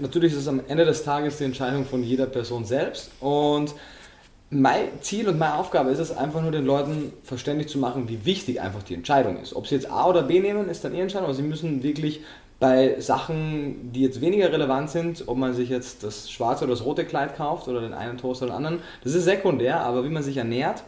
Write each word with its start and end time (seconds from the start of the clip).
Natürlich 0.00 0.32
ist 0.32 0.40
es 0.40 0.48
am 0.48 0.60
Ende 0.68 0.84
des 0.84 1.04
Tages 1.04 1.38
die 1.38 1.44
Entscheidung 1.44 1.84
von 1.84 2.02
jeder 2.02 2.26
Person 2.26 2.64
selbst 2.64 3.10
und 3.20 3.74
mein 4.50 4.88
Ziel 5.00 5.28
und 5.28 5.38
meine 5.38 5.54
Aufgabe 5.54 5.90
ist 5.90 5.98
es 5.98 6.16
einfach 6.16 6.40
nur 6.40 6.52
den 6.52 6.64
Leuten 6.64 7.12
verständlich 7.24 7.68
zu 7.68 7.78
machen, 7.78 8.08
wie 8.08 8.24
wichtig 8.24 8.60
einfach 8.60 8.82
die 8.82 8.94
Entscheidung 8.94 9.40
ist. 9.40 9.54
Ob 9.56 9.66
sie 9.66 9.74
jetzt 9.74 9.90
A 9.90 10.06
oder 10.06 10.22
B 10.22 10.40
nehmen, 10.40 10.68
ist 10.68 10.84
dann 10.84 10.92
ihre 10.92 11.02
Entscheidung, 11.02 11.26
aber 11.26 11.34
sie 11.34 11.42
müssen 11.42 11.82
wirklich 11.82 12.20
bei 12.60 13.00
Sachen, 13.00 13.92
die 13.92 14.02
jetzt 14.02 14.20
weniger 14.20 14.52
relevant 14.52 14.90
sind, 14.90 15.24
ob 15.26 15.36
man 15.36 15.52
sich 15.52 15.68
jetzt 15.68 16.04
das 16.04 16.30
schwarze 16.30 16.64
oder 16.64 16.74
das 16.74 16.84
rote 16.84 17.04
Kleid 17.04 17.36
kauft 17.36 17.68
oder 17.68 17.80
den 17.80 17.92
einen 17.92 18.18
Toast 18.18 18.42
oder 18.42 18.52
den 18.52 18.56
anderen, 18.56 18.80
das 19.02 19.14
ist 19.14 19.24
sekundär, 19.24 19.80
aber 19.80 20.04
wie 20.04 20.08
man 20.08 20.22
sich 20.22 20.36
ernährt, 20.36 20.84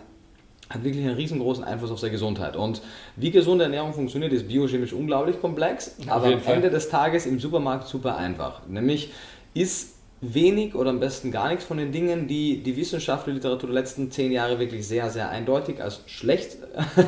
hat 0.71 0.85
wirklich 0.85 1.05
einen 1.05 1.15
riesengroßen 1.15 1.65
Einfluss 1.65 1.91
auf 1.91 1.99
seine 1.99 2.13
Gesundheit. 2.13 2.57
Und 2.57 2.83
wie 3.17 3.31
gesunde 3.31 3.65
Ernährung 3.65 3.93
funktioniert, 3.93 4.33
ist 4.33 4.49
biochemisch 4.49 4.93
unglaublich 4.93 5.41
komplex, 5.41 5.97
aber 6.07 6.27
am 6.27 6.41
Fall. 6.41 6.57
Ende 6.57 6.71
des 6.71 6.89
Tages 6.89 7.27
im 7.27 7.41
Supermarkt 7.41 7.89
super 7.89 8.17
einfach. 8.17 8.61
Nämlich 8.69 9.11
ist 9.55 9.95
wenig 10.21 10.75
oder 10.75 10.91
am 10.91 10.99
besten 10.99 11.31
gar 11.31 11.49
nichts 11.49 11.65
von 11.65 11.77
den 11.77 11.93
Dingen, 11.93 12.27
die 12.27 12.63
die 12.63 12.77
wissenschaftliche 12.77 13.37
Literatur 13.37 13.69
der 13.69 13.75
letzten 13.75 14.11
zehn 14.11 14.33
Jahre 14.33 14.59
wirklich 14.59 14.87
sehr, 14.87 15.11
sehr 15.11 15.31
eindeutig 15.31 15.81
als 15.81 16.01
schlecht 16.07 16.57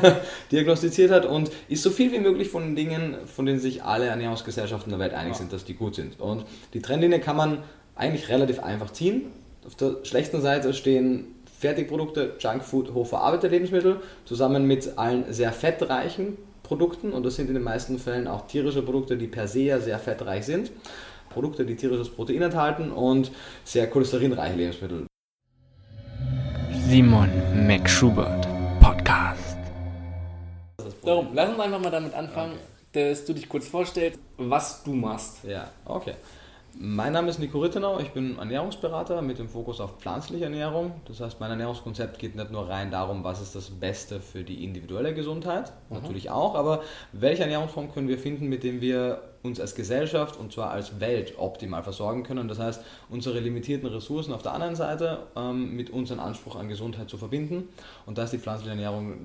diagnostiziert 0.51 1.11
hat 1.11 1.25
und 1.25 1.51
ist 1.67 1.83
so 1.83 1.89
viel 1.89 2.11
wie 2.13 2.19
möglich 2.19 2.49
von 2.49 2.63
den 2.63 2.75
Dingen, 2.75 3.15
von 3.25 3.45
denen 3.45 3.59
sich 3.59 3.83
alle 3.83 4.05
Ernährungsgesellschaften 4.05 4.91
der 4.91 4.99
Welt 4.99 5.13
einig 5.13 5.35
sind, 5.35 5.51
dass 5.51 5.65
die 5.65 5.73
gut 5.73 5.95
sind. 5.95 6.19
Und 6.19 6.45
die 6.73 6.81
Trendlinie 6.81 7.19
kann 7.19 7.35
man 7.35 7.59
eigentlich 7.95 8.29
relativ 8.29 8.59
einfach 8.59 8.91
ziehen. 8.91 9.23
Auf 9.67 9.75
der 9.75 9.97
schlechten 10.03 10.41
Seite 10.41 10.73
stehen 10.73 11.25
Fertigprodukte, 11.61 12.37
Junkfood, 12.39 12.91
hochverarbeitete 12.95 13.53
Lebensmittel, 13.53 13.97
zusammen 14.25 14.65
mit 14.65 14.97
allen 14.97 15.31
sehr 15.31 15.51
fettreichen 15.51 16.37
Produkten 16.63 17.13
und 17.13 17.23
das 17.23 17.35
sind 17.35 17.49
in 17.49 17.53
den 17.53 17.63
meisten 17.63 17.99
Fällen 17.99 18.27
auch 18.27 18.47
tierische 18.47 18.81
Produkte, 18.81 19.15
die 19.15 19.27
per 19.27 19.47
se 19.47 19.59
ja 19.59 19.79
sehr 19.79 19.99
fettreich 19.99 20.43
sind. 20.43 20.71
Produkte, 21.29 21.63
die 21.63 21.75
tierisches 21.75 22.09
Protein 22.09 22.41
enthalten 22.41 22.91
und 22.91 23.31
sehr 23.63 23.87
cholesterinreiche 23.87 24.55
Lebensmittel. 24.55 25.05
Simon 26.87 27.29
McSchubert 27.67 28.47
Podcast. 28.79 29.59
Darum, 31.03 31.27
lass 31.33 31.51
uns 31.51 31.59
einfach 31.59 31.79
mal 31.79 31.91
damit 31.91 32.15
anfangen, 32.15 32.53
okay. 32.89 33.11
dass 33.11 33.23
du 33.23 33.33
dich 33.33 33.47
kurz 33.47 33.67
vorstellst, 33.67 34.19
was 34.37 34.81
du 34.83 34.93
machst. 34.93 35.43
Ja, 35.43 35.69
okay. 35.85 36.15
Mein 36.73 37.11
Name 37.13 37.29
ist 37.29 37.37
Nico 37.37 37.59
Rittenau, 37.59 37.99
ich 37.99 38.11
bin 38.11 38.37
Ernährungsberater 38.37 39.21
mit 39.21 39.39
dem 39.39 39.49
Fokus 39.49 39.81
auf 39.81 39.99
pflanzliche 39.99 40.45
Ernährung. 40.45 40.93
Das 41.05 41.19
heißt, 41.19 41.39
mein 41.39 41.51
Ernährungskonzept 41.51 42.17
geht 42.17 42.35
nicht 42.35 42.49
nur 42.49 42.69
rein 42.69 42.91
darum, 42.91 43.23
was 43.23 43.41
ist 43.41 43.55
das 43.55 43.69
Beste 43.69 44.21
für 44.21 44.43
die 44.43 44.63
individuelle 44.63 45.13
Gesundheit, 45.13 45.73
mhm. 45.89 45.97
natürlich 45.97 46.29
auch, 46.29 46.55
aber 46.55 46.81
welche 47.11 47.43
Ernährungsform 47.43 47.93
können 47.93 48.07
wir 48.07 48.17
finden, 48.17 48.47
mit 48.47 48.63
dem 48.63 48.79
wir 48.79 49.21
uns 49.43 49.59
als 49.59 49.75
Gesellschaft 49.75 50.39
und 50.39 50.53
zwar 50.53 50.71
als 50.71 50.99
Welt 50.99 51.33
optimal 51.37 51.83
versorgen 51.83 52.23
können. 52.23 52.47
Das 52.47 52.59
heißt, 52.59 52.83
unsere 53.09 53.39
limitierten 53.39 53.89
Ressourcen 53.89 54.33
auf 54.33 54.41
der 54.41 54.53
anderen 54.53 54.75
Seite 54.75 55.27
ähm, 55.35 55.75
mit 55.75 55.89
unserem 55.89 56.21
Anspruch 56.21 56.55
an 56.55 56.69
Gesundheit 56.69 57.09
zu 57.09 57.17
verbinden. 57.17 57.67
Und 58.05 58.17
da 58.17 58.23
ist 58.23 58.33
die 58.33 58.39
pflanzliche 58.39 58.71
Ernährung 58.71 59.17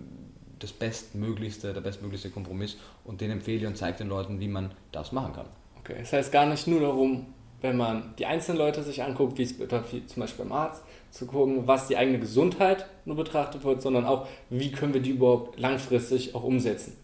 das 0.59 0.73
bestmöglichste, 0.73 1.73
der 1.73 1.83
bestmöglichste 1.83 2.31
Kompromiss 2.31 2.77
und 3.05 3.21
den 3.21 3.31
empfehle 3.31 3.59
ich 3.59 3.67
und 3.67 3.77
zeige 3.77 3.99
den 3.99 4.09
Leuten, 4.09 4.41
wie 4.41 4.49
man 4.49 4.73
das 4.91 5.13
machen 5.13 5.35
kann. 5.35 5.47
Okay, 5.81 5.97
das 6.01 6.13
heißt 6.13 6.33
gar 6.33 6.47
nicht 6.47 6.67
nur 6.67 6.81
darum, 6.81 7.27
wenn 7.61 7.77
man 7.77 8.15
die 8.19 8.27
einzelnen 8.27 8.59
Leute 8.59 8.83
sich 8.83 9.03
anguckt, 9.03 9.39
wie 9.39 9.43
es 9.43 9.59
wie 9.59 10.07
zum 10.07 10.21
Beispiel 10.21 10.45
beim 10.45 10.53
Arzt, 10.53 10.83
zu 11.11 11.27
gucken, 11.27 11.67
was 11.67 11.89
die 11.89 11.97
eigene 11.97 12.19
Gesundheit 12.19 12.87
nur 13.05 13.17
betrachtet 13.17 13.65
wird, 13.65 13.81
sondern 13.83 14.05
auch, 14.05 14.27
wie 14.51 14.71
können 14.71 14.95
wir 14.95 15.01
die 15.01 15.11
überhaupt 15.11 15.59
langfristig 15.59 16.35
auch 16.35 16.45
umsetzen. 16.45 16.97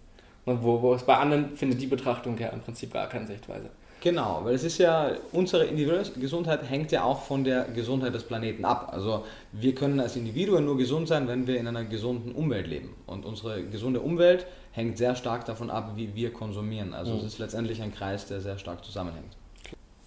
Und 0.44 0.62
wo, 0.62 0.82
wo 0.82 0.94
es 0.94 1.04
bei 1.04 1.16
anderen 1.16 1.56
findet 1.56 1.80
die 1.80 1.86
Betrachtung 1.86 2.36
ja 2.38 2.48
im 2.48 2.60
Prinzip 2.60 2.92
gar 2.92 3.08
keine 3.08 3.26
Sichtweise. 3.26 3.70
Genau, 4.02 4.40
weil 4.42 4.56
es 4.56 4.64
ist 4.64 4.78
ja, 4.78 5.12
unsere 5.30 5.64
individuelle 5.66 6.02
Gesundheit 6.18 6.68
hängt 6.68 6.90
ja 6.90 7.04
auch 7.04 7.22
von 7.22 7.44
der 7.44 7.66
Gesundheit 7.66 8.12
des 8.12 8.24
Planeten 8.24 8.64
ab. 8.64 8.90
Also 8.92 9.24
wir 9.52 9.76
können 9.76 10.00
als 10.00 10.16
Individuen 10.16 10.64
nur 10.64 10.76
gesund 10.76 11.06
sein, 11.06 11.28
wenn 11.28 11.46
wir 11.46 11.60
in 11.60 11.68
einer 11.68 11.84
gesunden 11.84 12.32
Umwelt 12.32 12.66
leben. 12.66 12.96
Und 13.06 13.24
unsere 13.24 13.62
gesunde 13.62 14.00
Umwelt 14.00 14.44
hängt 14.72 14.98
sehr 14.98 15.14
stark 15.14 15.44
davon 15.44 15.70
ab, 15.70 15.92
wie 15.94 16.16
wir 16.16 16.32
konsumieren. 16.32 16.94
Also 16.94 17.12
mhm. 17.12 17.20
es 17.20 17.26
ist 17.26 17.38
letztendlich 17.38 17.80
ein 17.80 17.94
Kreis, 17.94 18.26
der 18.26 18.40
sehr 18.40 18.58
stark 18.58 18.84
zusammenhängt. 18.84 19.36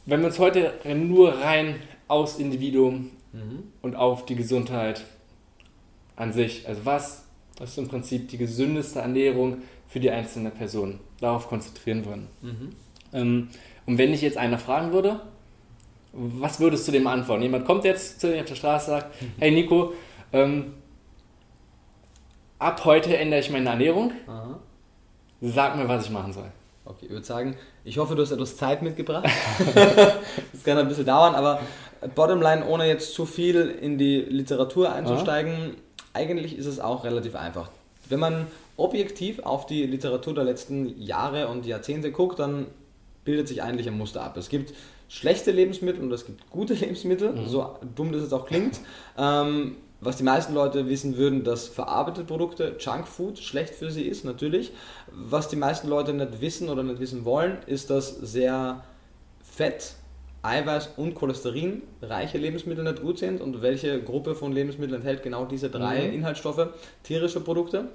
Wenn 0.05 0.19
wir 0.19 0.27
uns 0.27 0.39
heute 0.39 0.73
nur 0.95 1.33
rein 1.41 1.75
aufs 2.07 2.38
Individuum 2.38 3.11
mhm. 3.33 3.63
und 3.81 3.95
auf 3.95 4.25
die 4.25 4.35
Gesundheit 4.35 5.03
an 6.16 6.31
sich, 6.31 6.67
also 6.67 6.85
was 6.85 7.25
ist 7.61 7.77
im 7.77 7.88
Prinzip 7.88 8.29
die 8.29 8.38
gesündeste 8.38 8.99
Ernährung 8.99 9.59
für 9.88 9.99
die 9.99 10.11
einzelne 10.11 10.51
Person, 10.51 10.99
darauf 11.19 11.47
konzentrieren 11.47 12.05
würden. 12.05 12.27
Mhm. 12.41 12.75
Ähm, 13.13 13.49
und 13.85 13.97
wenn 13.97 14.13
ich 14.13 14.21
jetzt 14.21 14.38
einer 14.38 14.57
fragen 14.57 14.91
würde, 14.91 15.21
was 16.11 16.59
würdest 16.59 16.87
du 16.87 16.91
dem 16.91 17.07
antworten? 17.07 17.43
Jemand 17.43 17.66
kommt 17.66 17.83
jetzt 17.83 18.19
zu 18.19 18.31
dir 18.31 18.39
auf 18.39 18.45
der 18.45 18.55
Straße 18.55 18.91
und 18.91 18.99
sagt, 18.99 19.22
mhm. 19.22 19.31
hey 19.39 19.51
Nico, 19.51 19.93
ähm, 20.33 20.73
ab 22.59 22.85
heute 22.85 23.17
ändere 23.17 23.39
ich 23.39 23.49
meine 23.49 23.69
Ernährung. 23.69 24.11
Aha. 24.27 24.59
Sag 25.41 25.77
mir, 25.77 25.87
was 25.87 26.05
ich 26.05 26.11
machen 26.11 26.33
soll. 26.33 26.51
Okay, 26.85 27.06
ich 27.06 27.12
würde 27.12 27.25
sagen, 27.25 27.57
ich 27.84 27.97
hoffe, 27.97 28.16
du 28.16 28.22
hast 28.22 28.31
etwas 28.31 28.57
Zeit 28.57 28.84
mitgebracht. 28.84 29.28
das 29.73 30.63
kann 30.63 30.78
ein 30.78 30.88
bisschen 30.88 31.06
dauern, 31.06 31.34
aber 31.34 31.59
Bottomline, 32.13 32.66
ohne 32.66 32.88
jetzt 32.88 33.13
zu 33.13 33.25
viel 33.25 33.69
in 33.69 33.97
die 33.97 34.19
Literatur 34.19 34.94
einzusteigen, 34.94 35.53
Aha. 35.53 35.72
eigentlich 36.13 36.57
ist 36.57 36.68
es 36.68 36.79
auch 36.79 37.03
relativ 37.03 37.35
einfach. 37.35 37.72
Wenn 38.07 38.19
man 38.19 38.47
objektiv 38.78 39.40
auf 39.40 39.66
die 39.66 39.85
Literatur 39.85 40.35
der 40.35 40.44
letzten 40.44 41.01
Jahre 41.01 41.47
und 41.47 41.66
Jahrzehnte 41.66 42.12
guckt, 42.12 42.38
dann 42.38 42.68
bildet 43.23 43.47
sich 43.47 43.63
eigentlich 43.63 43.88
ein 43.88 43.97
Muster 43.97 44.22
ab. 44.22 44.38
Es 44.38 44.50
gibt 44.50 44.73
schlechte 45.09 45.52
Lebensmittel 45.52 46.03
und 46.03 46.12
es 46.12 46.25
gibt 46.25 46.50
gute 46.52 46.73
Lebensmittel, 46.75 47.34
mhm. 47.34 47.47
so 47.47 47.78
dumm 47.96 48.12
das 48.12 48.22
es 48.22 48.34
auch 48.34 48.46
klingt. 48.46 48.79
Ähm, 49.17 49.78
was 50.01 50.17
die 50.17 50.23
meisten 50.23 50.53
Leute 50.53 50.88
wissen 50.89 51.17
würden, 51.17 51.44
dass 51.44 51.67
verarbeitete 51.67 52.25
Produkte, 52.25 52.75
Junkfood, 52.79 53.39
schlecht 53.39 53.73
für 53.73 53.91
sie 53.91 54.03
ist, 54.03 54.25
natürlich. 54.25 54.72
Was 55.11 55.47
die 55.47 55.56
meisten 55.56 55.88
Leute 55.88 56.13
nicht 56.13 56.41
wissen 56.41 56.69
oder 56.69 56.83
nicht 56.83 57.00
wissen 57.00 57.25
wollen, 57.25 57.57
ist, 57.66 57.89
dass 57.89 58.16
sehr 58.16 58.84
Fett, 59.41 59.94
Eiweiß 60.44 60.91
und 60.97 61.16
Cholesterin 61.16 61.81
reiche 62.01 62.38
Lebensmittel 62.38 62.84
nicht 62.84 63.01
gut 63.01 63.17
sind 63.17 63.41
und 63.41 63.61
welche 63.61 64.01
Gruppe 64.01 64.35
von 64.35 64.51
Lebensmitteln 64.51 65.01
enthält 65.01 65.23
genau 65.23 65.45
diese 65.45 65.69
drei 65.69 66.07
mhm. 66.07 66.13
Inhaltsstoffe, 66.13 66.67
tierische 67.03 67.39
Produkte. 67.39 67.89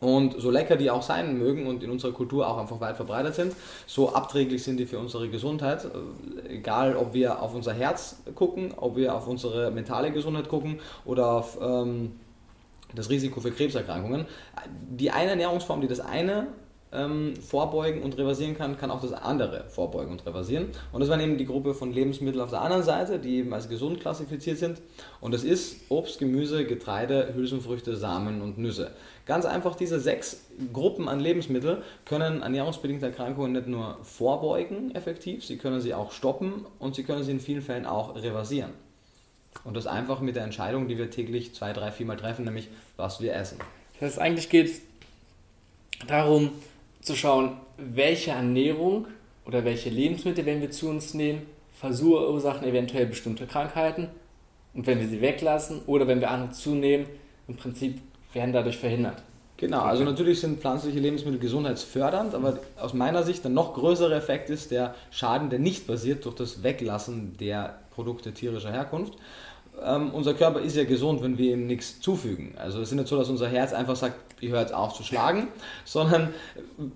Und 0.00 0.40
so 0.40 0.50
lecker 0.50 0.76
die 0.76 0.90
auch 0.90 1.02
sein 1.02 1.38
mögen 1.38 1.66
und 1.66 1.82
in 1.82 1.90
unserer 1.90 2.12
Kultur 2.12 2.46
auch 2.46 2.58
einfach 2.58 2.80
weit 2.80 2.96
verbreitet 2.96 3.34
sind, 3.34 3.54
so 3.86 4.12
abträglich 4.12 4.62
sind 4.62 4.78
die 4.78 4.86
für 4.86 4.98
unsere 4.98 5.28
Gesundheit. 5.28 5.86
Egal, 6.48 6.96
ob 6.96 7.14
wir 7.14 7.40
auf 7.42 7.54
unser 7.54 7.72
Herz 7.72 8.22
gucken, 8.34 8.74
ob 8.76 8.96
wir 8.96 9.14
auf 9.14 9.26
unsere 9.26 9.70
mentale 9.70 10.12
Gesundheit 10.12 10.48
gucken 10.48 10.80
oder 11.04 11.32
auf 11.32 11.58
ähm, 11.60 12.12
das 12.94 13.10
Risiko 13.10 13.40
für 13.40 13.50
Krebserkrankungen. 13.50 14.26
Die 14.90 15.10
eine 15.10 15.30
Ernährungsform, 15.30 15.80
die 15.80 15.88
das 15.88 16.00
eine 16.00 16.48
ähm, 16.92 17.34
vorbeugen 17.36 18.02
und 18.02 18.16
reversieren 18.16 18.56
kann, 18.56 18.76
kann 18.76 18.90
auch 18.90 19.00
das 19.00 19.12
andere 19.12 19.64
vorbeugen 19.68 20.12
und 20.12 20.24
reversieren. 20.24 20.68
Und 20.92 21.00
das 21.00 21.08
war 21.08 21.20
eben 21.20 21.36
die 21.36 21.46
Gruppe 21.46 21.74
von 21.74 21.92
Lebensmitteln 21.92 22.42
auf 22.42 22.50
der 22.50 22.62
anderen 22.62 22.82
Seite, 22.82 23.18
die 23.18 23.38
eben 23.38 23.52
als 23.52 23.68
gesund 23.68 24.00
klassifiziert 24.00 24.58
sind. 24.58 24.80
Und 25.20 25.34
das 25.34 25.44
ist 25.44 25.90
Obst, 25.90 26.18
Gemüse, 26.18 26.64
Getreide, 26.64 27.34
Hülsenfrüchte, 27.34 27.96
Samen 27.96 28.40
und 28.40 28.58
Nüsse. 28.58 28.92
Ganz 29.26 29.44
einfach, 29.44 29.74
diese 29.74 29.98
sechs 29.98 30.44
Gruppen 30.72 31.08
an 31.08 31.18
Lebensmitteln 31.18 31.82
können 32.04 32.42
ernährungsbedingte 32.42 33.06
Erkrankungen 33.06 33.52
nicht 33.52 33.66
nur 33.66 33.98
vorbeugen 34.04 34.94
effektiv, 34.94 35.44
sie 35.44 35.58
können 35.58 35.80
sie 35.80 35.94
auch 35.94 36.12
stoppen 36.12 36.64
und 36.78 36.94
sie 36.94 37.02
können 37.02 37.24
sie 37.24 37.32
in 37.32 37.40
vielen 37.40 37.60
Fällen 37.60 37.86
auch 37.86 38.14
reversieren. 38.14 38.70
Und 39.64 39.74
das 39.74 39.88
einfach 39.88 40.20
mit 40.20 40.36
der 40.36 40.44
Entscheidung, 40.44 40.86
die 40.86 40.96
wir 40.96 41.10
täglich 41.10 41.54
zwei, 41.54 41.72
drei, 41.72 41.90
viermal 41.90 42.16
treffen, 42.16 42.44
nämlich 42.44 42.68
was 42.96 43.20
wir 43.20 43.34
essen. 43.34 43.58
Das 43.94 44.10
heißt, 44.10 44.18
eigentlich 44.20 44.48
geht 44.48 44.66
es 44.66 44.80
darum 46.06 46.52
zu 47.00 47.16
schauen, 47.16 47.56
welche 47.78 48.30
Ernährung 48.30 49.08
oder 49.44 49.64
welche 49.64 49.90
Lebensmittel, 49.90 50.46
wenn 50.46 50.60
wir 50.60 50.70
zu 50.70 50.88
uns 50.88 51.14
nehmen, 51.14 51.42
verursachen 51.72 52.66
eventuell 52.66 53.06
bestimmte 53.06 53.46
Krankheiten. 53.46 54.08
Und 54.72 54.86
wenn 54.86 55.00
wir 55.00 55.08
sie 55.08 55.20
weglassen 55.20 55.82
oder 55.86 56.06
wenn 56.06 56.20
wir 56.20 56.30
andere 56.30 56.52
zunehmen, 56.52 57.06
im 57.48 57.56
Prinzip 57.56 58.00
werden 58.36 58.52
dadurch 58.52 58.76
verhindert. 58.76 59.22
Genau, 59.56 59.80
also 59.80 60.04
natürlich 60.04 60.40
sind 60.40 60.60
pflanzliche 60.60 61.00
Lebensmittel 61.00 61.40
gesundheitsfördernd, 61.40 62.34
aber 62.34 62.58
aus 62.78 62.92
meiner 62.92 63.22
Sicht 63.22 63.42
der 63.42 63.50
noch 63.50 63.72
größere 63.72 64.14
Effekt 64.14 64.50
ist 64.50 64.70
der 64.70 64.94
Schaden, 65.10 65.48
der 65.48 65.58
nicht 65.58 65.86
passiert 65.86 66.26
durch 66.26 66.34
das 66.34 66.62
Weglassen 66.62 67.38
der 67.38 67.78
Produkte 67.94 68.32
tierischer 68.32 68.70
Herkunft 68.70 69.14
ähm, 69.84 70.10
unser 70.12 70.34
Körper 70.34 70.60
ist 70.60 70.76
ja 70.76 70.84
gesund, 70.84 71.22
wenn 71.22 71.38
wir 71.38 71.52
ihm 71.52 71.66
nichts 71.66 72.00
zufügen. 72.00 72.54
Also 72.56 72.80
es 72.80 72.90
ist 72.90 72.94
nicht 72.94 73.08
so, 73.08 73.16
dass 73.16 73.28
unser 73.28 73.48
Herz 73.48 73.72
einfach 73.72 73.96
sagt, 73.96 74.16
ich 74.40 74.50
höre 74.50 74.60
jetzt 74.60 74.74
auf 74.74 74.94
zu 74.94 75.02
schlagen, 75.02 75.48
sondern 75.84 76.34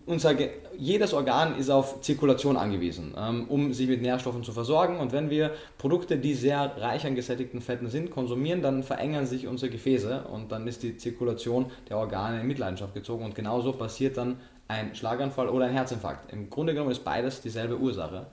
unser, 0.07 0.35
jedes 0.77 1.13
Organ 1.13 1.59
ist 1.59 1.71
auf 1.71 2.01
Zirkulation 2.01 2.57
angewiesen, 2.57 3.15
ähm, 3.17 3.47
um 3.49 3.73
sich 3.73 3.89
mit 3.89 4.03
Nährstoffen 4.03 4.45
zu 4.45 4.53
versorgen. 4.53 4.99
Und 4.99 5.13
wenn 5.13 5.31
wir 5.31 5.53
Produkte, 5.79 6.19
die 6.19 6.35
sehr 6.35 6.77
reich 6.79 7.07
an 7.07 7.15
gesättigten 7.15 7.61
Fetten 7.61 7.89
sind, 7.89 8.11
konsumieren, 8.11 8.63
dann 8.63 8.83
verängern 8.83 9.27
sich 9.27 9.47
unsere 9.47 9.71
Gefäße 9.71 10.25
und 10.33 10.53
dann 10.53 10.67
ist 10.67 10.83
die 10.83 10.97
Zirkulation 10.97 11.67
der 11.89 11.99
Organe 11.99 12.41
in 12.41 12.47
Mitleidenschaft 12.47 12.95
gezogen. 12.95 13.25
Und 13.25 13.35
genauso 13.35 13.73
passiert 13.73 14.17
dann 14.17 14.37
ein 14.69 14.95
Schlaganfall 14.95 15.49
oder 15.49 15.67
ein 15.67 15.73
Herzinfarkt. 15.73 16.33
Im 16.33 16.49
Grunde 16.49 16.73
genommen 16.73 16.93
ist 16.93 17.05
beides 17.05 17.41
dieselbe 17.41 17.79
Ursache, 17.79 18.27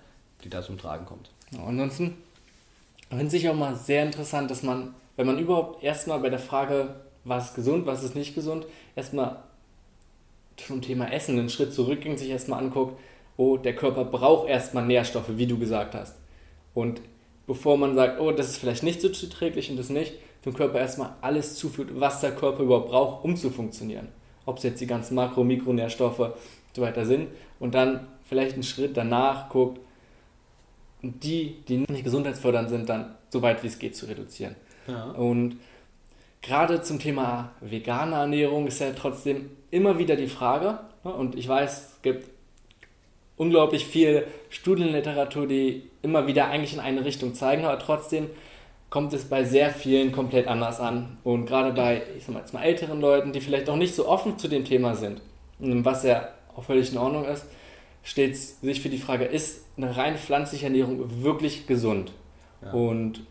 die 0.43 0.49
da 0.49 0.61
zum 0.61 0.77
Tragen 0.77 1.05
kommt. 1.05 1.31
ansonsten 1.65 2.17
finde 3.09 3.37
ich 3.37 3.49
auch 3.49 3.55
mal 3.55 3.75
sehr 3.75 4.03
interessant, 4.03 4.51
dass 4.51 4.63
man, 4.63 4.93
wenn 5.15 5.27
man 5.27 5.39
überhaupt 5.39 5.83
erstmal 5.83 6.19
bei 6.19 6.29
der 6.29 6.39
Frage, 6.39 6.95
was 7.23 7.49
ist 7.49 7.55
gesund, 7.55 7.85
was 7.85 8.03
ist 8.03 8.15
nicht 8.15 8.35
gesund, 8.35 8.65
erstmal 8.95 9.43
zum 10.57 10.81
Thema 10.81 11.11
Essen 11.11 11.37
einen 11.37 11.49
Schritt 11.49 11.73
zurückging, 11.73 12.17
sich 12.17 12.29
erstmal 12.29 12.63
anguckt, 12.63 12.99
oh, 13.37 13.57
der 13.57 13.75
Körper 13.75 14.05
braucht 14.05 14.49
erstmal 14.49 14.85
Nährstoffe, 14.85 15.37
wie 15.37 15.47
du 15.47 15.57
gesagt 15.57 15.93
hast. 15.93 16.15
Und 16.73 17.01
bevor 17.45 17.77
man 17.77 17.95
sagt, 17.95 18.19
oh, 18.19 18.31
das 18.31 18.49
ist 18.49 18.57
vielleicht 18.57 18.83
nicht 18.83 19.01
so 19.01 19.09
zuträglich 19.09 19.69
und 19.69 19.77
das 19.77 19.89
nicht, 19.89 20.13
dem 20.45 20.53
Körper 20.53 20.79
erstmal 20.79 21.11
alles 21.21 21.55
zuführt, 21.55 21.89
was 21.93 22.21
der 22.21 22.35
Körper 22.35 22.63
überhaupt 22.63 22.89
braucht, 22.89 23.23
um 23.23 23.35
zu 23.35 23.49
funktionieren. 23.49 24.09
Ob 24.45 24.57
es 24.57 24.63
jetzt 24.63 24.81
die 24.81 24.87
ganzen 24.87 25.15
Makro-, 25.15 25.43
Mikronährstoffe 25.43 26.19
und 26.19 26.33
so 26.73 26.81
weiter 26.81 27.05
sind. 27.05 27.27
Und 27.59 27.75
dann 27.75 28.07
vielleicht 28.23 28.53
einen 28.53 28.63
Schritt 28.63 28.95
danach 28.95 29.49
guckt, 29.49 29.79
die, 31.01 31.63
die 31.67 31.77
nicht 31.77 32.03
gesundheitsfördernd 32.03 32.69
sind, 32.69 32.89
dann 32.89 33.15
so 33.29 33.41
weit 33.41 33.63
wie 33.63 33.67
es 33.67 33.79
geht 33.79 33.95
zu 33.95 34.07
reduzieren. 34.07 34.55
Ja. 34.87 35.11
Und 35.11 35.57
gerade 36.41 36.81
zum 36.81 36.99
Thema 36.99 37.51
vegane 37.61 38.15
Ernährung 38.15 38.67
ist 38.67 38.79
ja 38.79 38.91
trotzdem 38.91 39.51
immer 39.69 39.99
wieder 39.99 40.15
die 40.15 40.27
Frage, 40.27 40.79
ne, 41.03 41.13
und 41.13 41.35
ich 41.35 41.47
weiß, 41.47 41.71
es 41.71 42.01
gibt 42.01 42.29
unglaublich 43.35 43.85
viel 43.85 44.25
Studienliteratur, 44.49 45.47
die 45.47 45.83
immer 46.01 46.25
wieder 46.27 46.47
eigentlich 46.47 46.73
in 46.73 46.79
eine 46.79 47.05
Richtung 47.05 47.33
zeigen, 47.33 47.65
aber 47.65 47.79
trotzdem 47.79 48.29
kommt 48.89 49.13
es 49.13 49.25
bei 49.25 49.43
sehr 49.43 49.69
vielen 49.69 50.11
komplett 50.11 50.47
anders 50.47 50.79
an. 50.79 51.17
Und 51.23 51.45
gerade 51.45 51.73
bei, 51.73 52.01
ich 52.17 52.23
sag 52.23 52.33
mal, 52.33 52.39
jetzt 52.39 52.53
mal 52.53 52.63
älteren 52.63 53.01
Leuten, 53.01 53.33
die 53.33 53.41
vielleicht 53.41 53.69
auch 53.69 53.75
nicht 53.75 53.93
so 53.93 54.07
offen 54.07 54.39
zu 54.39 54.47
dem 54.47 54.65
Thema 54.65 54.95
sind, 54.95 55.21
was 55.59 56.03
ja 56.03 56.29
auch 56.55 56.63
völlig 56.63 56.91
in 56.91 56.97
Ordnung 56.97 57.25
ist, 57.25 57.45
steht 58.03 58.37
sich 58.37 58.81
für 58.81 58.89
die 58.89 58.97
Frage, 58.97 59.25
ist 59.25 59.65
eine 59.75 59.95
rein 59.95 60.17
pflanzliche 60.17 60.65
Ernährung 60.65 61.23
wirklich 61.23 61.67
gesund? 61.67 62.11
Ja. 62.61 62.71
Und 62.71 63.21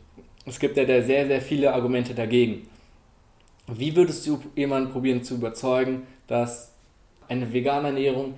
es 0.45 0.61
gibt 0.61 0.77
ja 0.77 0.85
da 0.85 1.03
sehr, 1.03 1.27
sehr 1.27 1.41
viele 1.41 1.73
Argumente 1.73 2.15
dagegen. 2.15 2.69
Wie 3.67 3.97
würdest 3.97 4.27
du 4.27 4.41
jemanden 4.55 4.93
probieren 4.93 5.25
zu 5.25 5.35
überzeugen, 5.35 6.07
dass 6.29 6.73
eine 7.29 7.53
vegane 7.53 7.89
Ernährung 7.89 8.35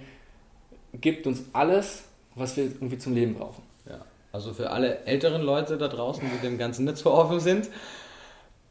gibt 0.95 1.27
uns 1.27 1.45
alles, 1.53 2.05
was 2.35 2.57
wir 2.57 2.65
irgendwie 2.65 2.99
zum 2.99 3.15
Leben 3.15 3.35
brauchen? 3.35 3.63
Ja, 3.87 4.01
also 4.33 4.55
für 4.55 4.71
alle 4.71 5.05
älteren 5.05 5.43
Leute 5.43 5.77
da 5.77 5.89
draußen, 5.89 6.23
die 6.35 6.47
dem 6.47 6.57
Ganzen 6.57 6.87
nicht 6.87 6.97
so 6.97 7.13
offen 7.13 7.41
sind, 7.41 7.69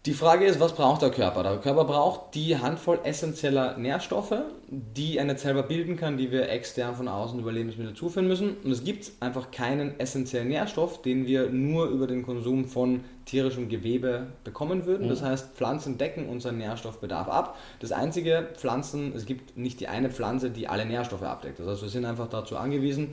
die 0.08 0.14
Frage 0.14 0.46
ist, 0.46 0.62
was 0.62 0.74
braucht 0.74 1.02
der 1.02 1.12
Körper? 1.12 1.44
Der 1.44 1.58
Körper 1.58 1.84
braucht 1.84 2.34
die 2.34 2.58
Handvoll 2.58 3.00
essentieller 3.04 3.78
Nährstoffe, 3.78 4.36
die 4.70 5.18
er 5.18 5.26
nicht 5.26 5.40
selber 5.40 5.64
bilden 5.64 5.98
kann, 5.98 6.16
die 6.16 6.32
wir 6.32 6.50
extern 6.50 6.96
von 6.96 7.10
außen 7.10 7.38
über 7.38 7.52
Lebensmittel 7.52 7.94
zuführen 7.94 8.26
müssen. 8.26 8.56
Und 8.64 8.72
es 8.72 8.86
gibt 8.86 9.12
einfach 9.20 9.52
keinen 9.52 10.00
essentiellen 10.00 10.48
Nährstoff, 10.48 11.02
den 11.02 11.28
wir 11.28 11.50
nur 11.50 11.88
über 11.88 12.08
den 12.08 12.24
Konsum 12.24 12.64
von 12.64 13.02
tierischem 13.26 13.68
Gewebe 13.68 14.28
bekommen 14.46 14.86
würden. 14.86 15.08
Mhm. 15.08 15.10
Das 15.10 15.22
heißt, 15.22 15.56
Pflanzen 15.56 15.98
decken 15.98 16.30
unseren 16.30 16.58
Nährstoffbedarf 16.58 17.28
ab. 17.28 17.58
Das 17.82 17.92
einzige 17.92 18.48
Pflanzen, 18.56 19.12
es 19.14 19.26
gibt 19.26 19.58
nicht 19.58 19.82
die 19.82 19.90
eine 19.90 20.10
Pflanze, 20.10 20.52
die 20.52 20.70
alle 20.70 20.86
Nährstoffe 20.86 21.24
abdeckt. 21.24 21.60
Das 21.60 21.68
heißt, 21.68 21.82
wir 21.82 21.90
sind 21.90 22.06
einfach 22.06 22.30
dazu 22.30 22.56
angewiesen, 22.56 23.10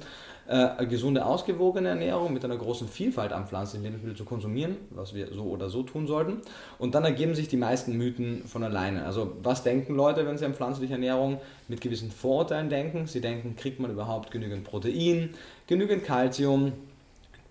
äh, 0.47 0.87
gesunde, 0.87 1.25
ausgewogene 1.25 1.89
Ernährung 1.89 2.33
mit 2.33 2.45
einer 2.45 2.57
großen 2.57 2.87
Vielfalt 2.89 3.33
an 3.33 3.47
pflanzlichen 3.47 3.85
Lebensmitteln 3.85 4.17
zu 4.17 4.25
konsumieren, 4.25 4.77
was 4.91 5.15
wir 5.15 5.33
so 5.33 5.45
oder 5.45 5.71
so 5.71 5.83
tun 5.83 6.07
sollten. 6.07 6.43
Und 6.79 6.95
dann 6.95 7.05
ergeben 7.05 7.35
sich 7.35 7.49
die 7.49 7.57
meisten 7.57 7.97
Mythen 7.97 8.45
von 8.47 8.63
alleine. 8.63 9.07
Also 9.07 9.33
was 9.43 9.63
denken 9.63 9.95
Leute, 9.95 10.27
wenn 10.27 10.37
sie 10.37 10.45
an 10.45 10.55
pflanzliche 10.55 10.95
Ernährung 10.95 11.41
mit 11.69 11.81
gewissen 11.81 12.11
Vorurteilen 12.11 12.69
denken? 12.69 13.07
Sie 13.07 13.21
denken, 13.21 13.57
kriegt 13.57 13.81
man 13.81 13.91
überhaupt 13.91 14.31
genügend 14.31 14.65
Protein, 14.65 15.31
genügend 15.67 16.05
Kalzium, 16.05 16.73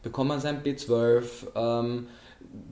bekommt 0.03 0.29
man 0.29 0.39
sein 0.39 0.61
B12, 0.63 1.23
ähm, 1.55 2.07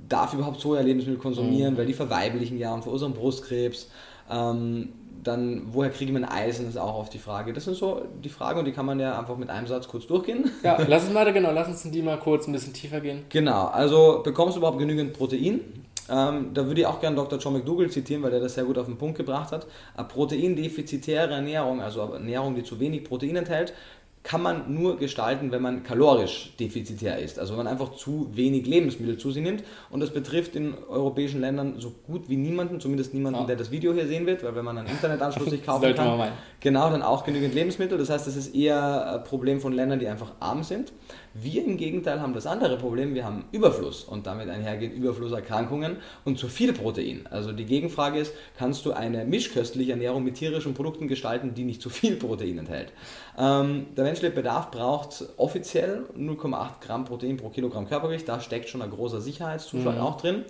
darf 0.08 0.34
überhaupt 0.34 0.62
Soja-Lebensmittel 0.62 1.20
konsumieren, 1.20 1.74
mhm. 1.74 1.78
weil 1.78 1.86
die 1.88 1.94
verweiblichen 1.94 2.60
ja 2.60 2.74
und 2.74 2.84
verursachen 2.84 3.14
Brustkrebs. 3.14 3.90
Ähm, 4.32 4.90
dann, 5.24 5.64
woher 5.72 5.92
kriege 5.92 6.12
ich 6.12 6.20
mein 6.20 6.26
Eisen, 6.28 6.68
ist 6.68 6.78
auch 6.78 6.98
oft 6.98 7.14
die 7.14 7.20
Frage. 7.20 7.54
Das 7.54 7.66
sind 7.66 7.76
so 7.76 8.02
die 8.24 8.30
Fragen 8.30 8.60
und 8.60 8.66
die 8.66 8.72
kann 8.72 8.86
man 8.86 9.00
ja 9.00 9.20
einfach 9.20 9.38
mit 9.38 9.50
einem 9.50 9.68
Satz 9.68 9.88
kurz 9.88 10.08
durchgehen. 10.08 10.50
Ja, 10.64 10.78
lass 10.88 11.04
uns 11.04 11.14
mal, 11.14 11.32
genau, 11.32 11.52
lass 11.52 11.68
uns 11.68 11.86
in 11.86 11.92
die 11.92 12.02
mal 12.02 12.18
kurz 12.18 12.48
ein 12.48 12.54
bisschen 12.54 12.74
tiefer 12.74 13.02
gehen. 13.02 13.26
Genau, 13.30 13.68
also 13.68 14.22
bekommst 14.24 14.56
du 14.56 14.60
überhaupt 14.60 14.80
genügend 14.80 15.14
Protein? 15.14 15.62
Ähm, 16.10 16.54
da 16.54 16.66
würde 16.66 16.82
ich 16.82 16.88
auch 16.88 17.00
gerne 17.00 17.16
Dr. 17.16 17.40
John 17.40 17.54
McDougall 17.54 17.90
zitieren, 17.90 18.22
weil 18.24 18.32
der 18.32 18.40
das 18.40 18.56
sehr 18.56 18.66
gut 18.66 18.78
auf 18.78 18.86
den 18.86 18.98
Punkt 18.98 19.18
gebracht 19.18 19.52
hat. 19.52 19.68
Eine 19.96 20.08
proteindefizitäre 20.08 21.34
Ernährung, 21.34 21.82
also 21.82 22.02
Ernährung, 22.02 22.56
die 22.56 22.64
zu 22.64 22.80
wenig 22.80 23.04
Protein 23.04 23.38
enthält, 23.38 23.74
kann 24.24 24.44
man 24.44 24.74
nur 24.74 24.98
gestalten, 24.98 25.52
wenn 25.52 25.64
man 25.64 25.84
kalorisch 25.84 26.54
defizitär 26.60 27.18
ist. 27.18 27.40
Also 27.40 27.54
wenn 27.54 27.64
man 27.64 27.68
einfach 27.68 27.94
zu 27.94 28.30
wenig 28.34 28.68
Lebensmittel 28.68 29.18
zu 29.18 29.32
sich 29.32 29.42
nimmt. 29.42 29.64
Und 29.90 30.00
das 30.00 30.12
betrifft 30.12 30.56
in 30.56 30.76
europäischen 30.90 31.42
Ländern 31.42 31.80
so 31.80 31.92
gut 32.06 32.30
wie 32.30 32.38
niemanden, 32.38 32.80
zumindest 32.80 33.16
niemanden, 33.16 33.40
ja. 33.42 33.46
der 33.48 33.56
das 33.56 33.72
Video 33.72 33.94
hier 33.94 34.08
sehen 34.08 34.28
wird, 34.28 34.44
weil 34.44 34.56
wenn 34.56 34.66
man 34.66 34.78
einen 34.78 34.90
Internetanschluss 34.90 35.50
sich 35.50 35.66
kaufen 35.66 35.96
kann, 35.96 36.32
genau, 36.60 36.90
dann 36.92 37.02
auch 37.02 37.24
genügend 37.24 37.56
Lebensmittel. 37.56 37.98
Das 37.98 38.12
heißt, 38.12 38.28
das 38.28 38.36
ist 38.36 38.54
eher 38.54 39.16
ein 39.16 39.24
Problem 39.24 39.60
von 39.60 39.74
Ländern, 39.74 39.98
die 39.98 40.08
einfach 40.08 40.34
arm 40.40 40.64
sind. 40.64 40.94
Wir 41.34 41.64
im 41.64 41.78
Gegenteil 41.78 42.20
haben 42.20 42.34
das 42.34 42.46
andere 42.46 42.78
Problem, 42.78 43.14
wir 43.14 43.24
haben 43.24 43.46
Überfluss 43.54 44.04
und 44.04 44.28
damit 44.28 44.50
einhergehend 44.50 44.94
Überflusserkrankungen 44.94 45.98
und 46.26 46.38
zu 46.38 46.50
viel 46.50 46.74
Protein. 46.74 47.26
Also 47.30 47.54
die 47.54 47.66
Gegenfrage 47.66 48.20
ist, 48.20 48.34
kannst 48.58 48.86
du 48.86 48.92
eine 48.92 49.24
mischköstliche 49.24 49.92
Ernährung 49.92 50.26
mit 50.26 50.36
tierischen 50.36 50.74
Produkten 50.74 51.08
gestalten, 51.08 51.54
die 51.54 51.64
nicht 51.64 51.82
zu 51.82 51.90
viel 51.90 52.18
Protein 52.18 52.58
enthält? 52.58 52.92
Ähm, 53.38 53.88
der 53.96 54.04
menschliche 54.04 54.36
Bedarf 54.36 54.72
braucht 54.72 55.24
offiziell 55.38 56.04
0,8 56.18 56.82
Gramm 56.82 57.06
Protein 57.06 57.38
pro 57.38 57.50
Kilogramm 57.50 57.88
Körpergewicht, 57.88 58.28
da 58.28 58.42
steckt 58.42 58.68
schon 58.68 58.82
ein 58.82 58.92
großer 58.92 59.22
Sicherheitszuschlag 59.22 59.96
mhm. 59.96 60.02
auch 60.02 60.18
drin. 60.18 60.44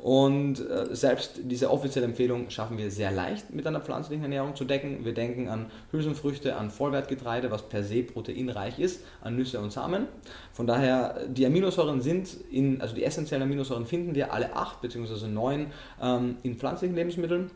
Und 0.00 0.60
äh, 0.60 0.94
selbst 0.94 1.40
diese 1.42 1.70
offizielle 1.70 2.06
Empfehlung 2.06 2.50
schaffen 2.50 2.78
wir 2.78 2.90
sehr 2.90 3.10
leicht 3.10 3.52
mit 3.52 3.66
einer 3.66 3.80
pflanzlichen 3.80 4.22
Ernährung 4.22 4.54
zu 4.54 4.64
decken. 4.64 5.04
Wir 5.04 5.12
denken 5.12 5.48
an 5.48 5.66
Hülsenfrüchte, 5.90 6.54
an 6.54 6.70
Vollwertgetreide, 6.70 7.50
was 7.50 7.68
per 7.68 7.82
se 7.82 8.04
proteinreich 8.04 8.78
ist, 8.78 9.04
an 9.22 9.34
Nüsse 9.34 9.58
und 9.58 9.72
Samen. 9.72 10.06
Von 10.52 10.68
daher, 10.68 11.26
die 11.26 11.44
Aminosäuren 11.44 12.00
sind 12.00 12.28
in, 12.50 12.80
also 12.80 12.94
die 12.94 13.02
essentiellen 13.02 13.42
Aminosäuren 13.42 13.86
finden 13.86 14.14
wir 14.14 14.32
alle 14.32 14.54
acht 14.54 14.80
bzw. 14.82 15.26
neun 15.26 15.66
ähm, 16.00 16.36
in 16.44 16.56
pflanzlichen 16.56 16.94
Lebensmitteln. 16.94 17.50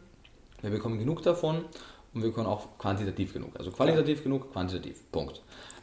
Wir 0.62 0.70
bekommen 0.70 0.98
genug 0.98 1.22
davon 1.22 1.64
und 2.12 2.22
wir 2.22 2.30
bekommen 2.30 2.48
auch 2.48 2.76
quantitativ 2.76 3.32
genug. 3.32 3.50
Also 3.56 3.70
qualitativ 3.70 4.18
ja. 4.18 4.24
genug, 4.24 4.52
quantitativ. 4.52 5.00
Punkt. 5.12 5.42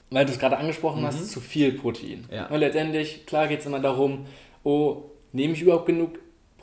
Weil 0.09 0.25
du 0.25 0.33
es 0.33 0.39
gerade 0.39 0.57
angesprochen 0.57 1.01
mhm. 1.01 1.07
hast, 1.07 1.31
zu 1.31 1.39
viel 1.39 1.71
Protein. 1.71 2.25
Ja. 2.29 2.47
Und 2.47 2.59
letztendlich, 2.59 3.25
klar 3.25 3.47
geht 3.47 3.61
es 3.61 3.65
immer 3.65 3.79
darum, 3.79 4.25
oh, 4.63 5.03
nehme 5.31 5.53
ich 5.53 5.61
überhaupt 5.61 5.85
genug 5.85 6.19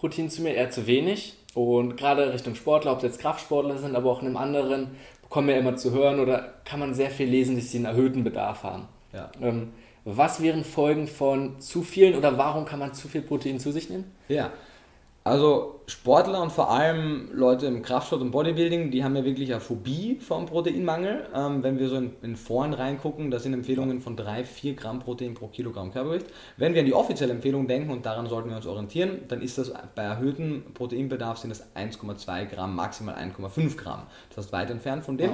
Protein 0.06 0.30
zu 0.30 0.42
mir, 0.42 0.54
eher 0.54 0.70
zu 0.70 0.86
wenig. 0.86 1.34
Und 1.54 1.96
gerade 1.96 2.32
Richtung 2.32 2.54
Sportler, 2.54 2.92
ob 2.92 2.98
es 2.98 3.04
jetzt 3.04 3.18
Kraftsportler 3.18 3.78
sind, 3.78 3.96
aber 3.96 4.10
auch 4.10 4.20
in 4.20 4.28
einem 4.28 4.36
anderen, 4.36 4.90
bekommen 5.22 5.48
wir 5.48 5.58
immer 5.58 5.74
zu 5.74 5.90
hören 5.90 6.20
oder 6.20 6.54
kann 6.64 6.78
man 6.78 6.94
sehr 6.94 7.10
viel 7.10 7.26
lesen, 7.28 7.56
dass 7.56 7.72
sie 7.72 7.78
einen 7.78 7.86
erhöhten 7.86 8.22
Bedarf 8.22 8.62
haben. 8.62 8.86
Ja. 9.12 9.30
Ähm, 9.42 9.72
was 10.04 10.40
wären 10.40 10.62
Folgen 10.62 11.08
von 11.08 11.60
zu 11.60 11.82
vielen 11.82 12.14
oder 12.14 12.38
warum 12.38 12.64
kann 12.64 12.78
man 12.78 12.94
zu 12.94 13.08
viel 13.08 13.22
Protein 13.22 13.58
zu 13.58 13.72
sich 13.72 13.90
nehmen? 13.90 14.04
Ja, 14.28 14.52
also 15.26 15.80
Sportler 15.88 16.40
und 16.40 16.52
vor 16.52 16.70
allem 16.70 17.30
Leute 17.32 17.66
im 17.66 17.82
Kraftsport 17.82 18.22
und 18.22 18.30
Bodybuilding, 18.30 18.92
die 18.92 19.02
haben 19.02 19.16
ja 19.16 19.24
wirklich 19.24 19.50
eine 19.50 19.60
Phobie 19.60 20.20
vom 20.20 20.46
Proteinmangel. 20.46 21.26
Ähm, 21.34 21.64
wenn 21.64 21.80
wir 21.80 21.88
so 21.88 21.96
in, 21.96 22.12
in 22.22 22.36
Foren 22.36 22.72
reingucken, 22.72 23.32
da 23.32 23.40
sind 23.40 23.52
Empfehlungen 23.52 24.00
von 24.00 24.14
3, 24.14 24.44
4 24.44 24.74
Gramm 24.74 25.00
Protein 25.00 25.34
pro 25.34 25.48
Kilogramm 25.48 25.92
Körpergewicht. 25.92 26.26
Wenn 26.58 26.74
wir 26.74 26.80
an 26.82 26.86
die 26.86 26.94
offizielle 26.94 27.32
Empfehlung 27.32 27.66
denken 27.66 27.90
und 27.90 28.06
daran 28.06 28.28
sollten 28.28 28.50
wir 28.50 28.56
uns 28.56 28.68
orientieren, 28.68 29.22
dann 29.26 29.42
ist 29.42 29.58
das 29.58 29.72
bei 29.96 30.04
erhöhtem 30.04 30.62
Proteinbedarf 30.74 31.38
sind 31.38 31.50
es 31.50 31.74
1,2 31.74 32.44
Gramm, 32.44 32.76
maximal 32.76 33.16
1,5 33.16 33.76
Gramm. 33.76 34.02
Das 34.28 34.44
heißt 34.44 34.52
weit 34.52 34.70
entfernt 34.70 35.02
von 35.02 35.18
dem. 35.18 35.32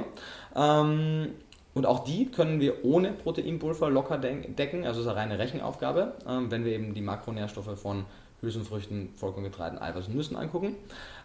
Ja. 0.55 0.81
Ähm, 0.81 1.33
und 1.75 1.85
auch 1.85 2.03
die 2.03 2.31
können 2.31 2.59
wir 2.59 2.83
ohne 2.83 3.11
Proteinpulver 3.11 3.91
locker 3.91 4.17
decken, 4.17 4.85
also 4.85 5.01
es 5.01 5.05
ist 5.05 5.11
eine 5.11 5.19
reine 5.19 5.39
Rechenaufgabe, 5.39 6.13
ähm, 6.27 6.49
wenn 6.49 6.65
wir 6.65 6.71
eben 6.73 6.95
die 6.95 7.01
Makronährstoffe 7.01 7.79
von 7.79 8.05
Hülsenfrüchten, 8.43 9.09
Vollkorngetreiden, 9.15 9.79
Eiweiß 9.79 10.07
und 10.07 10.15
Nüssen 10.15 10.35
angucken. 10.35 10.75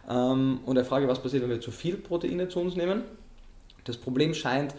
Ähm, 0.09 0.61
und 0.65 0.75
der 0.75 0.85
Frage, 0.85 1.07
was 1.07 1.21
passiert, 1.21 1.43
wenn 1.43 1.49
wir 1.49 1.61
zu 1.61 1.71
viel 1.71 1.97
Proteine 1.97 2.47
zu 2.47 2.59
uns 2.59 2.75
nehmen. 2.75 3.03
Das 3.83 3.97
Problem 3.97 4.33
scheint 4.33 4.73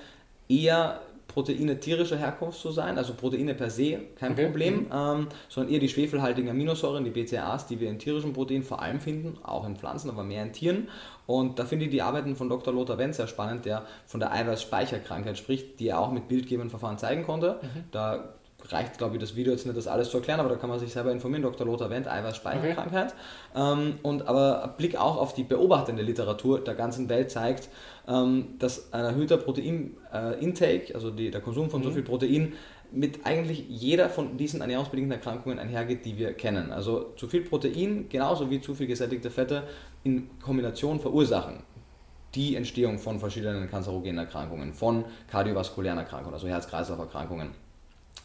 eher 0.48 1.00
Proteine 1.28 1.78
tierischer 1.78 2.16
Herkunft 2.16 2.60
zu 2.60 2.72
sein, 2.72 2.98
also 2.98 3.14
Proteine 3.14 3.54
per 3.54 3.70
se 3.70 4.00
kein 4.18 4.32
okay. 4.32 4.46
Problem, 4.46 4.74
mhm. 4.80 4.86
ähm, 4.92 5.26
sondern 5.48 5.72
eher 5.72 5.78
die 5.78 5.88
schwefelhaltigen 5.88 6.50
Aminosäuren, 6.50 7.04
die 7.04 7.10
BCAAs, 7.10 7.66
die 7.66 7.78
wir 7.78 7.88
in 7.88 7.98
tierischen 7.98 8.32
Proteinen 8.32 8.64
vor 8.64 8.82
allem 8.82 9.00
finden, 9.00 9.38
auch 9.44 9.66
in 9.66 9.76
Pflanzen, 9.76 10.10
aber 10.10 10.24
mehr 10.24 10.42
in 10.42 10.52
Tieren. 10.52 10.88
Und 11.26 11.58
da 11.58 11.64
finde 11.64 11.84
ich 11.84 11.90
die 11.92 12.02
Arbeiten 12.02 12.34
von 12.34 12.48
Dr. 12.48 12.74
Lothar 12.74 12.98
Wenz 12.98 13.18
sehr 13.18 13.28
spannend, 13.28 13.64
der 13.64 13.86
von 14.06 14.18
der 14.18 14.32
Eiweißspeicherkrankheit 14.32 15.38
spricht, 15.38 15.78
die 15.78 15.88
er 15.88 16.00
auch 16.00 16.10
mit 16.10 16.26
bildgebenden 16.26 16.70
Verfahren 16.70 16.98
zeigen 16.98 17.22
konnte. 17.22 17.60
Mhm. 17.62 17.84
Da 17.92 18.34
reicht, 18.68 18.98
glaube 18.98 19.16
ich, 19.16 19.20
das 19.20 19.36
Video 19.36 19.52
jetzt 19.52 19.66
nicht, 19.66 19.76
das 19.76 19.86
alles 19.86 20.10
zu 20.10 20.18
erklären, 20.18 20.40
aber 20.40 20.48
da 20.48 20.56
kann 20.56 20.70
man 20.70 20.78
sich 20.78 20.92
selber 20.92 21.12
informieren. 21.12 21.42
Dr. 21.42 21.66
Lothar 21.66 21.90
Wendt, 21.90 22.08
Eiweißspeicherkrankheit. 22.08 23.14
Okay. 23.54 23.72
Ähm, 23.72 23.98
und 24.02 24.26
aber 24.26 24.74
Blick 24.76 24.96
auch 24.96 25.16
auf 25.16 25.34
die 25.34 25.44
beobachtende 25.44 26.02
Literatur 26.02 26.60
der 26.60 26.74
ganzen 26.74 27.08
Welt 27.08 27.30
zeigt, 27.30 27.68
ähm, 28.08 28.54
dass 28.58 28.92
ein 28.92 29.04
erhöhter 29.04 29.36
Protein-Intake, 29.36 30.92
äh, 30.92 30.94
also 30.94 31.10
die, 31.10 31.30
der 31.30 31.40
Konsum 31.40 31.70
von 31.70 31.80
mhm. 31.80 31.84
so 31.84 31.90
viel 31.90 32.02
Protein, 32.02 32.52
mit 32.92 33.24
eigentlich 33.24 33.66
jeder 33.68 34.08
von 34.08 34.36
diesen 34.36 34.60
ernährungsbedingten 34.60 35.12
Erkrankungen 35.12 35.58
einhergeht, 35.58 36.04
die 36.04 36.18
wir 36.18 36.32
kennen. 36.32 36.72
Also 36.72 37.12
zu 37.16 37.28
viel 37.28 37.42
Protein, 37.42 38.06
genauso 38.08 38.50
wie 38.50 38.60
zu 38.60 38.74
viel 38.74 38.88
gesättigte 38.88 39.30
Fette 39.30 39.62
in 40.02 40.28
Kombination 40.40 40.98
verursachen 40.98 41.62
die 42.34 42.56
Entstehung 42.56 42.98
von 42.98 43.18
verschiedenen 43.18 43.68
kanzerogenen 43.68 44.18
Erkrankungen, 44.18 44.72
von 44.72 45.04
kardiovaskulären 45.28 45.98
Erkrankungen, 45.98 46.34
also 46.34 46.48
Herz-Kreislauf-Erkrankungen. 46.48 47.50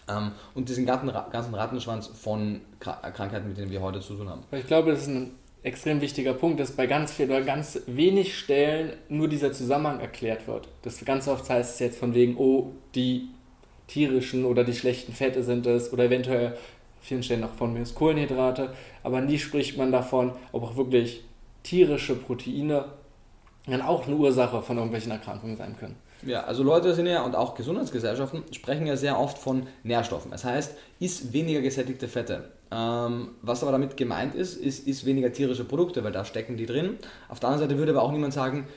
Ähm, 0.08 0.32
und 0.54 0.70
diesen 0.70 0.86
ganzen, 0.86 1.12
ganzen 1.32 1.56
Rattenschwanz 1.56 2.08
von 2.08 2.62
Krankheiten, 2.80 3.48
mit 3.48 3.58
denen 3.58 3.72
wir 3.72 3.82
heute 3.82 4.00
zu 4.02 4.16
tun 4.16 4.30
haben. 4.30 4.44
Ich 4.52 4.68
glaube, 4.68 4.92
das 4.92 5.02
ist 5.02 5.08
ein 5.08 5.32
extrem 5.64 6.00
wichtiger 6.00 6.34
Punkt, 6.34 6.60
dass 6.60 6.74
bei 6.74 6.86
ganz 6.86 7.12
viel 7.12 7.26
oder 7.26 7.42
ganz 7.42 7.80
wenig 7.88 8.38
Stellen 8.38 8.94
nur 9.10 9.28
dieser 9.28 9.52
Zusammenhang 9.52 10.00
erklärt 10.00 10.48
wird. 10.48 10.68
Das 10.84 11.04
ganz 11.06 11.28
oft 11.28 11.50
heißt 11.50 11.74
es 11.74 11.80
jetzt 11.80 11.98
von 11.98 12.14
wegen, 12.14 12.38
oh, 12.38 12.72
die 12.94 13.30
tierischen 13.88 14.46
oder 14.46 14.64
die 14.64 14.76
schlechten 14.76 15.14
Fette 15.14 15.44
sind 15.44 15.66
es 15.66 15.92
oder 15.92 16.06
eventuell 16.06 16.58
vielen 17.02 17.24
Stellen 17.24 17.44
auch 17.44 17.54
von 17.54 17.74
mir 17.74 17.84
Kohlenhydrate, 17.84 18.74
aber 19.04 19.22
nie 19.22 19.38
spricht 19.38 19.78
man 19.78 19.92
davon, 19.92 20.34
ob 20.52 20.64
auch 20.64 20.76
wirklich 20.76 21.24
tierische 21.64 22.16
Proteine 22.16 22.86
dann 23.68 23.82
auch 23.82 24.06
eine 24.06 24.16
Ursache 24.16 24.62
von 24.62 24.78
irgendwelchen 24.78 25.12
Erkrankungen 25.12 25.58
sein 25.58 25.76
können. 25.78 25.96
Ja, 26.24 26.44
also 26.44 26.64
Leute 26.64 26.94
sind 26.94 27.08
ja 27.08 27.22
und 27.24 27.36
auch 27.36 27.56
Gesundheitsgesellschaften 27.56 28.44
sprechen 28.52 28.88
ja 28.88 28.98
sehr 28.98 29.20
oft 29.20 29.38
von 29.38 29.68
Nährstoffen. 29.84 30.32
Das 30.32 30.44
heißt, 30.44 30.76
isst 31.00 31.34
weniger 31.34 31.62
gesättigte 31.62 32.08
Fette. 32.08 32.46
Ähm, 32.72 33.30
was 33.42 33.62
aber 33.62 33.72
damit 33.72 33.96
gemeint 33.96 34.34
ist, 34.34 34.56
ist, 34.56 34.88
isst 34.88 35.06
weniger 35.06 35.32
tierische 35.32 35.66
Produkte, 35.66 36.04
weil 36.04 36.12
da 36.12 36.26
stecken 36.26 36.58
die 36.58 36.66
drin. 36.66 36.98
Auf 37.30 37.40
der 37.40 37.50
anderen 37.50 37.70
Seite 37.70 37.80
würde 37.80 37.92
aber 37.92 38.02
auch 38.02 38.12
niemand 38.12 38.34
sagen, 38.34 38.68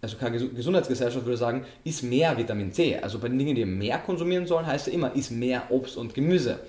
also 0.00 0.16
keine 0.16 0.38
Gesundheitsgesellschaft 0.38 1.24
würde 1.24 1.36
sagen, 1.36 1.64
isst 1.82 2.04
mehr 2.04 2.36
Vitamin 2.36 2.72
C. 2.72 2.98
Also 2.98 3.18
bei 3.18 3.28
den 3.28 3.38
Dingen, 3.38 3.54
die 3.54 3.64
mehr 3.64 3.98
konsumieren 3.98 4.46
sollen, 4.46 4.66
heißt 4.66 4.86
ja 4.88 4.92
immer, 4.92 5.14
isst 5.14 5.32
mehr 5.32 5.62
Obst 5.70 5.96
und 5.96 6.14
Gemüse 6.14 6.60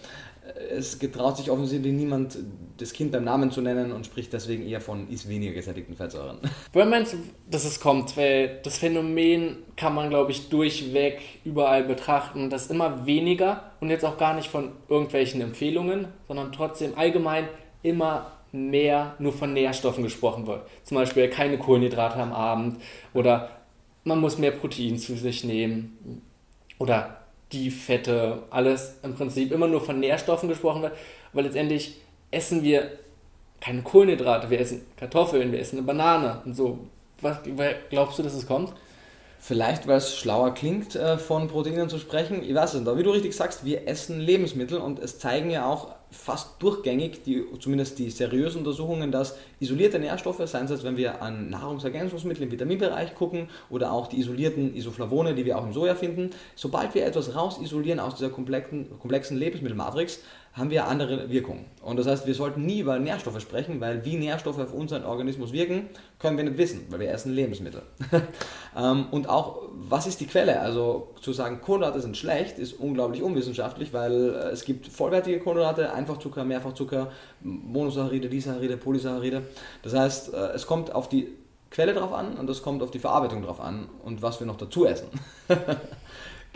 es 0.71 0.99
getraut 0.99 1.37
sich 1.37 1.51
offensichtlich 1.51 1.93
niemand, 1.93 2.37
das 2.77 2.93
Kind 2.93 3.11
beim 3.11 3.23
Namen 3.23 3.51
zu 3.51 3.61
nennen 3.61 3.91
und 3.91 4.05
spricht 4.05 4.33
deswegen 4.33 4.65
eher 4.65 4.81
von 4.81 5.09
ist 5.09 5.27
weniger 5.27 5.53
gesättigten 5.53 5.95
Fettsäuren. 5.95 6.39
Woher 6.73 6.85
meinst 6.85 7.13
du, 7.13 7.17
dass 7.49 7.65
es 7.65 7.79
kommt? 7.79 8.15
Weil 8.17 8.59
das 8.63 8.77
Phänomen 8.77 9.57
kann 9.75 9.93
man, 9.93 10.09
glaube 10.09 10.31
ich, 10.31 10.49
durchweg 10.49 11.19
überall 11.43 11.83
betrachten, 11.83 12.49
dass 12.49 12.67
immer 12.67 13.05
weniger 13.05 13.71
und 13.79 13.89
jetzt 13.89 14.05
auch 14.05 14.17
gar 14.17 14.33
nicht 14.33 14.49
von 14.49 14.71
irgendwelchen 14.87 15.41
Empfehlungen, 15.41 16.07
sondern 16.27 16.51
trotzdem 16.51 16.97
allgemein 16.97 17.47
immer 17.83 18.31
mehr 18.51 19.15
nur 19.19 19.33
von 19.33 19.53
Nährstoffen 19.53 20.03
gesprochen 20.03 20.47
wird. 20.47 20.67
Zum 20.83 20.95
Beispiel 20.95 21.29
keine 21.29 21.57
Kohlenhydrate 21.57 22.17
am 22.17 22.33
Abend 22.33 22.81
oder 23.13 23.49
man 24.03 24.19
muss 24.19 24.37
mehr 24.37 24.51
Protein 24.51 24.97
zu 24.97 25.15
sich 25.15 25.43
nehmen 25.43 26.23
oder 26.79 27.18
die 27.51 27.71
Fette, 27.71 28.43
alles 28.49 28.95
im 29.03 29.15
Prinzip 29.15 29.51
immer 29.51 29.67
nur 29.67 29.81
von 29.81 29.99
Nährstoffen 29.99 30.49
gesprochen 30.49 30.83
wird, 30.83 30.93
weil 31.33 31.45
letztendlich 31.45 31.97
essen 32.31 32.63
wir 32.63 32.91
keine 33.59 33.81
Kohlenhydrate, 33.81 34.49
wir 34.49 34.59
essen 34.59 34.85
Kartoffeln, 34.97 35.51
wir 35.51 35.59
essen 35.59 35.77
eine 35.77 35.87
Banane 35.87 36.41
und 36.45 36.53
so. 36.53 36.79
Was 37.21 37.39
glaubst 37.89 38.17
du, 38.17 38.23
dass 38.23 38.33
es 38.33 38.47
kommt? 38.47 38.73
Vielleicht, 39.39 39.87
weil 39.87 39.97
es 39.97 40.17
schlauer 40.17 40.53
klingt, 40.53 40.95
äh, 40.95 41.17
von 41.17 41.47
Proteinen 41.47 41.89
zu 41.89 41.97
sprechen. 41.97 42.43
Ich 42.43 42.53
weiß 42.53 42.73
es 42.73 42.79
nicht. 42.79 42.87
Aber 42.87 42.97
wie 42.97 43.03
du 43.03 43.11
richtig 43.11 43.35
sagst, 43.35 43.65
wir 43.65 43.87
essen 43.87 44.19
Lebensmittel 44.19 44.77
und 44.77 44.99
es 44.99 45.17
zeigen 45.17 45.49
ja 45.49 45.65
auch 45.65 45.95
fast 46.11 46.61
durchgängig, 46.61 47.23
die, 47.23 47.43
zumindest 47.59 47.99
die 47.99 48.09
seriösen 48.09 48.59
Untersuchungen, 48.59 49.11
dass 49.11 49.37
isolierte 49.59 49.99
Nährstoffe, 49.99 50.41
seien 50.45 50.65
es 50.65 50.71
jetzt, 50.71 50.83
wenn 50.83 50.97
wir 50.97 51.21
an 51.21 51.49
Nahrungsergänzungsmittel 51.49 52.43
im 52.43 52.51
Vitaminbereich 52.51 53.15
gucken 53.15 53.49
oder 53.69 53.91
auch 53.91 54.07
die 54.07 54.19
isolierten 54.19 54.75
Isoflavone, 54.75 55.35
die 55.35 55.45
wir 55.45 55.57
auch 55.57 55.65
im 55.65 55.73
Soja 55.73 55.95
finden, 55.95 56.31
sobald 56.55 56.95
wir 56.95 57.05
etwas 57.05 57.35
raus 57.35 57.59
isolieren 57.61 57.99
aus 57.99 58.15
dieser 58.15 58.29
komplexen 58.29 59.37
Lebensmittelmatrix, 59.37 60.19
haben 60.53 60.69
wir 60.69 60.87
andere 60.87 61.29
Wirkungen. 61.29 61.65
Und 61.81 61.97
das 61.97 62.07
heißt, 62.07 62.27
wir 62.27 62.33
sollten 62.33 62.65
nie 62.65 62.79
über 62.79 62.99
Nährstoffe 62.99 63.39
sprechen, 63.39 63.79
weil 63.79 64.03
wie 64.03 64.17
Nährstoffe 64.17 64.59
auf 64.59 64.73
unseren 64.73 65.05
Organismus 65.05 65.53
wirken, 65.53 65.89
können 66.17 66.37
wir 66.37 66.43
nicht 66.43 66.57
wissen, 66.57 66.85
weil 66.89 66.99
wir 66.99 67.11
essen 67.11 67.33
Lebensmittel. 67.33 67.81
Ähm, 68.77 69.07
und 69.09 69.27
auch, 69.27 69.63
was 69.73 70.05
ist 70.05 70.19
die 70.19 70.27
Quelle? 70.27 70.59
Also 70.59 71.15
zu 71.21 71.33
sagen, 71.33 71.59
Kohlenhydrate 71.59 72.01
sind 72.01 72.15
schlecht, 72.15 72.59
ist 72.59 72.73
unglaublich 72.73 73.23
unwissenschaftlich, 73.23 73.93
weil 73.93 74.29
äh, 74.29 74.49
es 74.49 74.63
gibt 74.63 74.87
vollwertige 74.87 75.39
Kohlenhydrate, 75.39 75.91
Einfachzucker, 75.91 76.45
Mehrfachzucker, 76.45 77.11
Monosaccharide, 77.41 78.29
Disaccharide, 78.29 78.77
Polysaccharide. 78.77 79.41
Das 79.81 79.95
heißt, 79.95 80.33
äh, 80.35 80.37
es 80.53 80.67
kommt 80.67 80.93
auf 80.93 81.09
die 81.09 81.29
Quelle 81.71 81.93
drauf 81.93 82.13
an 82.13 82.35
und 82.37 82.49
es 82.49 82.63
kommt 82.63 82.81
auf 82.81 82.91
die 82.91 82.99
Verarbeitung 82.99 83.43
drauf 83.43 83.59
an 83.59 83.89
und 84.03 84.21
was 84.21 84.39
wir 84.39 84.47
noch 84.47 84.57
dazu 84.57 84.85
essen. 84.85 85.07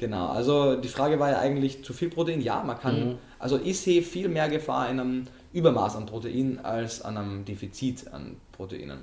Genau, 0.04 0.28
also 0.28 0.76
die 0.76 0.90
Frage 0.90 1.18
war 1.18 1.32
ja 1.32 1.40
eigentlich 1.40 1.86
zu 1.86 1.94
viel 1.94 2.10
Protein. 2.10 2.42
Ja, 2.42 2.62
man 2.62 2.78
kann, 2.78 3.12
mhm. 3.12 3.18
also 3.40 3.58
ich 3.64 3.80
sehe 3.80 4.02
viel 4.02 4.28
mehr 4.28 4.50
Gefahr 4.50 4.90
in 4.90 5.00
einem 5.00 5.28
Übermaß 5.54 5.96
an 5.96 6.08
Protein 6.08 6.60
als 6.62 7.02
an 7.02 7.16
einem 7.16 7.46
Defizit 7.46 8.14
an 8.14 8.36
Proteinen. 8.52 9.00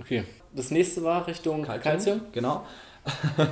Okay, 0.00 0.24
das 0.54 0.70
nächste 0.70 1.04
war 1.04 1.26
Richtung 1.26 1.62
Calcium. 1.62 2.22
Genau. 2.32 2.64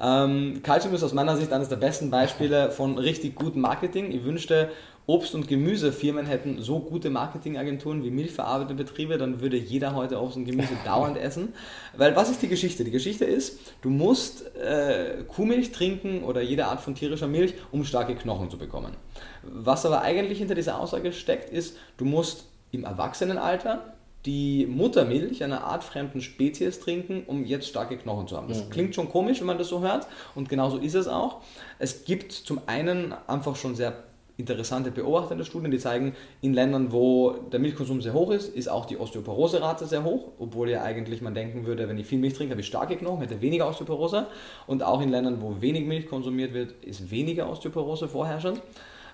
ähm, 0.00 0.60
Calcium 0.62 0.94
ist 0.94 1.02
aus 1.02 1.12
meiner 1.12 1.36
Sicht 1.36 1.52
eines 1.52 1.68
der 1.68 1.76
besten 1.76 2.10
Beispiele 2.10 2.70
von 2.70 2.96
richtig 2.96 3.34
gutem 3.34 3.60
Marketing. 3.60 4.12
Ich 4.12 4.24
wünschte, 4.24 4.70
Obst- 5.06 5.34
und 5.34 5.48
Gemüsefirmen 5.48 6.24
hätten 6.24 6.62
so 6.62 6.80
gute 6.80 7.10
Marketingagenturen 7.10 8.02
wie 8.04 8.10
milchverarbeitende 8.10 8.82
Betriebe, 8.82 9.18
dann 9.18 9.42
würde 9.42 9.58
jeder 9.58 9.94
heute 9.94 10.20
Obst 10.20 10.36
und 10.36 10.46
Gemüse 10.46 10.76
dauernd 10.84 11.18
essen. 11.18 11.52
Weil 11.96 12.16
was 12.16 12.30
ist 12.30 12.40
die 12.40 12.48
Geschichte? 12.48 12.84
Die 12.84 12.90
Geschichte 12.90 13.26
ist, 13.26 13.58
du 13.82 13.90
musst 13.90 14.56
äh, 14.56 15.24
Kuhmilch 15.28 15.72
trinken 15.72 16.24
oder 16.24 16.40
jede 16.40 16.66
Art 16.66 16.80
von 16.80 16.94
tierischer 16.94 17.28
Milch, 17.28 17.54
um 17.70 17.84
starke 17.84 18.14
Knochen 18.14 18.50
zu 18.50 18.56
bekommen. 18.56 18.96
Was 19.42 19.84
aber 19.84 20.00
eigentlich 20.00 20.38
hinter 20.38 20.54
dieser 20.54 20.80
Aussage 20.80 21.12
steckt, 21.12 21.50
ist, 21.50 21.76
du 21.98 22.06
musst 22.06 22.46
im 22.70 22.84
Erwachsenenalter 22.84 23.94
die 24.24 24.66
Muttermilch 24.66 25.44
einer 25.44 25.64
artfremden 25.64 26.22
Spezies 26.22 26.80
trinken, 26.80 27.24
um 27.26 27.44
jetzt 27.44 27.68
starke 27.68 27.98
Knochen 27.98 28.26
zu 28.26 28.36
haben. 28.36 28.48
Das 28.48 28.64
mhm. 28.64 28.70
klingt 28.70 28.94
schon 28.94 29.10
komisch, 29.10 29.40
wenn 29.40 29.46
man 29.46 29.58
das 29.58 29.68
so 29.68 29.82
hört 29.82 30.06
und 30.34 30.48
genauso 30.48 30.78
ist 30.78 30.94
es 30.94 31.08
auch. 31.08 31.42
Es 31.78 32.06
gibt 32.06 32.32
zum 32.32 32.62
einen 32.66 33.14
einfach 33.26 33.56
schon 33.56 33.74
sehr 33.74 33.92
interessante 34.36 34.90
beobachtende 34.90 35.44
Studien, 35.44 35.70
die 35.70 35.78
zeigen, 35.78 36.14
in 36.40 36.54
Ländern, 36.54 36.92
wo 36.92 37.32
der 37.52 37.60
Milchkonsum 37.60 38.00
sehr 38.00 38.14
hoch 38.14 38.30
ist, 38.30 38.48
ist 38.48 38.68
auch 38.68 38.84
die 38.84 38.98
Osteoporose-Rate 38.98 39.86
sehr 39.86 40.02
hoch, 40.04 40.32
obwohl 40.38 40.70
ja 40.70 40.82
eigentlich 40.82 41.22
man 41.22 41.34
denken 41.34 41.66
würde, 41.66 41.88
wenn 41.88 41.98
ich 41.98 42.06
viel 42.06 42.18
Milch 42.18 42.34
trinke, 42.34 42.52
habe 42.52 42.60
ich 42.60 42.66
starke 42.66 42.96
Knochen, 42.96 43.20
hätte 43.20 43.40
weniger 43.40 43.68
Osteoporose. 43.68 44.26
Und 44.66 44.82
auch 44.82 45.00
in 45.00 45.10
Ländern, 45.10 45.40
wo 45.40 45.60
wenig 45.60 45.86
Milch 45.86 46.08
konsumiert 46.08 46.52
wird, 46.52 46.84
ist 46.84 47.10
weniger 47.10 47.48
Osteoporose 47.48 48.08
vorherrschend. 48.08 48.60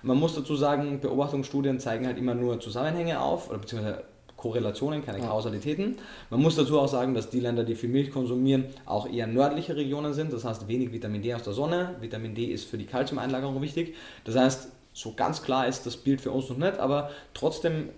Man 0.03 0.17
muss 0.17 0.33
dazu 0.33 0.55
sagen, 0.55 0.99
Beobachtungsstudien 0.99 1.79
zeigen 1.79 2.07
halt 2.07 2.17
immer 2.17 2.33
nur 2.33 2.59
Zusammenhänge 2.59 3.21
auf, 3.21 3.49
oder 3.49 3.59
beziehungsweise 3.59 4.03
Korrelationen, 4.35 5.05
keine 5.05 5.19
Kausalitäten. 5.19 5.97
Man 6.31 6.41
muss 6.41 6.55
dazu 6.55 6.79
auch 6.79 6.87
sagen, 6.87 7.13
dass 7.13 7.29
die 7.29 7.39
Länder, 7.39 7.63
die 7.63 7.75
viel 7.75 7.89
Milch 7.89 8.09
konsumieren, 8.09 8.65
auch 8.87 9.07
eher 9.07 9.27
nördliche 9.27 9.75
Regionen 9.75 10.13
sind. 10.15 10.33
Das 10.33 10.43
heißt, 10.43 10.67
wenig 10.67 10.91
Vitamin 10.91 11.21
D 11.21 11.31
aus 11.35 11.43
der 11.43 11.53
Sonne. 11.53 11.95
Vitamin 11.99 12.33
D 12.33 12.45
ist 12.45 12.65
für 12.65 12.79
die 12.79 12.87
Kalziumeinlagerung 12.87 13.61
wichtig. 13.61 13.93
Das 14.23 14.35
heißt, 14.35 14.71
so 14.93 15.13
ganz 15.13 15.41
klar 15.41 15.67
ist 15.67 15.85
das 15.85 15.97
Bild 15.97 16.21
für 16.21 16.31
uns 16.31 16.49
noch 16.49 16.57
nicht, 16.57 16.77
aber 16.77 17.09
trotzdem 17.33 17.89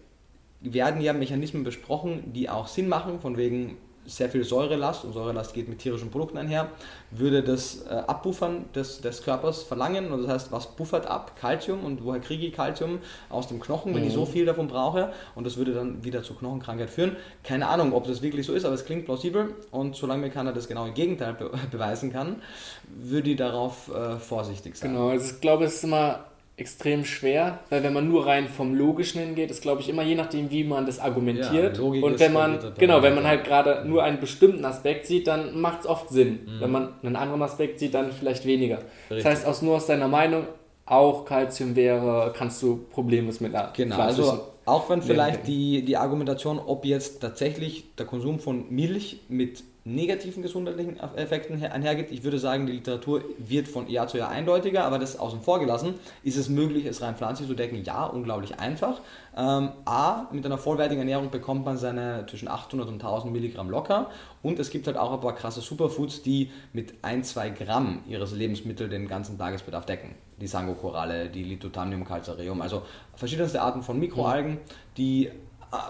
werden 0.61 1.01
ja 1.01 1.13
Mechanismen 1.13 1.63
besprochen, 1.63 2.33
die 2.33 2.49
auch 2.49 2.67
Sinn 2.67 2.87
machen, 2.87 3.19
von 3.19 3.37
wegen 3.37 3.77
sehr 4.05 4.29
viel 4.29 4.43
Säurelast, 4.43 5.05
und 5.05 5.13
Säurelast 5.13 5.53
geht 5.53 5.69
mit 5.69 5.79
tierischen 5.79 6.11
Produkten 6.11 6.37
einher, 6.37 6.69
würde 7.11 7.41
das 7.41 7.85
äh, 7.85 7.89
Abbuffern 7.89 8.65
des, 8.75 9.01
des 9.01 9.23
Körpers 9.23 9.63
verlangen. 9.63 10.11
Und 10.11 10.23
das 10.23 10.31
heißt, 10.31 10.51
was 10.51 10.75
buffert 10.75 11.07
ab? 11.07 11.37
Kalzium. 11.39 11.85
Und 11.85 12.03
woher 12.03 12.19
kriege 12.19 12.45
ich 12.45 12.53
Kalzium? 12.53 12.99
Aus 13.29 13.47
dem 13.47 13.59
Knochen, 13.59 13.93
wenn 13.93 14.01
mhm. 14.01 14.07
ich 14.07 14.13
so 14.13 14.25
viel 14.25 14.45
davon 14.45 14.67
brauche. 14.67 15.13
Und 15.35 15.45
das 15.45 15.57
würde 15.57 15.73
dann 15.73 16.03
wieder 16.03 16.23
zur 16.23 16.37
Knochenkrankheit 16.37 16.89
führen. 16.89 17.15
Keine 17.43 17.67
Ahnung, 17.67 17.93
ob 17.93 18.05
das 18.05 18.21
wirklich 18.21 18.45
so 18.45 18.53
ist, 18.53 18.65
aber 18.65 18.75
es 18.75 18.85
klingt 18.85 19.05
plausibel. 19.05 19.53
Und 19.71 19.95
solange 19.95 20.23
mir 20.23 20.29
keiner 20.29 20.53
das 20.53 20.67
genaue 20.67 20.91
Gegenteil 20.91 21.33
be 21.33 21.51
beweisen 21.71 22.11
kann, 22.11 22.41
würde 22.89 23.31
ich 23.31 23.37
darauf 23.37 23.89
äh, 23.93 24.17
vorsichtig 24.17 24.75
sein. 24.75 24.93
Genau, 24.93 25.09
also 25.09 25.33
ich 25.33 25.41
glaube, 25.41 25.65
es 25.65 25.75
ist 25.75 25.85
immer 25.85 26.25
extrem 26.55 27.03
schwer, 27.03 27.59
weil 27.69 27.83
wenn 27.83 27.93
man 27.93 28.07
nur 28.07 28.27
rein 28.27 28.47
vom 28.47 28.75
Logischen 28.75 29.19
hingeht, 29.21 29.49
ist 29.49 29.61
glaube 29.61 29.81
ich 29.81 29.89
immer 29.89 30.03
je 30.03 30.15
nachdem, 30.15 30.51
wie 30.51 30.63
man 30.63 30.85
das 30.85 30.99
argumentiert. 30.99 31.77
Ja, 31.77 31.83
und 31.83 32.19
wenn 32.19 32.33
man, 32.33 32.59
genau, 32.77 33.01
wenn 33.01 33.15
man 33.15 33.25
halt 33.25 33.43
gerade 33.43 33.87
nur 33.87 34.03
einen 34.03 34.19
bestimmten 34.19 34.63
Aspekt 34.63 35.07
sieht, 35.07 35.27
dann 35.27 35.59
macht 35.59 35.81
es 35.81 35.87
oft 35.87 36.09
Sinn. 36.09 36.41
Mhm. 36.45 36.61
Wenn 36.61 36.71
man 36.71 36.93
einen 37.01 37.15
anderen 37.15 37.41
Aspekt 37.41 37.79
sieht, 37.79 37.95
dann 37.95 38.11
vielleicht 38.11 38.45
weniger. 38.45 38.77
Richtig. 39.09 39.23
Das 39.23 39.25
heißt, 39.25 39.45
aus 39.47 39.61
nur 39.63 39.77
aus 39.77 39.87
deiner 39.87 40.07
Meinung, 40.07 40.45
auch 40.85 41.25
Kalzium 41.25 41.75
wäre, 41.75 42.33
kannst 42.35 42.61
du 42.61 42.85
problemlos 42.91 43.39
mit 43.39 43.55
einer 43.55 43.71
Genau, 43.73 43.97
also 43.97 44.53
auch 44.65 44.89
wenn 44.89 45.01
vielleicht 45.01 45.47
die, 45.47 45.83
die 45.83 45.97
Argumentation, 45.97 46.59
ob 46.59 46.85
jetzt 46.85 47.21
tatsächlich 47.21 47.95
der 47.95 48.05
Konsum 48.05 48.39
von 48.39 48.65
Milch 48.69 49.21
mit 49.27 49.63
negativen 49.85 50.41
gesundheitlichen 50.41 50.97
Effekten 50.97 51.61
einhergeht. 51.61 52.09
Ich 52.11 52.23
würde 52.23 52.39
sagen, 52.39 52.65
die 52.65 52.73
Literatur 52.73 53.23
wird 53.37 53.67
von 53.67 53.89
Jahr 53.89 54.07
zu 54.07 54.17
Jahr 54.17 54.29
eindeutiger, 54.29 54.85
aber 54.85 54.97
das 54.97 55.19
außen 55.19 55.41
vor 55.41 55.59
gelassen. 55.59 55.95
Ist 56.23 56.37
es 56.37 56.47
möglich, 56.47 56.85
es 56.85 57.01
rein 57.01 57.15
pflanzlich 57.15 57.49
zu 57.49 57.53
decken? 57.53 57.83
Ja, 57.83 58.05
unglaublich 58.05 58.59
einfach. 58.59 59.01
Ähm, 59.35 59.71
A, 59.83 60.27
mit 60.31 60.45
einer 60.45 60.57
vollwertigen 60.57 60.99
Ernährung 60.99 61.31
bekommt 61.31 61.65
man 61.65 61.77
seine 61.77 62.25
zwischen 62.29 62.47
800 62.47 62.87
und 62.87 62.93
1000 62.95 63.33
Milligramm 63.33 63.69
locker 63.69 64.09
und 64.41 64.57
es 64.59 64.69
gibt 64.69 64.87
halt 64.87 64.95
auch 64.95 65.11
ein 65.11 65.19
paar 65.19 65.35
krasse 65.35 65.59
Superfoods, 65.59 66.21
die 66.21 66.51
mit 66.71 66.93
1, 67.01 67.29
2 67.33 67.49
Gramm 67.49 68.03
ihres 68.07 68.31
Lebensmittels 68.31 68.89
den 68.89 69.07
ganzen 69.07 69.37
Tagesbedarf 69.37 69.85
decken. 69.85 70.15
die 70.39 70.47
Sangokoralle, 70.47 71.29
die 71.29 71.43
Lithothamnium 71.43 72.05
calcareum, 72.05 72.61
also 72.61 72.83
verschiedenste 73.15 73.61
Arten 73.61 73.81
von 73.81 73.99
Mikroalgen, 73.99 74.57
die 74.97 75.27
äh, 75.27 75.31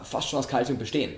fast 0.04 0.30
schon 0.30 0.40
aus 0.40 0.48
Calcium 0.48 0.78
bestehen. 0.78 1.14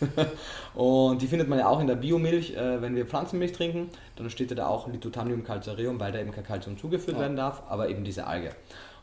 und 0.74 1.22
die 1.22 1.26
findet 1.26 1.48
man 1.48 1.58
ja 1.58 1.68
auch 1.68 1.80
in 1.80 1.86
der 1.86 1.96
Biomilch, 1.96 2.54
äh, 2.54 2.80
wenn 2.82 2.94
wir 2.94 3.06
Pflanzenmilch 3.06 3.52
trinken, 3.52 3.90
dann 4.16 4.28
steht 4.30 4.56
da 4.56 4.66
auch 4.66 4.88
Lithothamnium 4.88 5.44
calcareum, 5.44 5.98
weil 5.98 6.12
da 6.12 6.20
eben 6.20 6.32
kein 6.32 6.44
Calcium 6.44 6.78
zugeführt 6.78 7.16
ja. 7.16 7.22
werden 7.22 7.36
darf, 7.36 7.62
aber 7.68 7.88
eben 7.88 8.04
diese 8.04 8.26
Alge. 8.26 8.50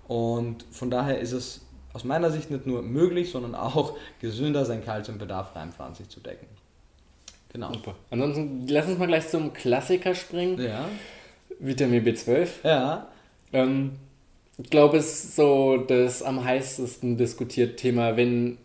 Und 0.08 0.66
von 0.72 0.90
daher 0.90 1.20
ist 1.20 1.32
es 1.32 1.62
aus 1.94 2.04
meiner 2.04 2.32
Sicht 2.32 2.52
nicht 2.52 2.66
nur 2.66 2.82
möglich, 2.82 3.32
sondern 3.32 3.56
auch 3.56 3.96
gesünder, 4.20 4.66
seinen 4.66 4.84
Kalziumbedarf 4.84 5.56
rein 5.56 5.72
pflanzlich 5.72 6.10
zu 6.10 6.20
decken. 6.20 6.48
Genau. 7.52 7.72
Super. 7.72 7.96
Ansonsten 8.10 8.68
lass 8.68 8.88
uns 8.88 8.98
mal 8.98 9.08
gleich 9.08 9.30
zum 9.30 9.54
Klassiker 9.54 10.16
springen. 10.16 10.60
Ja. 10.60 10.90
Vitamin 11.60 12.04
B12. 12.04 12.48
Ja. 12.64 13.08
Ähm, 13.54 13.92
ich 14.58 14.70
glaube, 14.70 14.98
es 14.98 15.24
ist 15.24 15.36
so 15.36 15.78
das 15.78 16.24
am 16.24 16.44
heißesten 16.44 17.18
diskutierte 17.18 17.76
Thema, 17.76 18.18
wenn 18.18 18.58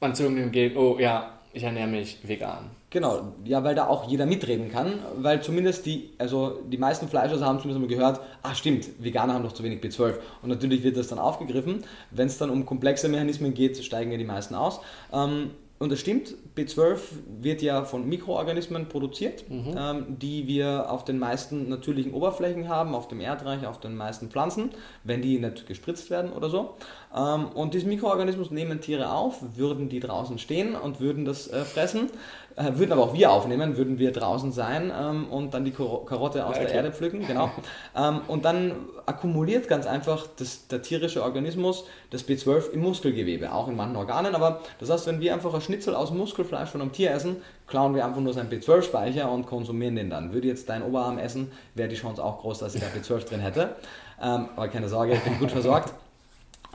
man 0.00 0.14
zu 0.14 0.24
irgendjemandem 0.24 0.52
geht, 0.52 0.76
oh 0.76 0.98
ja, 0.98 1.31
ich 1.52 1.62
ernähre 1.62 1.88
mich 1.88 2.18
vegan. 2.22 2.70
Genau, 2.90 3.32
ja, 3.44 3.64
weil 3.64 3.74
da 3.74 3.86
auch 3.86 4.08
jeder 4.08 4.26
mitreden 4.26 4.70
kann, 4.70 4.98
weil 5.16 5.42
zumindest 5.42 5.86
die, 5.86 6.10
also 6.18 6.60
die 6.66 6.76
meisten 6.76 7.08
Fleischesser 7.08 7.46
haben 7.46 7.58
zumindest 7.60 7.80
mal 7.80 7.94
gehört, 7.94 8.20
ah 8.42 8.54
stimmt, 8.54 8.88
Veganer 9.02 9.34
haben 9.34 9.42
noch 9.42 9.52
zu 9.52 9.62
wenig 9.62 9.80
B12 9.80 10.14
und 10.42 10.48
natürlich 10.48 10.82
wird 10.82 10.96
das 10.96 11.08
dann 11.08 11.18
aufgegriffen. 11.18 11.84
Wenn 12.10 12.26
es 12.26 12.38
dann 12.38 12.50
um 12.50 12.66
komplexe 12.66 13.08
Mechanismen 13.08 13.54
geht, 13.54 13.82
steigen 13.82 14.12
ja 14.12 14.18
die 14.18 14.24
meisten 14.24 14.54
aus. 14.54 14.80
Ähm, 15.12 15.50
und 15.82 15.90
das 15.90 15.98
stimmt, 15.98 16.36
B12 16.56 17.00
wird 17.40 17.60
ja 17.60 17.82
von 17.82 18.08
Mikroorganismen 18.08 18.88
produziert, 18.88 19.50
mhm. 19.50 19.74
ähm, 19.76 20.06
die 20.20 20.46
wir 20.46 20.88
auf 20.88 21.04
den 21.04 21.18
meisten 21.18 21.68
natürlichen 21.68 22.14
Oberflächen 22.14 22.68
haben, 22.68 22.94
auf 22.94 23.08
dem 23.08 23.18
Erdreich, 23.18 23.66
auf 23.66 23.80
den 23.80 23.96
meisten 23.96 24.30
Pflanzen, 24.30 24.70
wenn 25.02 25.22
die 25.22 25.40
nicht 25.40 25.66
gespritzt 25.66 26.08
werden 26.08 26.32
oder 26.32 26.50
so. 26.50 26.76
Ähm, 27.12 27.46
und 27.46 27.74
diesen 27.74 27.88
Mikroorganismus 27.88 28.52
nehmen 28.52 28.80
Tiere 28.80 29.10
auf, 29.10 29.40
würden 29.56 29.88
die 29.88 29.98
draußen 29.98 30.38
stehen 30.38 30.76
und 30.76 31.00
würden 31.00 31.24
das 31.24 31.48
äh, 31.48 31.64
fressen. 31.64 32.10
Äh, 32.56 32.76
würden 32.76 32.92
aber 32.92 33.02
auch 33.02 33.14
wir 33.14 33.30
aufnehmen, 33.30 33.76
würden 33.76 33.98
wir 33.98 34.12
draußen 34.12 34.52
sein 34.52 34.92
ähm, 34.94 35.28
und 35.30 35.54
dann 35.54 35.64
die 35.64 35.70
Karotte 35.70 36.44
aus 36.44 36.56
ja, 36.56 36.64
der 36.64 36.72
Erde 36.72 36.92
pflücken, 36.92 37.26
genau. 37.26 37.50
ähm, 37.96 38.20
und 38.28 38.44
dann 38.44 38.74
akkumuliert 39.06 39.68
ganz 39.68 39.86
einfach 39.86 40.26
das, 40.36 40.66
der 40.68 40.82
tierische 40.82 41.22
Organismus 41.22 41.84
das 42.10 42.28
B12 42.28 42.72
im 42.72 42.80
Muskelgewebe, 42.80 43.52
auch 43.52 43.68
in 43.68 43.76
manchen 43.76 43.96
Organen. 43.96 44.34
Aber 44.34 44.60
das 44.78 44.90
heißt, 44.90 45.06
wenn 45.06 45.20
wir 45.20 45.32
einfach 45.32 45.54
ein 45.54 45.60
Schnitzel 45.62 45.94
aus 45.94 46.10
Muskelfleisch 46.10 46.68
von 46.68 46.82
einem 46.82 46.92
Tier 46.92 47.10
essen, 47.12 47.36
klauen 47.66 47.94
wir 47.94 48.04
einfach 48.04 48.20
nur 48.20 48.34
seinen 48.34 48.50
B12-Speicher 48.50 49.30
und 49.30 49.46
konsumieren 49.46 49.96
den 49.96 50.10
dann. 50.10 50.32
Würde 50.34 50.48
jetzt 50.48 50.68
dein 50.68 50.82
Oberarm 50.82 51.18
essen, 51.18 51.50
wäre 51.74 51.88
die 51.88 51.96
Chance 51.96 52.22
auch 52.22 52.40
groß, 52.40 52.58
dass 52.58 52.74
er 52.74 52.82
B12 52.90 53.28
drin 53.28 53.40
hätte. 53.40 53.76
Ähm, 54.20 54.48
aber 54.56 54.68
keine 54.68 54.88
Sorge, 54.88 55.14
ich 55.14 55.20
bin 55.20 55.38
gut 55.38 55.50
versorgt. 55.50 55.92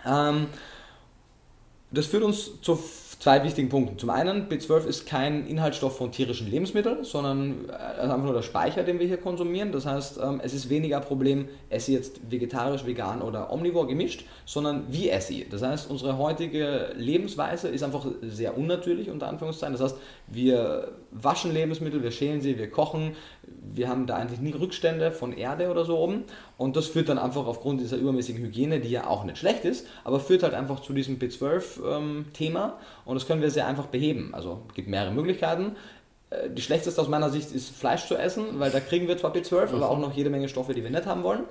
Ähm, 0.06 0.48
das 1.92 2.06
führt 2.06 2.24
uns 2.24 2.62
zu 2.62 2.76
zwei 3.20 3.44
wichtigen 3.44 3.70
Punkten. 3.70 3.98
Zum 3.98 4.10
einen, 4.10 4.48
B12 4.48 4.86
ist 4.86 5.08
kein 5.08 5.48
Inhaltsstoff 5.48 5.98
von 5.98 6.12
tierischen 6.12 6.50
Lebensmitteln, 6.50 7.04
sondern 7.04 7.68
äh, 7.68 8.02
einfach 8.02 8.24
nur 8.24 8.34
der 8.34 8.44
Speicher, 8.44 8.84
den 8.84 9.00
wir 9.00 9.08
hier 9.08 9.18
konsumieren. 9.18 9.72
Das 9.72 9.86
heißt, 9.86 10.20
ähm, 10.22 10.40
es 10.44 10.54
ist 10.54 10.70
weniger 10.70 11.00
Problem, 11.00 11.48
esse 11.70 11.94
jetzt 11.94 12.20
vegetarisch, 12.30 12.86
vegan 12.86 13.22
oder 13.22 13.52
omnivor 13.52 13.88
gemischt, 13.88 14.26
sondern 14.46 14.86
wie 14.90 15.10
esse 15.10 15.34
ich. 15.34 15.50
Das 15.50 15.64
heißt, 15.64 15.90
unsere 15.90 16.18
heutige 16.18 16.92
Lebensweise 16.96 17.70
ist 17.70 17.84
einfach 17.84 18.06
sehr 18.22 18.58
unnatürlich, 18.58 19.10
unter 19.10 19.28
Anführungszeichen. 19.28 19.76
Das 19.76 19.82
heißt, 19.82 19.98
wir 20.28 20.92
waschen 21.12 21.54
Lebensmittel, 21.54 22.04
wir 22.04 22.12
schälen 22.12 22.42
sie, 22.42 22.58
wir 22.58 22.70
kochen, 22.70 23.16
wir 23.74 23.90
haben 23.90 24.06
da 24.06 24.16
eigentlich 24.16 24.40
nie 24.40 24.54
Rückstände 24.54 25.12
von 25.12 25.34
Erde 25.34 25.70
oder 25.70 25.86
so 25.86 25.98
oben. 25.98 26.24
Und 26.58 26.76
das 26.76 26.88
führt 26.88 27.10
dann 27.10 27.20
einfach 27.20 27.46
aufgrund 27.46 27.82
dieser 27.82 27.98
übermäßigen 27.98 28.44
Hygiene, 28.44 28.80
die 28.80 28.90
ja 28.90 29.08
auch 29.08 29.24
nicht 29.24 29.38
schlecht 29.38 29.64
ist, 29.64 29.86
aber 30.04 30.20
führt 30.20 30.44
halt 30.44 30.54
einfach 30.54 30.82
zu 30.82 30.94
diesem 30.94 31.20
B12-Thema. 31.20 32.66
Ähm, 32.66 32.72
und 33.06 33.16
das 33.16 33.28
können 33.28 33.42
wir 33.42 33.52
sehr 33.52 33.68
einfach 33.68 33.86
beheben. 33.86 34.34
Also 34.34 34.64
es 34.70 34.74
gibt 34.74 34.88
mehrere 34.88 35.12
Möglichkeiten. 35.12 35.76
Äh, 36.30 36.50
die 36.50 36.62
schlechteste 36.62 37.00
aus 37.00 37.08
meiner 37.08 37.30
Sicht 37.30 37.52
ist 37.52 37.76
Fleisch 37.76 38.08
zu 38.08 38.16
essen, 38.16 38.60
weil 38.60 38.72
da 38.72 38.80
kriegen 38.80 39.08
wir 39.08 39.18
zwar 39.18 39.34
B12, 39.34 39.74
aber 39.74 39.90
auch 39.90 40.00
noch 40.00 40.16
jede 40.16 40.30
Menge 40.30 40.50
Stoffe, 40.50 40.74
die 40.74 40.84
wir 40.84 40.90
nicht 40.90 41.06
haben 41.06 41.24
wollen. 41.24 41.44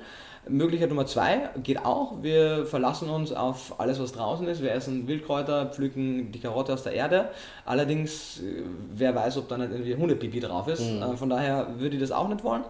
Möglichkeit 0.49 0.91
Nummer 0.91 1.07
zwei 1.07 1.51
geht 1.63 1.85
auch. 1.85 2.23
Wir 2.23 2.67
verlassen 2.67 3.11
uns 3.11 3.33
auf 3.33 3.81
alles, 3.81 4.01
was 4.01 4.13
draußen 4.13 4.47
ist. 4.47 4.63
Wir 4.63 4.73
essen 4.73 5.09
Wildkräuter, 5.09 5.67
pflücken 5.67 6.31
die 6.31 6.39
Karotte 6.39 6.73
aus 6.73 6.85
der 6.85 6.93
Erde. 6.93 7.31
Allerdings, 7.65 8.41
äh, 8.41 8.63
wer 8.95 9.15
weiß, 9.15 9.39
ob 9.39 9.49
da 9.49 9.59
nicht 9.59 9.73
irgendwie 9.73 9.97
Hundepipi 9.97 10.41
drauf 10.41 10.69
ist. 10.69 10.83
Mhm. 10.83 11.03
Äh, 11.03 11.17
von 11.17 11.31
daher 11.31 11.79
würde 11.79 11.97
ich 11.97 12.03
das 12.03 12.13
auch 12.13 12.29
nicht 12.29 12.45
wollen. 12.45 12.65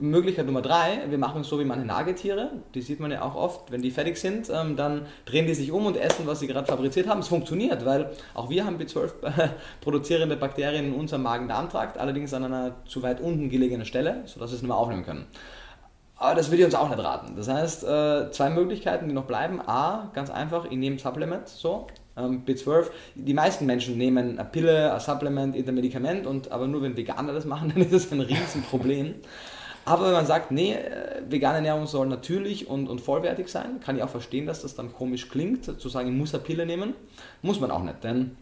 Möglichkeit 0.00 0.46
Nummer 0.46 0.62
drei, 0.62 1.02
wir 1.08 1.18
machen 1.18 1.42
es 1.42 1.48
so 1.48 1.60
wie 1.60 1.64
manche 1.64 1.84
Nagetiere. 1.84 2.50
Die 2.74 2.80
sieht 2.80 2.98
man 2.98 3.10
ja 3.10 3.22
auch 3.22 3.34
oft. 3.34 3.70
Wenn 3.70 3.82
die 3.82 3.90
fertig 3.90 4.16
sind, 4.16 4.50
ähm, 4.50 4.76
dann 4.76 5.06
drehen 5.26 5.46
die 5.46 5.54
sich 5.54 5.70
um 5.70 5.86
und 5.86 5.96
essen, 5.96 6.26
was 6.26 6.40
sie 6.40 6.46
gerade 6.46 6.66
fabriziert 6.66 7.08
haben. 7.08 7.20
Es 7.20 7.28
funktioniert, 7.28 7.84
weil 7.84 8.10
auch 8.34 8.50
wir 8.50 8.64
haben 8.64 8.78
B12 8.78 9.12
produzierende 9.80 10.36
Bakterien 10.36 10.86
in 10.86 10.94
unserem 10.94 11.22
Magen-Darm-Trakt, 11.22 11.98
allerdings 11.98 12.32
an 12.34 12.44
einer 12.44 12.74
zu 12.86 13.02
weit 13.02 13.20
unten 13.20 13.50
gelegenen 13.50 13.84
Stelle, 13.84 14.22
sodass 14.24 14.50
wir 14.50 14.56
es 14.56 14.62
nicht 14.62 14.68
mehr 14.68 14.76
aufnehmen 14.76 15.04
können. 15.04 15.26
Aber 16.16 16.36
das 16.36 16.50
würde 16.50 16.60
ich 16.60 16.66
uns 16.66 16.74
auch 16.76 16.88
nicht 16.88 17.02
raten. 17.02 17.34
Das 17.36 17.48
heißt, 17.48 17.84
äh, 17.84 18.30
zwei 18.30 18.48
Möglichkeiten, 18.48 19.08
die 19.08 19.14
noch 19.14 19.24
bleiben. 19.24 19.60
A, 19.60 20.10
ganz 20.14 20.30
einfach, 20.30 20.64
ich 20.64 20.78
nehme 20.78 20.98
Supplement, 20.98 21.48
so, 21.48 21.88
ähm, 22.16 22.44
B12. 22.46 22.90
Die 23.16 23.34
meisten 23.34 23.66
Menschen 23.66 23.98
nehmen 23.98 24.38
eine 24.38 24.48
Pille, 24.48 24.94
ein 24.94 25.00
Supplement, 25.00 25.56
ein 25.56 25.74
Medikament, 25.74 26.26
und, 26.26 26.52
aber 26.52 26.68
nur 26.68 26.82
wenn 26.82 26.96
Veganer 26.96 27.32
das 27.32 27.44
machen, 27.44 27.70
dann 27.74 27.82
ist 27.82 27.92
das 27.92 28.12
ein 28.12 28.20
Riesenproblem. 28.20 29.16
Aber 29.84 30.06
wenn 30.06 30.12
man 30.12 30.26
sagt, 30.26 30.50
nee, 30.50 30.74
äh, 30.74 31.22
vegane 31.28 31.56
Ernährung 31.56 31.86
soll 31.86 32.06
natürlich 32.06 32.68
und, 32.68 32.88
und 32.88 33.00
vollwertig 33.00 33.48
sein, 33.48 33.80
kann 33.80 33.96
ich 33.96 34.02
auch 34.02 34.08
verstehen, 34.08 34.46
dass 34.46 34.62
das 34.62 34.74
dann 34.74 34.92
komisch 34.92 35.28
klingt, 35.28 35.64
zu 35.80 35.88
sagen, 35.88 36.08
ich 36.08 36.14
muss 36.14 36.34
eine 36.34 36.42
Pille 36.44 36.66
nehmen. 36.66 36.94
Muss 37.42 37.60
man 37.60 37.70
auch 37.70 37.82
nicht, 37.82 38.04
denn 38.04 38.36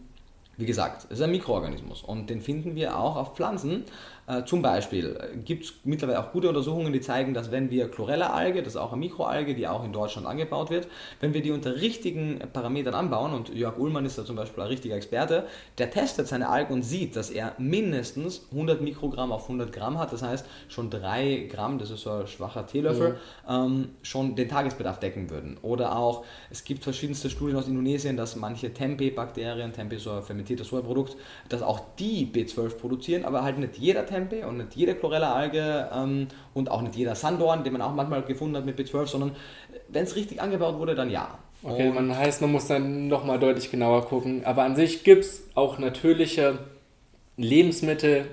wie 0.57 0.65
gesagt, 0.65 1.05
es 1.05 1.17
ist 1.17 1.21
ein 1.21 1.31
Mikroorganismus 1.31 2.03
und 2.03 2.29
den 2.29 2.41
finden 2.41 2.75
wir 2.75 2.97
auch 2.97 3.15
auf 3.15 3.35
Pflanzen. 3.35 3.85
Äh, 4.31 4.45
zum 4.45 4.61
Beispiel 4.61 5.17
äh, 5.19 5.37
gibt 5.37 5.65
es 5.65 5.73
mittlerweile 5.83 6.19
auch 6.19 6.31
gute 6.31 6.47
Untersuchungen, 6.47 6.93
die 6.93 7.01
zeigen, 7.01 7.33
dass 7.33 7.51
wenn 7.51 7.69
wir 7.69 7.89
Chlorella-Alge, 7.89 8.63
das 8.63 8.73
ist 8.75 8.79
auch 8.79 8.93
eine 8.93 8.99
Mikroalge, 8.99 9.55
die 9.55 9.67
auch 9.67 9.83
in 9.83 9.91
Deutschland 9.91 10.25
angebaut 10.27 10.69
wird, 10.69 10.87
wenn 11.19 11.33
wir 11.33 11.41
die 11.41 11.51
unter 11.51 11.81
richtigen 11.81 12.39
Parametern 12.53 12.93
anbauen, 12.93 13.33
und 13.33 13.53
Jörg 13.53 13.77
Ullmann 13.77 14.05
ist 14.05 14.17
da 14.17 14.25
zum 14.25 14.35
Beispiel 14.35 14.63
ein 14.63 14.69
richtiger 14.69 14.95
Experte, 14.95 15.47
der 15.77 15.91
testet 15.91 16.27
seine 16.27 16.47
Algen 16.49 16.73
und 16.73 16.83
sieht, 16.83 17.15
dass 17.15 17.29
er 17.29 17.55
mindestens 17.57 18.47
100 18.51 18.81
Mikrogramm 18.81 19.31
auf 19.31 19.43
100 19.43 19.73
Gramm 19.73 19.99
hat, 19.99 20.13
das 20.13 20.21
heißt 20.21 20.45
schon 20.69 20.89
3 20.89 21.47
Gramm, 21.51 21.77
das 21.77 21.89
ist 21.89 22.01
so 22.01 22.11
ein 22.11 22.27
schwacher 22.27 22.65
Teelöffel, 22.65 23.17
mhm. 23.47 23.53
ähm, 23.53 23.89
schon 24.01 24.35
den 24.35 24.47
Tagesbedarf 24.47 24.99
decken 24.99 25.29
würden. 25.29 25.57
Oder 25.61 25.97
auch, 25.97 26.23
es 26.49 26.63
gibt 26.63 26.83
verschiedenste 26.83 27.29
Studien 27.29 27.57
aus 27.57 27.67
Indonesien, 27.67 28.15
dass 28.15 28.35
manche 28.35 28.73
Tempeh-Bakterien, 28.73 29.73
Tempeh 29.73 29.97
ist 29.97 30.03
so 30.03 30.11
ein 30.11 30.23
fermentiertes 30.23 30.67
Sojaprodukt, 30.67 31.17
dass 31.49 31.61
auch 31.61 31.81
die 31.99 32.25
B12 32.31 32.77
produzieren, 32.77 33.25
aber 33.25 33.43
halt 33.43 33.57
nicht 33.57 33.77
jeder 33.77 34.05
Tempeh 34.05 34.20
und 34.47 34.57
nicht 34.57 34.75
jede 34.75 34.95
Chlorella-Alge 34.95 35.89
ähm, 35.93 36.27
und 36.53 36.69
auch 36.69 36.81
nicht 36.81 36.95
jeder 36.95 37.15
Sandorn, 37.15 37.63
den 37.63 37.73
man 37.73 37.81
auch 37.81 37.93
manchmal 37.93 38.21
gefunden 38.23 38.57
hat 38.57 38.65
mit 38.65 38.79
B12, 38.79 39.07
sondern 39.07 39.35
wenn 39.89 40.03
es 40.03 40.15
richtig 40.15 40.41
angebaut 40.41 40.77
wurde, 40.79 40.95
dann 40.95 41.09
ja. 41.09 41.39
Okay, 41.63 41.89
und 41.89 41.95
man 41.95 42.17
heißt, 42.17 42.41
man 42.41 42.51
muss 42.51 42.67
dann 42.67 43.07
nochmal 43.07 43.37
deutlich 43.37 43.69
genauer 43.69 44.05
gucken. 44.05 44.43
Aber 44.45 44.63
an 44.63 44.75
sich 44.75 45.03
gibt 45.03 45.25
es 45.25 45.43
auch 45.53 45.77
natürliche 45.77 46.59
Lebensmittel, 47.37 48.25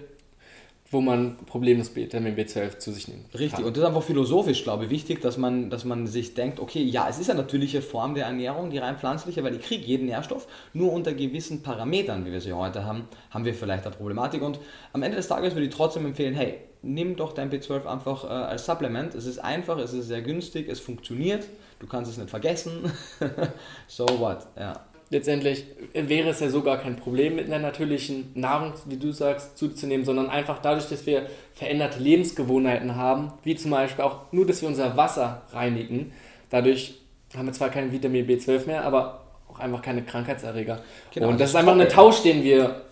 wo 0.91 1.03
man 1.03 1.37
problemlos 1.45 1.95
Vitamin 1.95 2.35
B12 2.35 2.79
zu 2.79 2.93
sich 2.93 3.09
nimmt. 3.09 3.33
Richtig, 3.35 3.57
kann. 3.57 3.65
und 3.65 3.77
das 3.77 3.83
ist 3.83 3.89
einfach 3.89 4.03
philosophisch, 4.03 4.63
glaube 4.63 4.85
ich, 4.85 4.91
wichtig, 4.91 5.21
dass 5.21 5.37
man, 5.37 5.69
dass 5.69 5.85
man 5.85 6.07
sich 6.07 6.33
denkt, 6.33 6.61
okay, 6.61 6.83
ja, 6.83 7.09
es 7.11 7.19
ist 7.19 7.29
eine 7.29 7.41
natürliche 7.41 7.83
Form 7.83 8.15
der 8.15 8.25
Ernährung, 8.25 8.71
die 8.71 8.79
rein 8.79 8.97
pflanzliche, 8.97 9.45
weil 9.45 9.55
ich 9.55 9.63
kriege 9.63 9.85
jeden 9.85 10.07
Nährstoff, 10.07 10.47
nur 10.73 10.93
unter 10.93 11.13
gewissen 11.13 11.63
Parametern, 11.63 12.25
wie 12.25 12.33
wir 12.33 12.41
sie 12.41 12.55
heute 12.55 12.87
haben, 12.87 13.05
haben 13.31 13.45
wir 13.45 13.53
vielleicht 13.53 13.85
eine 13.85 13.95
Problematik. 13.95 14.41
Und 14.41 14.61
am 14.95 15.03
Ende 15.03 15.19
des 15.19 15.29
Tages 15.29 15.55
würde 15.55 15.67
ich 15.67 15.75
trotzdem 15.75 16.07
empfehlen, 16.07 16.33
hey, 16.33 16.59
nimm 16.81 17.17
doch 17.17 17.33
dein 17.35 17.51
B12 17.51 17.85
einfach 17.85 18.25
äh, 18.25 18.29
als 18.29 18.65
Supplement. 18.65 19.15
Es 19.15 19.27
ist 19.27 19.41
einfach, 19.41 19.77
es 19.79 19.93
ist 19.93 20.09
sehr 20.09 20.23
günstig, 20.23 20.69
es 20.71 20.81
funktioniert, 20.81 21.47
du 21.81 21.87
kannst 21.87 22.11
es 22.11 22.17
nicht 22.17 22.31
vergessen. 22.31 22.91
so 23.89 24.07
what, 24.19 24.47
ja 24.57 24.88
letztendlich 25.11 25.65
wäre 25.95 26.31
es 26.31 26.41
ja 26.41 26.51
sogar 26.51 26.79
kein 26.79 26.97
Problem 26.97 27.37
mit 27.37 27.47
einer 27.47 27.59
natürlichen 27.59 28.31
Nahrung, 28.35 28.73
wie 28.87 28.97
du 28.97 29.13
sagst, 29.13 29.57
zuzunehmen, 29.57 30.05
sondern 30.05 30.29
einfach 30.29 30.61
dadurch, 30.61 30.89
dass 30.89 31.07
wir 31.07 31.27
veränderte 31.55 31.99
Lebensgewohnheiten 31.99 32.97
haben, 32.97 33.33
wie 33.43 33.57
zum 33.57 33.71
Beispiel 33.71 34.05
auch 34.05 34.33
nur, 34.33 34.47
dass 34.47 34.61
wir 34.61 34.69
unser 34.69 34.97
Wasser 34.97 35.43
reinigen. 35.53 36.13
Dadurch 36.51 36.95
haben 37.37 37.47
wir 37.47 37.53
zwar 37.53 37.71
kein 37.71 37.93
Vitamin 37.93 38.27
B12 38.27 38.67
mehr, 38.67 38.85
aber 38.85 39.21
auch 39.49 39.59
einfach 39.59 39.83
keine 39.83 40.03
Krankheitserreger. 40.03 40.83
Genau, 41.13 41.29
und 41.29 41.35
das, 41.35 41.53
das 41.53 41.63
ist 41.63 41.69
einfach 41.69 41.81
ein 41.81 41.89
Tausch, 41.89 42.23
den 42.23 42.43
wir 42.43 42.83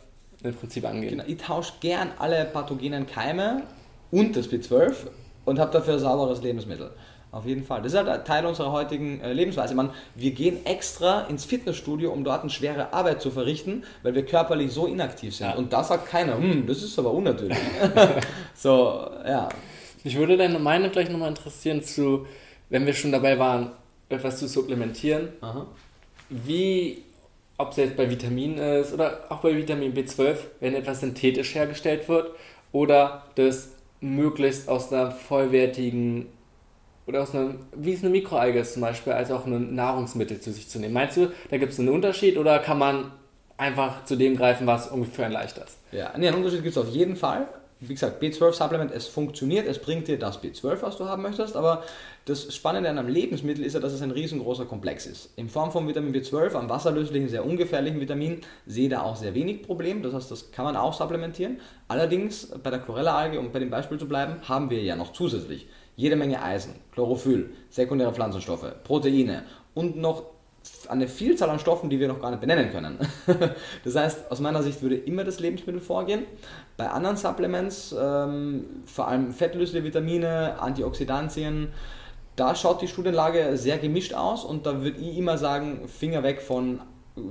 im 0.43 0.55
Prinzip 0.55 0.85
angehen. 0.85 1.11
Genau, 1.11 1.25
ich 1.27 1.39
tausche 1.39 1.75
gern 1.81 2.11
alle 2.19 2.45
pathogenen 2.45 3.07
Keime 3.07 3.63
und 4.11 4.37
das 4.37 4.51
B12 4.51 4.95
und 5.45 5.59
habe 5.59 5.73
dafür 5.73 5.99
sauberes 5.99 6.43
Lebensmittel. 6.43 6.91
Auf 7.37 7.46
jeden 7.46 7.64
Fall. 7.64 7.83
Das 7.83 7.92
ist 7.92 7.99
halt 7.99 8.27
Teil 8.27 8.46
unserer 8.46 8.72
heutigen 8.72 9.20
äh, 9.20 9.33
Lebensweise. 9.33 9.75
Man, 9.75 9.90
wir 10.14 10.31
gehen 10.31 10.64
extra 10.64 11.22
ins 11.22 11.44
Fitnessstudio, 11.44 12.11
um 12.11 12.25
dort 12.25 12.42
eine 12.42 12.51
schwere 12.51 12.92
Arbeit 12.92 13.20
zu 13.20 13.31
verrichten, 13.31 13.85
weil 14.03 14.14
wir 14.14 14.25
körperlich 14.25 14.72
so 14.72 14.87
inaktiv 14.87 15.37
sind. 15.37 15.49
Ja. 15.49 15.55
Und 15.55 15.72
da 15.72 15.85
sagt 15.85 16.09
keiner, 16.09 16.38
hm, 16.38 16.66
das 16.66 16.83
ist 16.83 16.99
aber 16.99 17.12
unnatürlich. 17.12 17.59
so, 18.55 19.09
ja. 19.27 19.49
Mich 20.05 20.16
würde 20.16 20.37
deine 20.37 20.59
Meinung 20.59 20.90
gleich 20.92 21.11
nochmal 21.11 21.31
interessieren 21.31 21.83
zu 21.83 22.27
wenn 22.68 22.87
wir 22.87 22.94
schon 22.94 23.12
dabei 23.12 23.38
waren, 23.38 23.70
etwas 24.09 24.38
zu 24.38 24.49
supplementieren, 24.49 25.29
Aha. 25.40 25.66
wie, 26.29 27.03
ob 27.59 27.70
es 27.70 27.77
jetzt 27.77 27.96
bei 27.96 28.09
Vitaminen 28.11 28.59
ist 28.59 28.92
oder 28.92 29.25
auch 29.29 29.40
bei 29.40 29.57
Vitamin 29.57 29.94
B12, 29.94 30.37
wenn 30.61 30.75
etwas 30.75 31.01
synthetisch 31.01 31.55
hergestellt 31.55 32.09
wird 32.09 32.31
oder 32.72 33.25
das 33.35 33.70
möglichst 34.01 34.68
aus 34.68 34.92
einer 34.92 35.11
vollwertigen 35.11 36.27
oder 37.07 37.23
aus 37.23 37.35
einer, 37.35 37.55
wie 37.75 37.92
es 37.92 38.03
eine 38.03 38.11
Mikroalge 38.11 38.59
ist 38.59 38.75
zum 38.75 38.83
Beispiel, 38.83 39.12
als 39.12 39.31
auch 39.31 39.47
ein 39.47 39.75
Nahrungsmittel 39.75 40.40
zu 40.40 40.53
sich 40.53 40.69
zu 40.69 40.79
nehmen. 40.79 40.95
Meinst 40.95 41.16
du, 41.16 41.31
da 41.51 41.57
gibt 41.57 41.73
es 41.73 41.79
einen 41.79 41.88
Unterschied 41.88 42.37
oder 42.37 42.59
kann 42.59 42.79
man 42.79 43.12
einfach 43.57 44.05
zu 44.05 44.16
dem 44.16 44.37
greifen, 44.37 44.66
was 44.66 44.88
ungefähr 44.88 45.29
leicht 45.29 45.59
ist? 45.59 45.79
Ja, 45.92 46.12
nee, 46.16 46.29
einen 46.29 46.38
Unterschied 46.38 46.62
gibt 46.62 46.77
es 46.77 46.83
auf 46.83 46.88
jeden 46.88 47.16
Fall. 47.16 47.49
Wie 47.79 47.92
gesagt, 47.92 48.23
B12-Supplement, 48.23 48.90
es 48.90 49.07
funktioniert, 49.07 49.66
es 49.66 49.79
bringt 49.79 50.09
dir 50.09 50.19
das 50.19 50.42
B12, 50.42 50.81
was 50.81 50.97
du 50.97 51.05
haben 51.05 51.21
möchtest, 51.23 51.57
aber 51.57 51.85
das 52.25 52.55
Spannende 52.55 52.88
an 52.88 52.99
einem 52.99 53.09
Lebensmittel 53.09 53.62
ist 53.62 53.75
ja, 53.75 53.81
dass 53.81 53.92
es 53.92 54.01
ein 54.01 54.12
riesengroßer 54.12 54.64
Komplex 54.64 55.05
ist. 55.05 55.29
In 55.37 55.51
Form 55.51 55.71
von 55.71 55.87
Vitamin 55.87 56.14
B12, 56.14 56.59
einem 56.59 56.71
wasserlöslichen, 56.71 57.29
sehr 57.29 57.45
ungefährlichen 57.45 58.01
Vitamin, 58.01 58.40
sehe 58.64 58.88
da 58.88 59.03
auch 59.03 59.16
sehr 59.16 59.35
wenig 59.35 59.62
Problem, 59.62 60.03
das 60.03 60.14
heißt, 60.14 60.31
das 60.31 60.51
kann 60.53 60.64
man 60.64 60.75
auch 60.75 60.95
supplementieren. 60.95 61.61
Allerdings, 61.87 62.49
bei 62.62 62.71
der 62.71 62.79
Chlorella-Alge, 62.79 63.38
um 63.38 63.53
bei 63.53 63.59
dem 63.59 63.69
Beispiel 63.69 63.99
zu 63.99 64.09
bleiben, 64.09 64.37
haben 64.49 64.71
wir 64.71 64.83
ja 64.83 64.97
noch 64.97 65.12
zusätzlich 65.12 65.69
jede 65.97 66.17
Menge 66.17 66.43
Eisen, 66.43 66.75
Chlorophyll, 66.93 67.51
sekundäre 67.71 68.13
Pflanzenstoffe, 68.13 68.73
Proteine 68.85 69.45
und 69.75 69.97
noch 69.97 70.25
eine 70.89 71.09
Vielzahl 71.09 71.51
an 71.51 71.59
Stoffen, 71.59 71.91
die 71.91 72.01
wir 72.01 72.09
noch 72.09 72.21
gar 72.21 72.31
nicht 72.31 72.41
benennen 72.41 72.71
können. 72.71 72.99
das 73.85 73.95
heißt, 73.95 74.31
aus 74.31 74.41
meiner 74.41 74.63
Sicht 74.63 74.83
würde 74.83 74.97
immer 74.97 75.25
das 75.25 75.41
Lebensmittel 75.41 75.81
vorgehen. 75.81 76.25
Bei 76.77 76.89
anderen 76.91 77.17
Supplements, 77.17 77.95
ähm, 77.99 78.65
vor 78.85 79.09
allem 79.09 79.33
fettlösliche 79.33 79.85
Vitamine, 79.85 80.61
Antioxidantien, 80.61 81.69
da 82.37 82.55
schaut 82.55 82.83
die 82.83 82.89
Studienlage 82.89 83.57
sehr 83.57 83.79
gemischt 83.79 84.13
aus 84.13 84.45
und 84.45 84.67
da 84.67 84.83
würde 84.83 85.01
ich 85.01 85.17
immer 85.17 85.39
sagen, 85.39 85.89
Finger 85.89 86.23
weg 86.23 86.43
von 86.43 86.81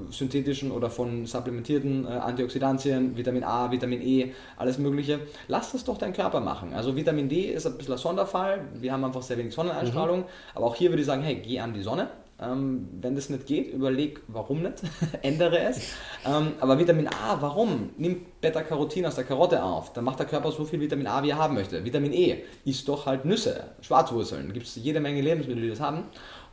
synthetischen 0.10 0.71
oder 0.71 0.89
von 0.89 1.26
supplementierten 1.26 2.06
äh, 2.06 2.10
Antioxidantien, 2.10 3.15
Vitamin 3.15 3.43
A, 3.43 3.71
Vitamin 3.71 4.02
E, 4.02 4.34
alles 4.58 4.78
Mögliche. 4.78 5.19
Lass 5.48 5.71
das 5.71 5.84
doch 5.84 5.98
dein 5.98 6.13
Körper 6.13 6.39
machen. 6.39 6.74
Also 6.74 6.95
Vitamin 6.95 7.30
D 7.30 7.52
ist 7.52 7.67
ein 7.67 7.78
bisschen 7.78 7.93
ein 7.93 8.00
Sonderfall. 8.00 8.62
Wir 8.74 8.91
haben 8.91 9.04
einfach 9.04 9.21
sehr 9.21 9.38
wenig 9.38 9.54
Sonneneinstrahlung. 9.54 10.19
Mhm. 10.19 10.26
Aber 10.56 10.65
auch 10.65 10.76
hier 10.76 10.89
würde 10.89 11.02
ich 11.02 11.06
sagen, 11.06 11.21
hey, 11.21 11.36
geh 11.36 11.60
an 11.60 11.74
die 11.74 11.82
Sonne. 11.82 12.10
Ähm, 12.38 12.89
wenn 13.00 13.15
das 13.15 13.30
nicht 13.30 13.45
geht, 13.45 13.71
überleg, 13.71 14.21
warum 14.28 14.62
nicht, 14.62 14.82
ändere 15.21 15.60
es. 15.60 15.93
Ähm, 16.26 16.54
aber 16.60 16.78
Vitamin 16.78 17.08
A, 17.08 17.38
warum? 17.39 17.91
Nimm 17.98 18.26
Beta-Carotin 18.41 19.06
aus 19.06 19.15
der 19.15 19.24
Karotte 19.24 19.63
auf, 19.63 19.93
dann 19.93 20.04
macht 20.04 20.19
der 20.19 20.26
Körper 20.26 20.52
so 20.52 20.65
viel 20.65 20.82
Vitamin 20.82 21.08
A, 21.08 21.24
wie 21.24 21.30
er 21.30 21.38
haben 21.38 21.54
möchte. 21.54 21.86
Vitamin 21.86 22.12
E, 22.12 22.43
isst 22.65 22.89
doch 22.89 23.06
halt 23.06 23.24
Nüsse, 23.24 23.63
Schwarzwurzeln, 23.80 24.52
gibt 24.52 24.65
es 24.65 24.76
jede 24.76 25.00
Menge 25.00 25.21
Lebensmittel, 25.21 25.63
die 25.63 25.69
das 25.69 25.80
haben. 25.80 26.04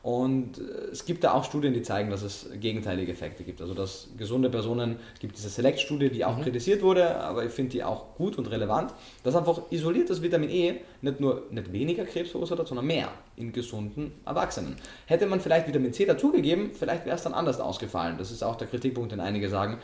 Und 0.03 0.59
äh, 0.59 0.91
es 0.91 1.05
gibt 1.05 1.23
da 1.23 1.33
auch 1.33 1.45
Studien, 1.45 1.75
die 1.75 1.83
zeigen, 1.83 2.11
dass 2.11 2.23
es 2.23 2.49
gegenteilige 2.61 3.13
Effekte 3.13 3.45
gibt. 3.45 3.61
Also 3.61 3.73
dass 3.73 4.09
gesunde 4.17 4.51
Personen, 4.51 4.97
es 5.15 5.21
gibt 5.21 5.37
diese 5.37 5.49
Select-Studie, 5.49 6.11
die 6.11 6.25
auch 6.25 6.39
mhm. 6.39 6.43
kritisiert 6.43 6.83
wurde, 6.83 7.17
aber 7.21 7.45
ich 7.45 7.53
finde 7.53 7.73
die 7.73 7.85
auch 7.85 8.17
gut 8.17 8.37
und 8.37 8.51
relevant, 8.51 8.93
dass 9.23 9.37
einfach 9.37 9.61
isoliertes 9.71 10.21
Vitamin 10.21 10.51
E 10.51 10.81
nicht 11.03 11.21
nur 11.21 11.45
nicht 11.51 11.73
weniger 11.73 12.05
Krebs 12.05 12.31
verursacht 12.31 12.59
hat, 12.59 12.67
sondern 12.67 12.87
mehr 12.87 13.09
in 13.37 13.53
gesunden 13.53 14.13
Erwachsenen. 14.27 14.77
Hätte 15.07 15.27
man 15.27 15.41
vielleicht 15.41 15.69
Vitamin 15.69 15.93
C 15.93 16.05
dazugegeben, 16.05 16.73
vielleicht 16.73 17.07
wäre 17.07 17.17
es 17.17 17.23
dann 17.23 17.35
anders 17.35 17.61
ausgefallen. 17.61 18.19
Das 18.19 18.33
ist 18.33 18.43
auch 18.43 18.57
der 18.57 18.67
Kritikpunkt, 18.67 19.13
den 19.13 19.21
einige 19.21 19.49
sagen. 19.49 19.79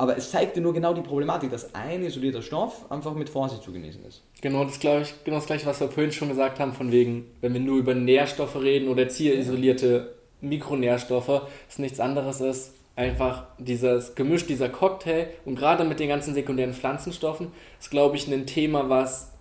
Aber 0.00 0.16
es 0.16 0.30
zeigte 0.30 0.60
nur 0.60 0.72
genau 0.72 0.94
die 0.94 1.00
Problematik, 1.00 1.50
dass 1.50 1.74
ein 1.74 2.04
isolierter 2.04 2.40
Stoff 2.40 2.90
einfach 2.90 3.14
mit 3.14 3.28
Vorsicht 3.28 3.64
zu 3.64 3.72
genießen 3.72 4.04
ist. 4.06 4.22
Genau 4.40 4.64
das, 4.64 4.76
ich, 4.76 5.24
genau 5.24 5.38
das 5.38 5.46
gleiche, 5.46 5.66
was 5.66 5.80
wir 5.80 5.88
vorhin 5.88 6.12
schon 6.12 6.28
gesagt 6.28 6.60
haben, 6.60 6.72
von 6.72 6.92
wegen, 6.92 7.26
wenn 7.40 7.52
wir 7.52 7.60
nur 7.60 7.78
über 7.78 7.94
Nährstoffe 7.94 8.54
reden 8.56 8.88
oder 8.88 9.08
zierisolierte 9.08 10.14
Mikronährstoffe, 10.40 11.42
es 11.68 11.80
nichts 11.80 11.98
anderes 11.98 12.40
ist, 12.40 12.74
einfach 12.94 13.46
dieses 13.58 14.14
Gemisch, 14.14 14.46
dieser 14.46 14.68
Cocktail 14.68 15.26
und 15.44 15.56
gerade 15.56 15.84
mit 15.84 15.98
den 15.98 16.08
ganzen 16.08 16.32
sekundären 16.32 16.74
Pflanzenstoffen 16.74 17.48
ist, 17.80 17.90
glaube 17.90 18.16
ich, 18.16 18.28
ein 18.28 18.46
Thema, 18.46 18.88
was 18.88 19.32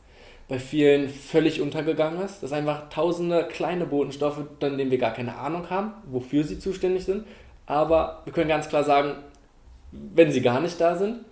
bei 0.48 0.60
vielen 0.60 1.10
völlig 1.10 1.62
untergegangen 1.62 2.22
ist. 2.22 2.42
Das 2.42 2.52
ist 2.52 2.54
einfach 2.54 2.90
tausende 2.90 3.48
kleine 3.52 3.86
Botenstoffe, 3.86 4.40
von 4.60 4.78
denen 4.78 4.92
wir 4.92 4.98
gar 4.98 5.14
keine 5.14 5.38
Ahnung 5.38 5.70
haben, 5.70 5.94
wofür 6.06 6.44
sie 6.44 6.58
zuständig 6.58 7.06
sind. 7.06 7.26
Aber 7.66 8.22
wir 8.24 8.32
können 8.32 8.48
ganz 8.48 8.70
klar 8.70 8.84
sagen, 8.84 9.16
wenn 9.92 10.32
sie 10.32 10.42
gar 10.42 10.60
nicht 10.60 10.80
da 10.80 10.96
sind, 10.96 11.26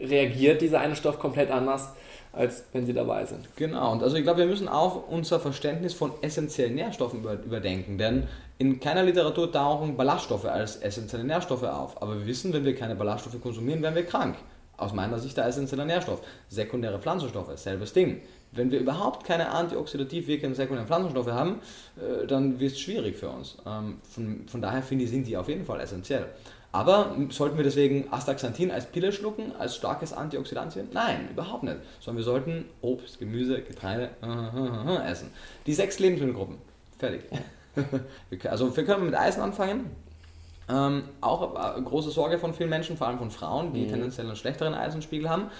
reagiert 0.00 0.62
dieser 0.62 0.80
eine 0.80 0.96
Stoff 0.96 1.18
komplett 1.18 1.50
anders, 1.50 1.90
als 2.32 2.64
wenn 2.72 2.86
sie 2.86 2.92
dabei 2.92 3.26
sind. 3.26 3.48
Genau, 3.56 3.92
und 3.92 4.02
also 4.02 4.16
ich 4.16 4.22
glaube, 4.22 4.40
wir 4.40 4.46
müssen 4.46 4.68
auch 4.68 5.08
unser 5.08 5.40
Verständnis 5.40 5.94
von 5.94 6.12
essentiellen 6.22 6.74
Nährstoffen 6.74 7.20
überdenken, 7.20 7.98
denn 7.98 8.28
in 8.58 8.78
keiner 8.78 9.02
Literatur 9.02 9.50
tauchen 9.50 9.96
Ballaststoffe 9.96 10.44
als 10.44 10.76
essentielle 10.76 11.24
Nährstoffe 11.24 11.64
auf. 11.64 12.00
Aber 12.02 12.18
wir 12.18 12.26
wissen, 12.26 12.52
wenn 12.52 12.64
wir 12.64 12.74
keine 12.74 12.94
Ballaststoffe 12.94 13.40
konsumieren, 13.40 13.82
werden 13.82 13.94
wir 13.94 14.04
krank. 14.04 14.36
Aus 14.76 14.92
meiner 14.92 15.18
Sicht 15.18 15.36
der 15.36 15.46
essentielle 15.46 15.84
Nährstoff. 15.84 16.22
Sekundäre 16.48 16.98
Pflanzenstoffe, 16.98 17.50
selbes 17.56 17.92
Ding. 17.92 18.22
Wenn 18.52 18.70
wir 18.70 18.80
überhaupt 18.80 19.24
keine 19.24 19.50
antioxidativ 19.50 20.26
wirkenden 20.26 20.54
sekundären 20.54 20.86
Pflanzenstoffe 20.86 21.30
haben, 21.30 21.60
äh, 21.96 22.26
dann 22.26 22.58
wird 22.60 22.72
es 22.72 22.80
schwierig 22.80 23.16
für 23.16 23.28
uns. 23.28 23.58
Ähm, 23.66 23.98
von, 24.02 24.46
von 24.46 24.60
daher 24.60 24.82
finde 24.82 25.04
ich, 25.04 25.10
sind 25.10 25.26
die 25.26 25.36
auf 25.36 25.48
jeden 25.48 25.64
Fall 25.64 25.80
essentiell. 25.80 26.26
Aber 26.72 27.16
sollten 27.30 27.56
wir 27.56 27.64
deswegen 27.64 28.12
Astaxanthin 28.12 28.70
als 28.70 28.86
Pille 28.86 29.12
schlucken, 29.12 29.52
als 29.58 29.74
starkes 29.74 30.12
Antioxidantien? 30.12 30.88
Nein, 30.92 31.28
überhaupt 31.30 31.64
nicht. 31.64 31.78
Sondern 31.98 32.18
wir 32.18 32.24
sollten 32.24 32.64
Obst, 32.80 33.18
Gemüse, 33.18 33.62
Getreide 33.62 34.10
essen. 35.04 35.30
Die 35.66 35.74
sechs 35.74 35.98
Lebensmittelgruppen. 35.98 36.58
Fertig. 36.98 37.22
also 38.48 38.76
wir 38.76 38.84
können 38.84 39.06
mit 39.06 39.16
Eisen 39.16 39.42
anfangen. 39.42 39.90
Ähm, 40.68 41.02
auch 41.20 41.56
eine 41.56 41.84
große 41.84 42.10
Sorge 42.10 42.38
von 42.38 42.54
vielen 42.54 42.70
Menschen, 42.70 42.96
vor 42.96 43.08
allem 43.08 43.18
von 43.18 43.32
Frauen, 43.32 43.72
die 43.72 43.82
mhm. 43.82 43.88
tendenziell 43.88 44.26
einen 44.26 44.36
schlechteren 44.36 44.74
Eisenspiegel 44.74 45.28
haben. 45.28 45.50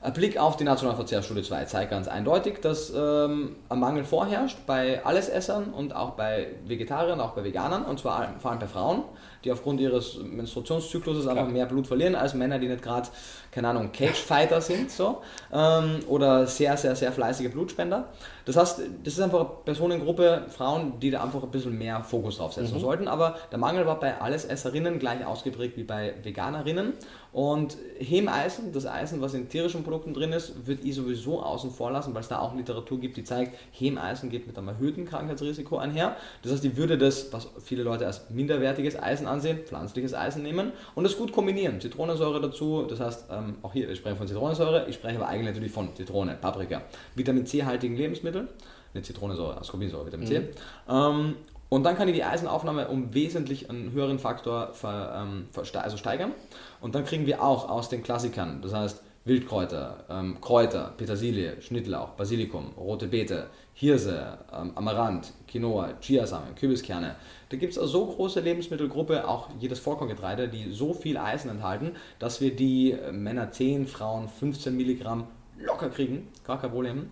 Ein 0.00 0.12
Blick 0.12 0.38
auf 0.38 0.56
die 0.56 0.64
Nationalverzehrstudie 0.64 1.42
2 1.42 1.64
zeigt 1.64 1.90
ganz 1.90 2.06
eindeutig, 2.06 2.60
dass 2.60 2.92
ähm, 2.94 3.56
ein 3.68 3.80
Mangel 3.80 4.04
vorherrscht 4.04 4.58
bei 4.64 5.04
Allesessern 5.04 5.72
und 5.72 5.94
auch 5.94 6.10
bei 6.10 6.48
Vegetariern, 6.66 7.20
auch 7.20 7.32
bei 7.32 7.42
Veganern 7.42 7.84
und 7.84 7.98
zwar 7.98 8.34
vor 8.38 8.52
allem 8.52 8.60
bei 8.60 8.68
Frauen 8.68 9.02
die 9.44 9.52
aufgrund 9.52 9.80
ihres 9.80 10.18
Menstruationszykluses 10.18 11.26
einfach 11.26 11.48
mehr 11.48 11.66
Blut 11.66 11.86
verlieren 11.86 12.14
als 12.14 12.34
Männer, 12.34 12.58
die 12.58 12.68
nicht 12.68 12.82
gerade, 12.82 13.08
keine 13.52 13.68
Ahnung, 13.68 13.92
Cage-Fighter 13.92 14.60
sind 14.60 14.90
so, 14.90 15.22
ähm, 15.52 16.00
oder 16.08 16.46
sehr, 16.46 16.76
sehr, 16.76 16.96
sehr 16.96 17.12
fleißige 17.12 17.50
Blutspender. 17.50 18.08
Das 18.44 18.56
heißt, 18.56 18.80
das 19.04 19.14
ist 19.14 19.20
einfach 19.20 19.40
eine 19.40 19.48
Personengruppe, 19.64 20.46
Frauen, 20.48 20.98
die 21.00 21.10
da 21.10 21.22
einfach 21.22 21.42
ein 21.42 21.50
bisschen 21.50 21.78
mehr 21.78 22.02
Fokus 22.02 22.38
drauf 22.38 22.52
setzen 22.52 22.76
mhm. 22.76 22.80
sollten, 22.80 23.08
aber 23.08 23.36
der 23.52 23.58
Mangel 23.58 23.86
war 23.86 24.00
bei 24.00 24.20
Allesesserinnen 24.20 24.98
gleich 24.98 25.24
ausgeprägt 25.24 25.76
wie 25.76 25.84
bei 25.84 26.14
Veganerinnen 26.22 26.94
und 27.38 27.76
Hemeisen, 28.00 28.72
das 28.72 28.84
Eisen, 28.84 29.20
was 29.20 29.32
in 29.32 29.48
tierischen 29.48 29.84
Produkten 29.84 30.12
drin 30.12 30.32
ist, 30.32 30.66
würde 30.66 30.82
ich 30.82 30.96
sowieso 30.96 31.40
außen 31.40 31.70
vor 31.70 31.92
lassen, 31.92 32.12
weil 32.12 32.22
es 32.22 32.26
da 32.26 32.40
auch 32.40 32.56
Literatur 32.56 32.98
gibt, 32.98 33.16
die 33.16 33.22
zeigt, 33.22 33.56
Hemeisen 33.70 34.28
geht 34.28 34.48
mit 34.48 34.58
einem 34.58 34.66
erhöhten 34.66 35.04
Krankheitsrisiko 35.04 35.76
einher. 35.78 36.16
Das 36.42 36.50
heißt, 36.50 36.64
ich 36.64 36.76
würde 36.76 36.98
das, 36.98 37.32
was 37.32 37.46
viele 37.62 37.84
Leute 37.84 38.06
als 38.06 38.28
minderwertiges 38.30 39.00
Eisen 39.00 39.28
ansehen, 39.28 39.58
pflanzliches 39.58 40.14
Eisen 40.14 40.42
nehmen 40.42 40.72
und 40.96 41.04
das 41.04 41.16
gut 41.16 41.30
kombinieren. 41.30 41.80
Zitronensäure 41.80 42.40
dazu, 42.40 42.86
das 42.90 42.98
heißt, 42.98 43.26
ähm, 43.30 43.58
auch 43.62 43.72
hier, 43.72 43.88
ich 43.88 43.98
spreche 43.98 44.16
von 44.16 44.26
Zitronensäure, 44.26 44.86
ich 44.88 44.96
spreche 44.96 45.18
aber 45.18 45.28
eigentlich 45.28 45.54
natürlich 45.54 45.70
von 45.70 45.94
Zitrone, 45.94 46.36
Paprika. 46.40 46.82
Vitamin 47.14 47.46
C-haltigen 47.46 47.94
Lebensmittel, 47.94 48.48
eine 48.94 49.02
Zitronensäure, 49.04 49.58
Ascorbinsäure, 49.58 50.06
Vitamin 50.06 50.26
C. 50.26 50.40
Mhm. 50.40 50.46
Ähm, 50.88 51.34
und 51.68 51.84
dann 51.84 51.96
kann 51.96 52.08
ich 52.08 52.14
die 52.14 52.24
Eisenaufnahme 52.24 52.88
um 52.88 53.14
wesentlich 53.14 53.68
einen 53.68 53.92
höheren 53.92 54.18
Faktor 54.18 54.72
ver, 54.72 55.22
ähm, 55.22 55.46
also 55.74 55.96
steigern. 55.96 56.32
Und 56.80 56.94
dann 56.94 57.04
kriegen 57.04 57.26
wir 57.26 57.42
auch 57.42 57.68
aus 57.68 57.88
den 57.88 58.02
Klassikern, 58.02 58.62
das 58.62 58.72
heißt 58.72 59.02
Wildkräuter, 59.24 60.04
ähm, 60.08 60.40
Kräuter, 60.40 60.94
Petersilie, 60.96 61.60
Schnittlauch, 61.60 62.10
Basilikum, 62.10 62.72
rote 62.78 63.08
Beete, 63.08 63.48
Hirse, 63.74 64.38
ähm, 64.52 64.72
Amaranth, 64.74 65.34
Quinoa, 65.46 66.00
Chiasamen, 66.00 66.54
Kürbiskerne. 66.54 67.14
Da 67.50 67.56
gibt 67.58 67.72
es 67.72 67.78
eine 67.78 67.88
so 67.88 68.06
große 68.06 68.40
Lebensmittelgruppe, 68.40 69.28
auch 69.28 69.48
jedes 69.60 69.80
Vollkorngetreide, 69.80 70.48
die 70.48 70.72
so 70.72 70.94
viel 70.94 71.18
Eisen 71.18 71.50
enthalten, 71.50 71.92
dass 72.18 72.40
wir 72.40 72.56
die 72.56 72.92
äh, 72.92 73.12
Männer 73.12 73.52
10, 73.52 73.86
Frauen 73.86 74.28
15 74.28 74.74
Milligramm 74.74 75.26
locker 75.58 75.90
kriegen, 75.90 76.28
gar 76.44 76.58
kein 76.58 76.70
Problem, 76.70 77.10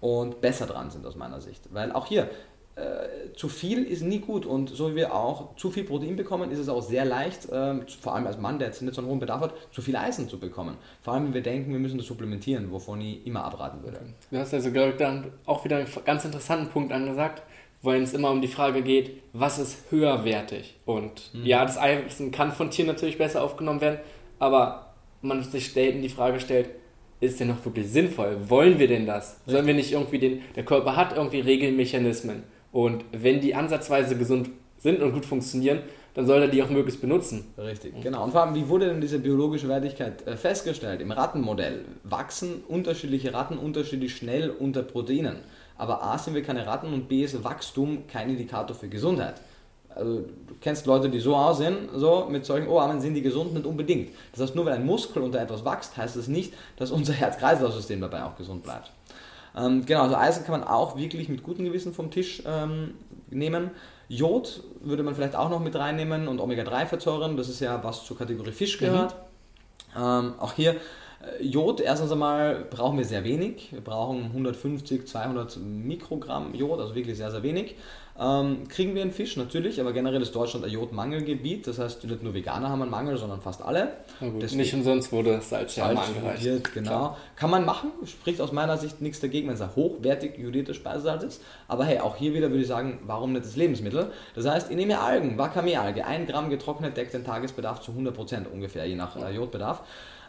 und 0.00 0.42
besser 0.42 0.66
dran 0.66 0.90
sind 0.90 1.06
aus 1.06 1.16
meiner 1.16 1.40
Sicht. 1.40 1.72
Weil 1.72 1.92
auch 1.92 2.04
hier, 2.06 2.28
äh, 2.76 3.32
zu 3.36 3.48
viel 3.48 3.84
ist 3.84 4.02
nie 4.02 4.18
gut 4.18 4.46
und 4.46 4.68
so 4.68 4.90
wie 4.90 4.96
wir 4.96 5.14
auch 5.14 5.54
zu 5.54 5.70
viel 5.70 5.84
Protein 5.84 6.16
bekommen, 6.16 6.50
ist 6.50 6.58
es 6.58 6.68
auch 6.68 6.82
sehr 6.82 7.04
leicht, 7.04 7.48
äh, 7.48 7.74
vor 8.00 8.14
allem 8.14 8.26
als 8.26 8.38
Mann, 8.38 8.58
der 8.58 8.68
jetzt 8.68 8.82
nicht 8.82 8.94
so 8.94 9.00
einen 9.00 9.10
hohen 9.10 9.20
Bedarf 9.20 9.42
hat, 9.42 9.54
zu 9.70 9.80
viel 9.80 9.94
Eisen 9.94 10.28
zu 10.28 10.40
bekommen. 10.40 10.76
Vor 11.00 11.14
allem, 11.14 11.26
wenn 11.26 11.34
wir 11.34 11.42
denken, 11.42 11.70
wir 11.70 11.78
müssen 11.78 11.98
das 11.98 12.06
supplementieren, 12.08 12.72
wovon 12.72 13.00
ich 13.00 13.24
immer 13.26 13.44
abraten 13.44 13.82
würde. 13.84 14.00
Du 14.28 14.38
hast 14.38 14.52
also, 14.52 14.72
glaube 14.72 14.90
ich, 14.90 14.96
dann 14.96 15.32
auch 15.46 15.64
wieder 15.64 15.76
einen 15.76 15.88
ganz 16.04 16.24
interessanten 16.24 16.68
Punkt 16.70 16.92
angesagt, 16.92 17.42
weil 17.82 18.02
es 18.02 18.12
immer 18.12 18.30
um 18.30 18.40
die 18.40 18.48
Frage 18.48 18.82
geht, 18.82 19.22
was 19.32 19.60
ist 19.60 19.78
höherwertig? 19.90 20.74
Und 20.84 21.32
mhm. 21.32 21.46
ja, 21.46 21.64
das 21.64 21.78
Eisen 21.78 22.32
kann 22.32 22.50
von 22.50 22.70
Tieren 22.70 22.88
natürlich 22.88 23.18
besser 23.18 23.44
aufgenommen 23.44 23.82
werden, 23.82 24.00
aber 24.40 24.94
man 25.22 25.44
sich 25.44 25.72
selten 25.72 26.02
die 26.02 26.08
Frage 26.08 26.40
stellt, 26.40 26.70
ist 27.20 27.38
denn 27.38 27.48
noch 27.48 27.64
wirklich 27.64 27.88
sinnvoll? 27.88 28.36
Wollen 28.48 28.80
wir 28.80 28.88
denn 28.88 29.06
das? 29.06 29.40
Sollen 29.46 29.66
wir 29.66 29.74
nicht 29.74 29.92
irgendwie 29.92 30.18
den, 30.18 30.42
der 30.56 30.64
Körper 30.64 30.96
hat 30.96 31.16
irgendwie 31.16 31.40
Regelmechanismen 31.40 32.42
Und 32.74 33.04
wenn 33.12 33.40
die 33.40 33.54
ansatzweise 33.54 34.16
gesund 34.16 34.50
sind 34.78 35.00
und 35.00 35.12
gut 35.12 35.24
funktionieren, 35.24 35.78
dann 36.14 36.26
soll 36.26 36.42
er 36.42 36.48
die 36.48 36.60
auch 36.60 36.70
möglichst 36.70 37.00
benutzen. 37.00 37.44
Richtig, 37.56 37.94
genau. 38.02 38.24
Und 38.24 38.32
vor 38.32 38.42
allem, 38.42 38.56
wie 38.56 38.68
wurde 38.68 38.86
denn 38.86 39.00
diese 39.00 39.20
biologische 39.20 39.68
Wertigkeit 39.68 40.26
äh, 40.26 40.36
festgestellt? 40.36 41.00
Im 41.00 41.12
Rattenmodell 41.12 41.84
wachsen 42.02 42.64
unterschiedliche 42.66 43.32
Ratten 43.32 43.58
unterschiedlich 43.58 44.16
schnell 44.16 44.50
unter 44.50 44.82
Proteinen. 44.82 45.36
Aber 45.78 46.02
A 46.02 46.18
sind 46.18 46.34
wir 46.34 46.42
keine 46.42 46.66
Ratten 46.66 46.92
und 46.92 47.08
B 47.08 47.22
ist 47.22 47.44
Wachstum 47.44 48.08
kein 48.08 48.30
Indikator 48.30 48.74
für 48.74 48.88
Gesundheit. 48.88 49.34
Also 49.94 50.22
du 50.22 50.54
kennst 50.60 50.86
Leute, 50.86 51.08
die 51.08 51.20
so 51.20 51.36
aussehen, 51.36 51.88
so 51.94 52.26
mit 52.28 52.44
solchen 52.44 52.66
Ohrarmen 52.66 53.00
sind 53.00 53.14
die 53.14 53.22
gesund, 53.22 53.54
nicht 53.54 53.66
unbedingt. 53.66 54.10
Das 54.32 54.40
heißt, 54.40 54.56
nur 54.56 54.66
weil 54.66 54.72
ein 54.72 54.84
Muskel 54.84 55.22
unter 55.22 55.40
etwas 55.40 55.64
wächst, 55.64 55.96
heißt 55.96 56.16
das 56.16 56.26
nicht, 56.26 56.54
dass 56.76 56.90
unser 56.90 57.12
Herz-Kreislauf-System 57.12 58.00
dabei 58.00 58.24
auch 58.24 58.36
gesund 58.36 58.64
bleibt. 58.64 58.90
Ähm, 59.56 59.84
genau, 59.86 60.02
also 60.02 60.16
Eisen 60.16 60.44
kann 60.44 60.60
man 60.60 60.68
auch 60.68 60.96
wirklich 60.96 61.28
mit 61.28 61.42
gutem 61.42 61.64
Gewissen 61.64 61.94
vom 61.94 62.10
Tisch 62.10 62.42
ähm, 62.46 62.94
nehmen. 63.30 63.70
Jod 64.08 64.62
würde 64.80 65.02
man 65.02 65.14
vielleicht 65.14 65.36
auch 65.36 65.48
noch 65.48 65.60
mit 65.60 65.76
reinnehmen 65.76 66.28
und 66.28 66.40
Omega-3-Fettsäuren, 66.40 67.36
das 67.36 67.48
ist 67.48 67.60
ja 67.60 67.82
was 67.82 68.04
zur 68.04 68.18
Kategorie 68.18 68.52
Fisch 68.52 68.78
gehört. 68.78 69.14
Mhm. 69.94 70.02
Ähm, 70.02 70.34
auch 70.38 70.52
hier 70.52 70.72
äh, 70.72 71.42
Jod, 71.42 71.80
erstens 71.80 72.12
einmal 72.12 72.66
brauchen 72.70 72.98
wir 72.98 73.04
sehr 73.04 73.24
wenig. 73.24 73.72
Wir 73.72 73.80
brauchen 73.80 74.24
150, 74.24 75.06
200 75.06 75.58
Mikrogramm 75.58 76.54
Jod, 76.54 76.80
also 76.80 76.94
wirklich 76.94 77.16
sehr, 77.16 77.30
sehr 77.30 77.42
wenig. 77.42 77.76
Ähm, 78.16 78.68
kriegen 78.68 78.94
wir 78.94 79.02
in 79.02 79.10
Fisch 79.10 79.36
natürlich, 79.36 79.80
aber 79.80 79.92
generell 79.92 80.22
ist 80.22 80.34
Deutschland 80.36 80.64
ein 80.64 80.70
Jodmangelgebiet. 80.70 81.66
Das 81.66 81.80
heißt, 81.80 82.04
nicht 82.04 82.22
nur 82.22 82.32
Veganer 82.32 82.68
haben 82.68 82.80
einen 82.82 82.90
Mangel, 82.90 83.16
sondern 83.16 83.40
fast 83.40 83.60
alle. 83.60 83.92
Gut, 84.20 84.52
nicht 84.52 84.72
umsonst 84.72 85.10
wurde 85.10 85.40
Salz, 85.40 85.74
Salz 85.74 85.76
ja 85.76 85.86
angereicht. 85.88 86.72
Genau. 86.74 86.88
Klar. 86.88 87.18
Kann 87.34 87.50
man 87.50 87.64
machen, 87.64 87.90
spricht 88.06 88.40
aus 88.40 88.52
meiner 88.52 88.78
Sicht 88.78 89.00
nichts 89.00 89.18
dagegen, 89.18 89.48
wenn 89.48 89.54
es 89.54 89.60
ein 89.60 89.74
hochwertig 89.74 90.38
jodiertes 90.38 90.76
Speisesalz 90.76 91.24
ist. 91.24 91.42
Aber 91.66 91.84
hey, 91.84 91.98
auch 91.98 92.14
hier 92.14 92.34
wieder 92.34 92.50
würde 92.50 92.62
ich 92.62 92.68
sagen, 92.68 93.00
warum 93.04 93.32
nicht 93.32 93.46
das 93.46 93.56
Lebensmittel? 93.56 94.12
Das 94.36 94.46
heißt, 94.46 94.70
ich 94.70 94.76
nehme 94.76 95.00
Algen, 95.00 95.36
Wakame-Alge, 95.36 96.06
ein 96.06 96.26
Gramm 96.26 96.50
getrocknet 96.50 96.96
deckt 96.96 97.14
den 97.14 97.24
Tagesbedarf 97.24 97.80
zu 97.80 97.90
100% 97.90 98.46
ungefähr, 98.52 98.86
je 98.86 98.94
nach 98.94 99.16
äh, 99.16 99.34
Jodbedarf. 99.34 99.82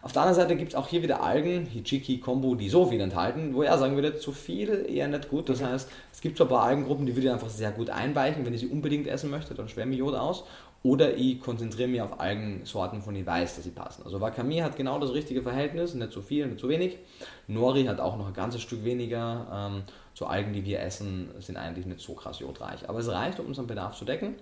Auf 0.06 0.12
der 0.12 0.22
anderen 0.22 0.40
Seite 0.40 0.56
gibt 0.56 0.74
es 0.74 0.76
auch 0.76 0.88
hier 0.88 1.02
wieder 1.02 1.24
Algen, 1.24 1.66
Hichiki, 1.66 2.20
Kombu, 2.20 2.54
die 2.54 2.70
so 2.70 2.86
viel 2.86 3.02
enthalten, 3.02 3.56
wo 3.56 3.64
er 3.64 3.76
sagen 3.80 3.96
würde, 3.96 4.20
zu 4.20 4.34
viel 4.34 4.86
eher 4.88 5.08
nicht 5.08 5.30
gut. 5.30 5.50
Das 5.50 5.64
heißt, 5.64 5.90
es 6.14 6.22
gibt 6.22 6.38
so 6.38 6.44
ein 6.44 6.48
paar 6.48 6.62
Algengruppen, 6.62 7.08
die 7.08 7.16
würde 7.16 7.26
ich 7.26 7.34
einfach 7.34 7.50
sehr 7.50 7.72
gut 7.72 7.90
einweichen. 7.90 8.46
Wenn 8.46 8.54
ich 8.54 8.60
sie 8.60 8.68
unbedingt 8.68 9.08
essen 9.08 9.32
möchte, 9.32 9.56
dann 9.56 9.68
schwärme 9.68 9.94
ich 9.94 9.98
Jod 9.98 10.14
aus. 10.14 10.44
Oder 10.84 11.18
ich 11.18 11.40
konzentriere 11.40 11.88
mich 11.88 12.02
auf 12.04 12.20
Algensorten, 12.20 13.02
von 13.02 13.16
denen 13.16 13.24
ich 13.24 13.28
weiß, 13.28 13.56
dass 13.56 13.64
sie 13.64 13.72
passen. 13.72 14.04
Also 14.06 14.22
Wakame 14.22 14.64
hat 14.64 14.76
genau 14.76 15.00
das 15.00 15.12
richtige 15.12 15.42
Verhältnis, 15.42 15.96
nicht 15.96 16.12
zu 16.12 16.22
viel, 16.22 16.46
nicht 16.46 16.60
zu 16.60 16.70
wenig. 16.70 17.00
Nori 17.48 17.86
hat 17.86 18.00
auch 18.00 18.16
noch 18.16 18.28
ein 18.28 18.34
ganzes 18.36 18.62
Stück 18.62 18.84
weniger. 18.84 19.48
Ähm, 19.52 19.82
so 20.14 20.28
Algen, 20.28 20.54
die 20.54 20.64
wir 20.66 20.82
essen, 20.82 21.32
sind 21.40 21.58
eigentlich 21.58 21.88
nicht 21.88 22.02
so 22.02 22.14
krass 22.14 22.38
jodreich. 22.38 22.88
Aber 22.88 23.00
es 23.00 23.10
reicht, 23.10 23.40
um 23.40 23.48
unseren 23.48 23.66
Bedarf 23.66 23.98
zu 23.98 24.06
decken. 24.06 24.36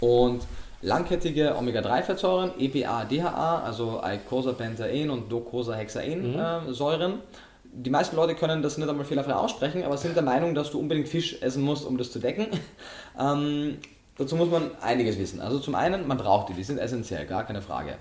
Und 0.00 0.42
langkettige 0.82 1.56
Omega-3-Fettsäuren, 1.56 2.52
EPA, 2.58 3.04
DHA, 3.04 3.62
also 3.64 4.02
Eicosapentaen 4.02 5.10
und 5.10 5.30
Docosahexaen-Säuren. 5.30 7.12
Mhm. 7.12 7.18
Äh, 7.18 7.22
die 7.70 7.90
meisten 7.90 8.16
Leute 8.16 8.34
können 8.34 8.62
das 8.62 8.78
nicht 8.78 8.88
einmal 8.88 9.04
fehlerfrei 9.04 9.34
aussprechen, 9.34 9.84
aber 9.84 9.96
sind 9.96 10.16
der 10.16 10.22
Meinung, 10.22 10.54
dass 10.54 10.70
du 10.70 10.78
unbedingt 10.78 11.08
Fisch 11.08 11.40
essen 11.42 11.62
musst, 11.62 11.84
um 11.84 11.98
das 11.98 12.10
zu 12.10 12.18
decken. 12.18 12.46
ähm, 13.20 13.78
dazu 14.16 14.36
muss 14.36 14.50
man 14.50 14.70
einiges 14.80 15.18
wissen. 15.18 15.40
Also 15.40 15.58
zum 15.58 15.74
einen, 15.74 16.06
man 16.06 16.16
braucht 16.16 16.48
die, 16.48 16.54
die 16.54 16.64
sind 16.64 16.78
essentiell, 16.78 17.26
gar 17.26 17.44
keine 17.44 17.62
Frage. 17.62 17.96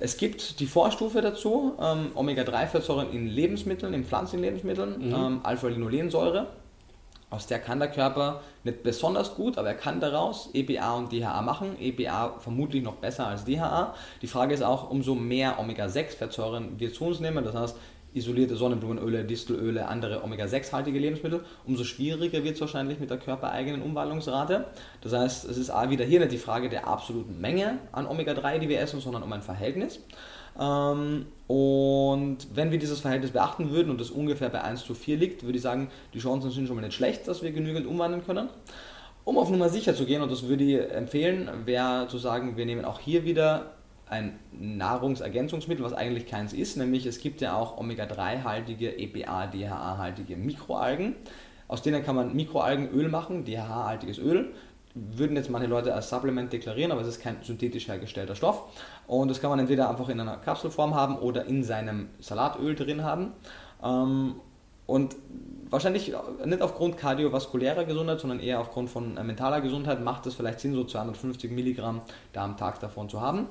Es 0.00 0.16
gibt 0.16 0.60
die 0.60 0.66
Vorstufe 0.66 1.20
dazu, 1.20 1.74
ähm, 1.80 2.12
Omega-3-Fettsäuren 2.14 3.10
in 3.12 3.26
Lebensmitteln, 3.26 3.94
in 3.94 4.04
pflanzlichen 4.04 4.44
Lebensmitteln, 4.44 5.08
mhm. 5.08 5.14
ähm, 5.14 5.40
Alpha-Linolensäure. 5.42 6.46
Aus 7.30 7.46
der 7.46 7.58
kann 7.58 7.78
der 7.78 7.90
Körper 7.90 8.40
nicht 8.64 8.82
besonders 8.82 9.34
gut, 9.34 9.58
aber 9.58 9.68
er 9.68 9.74
kann 9.74 10.00
daraus 10.00 10.48
EPA 10.54 10.94
und 10.94 11.12
DHA 11.12 11.42
machen. 11.42 11.76
EPA 11.78 12.38
vermutlich 12.38 12.82
noch 12.82 12.94
besser 12.94 13.26
als 13.26 13.44
DHA. 13.44 13.94
Die 14.22 14.26
Frage 14.26 14.54
ist 14.54 14.62
auch, 14.62 14.90
umso 14.90 15.14
mehr 15.14 15.58
Omega-6-Fettsäuren 15.58 16.78
wir 16.78 16.92
zu 16.92 17.04
uns 17.04 17.20
nehmen, 17.20 17.44
das 17.44 17.54
heißt 17.54 17.76
isolierte 18.14 18.56
Sonnenblumenöle, 18.56 19.24
Distelöle, 19.24 19.86
andere 19.86 20.24
Omega-6-haltige 20.24 20.98
Lebensmittel, 20.98 21.44
umso 21.66 21.84
schwieriger 21.84 22.42
wird 22.42 22.54
es 22.54 22.60
wahrscheinlich 22.60 22.98
mit 22.98 23.10
der 23.10 23.18
körpereigenen 23.18 23.82
Umwandlungsrate. 23.82 24.66
Das 25.02 25.12
heißt, 25.12 25.44
es 25.44 25.58
ist 25.58 25.68
wieder 25.68 26.06
hier 26.06 26.20
nicht 26.20 26.32
die 26.32 26.38
Frage 26.38 26.70
der 26.70 26.88
absoluten 26.88 27.38
Menge 27.40 27.78
an 27.92 28.06
Omega-3, 28.06 28.58
die 28.58 28.68
wir 28.70 28.80
essen, 28.80 29.00
sondern 29.00 29.22
um 29.22 29.32
ein 29.32 29.42
Verhältnis. 29.42 30.00
Ähm, 30.58 31.26
und 31.46 32.38
wenn 32.54 32.70
wir 32.70 32.78
dieses 32.78 33.00
Verhältnis 33.00 33.30
beachten 33.30 33.70
würden 33.70 33.90
und 33.90 34.00
das 34.00 34.10
ungefähr 34.10 34.48
bei 34.50 34.62
1 34.62 34.84
zu 34.84 34.94
4 34.94 35.16
liegt, 35.16 35.44
würde 35.44 35.56
ich 35.56 35.62
sagen, 35.62 35.88
die 36.14 36.18
Chancen 36.18 36.50
sind 36.50 36.66
schon 36.66 36.76
mal 36.76 36.82
nicht 36.82 36.94
schlecht, 36.94 37.28
dass 37.28 37.42
wir 37.42 37.52
genügend 37.52 37.86
umwandeln 37.86 38.24
können. 38.24 38.48
Um 39.24 39.38
auf 39.38 39.50
Nummer 39.50 39.68
sicher 39.68 39.94
zu 39.94 40.04
gehen, 40.04 40.22
und 40.22 40.32
das 40.32 40.48
würde 40.48 40.64
ich 40.64 40.90
empfehlen, 40.90 41.48
wäre 41.64 42.08
zu 42.08 42.18
sagen, 42.18 42.56
wir 42.56 42.66
nehmen 42.66 42.84
auch 42.84 43.00
hier 43.00 43.24
wieder 43.24 43.72
ein 44.08 44.38
Nahrungsergänzungsmittel, 44.52 45.84
was 45.84 45.92
eigentlich 45.92 46.26
keins 46.26 46.54
ist, 46.54 46.76
nämlich 46.76 47.04
es 47.04 47.20
gibt 47.20 47.42
ja 47.42 47.54
auch 47.54 47.76
Omega-3-haltige, 47.76 48.98
EPA, 48.98 49.48
DHA-haltige 49.48 50.36
Mikroalgen. 50.36 51.14
Aus 51.66 51.82
denen 51.82 52.02
kann 52.02 52.16
man 52.16 52.34
Mikroalgenöl 52.34 53.10
machen, 53.10 53.44
DHA-haltiges 53.44 54.18
Öl 54.18 54.54
würden 54.94 55.36
jetzt 55.36 55.50
manche 55.50 55.68
Leute 55.68 55.94
als 55.94 56.08
Supplement 56.08 56.52
deklarieren, 56.52 56.92
aber 56.92 57.00
es 57.02 57.08
ist 57.08 57.20
kein 57.20 57.36
synthetisch 57.42 57.88
hergestellter 57.88 58.34
Stoff. 58.34 58.64
Und 59.08 59.28
das 59.28 59.40
kann 59.40 59.50
man 59.50 59.58
entweder 59.58 59.88
einfach 59.88 60.10
in 60.10 60.20
einer 60.20 60.36
Kapselform 60.36 60.94
haben 60.94 61.16
oder 61.16 61.46
in 61.46 61.64
seinem 61.64 62.10
Salatöl 62.20 62.76
drin 62.76 63.02
haben. 63.02 63.32
Ähm, 63.82 64.34
und 64.86 65.16
wahrscheinlich 65.70 66.14
nicht 66.44 66.62
aufgrund 66.62 66.98
kardiovaskulärer 66.98 67.84
Gesundheit, 67.84 68.20
sondern 68.20 68.38
eher 68.38 68.60
aufgrund 68.60 68.90
von 68.90 69.14
mentaler 69.14 69.60
Gesundheit 69.62 70.02
macht 70.02 70.26
es 70.26 70.34
vielleicht 70.34 70.60
Sinn, 70.60 70.74
so 70.74 70.84
250 70.84 71.50
Milligramm 71.50 72.02
da 72.32 72.44
am 72.44 72.56
Tag 72.56 72.80
davon 72.80 73.08
zu 73.08 73.20
haben. 73.20 73.48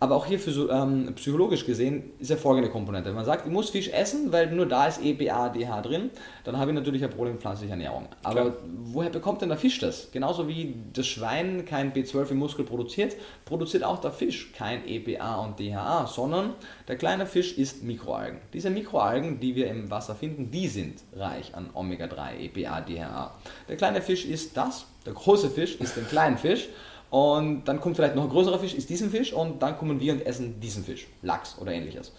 Aber 0.00 0.14
auch 0.14 0.26
hier 0.26 0.38
für 0.38 0.52
so, 0.52 0.70
ähm, 0.70 1.12
psychologisch 1.16 1.66
gesehen 1.66 2.12
ist 2.20 2.30
ja 2.30 2.36
folgende 2.36 2.70
Komponente. 2.70 3.08
Wenn 3.08 3.16
man 3.16 3.24
sagt, 3.24 3.46
ich 3.46 3.52
muss 3.52 3.70
Fisch 3.70 3.88
essen, 3.88 4.30
weil 4.30 4.48
nur 4.52 4.66
da 4.66 4.86
ist 4.86 5.02
EPA, 5.02 5.48
DH 5.48 5.80
drin, 5.82 6.10
dann 6.44 6.56
habe 6.56 6.70
ich 6.70 6.74
natürlich 6.76 7.02
ein 7.02 7.10
Problem 7.10 7.32
mit 7.32 7.42
pflanzlicher 7.42 7.72
Ernährung. 7.72 8.06
Aber 8.22 8.42
Klar. 8.42 8.56
woher 8.84 9.10
bekommt 9.10 9.42
denn 9.42 9.48
der 9.48 9.58
Fisch 9.58 9.80
das? 9.80 10.12
Genauso 10.12 10.46
wie 10.46 10.76
das 10.92 11.06
Schwein 11.08 11.64
kein 11.64 11.92
B12 11.92 12.30
im 12.30 12.36
Muskel 12.36 12.64
produziert, 12.64 13.16
produziert 13.44 13.82
auch 13.82 13.98
der 13.98 14.12
Fisch 14.12 14.52
kein 14.52 14.86
EPA 14.86 15.40
und 15.40 15.58
DHA, 15.58 16.06
sondern 16.06 16.54
der 16.86 16.96
kleine 16.96 17.26
Fisch 17.26 17.58
isst 17.58 17.82
Mikroalgen. 17.82 18.38
Diese 18.52 18.70
Mikroalgen, 18.70 19.40
die 19.40 19.56
wir 19.56 19.68
im 19.68 19.90
Wasser 19.90 20.14
finden, 20.14 20.52
die 20.52 20.68
sind 20.68 21.02
reich 21.16 21.56
an 21.56 21.70
Omega-3, 21.74 22.38
EPA, 22.38 22.82
DHA. 22.82 23.32
Der 23.68 23.76
kleine 23.76 24.00
Fisch 24.00 24.26
isst 24.26 24.56
das, 24.56 24.86
der 25.04 25.14
große 25.14 25.50
Fisch 25.50 25.74
isst 25.76 25.96
den 25.96 26.06
kleinen 26.06 26.38
Fisch 26.38 26.68
und 27.10 27.64
dann 27.64 27.80
kommt 27.80 27.96
vielleicht 27.96 28.14
noch 28.14 28.24
ein 28.24 28.28
größerer 28.28 28.58
Fisch, 28.58 28.74
ist 28.74 28.90
diesen 28.90 29.10
Fisch 29.10 29.32
und 29.32 29.62
dann 29.62 29.78
kommen 29.78 30.00
wir 30.00 30.12
und 30.12 30.26
essen 30.26 30.60
diesen 30.60 30.84
Fisch, 30.84 31.06
Lachs 31.22 31.56
oder 31.58 31.72
ähnliches. 31.72 32.12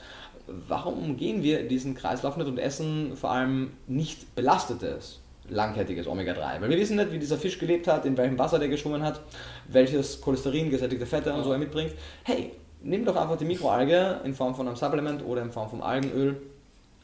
Warum 0.67 0.97
umgehen 0.97 1.43
wir 1.43 1.67
diesen 1.67 1.93
Kreislauf 1.93 2.35
nicht 2.37 2.47
und 2.47 2.57
essen 2.57 3.15
vor 3.15 3.31
allem 3.31 3.71
nicht 3.87 4.35
belastetes, 4.35 5.19
langkettiges 5.47 6.07
Omega-3? 6.07 6.61
Weil 6.61 6.69
wir 6.69 6.77
wissen 6.77 6.95
nicht, 6.95 7.11
wie 7.11 7.19
dieser 7.19 7.37
Fisch 7.37 7.59
gelebt 7.59 7.87
hat, 7.87 8.05
in 8.05 8.17
welchem 8.17 8.39
Wasser 8.39 8.57
der 8.57 8.67
geschwommen 8.67 9.03
hat, 9.03 9.21
welches 9.67 10.21
Cholesterin, 10.21 10.71
gesättigte 10.71 11.05
Fette 11.05 11.33
und 11.33 11.43
so 11.43 11.51
er 11.51 11.59
mitbringt. 11.59 11.93
Hey, 12.23 12.53
nimm 12.81 13.05
doch 13.05 13.15
einfach 13.15 13.37
die 13.37 13.45
Mikroalge 13.45 14.21
in 14.23 14.33
Form 14.33 14.55
von 14.55 14.67
einem 14.67 14.75
Supplement 14.75 15.23
oder 15.23 15.43
in 15.43 15.51
Form 15.51 15.69
von 15.69 15.83
Algenöl 15.83 16.41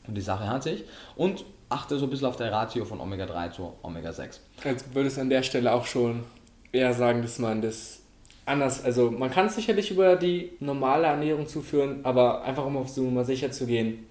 und 0.07 0.15
die 0.15 0.21
Sache 0.21 0.47
hat 0.47 0.63
sich. 0.63 0.83
Und 1.15 1.45
achte 1.69 1.97
so 1.97 2.05
ein 2.05 2.09
bisschen 2.09 2.27
auf 2.27 2.35
der 2.35 2.51
Ratio 2.51 2.85
von 2.85 2.99
Omega-3 2.99 3.51
zu 3.51 3.73
Omega-6. 3.83 4.39
Also 4.63 4.85
würdest 4.93 5.17
du 5.17 5.21
an 5.21 5.29
der 5.29 5.43
Stelle 5.43 5.71
auch 5.71 5.85
schon 5.85 6.23
eher 6.75 6.93
sagen, 6.93 7.21
dass 7.21 7.39
man 7.39 7.61
das 7.61 7.99
anders, 8.45 8.83
also 8.83 9.11
man 9.11 9.31
kann 9.31 9.47
es 9.47 9.55
sicherlich 9.55 9.91
über 9.91 10.15
die 10.15 10.51
normale 10.59 11.07
Ernährung 11.07 11.47
zuführen, 11.47 12.01
aber 12.03 12.43
einfach 12.43 12.65
um 12.65 12.77
auf 12.77 12.89
so 12.89 13.03
mal 13.03 13.25
sicher 13.25 13.51
zu 13.51 13.65
gehen, 13.65 14.05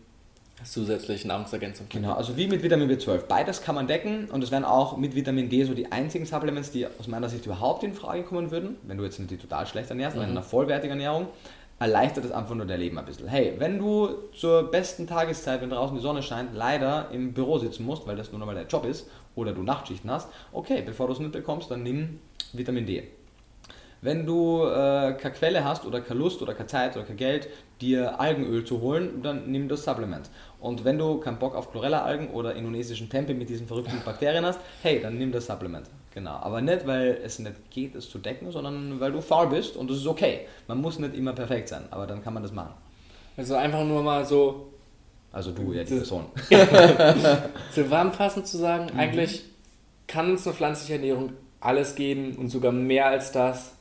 zusätzliche 0.64 1.28
Nahrungsergänzung. 1.28 1.86
Genau, 1.90 2.14
also 2.14 2.36
wie 2.36 2.46
mit 2.46 2.62
Vitamin 2.62 2.90
B12. 2.90 3.26
Beides 3.28 3.62
kann 3.62 3.74
man 3.74 3.86
decken 3.86 4.30
und 4.30 4.42
es 4.42 4.50
wären 4.50 4.64
auch 4.64 4.96
mit 4.96 5.14
Vitamin 5.14 5.48
D 5.48 5.64
so 5.64 5.74
die 5.74 5.92
einzigen 5.92 6.24
Supplements, 6.24 6.70
die 6.70 6.86
aus 6.86 7.06
meiner 7.06 7.28
Sicht 7.28 7.44
überhaupt 7.44 7.84
in 7.84 7.92
Frage 7.92 8.22
kommen 8.22 8.50
würden, 8.50 8.76
wenn 8.84 8.96
du 8.96 9.04
jetzt 9.04 9.18
nicht 9.18 9.30
die 9.30 9.36
total 9.36 9.66
schlecht 9.66 9.90
ernährst, 9.90 10.16
mhm. 10.16 10.20
sondern 10.20 10.32
in 10.32 10.38
einer 10.38 10.46
vollwertigen 10.46 10.98
Ernährung, 10.98 11.28
erleichtert 11.78 12.24
es 12.24 12.32
einfach 12.32 12.54
nur 12.54 12.66
dein 12.66 12.80
Leben 12.80 12.98
ein 12.98 13.04
bisschen. 13.04 13.28
Hey, 13.28 13.54
wenn 13.58 13.78
du 13.78 14.08
zur 14.32 14.70
besten 14.70 15.06
Tageszeit, 15.06 15.60
wenn 15.60 15.70
draußen 15.70 15.96
die 15.96 16.02
Sonne 16.02 16.22
scheint, 16.22 16.54
leider 16.54 17.10
im 17.10 17.32
Büro 17.32 17.58
sitzen 17.58 17.84
musst, 17.84 18.06
weil 18.06 18.16
das 18.16 18.30
nur 18.30 18.38
nochmal 18.38 18.54
dein 18.54 18.68
Job 18.68 18.84
ist, 18.84 19.08
oder 19.34 19.52
du 19.52 19.62
Nachtschichten 19.62 20.10
hast, 20.10 20.28
okay, 20.52 20.82
bevor 20.84 21.08
du 21.08 21.14
es 21.14 21.18
nicht 21.18 21.32
bekommst, 21.32 21.70
dann 21.70 21.82
nimm 21.82 22.20
Vitamin 22.52 22.86
D. 22.86 23.08
Wenn 24.00 24.26
du 24.26 24.64
äh, 24.64 25.14
keine 25.14 25.34
Quelle 25.34 25.64
hast 25.64 25.86
oder 25.86 26.02
keine 26.02 26.20
Lust 26.20 26.42
oder 26.42 26.52
keine 26.52 26.66
Zeit 26.66 26.94
oder 26.94 27.06
kein 27.06 27.16
Geld, 27.16 27.48
dir 27.80 28.20
Algenöl 28.20 28.62
zu 28.64 28.82
holen, 28.82 29.22
dann 29.22 29.50
nimm 29.50 29.66
das 29.66 29.82
Supplement. 29.84 30.28
Und 30.60 30.84
wenn 30.84 30.98
du 30.98 31.18
keinen 31.20 31.38
Bock 31.38 31.54
auf 31.54 31.72
Chlorella-Algen 31.72 32.28
oder 32.28 32.54
indonesischen 32.54 33.08
Tempe 33.08 33.32
mit 33.32 33.48
diesen 33.48 33.66
verrückten 33.66 34.02
Bakterien 34.04 34.44
hast, 34.44 34.60
hey, 34.82 35.00
dann 35.00 35.16
nimm 35.16 35.32
das 35.32 35.46
Supplement. 35.46 35.88
Genau. 36.14 36.36
Aber 36.36 36.60
nicht, 36.60 36.86
weil 36.86 37.18
es 37.24 37.40
nicht 37.40 37.70
geht, 37.70 37.96
es 37.96 38.08
zu 38.08 38.18
decken, 38.18 38.52
sondern 38.52 39.00
weil 39.00 39.10
du 39.10 39.20
faul 39.20 39.48
bist 39.48 39.76
und 39.76 39.90
das 39.90 39.98
ist 39.98 40.06
okay. 40.06 40.46
Man 40.68 40.80
muss 40.80 41.00
nicht 41.00 41.14
immer 41.14 41.32
perfekt 41.32 41.68
sein, 41.68 41.82
aber 41.90 42.06
dann 42.06 42.22
kann 42.22 42.32
man 42.32 42.42
das 42.42 42.52
machen. 42.52 42.72
Also 43.36 43.56
einfach 43.56 43.84
nur 43.84 44.02
mal 44.02 44.24
so. 44.24 44.70
Also 45.32 45.50
du, 45.50 45.72
ja, 45.72 45.82
die 45.82 45.96
Person. 45.96 46.26
zu 47.72 47.90
warmfassen 47.90 48.44
zu 48.44 48.56
sagen, 48.56 48.86
mhm. 48.92 49.00
eigentlich 49.00 49.42
kann 50.06 50.30
uns 50.30 50.46
eine 50.46 50.54
pflanzliche 50.54 50.94
Ernährung 50.94 51.32
alles 51.58 51.96
geben 51.96 52.36
und 52.36 52.48
sogar 52.48 52.70
mehr 52.70 53.06
als 53.06 53.32
das. 53.32 53.72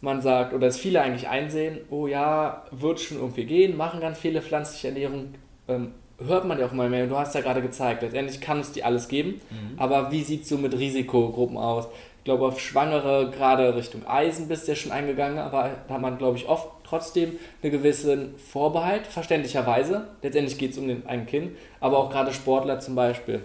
Man 0.00 0.22
sagt, 0.22 0.54
oder 0.54 0.68
es 0.68 0.78
viele 0.78 1.02
eigentlich 1.02 1.28
einsehen, 1.28 1.80
oh 1.90 2.06
ja, 2.06 2.64
wird 2.70 3.00
schon 3.00 3.18
irgendwie 3.18 3.44
gehen, 3.44 3.76
machen 3.76 4.00
ganz 4.00 4.18
viele 4.18 4.40
pflanzliche 4.40 4.88
Ernährung, 4.88 5.34
ähm, 5.68 5.92
hört 6.26 6.44
man 6.44 6.58
ja 6.58 6.66
auch 6.66 6.72
mal 6.72 6.88
mehr. 6.88 7.06
Du 7.06 7.16
hast 7.16 7.34
ja 7.34 7.40
gerade 7.40 7.62
gezeigt, 7.62 8.02
letztendlich 8.02 8.40
kann 8.40 8.60
es 8.60 8.72
die 8.72 8.84
alles 8.84 9.08
geben, 9.08 9.40
mhm. 9.50 9.78
aber 9.78 10.10
wie 10.10 10.22
sieht 10.22 10.42
es 10.42 10.48
so 10.48 10.58
mit 10.58 10.72
Risikogruppen 10.74 11.56
aus? 11.56 11.88
Ich 12.18 12.24
glaube, 12.24 12.46
auf 12.46 12.60
Schwangere, 12.60 13.30
gerade 13.30 13.74
Richtung 13.74 14.06
Eisen 14.06 14.46
bist 14.46 14.66
du 14.66 14.72
ja 14.72 14.76
schon 14.76 14.92
eingegangen, 14.92 15.38
aber 15.38 15.70
da 15.88 15.94
hat 15.94 16.00
man, 16.00 16.18
glaube 16.18 16.36
ich, 16.36 16.48
oft 16.48 16.68
trotzdem 16.84 17.32
einen 17.62 17.72
gewissen 17.72 18.36
Vorbehalt, 18.38 19.08
verständlicherweise. 19.08 20.06
Letztendlich 20.22 20.56
geht 20.56 20.70
es 20.70 20.78
um 20.78 20.86
den, 20.86 21.04
ein 21.06 21.26
Kind, 21.26 21.56
aber 21.80 21.98
auch 21.98 22.10
gerade 22.10 22.32
Sportler 22.32 22.78
zum 22.78 22.94
Beispiel. 22.94 23.42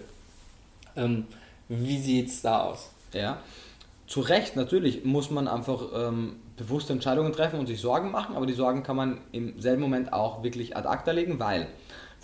Ähm, 0.95 1.25
wie 1.69 1.97
sieht 1.97 2.27
es 2.27 2.43
da 2.43 2.65
aus? 2.65 2.91
Ja, 3.13 3.39
zu 4.07 4.21
Recht, 4.21 4.55
natürlich 4.55 5.03
muss 5.03 5.31
man 5.31 5.49
einfach 5.49 5.81
ähm, 5.93 6.37
bewusste 6.55 6.93
Entscheidungen 6.93 7.33
treffen 7.33 7.59
und 7.59 7.67
sich 7.67 7.81
Sorgen 7.81 8.09
machen, 8.09 8.35
aber 8.35 8.45
die 8.45 8.53
Sorgen 8.53 8.81
kann 8.81 8.95
man 8.95 9.19
im 9.33 9.59
selben 9.59 9.81
Moment 9.81 10.13
auch 10.13 10.43
wirklich 10.43 10.77
ad 10.77 10.87
acta 10.87 11.11
legen, 11.11 11.39
weil 11.39 11.67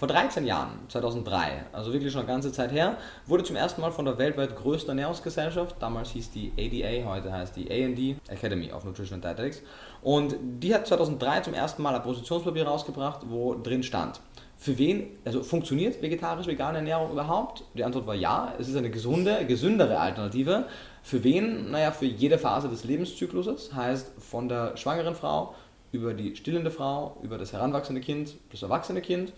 vor 0.03 0.09
13 0.09 0.45
Jahren, 0.45 0.79
2003, 0.89 1.67
also 1.71 1.93
wirklich 1.93 2.11
schon 2.11 2.23
eine 2.23 2.27
ganze 2.27 2.51
Zeit 2.51 2.73
her, 2.73 2.97
wurde 3.25 3.45
zum 3.45 3.55
ersten 3.55 3.79
Mal 3.79 3.89
von 3.89 4.03
der 4.03 4.17
weltweit 4.17 4.53
größten 4.53 4.89
Ernährungsgesellschaft, 4.89 5.77
damals 5.79 6.09
hieß 6.09 6.29
die 6.31 6.51
ADA, 6.57 7.09
heute 7.09 7.31
heißt 7.31 7.55
die 7.55 7.71
A&D, 7.71 8.17
Academy 8.27 8.69
of 8.73 8.83
Nutrition 8.83 9.15
and 9.15 9.23
Dietetics, 9.23 9.61
und 10.01 10.35
die 10.59 10.75
hat 10.75 10.87
2003 10.87 11.39
zum 11.39 11.53
ersten 11.53 11.81
Mal 11.81 11.95
ein 11.95 12.03
Positionspapier 12.03 12.67
rausgebracht, 12.67 13.21
wo 13.29 13.53
drin 13.53 13.81
stand, 13.81 14.19
für 14.57 14.77
wen, 14.77 15.05
also 15.23 15.41
funktioniert 15.41 16.01
vegetarisch-vegane 16.01 16.79
Ernährung 16.79 17.09
überhaupt? 17.09 17.63
Die 17.73 17.85
Antwort 17.85 18.05
war 18.05 18.15
ja, 18.15 18.53
es 18.59 18.67
ist 18.67 18.75
eine 18.75 18.89
gesunde, 18.89 19.45
gesündere 19.45 19.99
Alternative. 19.99 20.65
Für 21.01 21.23
wen? 21.23 21.71
Naja, 21.71 21.91
für 21.91 22.05
jede 22.05 22.37
Phase 22.37 22.67
des 22.67 22.83
Lebenszykluses, 22.83 23.73
heißt 23.73 24.11
von 24.19 24.49
der 24.49 24.75
schwangeren 24.75 25.15
Frau 25.15 25.55
über 25.93 26.13
die 26.13 26.35
stillende 26.35 26.71
Frau, 26.71 27.17
über 27.21 27.37
das 27.37 27.53
heranwachsende 27.53 28.01
Kind, 28.01 28.35
das 28.51 28.63
erwachsene 28.63 28.99
Kind, 29.01 29.31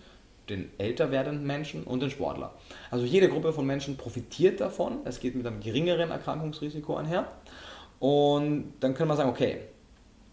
den 0.48 0.70
älter 0.78 1.10
werdenden 1.10 1.46
Menschen 1.46 1.84
und 1.84 2.00
den 2.00 2.10
Sportler. 2.10 2.54
Also 2.90 3.04
jede 3.04 3.28
Gruppe 3.28 3.52
von 3.52 3.66
Menschen 3.66 3.96
profitiert 3.96 4.60
davon. 4.60 4.98
Es 5.04 5.20
geht 5.20 5.34
mit 5.34 5.46
einem 5.46 5.60
geringeren 5.60 6.10
Erkrankungsrisiko 6.10 6.96
einher. 6.96 7.28
Und 7.98 8.74
dann 8.80 8.94
können 8.94 9.08
wir 9.08 9.16
sagen, 9.16 9.30
okay, 9.30 9.60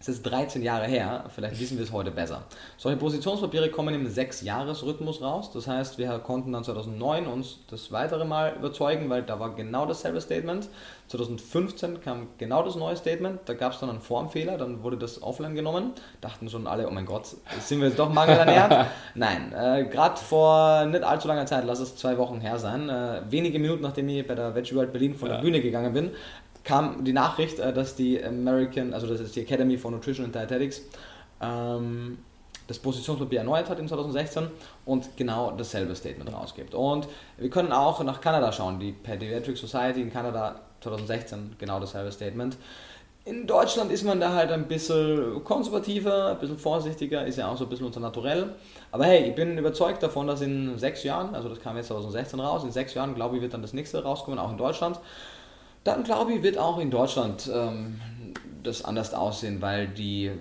es 0.03 0.09
ist 0.09 0.23
13 0.23 0.63
Jahre 0.63 0.85
her, 0.85 1.23
vielleicht 1.33 1.57
wissen 1.61 1.77
wir 1.77 1.85
es 1.85 1.93
heute 1.93 2.11
besser. 2.11 2.43
Solche 2.77 2.97
Positionspapiere 2.97 3.69
kommen 3.69 3.95
im 3.95 4.05
6-Jahres-Rhythmus 4.05 5.21
raus. 5.21 5.49
Das 5.53 5.65
heißt, 5.65 5.97
wir 5.97 6.19
konnten 6.19 6.51
dann 6.51 6.65
2009 6.65 7.25
uns 7.25 7.59
das 7.69 7.89
weitere 7.93 8.25
Mal 8.25 8.53
überzeugen, 8.57 9.09
weil 9.09 9.23
da 9.23 9.39
war 9.39 9.55
genau 9.55 9.85
dasselbe 9.85 10.19
Statement. 10.19 10.67
2015 11.07 12.01
kam 12.01 12.27
genau 12.37 12.63
das 12.63 12.75
neue 12.75 12.97
Statement. 12.97 13.39
Da 13.45 13.53
gab 13.53 13.71
es 13.71 13.79
dann 13.79 13.89
einen 13.89 14.01
Formfehler, 14.01 14.57
dann 14.57 14.83
wurde 14.83 14.97
das 14.97 15.23
offline 15.23 15.55
genommen. 15.55 15.93
Dachten 16.19 16.49
schon 16.49 16.67
alle, 16.67 16.85
oh 16.85 16.91
mein 16.91 17.05
Gott, 17.05 17.27
sind 17.61 17.79
wir 17.79 17.87
jetzt 17.87 17.99
doch 17.99 18.11
mangelernährt? 18.11 18.87
Nein, 19.15 19.53
äh, 19.53 19.85
gerade 19.85 20.17
vor 20.17 20.85
nicht 20.85 21.03
allzu 21.03 21.29
langer 21.29 21.45
Zeit, 21.45 21.63
lass 21.65 21.79
es 21.79 21.95
zwei 21.95 22.17
Wochen 22.17 22.41
her 22.41 22.59
sein, 22.59 22.89
äh, 22.89 23.21
wenige 23.29 23.57
Minuten 23.57 23.83
nachdem 23.83 24.09
ich 24.09 24.27
bei 24.27 24.35
der 24.35 24.53
Veggie 24.53 24.75
World 24.75 24.91
Berlin 24.91 25.15
von 25.15 25.29
ja. 25.29 25.35
der 25.35 25.41
Bühne 25.41 25.61
gegangen 25.61 25.93
bin, 25.93 26.11
kam 26.63 27.03
die 27.03 27.13
Nachricht, 27.13 27.59
äh, 27.59 27.73
dass 27.73 27.95
die 27.95 28.23
American, 28.23 28.93
also 28.93 29.07
das 29.07 29.19
ist 29.19 29.35
die 29.35 29.41
Academy 29.41 29.77
for 29.77 29.91
Nutrition 29.91 30.25
and 30.25 30.35
Dietetics, 30.35 30.81
ähm, 31.41 32.19
das 32.67 32.79
Positionspapier 32.79 33.39
erneuert 33.39 33.69
hat 33.69 33.79
in 33.79 33.87
2016 33.87 34.47
und 34.85 35.17
genau 35.17 35.51
dasselbe 35.51 35.95
Statement 35.95 36.31
rausgibt. 36.31 36.73
Und 36.73 37.07
wir 37.37 37.49
können 37.49 37.71
auch 37.71 38.01
nach 38.03 38.21
Kanada 38.21 38.51
schauen, 38.51 38.79
die 38.79 38.93
Pediatric 38.93 39.57
Society 39.57 40.01
in 40.01 40.11
Kanada 40.11 40.61
2016 40.81 41.55
genau 41.59 41.79
dasselbe 41.79 42.11
Statement. 42.11 42.57
In 43.25 43.47
Deutschland 43.47 43.89
ist 43.91 44.03
man 44.03 44.19
da 44.19 44.33
halt 44.33 44.51
ein 44.51 44.67
bisschen 44.67 45.43
konservativer, 45.45 46.31
ein 46.31 46.39
bisschen 46.39 46.57
vorsichtiger, 46.57 47.25
ist 47.25 47.37
ja 47.37 47.49
auch 47.49 47.57
so 47.57 47.63
ein 47.65 47.69
bisschen 47.69 47.85
unser 47.85 48.01
Naturell. 48.01 48.55
Aber 48.91 49.05
hey, 49.05 49.29
ich 49.29 49.35
bin 49.35 49.57
überzeugt 49.57 50.03
davon, 50.03 50.27
dass 50.27 50.41
in 50.41 50.77
sechs 50.77 51.03
Jahren, 51.03 51.33
also 51.33 51.47
das 51.47 51.59
kam 51.59 51.77
jetzt 51.77 51.87
2016 51.87 52.39
raus, 52.39 52.63
in 52.65 52.71
sechs 52.71 52.93
Jahren, 52.93 53.15
glaube 53.15 53.37
ich, 53.37 53.41
wird 53.41 53.53
dann 53.53 53.61
das 53.61 53.71
nächste 53.71 54.03
rauskommen, 54.03 54.39
auch 54.39 54.51
in 54.51 54.57
Deutschland 54.57 54.99
dann 55.83 56.03
glaube 56.03 56.33
ich, 56.33 56.43
wird 56.43 56.57
auch 56.57 56.79
in 56.79 56.91
Deutschland 56.91 57.49
ähm, 57.53 57.99
das 58.63 58.83
anders 58.83 59.13
aussehen, 59.13 59.61
weil 59.61 59.87
die, 59.87 60.31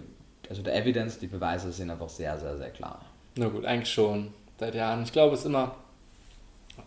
also 0.48 0.62
der 0.62 0.76
Evidence, 0.76 1.18
die 1.18 1.26
Beweise 1.26 1.72
sind 1.72 1.90
einfach 1.90 2.09
sehr, 2.09 2.38
sehr, 2.38 2.57
sehr 2.57 2.70
klar. 2.70 3.05
Na 3.37 3.48
gut, 3.48 3.64
eigentlich 3.64 3.92
schon 3.92 4.33
seit 4.59 4.74
Jahren. 4.74 5.02
Ich 5.02 5.12
glaube, 5.12 5.35
es 5.35 5.40
ist 5.40 5.46
immer 5.46 5.74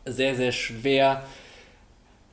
sehr, 0.05 0.35
sehr 0.35 0.51
schwer 0.51 1.23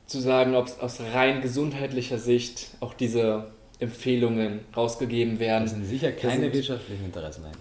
zu 0.05 0.19
sagen, 0.19 0.55
ob 0.55 0.67
es 0.67 0.79
aus 0.79 0.99
rein 1.13 1.41
gesundheitlicher 1.41 2.17
Sicht 2.17 2.69
auch 2.79 2.93
diese 2.93 3.47
Empfehlungen 3.79 4.61
rausgegeben 4.75 5.39
werden. 5.39 5.63
Das 5.63 5.71
sind 5.73 5.85
sicher 5.85 6.11
keine 6.11 6.43
sind 6.43 6.53
wirtschaftlichen 6.53 7.05
Interessen 7.05 7.43
dahinter. 7.43 7.59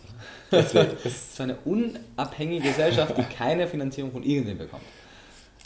Das, 0.51 0.73
das 1.03 1.13
ist 1.13 1.41
eine 1.41 1.57
unabhängige 1.65 2.69
Gesellschaft, 2.69 3.17
die 3.17 3.23
keine 3.23 3.67
Finanzierung 3.67 4.13
von 4.13 4.23
irgendwem 4.23 4.59
bekommt. 4.59 4.83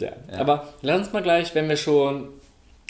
Ja. 0.01 0.13
ja. 0.31 0.39
Aber 0.39 0.73
lass 0.83 0.99
uns 0.99 1.13
mal 1.13 1.23
gleich, 1.23 1.55
wenn 1.55 1.69
wir 1.69 1.77
schon 1.77 2.29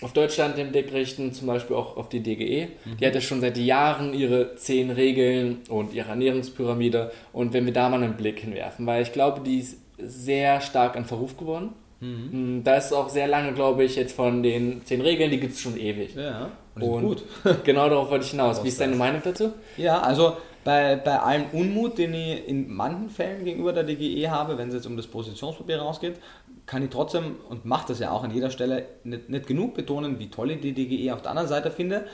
auf 0.02 0.12
Deutschland 0.12 0.58
den 0.58 0.72
Blick 0.72 0.92
richten, 0.92 1.32
zum 1.32 1.46
Beispiel 1.46 1.74
auch 1.74 1.96
auf 1.96 2.08
die 2.08 2.20
DGE. 2.20 2.68
Mhm. 2.84 2.96
Die 2.98 3.06
hat 3.06 3.14
ja 3.14 3.20
schon 3.20 3.40
seit 3.40 3.56
Jahren 3.56 4.12
ihre 4.12 4.56
zehn 4.56 4.90
Regeln 4.90 5.58
und 5.68 5.94
ihre 5.94 6.10
Ernährungspyramide. 6.10 7.12
Und 7.32 7.52
wenn 7.52 7.64
wir 7.64 7.72
da 7.72 7.88
mal 7.88 8.02
einen 8.02 8.16
Blick 8.16 8.40
hinwerfen, 8.40 8.86
weil 8.86 9.02
ich 9.02 9.12
glaube, 9.12 9.40
die 9.40 9.58
ist 9.58 9.78
sehr 9.98 10.60
stark 10.60 10.96
an 10.96 11.06
Verruf 11.06 11.36
geworden. 11.36 11.70
Mhm. 12.00 12.58
Mm, 12.58 12.64
da 12.64 12.76
ist 12.76 12.92
auch 12.92 13.08
sehr 13.08 13.26
lange, 13.26 13.52
glaube 13.52 13.84
ich, 13.84 13.96
jetzt 13.96 14.14
von 14.14 14.42
den 14.42 14.84
zehn 14.84 15.00
Regeln, 15.00 15.30
die 15.30 15.40
gibt 15.40 15.54
es 15.54 15.60
schon 15.60 15.78
ewig. 15.78 16.14
Ja, 16.14 16.50
und, 16.74 16.82
und 16.82 17.02
gut. 17.02 17.24
genau 17.64 17.88
darauf 17.88 18.10
wollte 18.10 18.26
ich 18.26 18.32
hinaus. 18.32 18.62
Wie 18.62 18.68
ist 18.68 18.80
deine 18.80 18.96
Meinung 18.96 19.22
dazu? 19.24 19.54
Ja, 19.78 20.00
also 20.02 20.36
bei, 20.66 20.96
bei 20.96 21.20
allem 21.20 21.44
Unmut, 21.52 21.96
den 21.96 22.12
ich 22.12 22.48
in 22.48 22.74
manchen 22.74 23.08
Fällen 23.08 23.44
gegenüber 23.44 23.72
der 23.72 23.84
DGE 23.84 24.28
habe, 24.28 24.58
wenn 24.58 24.68
es 24.68 24.74
jetzt 24.74 24.86
um 24.86 24.96
das 24.96 25.06
Positionspapier 25.06 25.78
rausgeht, 25.78 26.16
kann 26.66 26.82
ich 26.82 26.90
trotzdem, 26.90 27.36
und 27.48 27.64
mache 27.64 27.88
das 27.88 28.00
ja 28.00 28.10
auch 28.10 28.24
an 28.24 28.32
jeder 28.32 28.50
Stelle, 28.50 28.86
nicht, 29.04 29.28
nicht 29.28 29.46
genug 29.46 29.74
betonen, 29.74 30.18
wie 30.18 30.30
toll 30.30 30.50
ich 30.50 30.60
die 30.60 30.72
DGE 30.72 31.12
auf 31.12 31.22
der 31.22 31.30
anderen 31.30 31.48
Seite 31.48 31.70
finde 31.70 32.06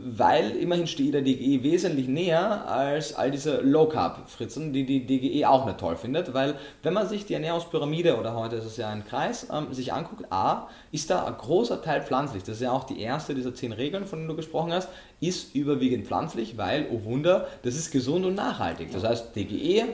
weil 0.00 0.50
immerhin 0.56 0.86
steht 0.86 1.14
der 1.14 1.22
DGE 1.22 1.62
wesentlich 1.62 2.08
näher 2.08 2.68
als 2.68 3.14
all 3.14 3.30
diese 3.30 3.60
Low-Carb-Fritzen, 3.60 4.72
die 4.72 4.84
die 4.84 5.06
DGE 5.06 5.46
auch 5.46 5.66
nicht 5.66 5.78
toll 5.78 5.96
findet, 5.96 6.34
weil 6.34 6.54
wenn 6.82 6.94
man 6.94 7.08
sich 7.08 7.26
die 7.26 7.34
Ernährungspyramide, 7.34 8.18
oder 8.18 8.34
heute 8.34 8.56
ist 8.56 8.64
es 8.64 8.76
ja 8.76 8.88
ein 8.88 9.04
Kreis, 9.04 9.48
ähm, 9.52 9.72
sich 9.72 9.92
anguckt, 9.92 10.30
A, 10.30 10.68
ist 10.92 11.10
da 11.10 11.24
ein 11.24 11.36
großer 11.36 11.82
Teil 11.82 12.02
pflanzlich, 12.02 12.42
das 12.42 12.56
ist 12.56 12.62
ja 12.62 12.72
auch 12.72 12.84
die 12.84 13.00
erste 13.00 13.34
dieser 13.34 13.54
zehn 13.54 13.72
Regeln, 13.72 14.06
von 14.06 14.20
denen 14.20 14.28
du 14.28 14.36
gesprochen 14.36 14.72
hast, 14.72 14.88
ist 15.20 15.54
überwiegend 15.54 16.06
pflanzlich, 16.06 16.56
weil, 16.56 16.86
oh 16.90 17.04
Wunder, 17.04 17.48
das 17.62 17.74
ist 17.74 17.90
gesund 17.90 18.24
und 18.24 18.34
nachhaltig. 18.34 18.92
Das 18.92 19.04
heißt, 19.04 19.34
DGE, 19.34 19.84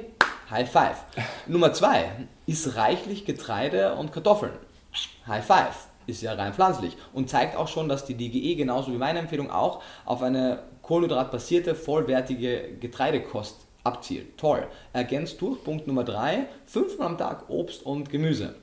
High 0.50 0.70
Five. 0.70 1.04
Nummer 1.46 1.72
zwei 1.72 2.10
ist 2.46 2.76
reichlich 2.76 3.24
Getreide 3.24 3.94
und 3.94 4.12
Kartoffeln. 4.12 4.52
High 5.26 5.44
Five 5.44 5.86
ist 6.06 6.20
ja 6.20 6.34
rein 6.34 6.52
pflanzlich 6.52 6.96
und 7.14 7.30
zeigt 7.30 7.56
auch 7.56 7.68
schon, 7.68 7.88
dass 7.88 8.04
die 8.04 8.14
DGE 8.14 8.56
genauso 8.56 8.92
wie 8.92 8.98
meine 8.98 9.20
Empfehlung 9.20 9.50
auch 9.50 9.82
auf 10.04 10.22
eine 10.22 10.62
kohlenhydratbasierte, 10.82 11.74
vollwertige 11.74 12.76
Getreidekost 12.78 13.56
abzielt. 13.84 14.36
Toll. 14.36 14.66
Ergänzt 14.92 15.40
durch 15.40 15.64
Punkt 15.64 15.86
Nummer 15.86 16.04
3, 16.04 16.46
fünfmal 16.66 17.08
am 17.08 17.18
Tag 17.18 17.48
Obst 17.48 17.84
und 17.86 18.10
Gemüse. 18.10 18.54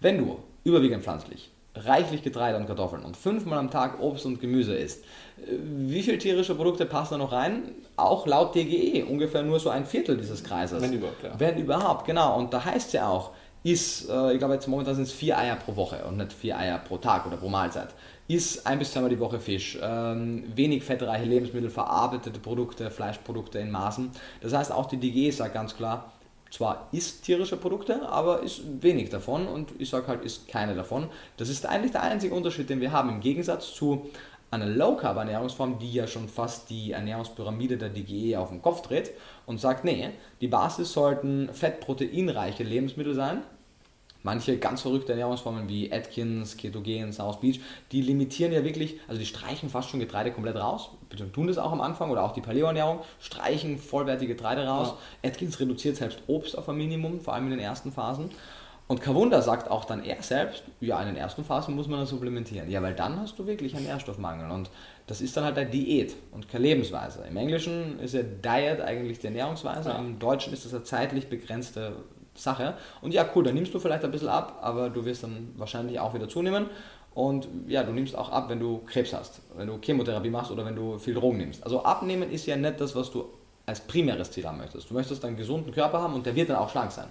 Wenn 0.00 0.18
du 0.18 0.40
überwiegend 0.64 1.02
pflanzlich, 1.02 1.50
reichlich 1.74 2.22
Getreide 2.22 2.58
und 2.58 2.66
Kartoffeln 2.66 3.04
und 3.04 3.16
fünfmal 3.16 3.58
am 3.58 3.70
Tag 3.70 4.00
Obst 4.00 4.26
und 4.26 4.40
Gemüse 4.40 4.74
isst, 4.74 5.04
wie 5.46 6.02
viele 6.02 6.18
tierische 6.18 6.54
Produkte 6.54 6.86
passen 6.86 7.14
da 7.14 7.18
noch 7.18 7.32
rein? 7.32 7.72
Auch 7.96 8.26
laut 8.26 8.54
DGE 8.54 9.04
ungefähr 9.04 9.42
nur 9.42 9.60
so 9.60 9.70
ein 9.70 9.86
Viertel 9.86 10.16
dieses 10.16 10.42
Kreises. 10.44 10.82
Wenn 10.82 10.92
überhaupt, 10.92 11.22
ja. 11.22 11.30
Wenn 11.38 11.58
überhaupt, 11.58 12.04
genau. 12.06 12.38
Und 12.38 12.52
da 12.52 12.64
heißt 12.64 12.88
es 12.88 12.92
ja 12.94 13.08
auch, 13.08 13.30
ist, 13.62 14.08
äh, 14.08 14.32
ich 14.32 14.38
glaube 14.38 14.54
jetzt 14.54 14.68
momentan 14.68 14.94
sind 14.94 15.04
es 15.04 15.12
vier 15.12 15.38
Eier 15.38 15.56
pro 15.56 15.76
Woche 15.76 16.04
und 16.08 16.16
nicht 16.16 16.32
vier 16.32 16.58
Eier 16.58 16.78
pro 16.78 16.98
Tag 16.98 17.26
oder 17.26 17.36
pro 17.36 17.48
Mahlzeit. 17.48 17.88
Ist 18.28 18.66
ein 18.66 18.78
bis 18.78 18.92
zweimal 18.92 19.10
die 19.10 19.18
Woche 19.18 19.40
Fisch, 19.40 19.78
ähm, 19.82 20.44
wenig 20.54 20.84
fettreiche 20.84 21.24
Lebensmittel, 21.24 21.68
verarbeitete 21.68 22.38
Produkte, 22.38 22.90
Fleischprodukte 22.90 23.58
in 23.58 23.70
Maßen. 23.70 24.10
Das 24.40 24.54
heißt, 24.54 24.72
auch 24.72 24.86
die 24.86 24.98
DG 24.98 25.30
sagt 25.30 25.54
ganz 25.54 25.76
klar, 25.76 26.12
zwar 26.50 26.88
isst 26.92 27.24
tierische 27.24 27.56
Produkte, 27.56 28.08
aber 28.08 28.42
ist 28.42 28.62
wenig 28.82 29.08
davon 29.08 29.46
und 29.46 29.72
ich 29.78 29.88
sage 29.88 30.08
halt, 30.08 30.24
ist 30.24 30.48
keine 30.48 30.74
davon. 30.74 31.08
Das 31.36 31.48
ist 31.48 31.64
eigentlich 31.66 31.92
der 31.92 32.02
einzige 32.02 32.34
Unterschied, 32.34 32.68
den 32.68 32.80
wir 32.80 32.92
haben 32.92 33.08
im 33.08 33.20
Gegensatz 33.20 33.72
zu 33.72 34.10
einer 34.50 34.66
Low-Carb-Ernährungsform, 34.66 35.78
die 35.78 35.92
ja 35.92 36.06
schon 36.06 36.28
fast 36.28 36.70
die 36.70 36.92
Ernährungspyramide 36.92 37.78
der 37.78 37.88
DGE 37.88 38.36
auf 38.36 38.48
den 38.50 38.62
Kopf 38.62 38.82
dreht 38.82 39.12
und 39.46 39.60
sagt, 39.60 39.84
nee, 39.84 40.10
die 40.40 40.48
Basis 40.48 40.92
sollten 40.92 41.50
fettproteinreiche 41.52 42.64
Lebensmittel 42.64 43.14
sein. 43.14 43.42
Manche 44.22 44.58
ganz 44.58 44.82
verrückte 44.82 45.12
Ernährungsformen 45.12 45.68
wie 45.68 45.90
Atkins, 45.90 46.58
Ketogen, 46.58 47.12
South 47.12 47.40
Beach, 47.40 47.60
die 47.90 48.02
limitieren 48.02 48.52
ja 48.52 48.64
wirklich, 48.64 48.98
also 49.08 49.18
die 49.18 49.24
streichen 49.24 49.70
fast 49.70 49.88
schon 49.88 50.00
Getreide 50.00 50.30
komplett 50.30 50.56
raus, 50.56 50.90
tun 51.32 51.46
das 51.46 51.56
auch 51.56 51.72
am 51.72 51.80
Anfang 51.80 52.10
oder 52.10 52.22
auch 52.22 52.32
die 52.32 52.42
Paleo-Ernährung, 52.42 53.00
streichen 53.18 53.78
vollwertige 53.78 54.34
Getreide 54.34 54.66
raus. 54.66 54.94
Ja. 55.22 55.30
Atkins 55.30 55.58
reduziert 55.58 55.96
selbst 55.96 56.20
Obst 56.26 56.58
auf 56.58 56.68
ein 56.68 56.76
Minimum, 56.76 57.20
vor 57.20 57.32
allem 57.32 57.44
in 57.44 57.52
den 57.52 57.60
ersten 57.60 57.92
Phasen. 57.92 58.30
Und 58.90 59.00
Kawunda 59.00 59.40
sagt 59.40 59.70
auch 59.70 59.84
dann 59.84 60.02
er 60.02 60.20
selbst, 60.20 60.64
ja, 60.80 61.00
in 61.00 61.06
den 61.06 61.16
ersten 61.16 61.44
Phasen 61.44 61.76
muss 61.76 61.86
man 61.86 62.00
das 62.00 62.08
supplementieren. 62.08 62.68
Ja, 62.68 62.82
weil 62.82 62.92
dann 62.92 63.20
hast 63.20 63.38
du 63.38 63.46
wirklich 63.46 63.76
einen 63.76 63.86
Nährstoffmangel. 63.86 64.50
Und 64.50 64.68
das 65.06 65.20
ist 65.20 65.36
dann 65.36 65.44
halt 65.44 65.56
eine 65.56 65.70
Diät 65.70 66.16
und 66.32 66.48
keine 66.48 66.64
Lebensweise. 66.64 67.22
Im 67.28 67.36
Englischen 67.36 68.00
ist 68.00 68.14
ja 68.14 68.22
Diet 68.22 68.80
eigentlich 68.80 69.20
die 69.20 69.28
Ernährungsweise, 69.28 69.90
Ja. 69.90 69.98
im 70.00 70.18
Deutschen 70.18 70.52
ist 70.52 70.64
das 70.64 70.74
eine 70.74 70.82
zeitlich 70.82 71.28
begrenzte 71.28 71.92
Sache. 72.34 72.74
Und 73.00 73.14
ja, 73.14 73.24
cool, 73.32 73.44
dann 73.44 73.54
nimmst 73.54 73.72
du 73.72 73.78
vielleicht 73.78 74.04
ein 74.04 74.10
bisschen 74.10 74.26
ab, 74.28 74.58
aber 74.60 74.90
du 74.90 75.04
wirst 75.04 75.22
dann 75.22 75.52
wahrscheinlich 75.56 76.00
auch 76.00 76.12
wieder 76.12 76.28
zunehmen. 76.28 76.66
Und 77.14 77.46
ja, 77.68 77.84
du 77.84 77.92
nimmst 77.92 78.16
auch 78.18 78.32
ab, 78.32 78.48
wenn 78.48 78.58
du 78.58 78.78
Krebs 78.86 79.12
hast, 79.12 79.40
wenn 79.56 79.68
du 79.68 79.78
Chemotherapie 79.80 80.30
machst 80.30 80.50
oder 80.50 80.64
wenn 80.64 80.74
du 80.74 80.98
viel 80.98 81.14
Drogen 81.14 81.38
nimmst. 81.38 81.62
Also 81.62 81.84
abnehmen 81.84 82.28
ist 82.28 82.44
ja 82.44 82.56
nicht 82.56 82.80
das, 82.80 82.96
was 82.96 83.12
du 83.12 83.26
als 83.66 83.78
primäres 83.78 84.32
Ziel 84.32 84.48
haben 84.48 84.58
möchtest. 84.58 84.90
Du 84.90 84.94
möchtest 84.94 85.24
einen 85.24 85.36
gesunden 85.36 85.70
Körper 85.72 86.02
haben 86.02 86.14
und 86.14 86.26
der 86.26 86.34
wird 86.34 86.50
dann 86.50 86.56
auch 86.56 86.70
schlank 86.70 86.90
sein. 86.90 87.06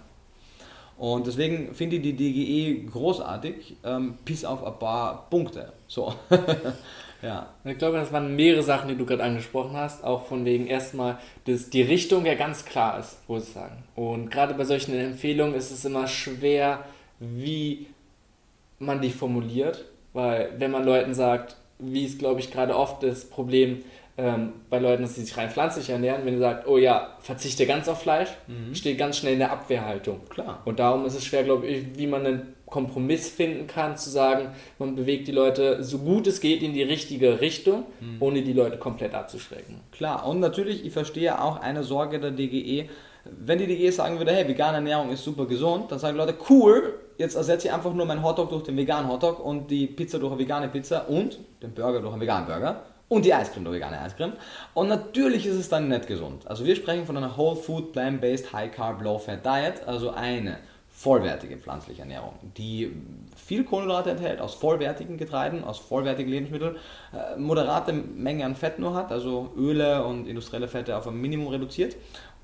Und 1.00 1.28
deswegen 1.28 1.74
finde 1.74 1.95
ich 1.95 2.02
die 2.02 2.14
DGE 2.14 2.91
großartig, 2.91 3.78
ähm, 3.86 4.18
bis 4.26 4.43
auf 4.43 4.66
ein 4.66 4.78
paar 4.80 5.30
Punkte. 5.30 5.72
So. 5.88 6.14
ja. 7.22 7.47
Ich 7.64 7.78
glaube, 7.78 7.97
das 7.97 8.12
waren 8.12 8.36
mehrere 8.36 8.64
Sachen, 8.64 8.89
die 8.89 8.97
du 8.97 9.06
gerade 9.06 9.24
angesprochen 9.24 9.78
hast, 9.78 10.04
auch 10.04 10.26
von 10.26 10.43
wegen 10.43 10.68
erstmal, 10.68 11.18
dass 11.45 11.70
die 11.70 11.84
Richtung 11.84 12.26
ja 12.26 12.36
ganz 12.36 12.66
klar 12.66 13.00
ist, 13.00 13.18
muss 13.30 13.47
ich 13.47 13.54
sagen. 13.54 13.82
Und 13.95 14.30
gerade 14.30 14.54
bei 14.56 14.66
solchen 14.66 14.93
Empfehlungen 14.93 15.56
ist 15.56 15.72
es 15.72 15.86
immer 15.86 16.06
schwer, 16.06 16.84
wie 17.20 17.88
man 18.78 19.02
die 19.02 19.10
formuliert, 19.10 19.86
weil 20.12 20.52
wenn 20.58 20.72
man 20.72 20.84
Leuten 20.84 21.14
sagt, 21.14 21.56
wie 21.80 22.04
es 22.04 22.18
glaube 22.18 22.41
ich 22.41 22.52
gerade 22.52 22.76
oft 22.76 23.04
das 23.04 23.24
Problem 23.24 23.84
ähm, 24.20 24.53
bei 24.70 24.80
Leuten, 24.80 25.03
dass 25.03 25.15
sie 25.15 25.22
sich 25.22 25.38
rein 25.38 25.49
pflanzlich 25.49 25.89
ernähren, 25.89 26.26
wenn 26.26 26.34
ihr 26.34 26.39
sagt, 26.39 26.67
oh 26.67 26.78
ja, 26.78 27.15
verzichte 27.22 27.65
ganz 27.65 27.88
auf 27.88 28.01
Fleisch, 28.01 28.30
steht 28.74 28.97
ganz 28.97 29.17
schnell 29.17 29.34
in 29.34 29.39
der 29.39 29.51
Abwehrhaltung. 29.51 30.22
Klar. 30.30 30.61
Und 30.65 30.80
darum 30.80 31.05
ist 31.05 31.15
es 31.15 31.24
schwer, 31.24 31.43
glaube 31.43 31.67
ich, 31.67 31.97
wie 31.97 32.07
man 32.07 32.26
einen 32.26 32.53
Kompromiss 32.65 33.30
finden 33.30 33.65
kann, 33.65 33.97
zu 33.97 34.09
sagen, 34.09 34.49
man 34.78 34.95
bewegt 34.95 35.28
die 35.28 35.32
Leute 35.32 35.84
so 35.84 35.99
gut 35.99 36.28
es 36.28 36.41
geht 36.41 36.61
in 36.61 36.74
die 36.74 36.84
richtige 36.84 37.41
Richtung, 37.41 37.86
ohne 38.20 38.43
die 38.43 38.53
Leute 38.53 38.78
komplett 38.78 39.15
abzuschrecken. 39.15 39.80
Klar, 39.91 40.28
und 40.28 40.39
natürlich, 40.39 40.86
ich 40.86 40.93
verstehe 40.93 41.41
auch 41.41 41.61
eine 41.61 41.84
Sorge 41.84 42.20
der 42.20 42.32
DGE. 42.32 42.89
Wenn 43.26 43.57
die 43.57 43.67
DGE 43.67 43.91
sagen 43.91 44.17
würde, 44.17 44.34
hey, 44.34 44.47
vegane 44.47 44.76
Ernährung 44.76 45.09
ist 45.11 45.24
super 45.24 45.45
gesund, 45.45 45.91
dann 45.91 45.99
sagen 45.99 46.17
Leute, 46.17 46.36
cool, 46.49 46.99
jetzt 47.17 47.36
ersetze 47.36 47.67
ich 47.67 47.74
einfach 47.74 47.93
nur 47.93 48.05
meinen 48.05 48.24
Hotdog 48.24 48.49
durch 48.49 48.63
den 48.63 48.78
veganen 48.78 49.09
Hotdog 49.09 49.43
und 49.43 49.72
die 49.72 49.88
Pizza 49.88 50.20
durch 50.20 50.32
eine 50.32 50.41
vegane 50.41 50.67
Pizza 50.67 51.09
und 51.09 51.39
den 51.63 51.74
Burger 51.74 52.01
durch 52.01 52.13
einen 52.13 52.22
veganen 52.22 52.47
Burger 52.47 52.84
und 53.10 53.26
die 53.26 53.34
Eiscreme 53.34 53.66
durch 53.66 53.76
vegane 53.76 53.99
Eiscreme. 53.99 54.34
Und 54.74 54.88
natürlich 54.88 55.45
ist 55.45 55.55
es 55.55 55.68
dann 55.68 55.89
nicht 55.89 56.07
gesund. 56.07 56.47
Also 56.47 56.64
wir 56.64 56.76
sprechen 56.76 57.05
von 57.05 57.18
einer 57.18 57.36
Whole 57.36 57.57
Food, 57.57 57.91
Plant-Based, 57.91 58.53
High 58.53 58.72
Carb, 58.72 59.01
Low 59.01 59.18
Fat 59.20 59.45
Diet, 59.45 59.86
also 59.88 60.12
eine 60.12 60.60
vollwertige 60.91 61.57
pflanzliche 61.57 62.01
Ernährung, 62.01 62.34
die 62.57 62.91
viel 63.36 63.64
Kohlenhydrate 63.64 64.12
enthält, 64.12 64.41
aus 64.41 64.55
vollwertigen 64.55 65.18
Getreiden, 65.18 65.64
aus 65.64 65.80
vollwertigen 65.80 66.32
Lebensmitteln, 66.32 66.76
äh, 67.14 67.39
moderate 67.39 67.93
Menge 67.93 68.43
an 68.43 68.55
Fett 68.55 68.80
nur 68.80 68.93
hat, 68.95 69.12
also 69.12 69.53
Öle 69.55 70.03
und 70.03 70.28
industrielle 70.28 70.68
Fette 70.68 70.97
auf 70.97 71.07
ein 71.07 71.16
Minimum 71.16 71.47
reduziert 71.47 71.95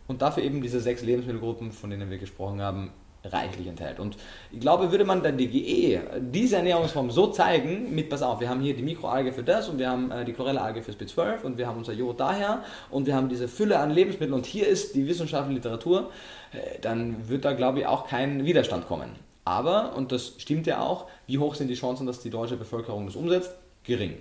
und 0.07 0.21
dafür 0.21 0.43
eben 0.43 0.61
diese 0.61 0.79
sechs 0.79 1.01
Lebensmittelgruppen, 1.01 1.71
von 1.73 1.89
denen 1.89 2.09
wir 2.09 2.17
gesprochen 2.17 2.61
haben, 2.61 2.91
reichlich 3.31 3.67
enthält. 3.67 3.99
Und 3.99 4.17
ich 4.51 4.59
glaube, 4.59 4.91
würde 4.91 5.05
man 5.05 5.23
der 5.23 5.31
DGE 5.31 5.99
diese 6.19 6.57
Ernährungsform 6.57 7.11
so 7.11 7.27
zeigen, 7.27 7.93
mit, 7.93 8.09
pass 8.09 8.21
auf, 8.21 8.39
wir 8.39 8.49
haben 8.49 8.61
hier 8.61 8.75
die 8.75 8.83
Mikroalge 8.83 9.33
für 9.33 9.43
das 9.43 9.69
und 9.69 9.79
wir 9.79 9.89
haben 9.89 10.11
äh, 10.11 10.25
die 10.25 10.33
Chlorella-Alge 10.33 10.81
fürs 10.81 10.97
B12 10.97 11.43
und 11.43 11.57
wir 11.57 11.67
haben 11.67 11.77
unser 11.77 11.93
Jod 11.93 12.19
daher 12.19 12.63
und 12.89 13.07
wir 13.07 13.15
haben 13.15 13.29
diese 13.29 13.47
Fülle 13.47 13.79
an 13.79 13.91
Lebensmitteln 13.91 14.33
und 14.33 14.45
hier 14.45 14.67
ist 14.67 14.95
die 14.95 15.07
wissenschaftliche 15.07 15.55
Literatur, 15.55 16.11
äh, 16.51 16.79
dann 16.81 17.29
wird 17.29 17.45
da, 17.45 17.53
glaube 17.53 17.79
ich, 17.79 17.87
auch 17.87 18.07
kein 18.07 18.45
Widerstand 18.45 18.87
kommen. 18.87 19.09
Aber, 19.45 19.95
und 19.95 20.11
das 20.11 20.33
stimmt 20.39 20.65
ja 20.65 20.81
auch, 20.81 21.05
wie 21.27 21.37
hoch 21.37 21.55
sind 21.55 21.67
die 21.67 21.75
Chancen, 21.75 22.07
dass 22.07 22.19
die 22.19 22.31
deutsche 22.31 22.57
Bevölkerung 22.57 23.05
das 23.05 23.15
umsetzt? 23.15 23.51
Gering. 23.83 24.17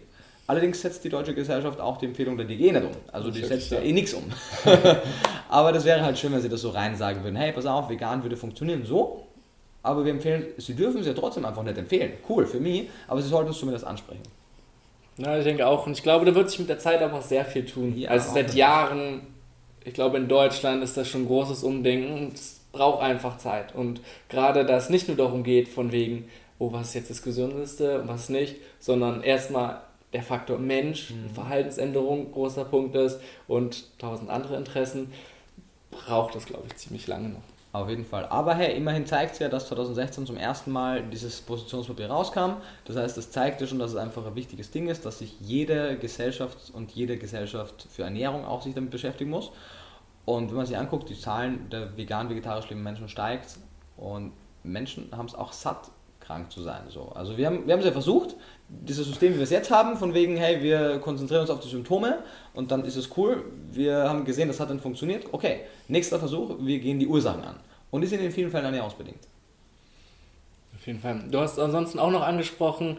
Allerdings 0.47 0.80
setzt 0.82 1.03
die 1.05 1.09
deutsche 1.09 1.34
Gesellschaft 1.34 1.80
auch 1.80 1.97
die 1.97 2.07
Empfehlung 2.07 2.36
der 2.36 2.47
DG 2.47 2.70
nicht 2.70 2.84
um. 2.84 2.90
Also 3.11 3.30
die 3.30 3.42
setzt 3.42 3.70
ja 3.70 3.80
eh 3.80 3.92
nichts 3.92 4.12
um. 4.12 4.24
aber 5.49 5.72
das 5.72 5.84
wäre 5.84 6.03
halt 6.03 6.18
schön, 6.18 6.32
wenn 6.32 6.42
sie 6.42 6.51
das 6.51 6.61
so 6.61 6.70
rein 6.70 6.97
sagen 6.97 7.24
würden, 7.24 7.36
hey, 7.36 7.53
pass 7.53 7.64
auf, 7.64 7.88
vegan 7.88 8.22
würde 8.22 8.36
funktionieren 8.36 8.84
so, 8.84 9.24
aber 9.82 10.05
wir 10.05 10.12
empfehlen, 10.12 10.47
sie 10.59 10.74
dürfen 10.74 11.01
es 11.01 11.07
ja 11.07 11.14
trotzdem 11.14 11.45
einfach 11.45 11.62
nicht 11.62 11.78
empfehlen. 11.78 12.12
Cool, 12.28 12.47
für 12.47 12.61
mich, 12.61 12.88
aber 13.09 13.22
sie 13.22 13.28
sollten 13.28 13.51
es 13.51 13.59
zumindest 13.59 13.86
ansprechen. 13.86 14.22
Ja, 15.16 15.38
ich 15.38 15.45
denke 15.45 15.66
auch. 15.66 15.86
Und 15.86 15.92
ich 15.92 16.03
glaube, 16.03 16.26
da 16.26 16.34
wird 16.34 16.51
sich 16.51 16.59
mit 16.59 16.68
der 16.68 16.78
Zeit 16.78 17.03
auch 17.03 17.22
sehr 17.22 17.45
viel 17.45 17.64
tun. 17.64 17.97
Ja, 17.97 18.11
also 18.11 18.32
seit 18.32 18.55
Jahren, 18.55 19.22
ich 19.84 19.95
glaube, 19.95 20.16
in 20.16 20.28
Deutschland 20.28 20.82
ist 20.82 20.97
das 20.97 21.09
schon 21.09 21.22
ein 21.22 21.26
großes 21.26 21.62
Umdenken 21.62 22.26
und 22.26 22.34
es 22.34 22.61
braucht 22.72 23.03
einfach 23.03 23.38
Zeit. 23.38 23.74
Und 23.74 24.01
gerade, 24.28 24.66
dass 24.66 24.84
es 24.84 24.90
nicht 24.90 25.09
nur 25.09 25.16
darum 25.16 25.42
geht, 25.42 25.68
von 25.68 25.92
wegen, 25.92 26.28
oh, 26.59 26.72
was 26.72 26.88
ist 26.88 26.95
jetzt 26.95 27.11
das 27.11 27.22
Gesündeste 27.22 28.01
und 28.01 28.09
was 28.09 28.28
nicht, 28.28 28.57
sondern 28.80 29.22
erstmal 29.22 29.80
der 30.14 30.22
Faktor 30.22 30.58
Mensch, 30.58 31.12
Verhaltensänderung 31.34 32.32
großer 32.32 32.64
Punkt 32.64 32.94
ist 32.94 33.20
und 33.48 33.98
tausend 33.98 34.30
andere 34.30 34.56
Interessen, 34.56 35.12
braucht 35.90 36.34
das, 36.34 36.46
glaube 36.46 36.64
ich, 36.68 36.76
ziemlich 36.76 37.06
lange 37.06 37.28
noch. 37.28 37.42
Auf 37.72 37.88
jeden 37.88 38.04
Fall. 38.04 38.26
Aber 38.26 38.54
hey, 38.54 38.76
immerhin 38.76 39.04
zeigt 39.04 39.32
es 39.32 39.40
ja, 39.40 39.48
dass 39.48 39.66
2016 39.66 40.26
zum 40.26 40.36
ersten 40.36 40.70
Mal 40.70 41.02
dieses 41.02 41.40
Positionspapier 41.40 42.08
rauskam. 42.08 42.52
Das 42.84 42.94
heißt, 42.94 43.18
es 43.18 43.32
zeigt 43.32 43.60
ja 43.60 43.66
schon, 43.66 43.80
dass 43.80 43.90
es 43.90 43.96
einfach 43.96 44.24
ein 44.24 44.36
wichtiges 44.36 44.70
Ding 44.70 44.86
ist, 44.86 45.04
dass 45.04 45.18
sich 45.18 45.40
jede 45.40 45.98
Gesellschaft 45.98 46.70
und 46.72 46.92
jede 46.92 47.18
Gesellschaft 47.18 47.88
für 47.90 48.04
Ernährung 48.04 48.44
auch 48.44 48.62
sich 48.62 48.74
damit 48.74 48.92
beschäftigen 48.92 49.30
muss. 49.30 49.50
Und 50.24 50.50
wenn 50.50 50.56
man 50.56 50.66
sich 50.66 50.78
anguckt, 50.78 51.08
die 51.08 51.18
Zahlen 51.18 51.68
der 51.70 51.96
vegan-vegetarisch 51.96 52.66
lebenden 52.66 52.84
Menschen 52.84 53.08
steigt 53.08 53.58
und 53.96 54.30
Menschen 54.62 55.08
haben 55.10 55.26
es 55.26 55.34
auch 55.34 55.52
satt, 55.52 55.90
krank 56.20 56.50
zu 56.50 56.62
sein. 56.62 56.82
So. 56.88 57.10
Also 57.14 57.36
wir 57.36 57.46
haben, 57.46 57.66
wir 57.66 57.72
haben 57.72 57.80
es 57.80 57.86
ja 57.86 57.92
versucht, 57.92 58.36
dieses 58.68 59.06
System, 59.06 59.34
wie 59.34 59.36
wir 59.36 59.44
es 59.44 59.50
jetzt 59.50 59.70
haben, 59.70 59.96
von 59.96 60.14
wegen, 60.14 60.36
hey, 60.36 60.62
wir 60.62 60.98
konzentrieren 60.98 61.42
uns 61.42 61.50
auf 61.50 61.60
die 61.60 61.68
Symptome 61.68 62.20
und 62.54 62.70
dann 62.70 62.84
ist 62.84 62.96
es 62.96 63.10
cool. 63.16 63.44
Wir 63.70 64.08
haben 64.08 64.24
gesehen, 64.24 64.48
das 64.48 64.60
hat 64.60 64.70
dann 64.70 64.80
funktioniert. 64.80 65.26
Okay, 65.32 65.60
nächster 65.88 66.18
Versuch, 66.18 66.56
wir 66.60 66.78
gehen 66.78 66.98
die 66.98 67.06
Ursachen 67.06 67.42
an. 67.42 67.56
Und 67.90 68.00
die 68.00 68.06
sind 68.06 68.20
in 68.20 68.32
vielen 68.32 68.50
Fällen 68.50 68.64
ernährungsbedingt. 68.64 69.28
Auf 70.74 70.86
jeden 70.86 71.00
Fall. 71.00 71.22
Du 71.30 71.38
hast 71.38 71.58
ansonsten 71.58 71.98
auch 71.98 72.10
noch 72.10 72.22
angesprochen, 72.22 72.98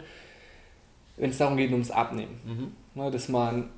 wenn 1.18 1.30
es 1.30 1.38
darum 1.38 1.58
geht, 1.58 1.72
ums 1.72 1.92
Abnehmen. 1.92 2.74
Ne, 2.94 3.12
dass 3.12 3.28
man 3.28 3.70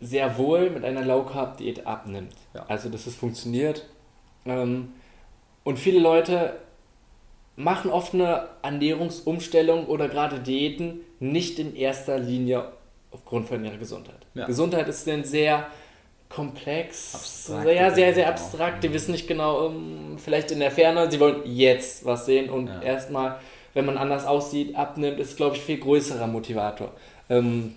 sehr 0.00 0.38
wohl 0.38 0.70
mit 0.70 0.84
einer 0.84 1.04
Low-Carb-Diät 1.04 1.86
abnimmt. 1.86 2.34
Ja. 2.54 2.64
Also, 2.66 2.88
dass 2.88 3.06
es 3.06 3.14
funktioniert. 3.14 3.86
Ähm, 4.46 4.92
und 5.64 5.78
viele 5.78 5.98
Leute 5.98 6.54
machen 7.56 7.90
oft 7.90 8.14
eine 8.14 8.48
Ernährungsumstellung 8.62 9.86
oder 9.86 10.08
gerade 10.08 10.40
Diäten 10.40 11.00
nicht 11.32 11.58
in 11.58 11.74
erster 11.76 12.18
Linie 12.18 12.64
aufgrund 13.10 13.48
von 13.48 13.64
ihrer 13.64 13.76
Gesundheit. 13.76 14.26
Ja. 14.34 14.46
Gesundheit 14.46 14.88
ist 14.88 15.06
dann 15.06 15.24
sehr 15.24 15.66
komplex, 16.28 17.14
Abstrakt, 17.14 17.64
sehr, 17.64 17.90
sehr, 17.94 18.14
sehr 18.14 18.28
abstrakt. 18.28 18.82
Die 18.82 18.92
wissen 18.92 19.12
nicht 19.12 19.28
genau, 19.28 19.68
ähm, 19.68 20.16
vielleicht 20.18 20.50
in 20.50 20.58
der 20.60 20.70
Ferne, 20.70 21.10
sie 21.10 21.20
wollen 21.20 21.42
jetzt 21.44 22.04
was 22.04 22.26
sehen 22.26 22.50
und 22.50 22.66
Ja. 22.68 22.82
erstmal, 22.82 23.38
wenn 23.72 23.84
man 23.86 23.96
anders 23.98 24.26
aussieht, 24.26 24.74
abnimmt, 24.74 25.20
ist, 25.20 25.36
glaube 25.36 25.56
ich, 25.56 25.62
viel 25.62 25.78
größerer 25.78 26.26
Motivator. 26.26 26.90
Ähm, 27.30 27.76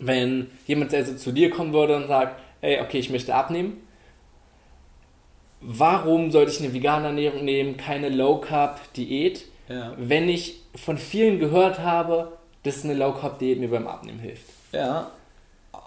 wenn 0.00 0.50
jemand 0.66 0.92
also 0.94 1.14
zu 1.14 1.32
dir 1.32 1.50
kommen 1.50 1.72
würde 1.72 1.96
und 1.96 2.08
sagt, 2.08 2.40
ey, 2.60 2.80
okay, 2.80 2.98
ich 2.98 3.10
möchte 3.10 3.34
abnehmen, 3.34 3.80
warum 5.60 6.30
sollte 6.30 6.52
ich 6.52 6.60
eine 6.60 6.72
vegane 6.72 7.08
Ernährung 7.08 7.44
nehmen, 7.44 7.76
keine 7.76 8.08
Low-Carb-Diät, 8.08 9.44
Ja. 9.68 9.92
wenn 9.98 10.28
ich 10.28 10.60
von 10.74 10.98
vielen 10.98 11.38
gehört 11.38 11.80
habe, 11.80 12.37
dass 12.62 12.84
eine 12.84 12.94
Low-Carb-Diät 12.94 13.58
mir 13.60 13.70
beim 13.70 13.86
Abnehmen 13.86 14.18
hilft? 14.18 14.44
Ja, 14.72 15.10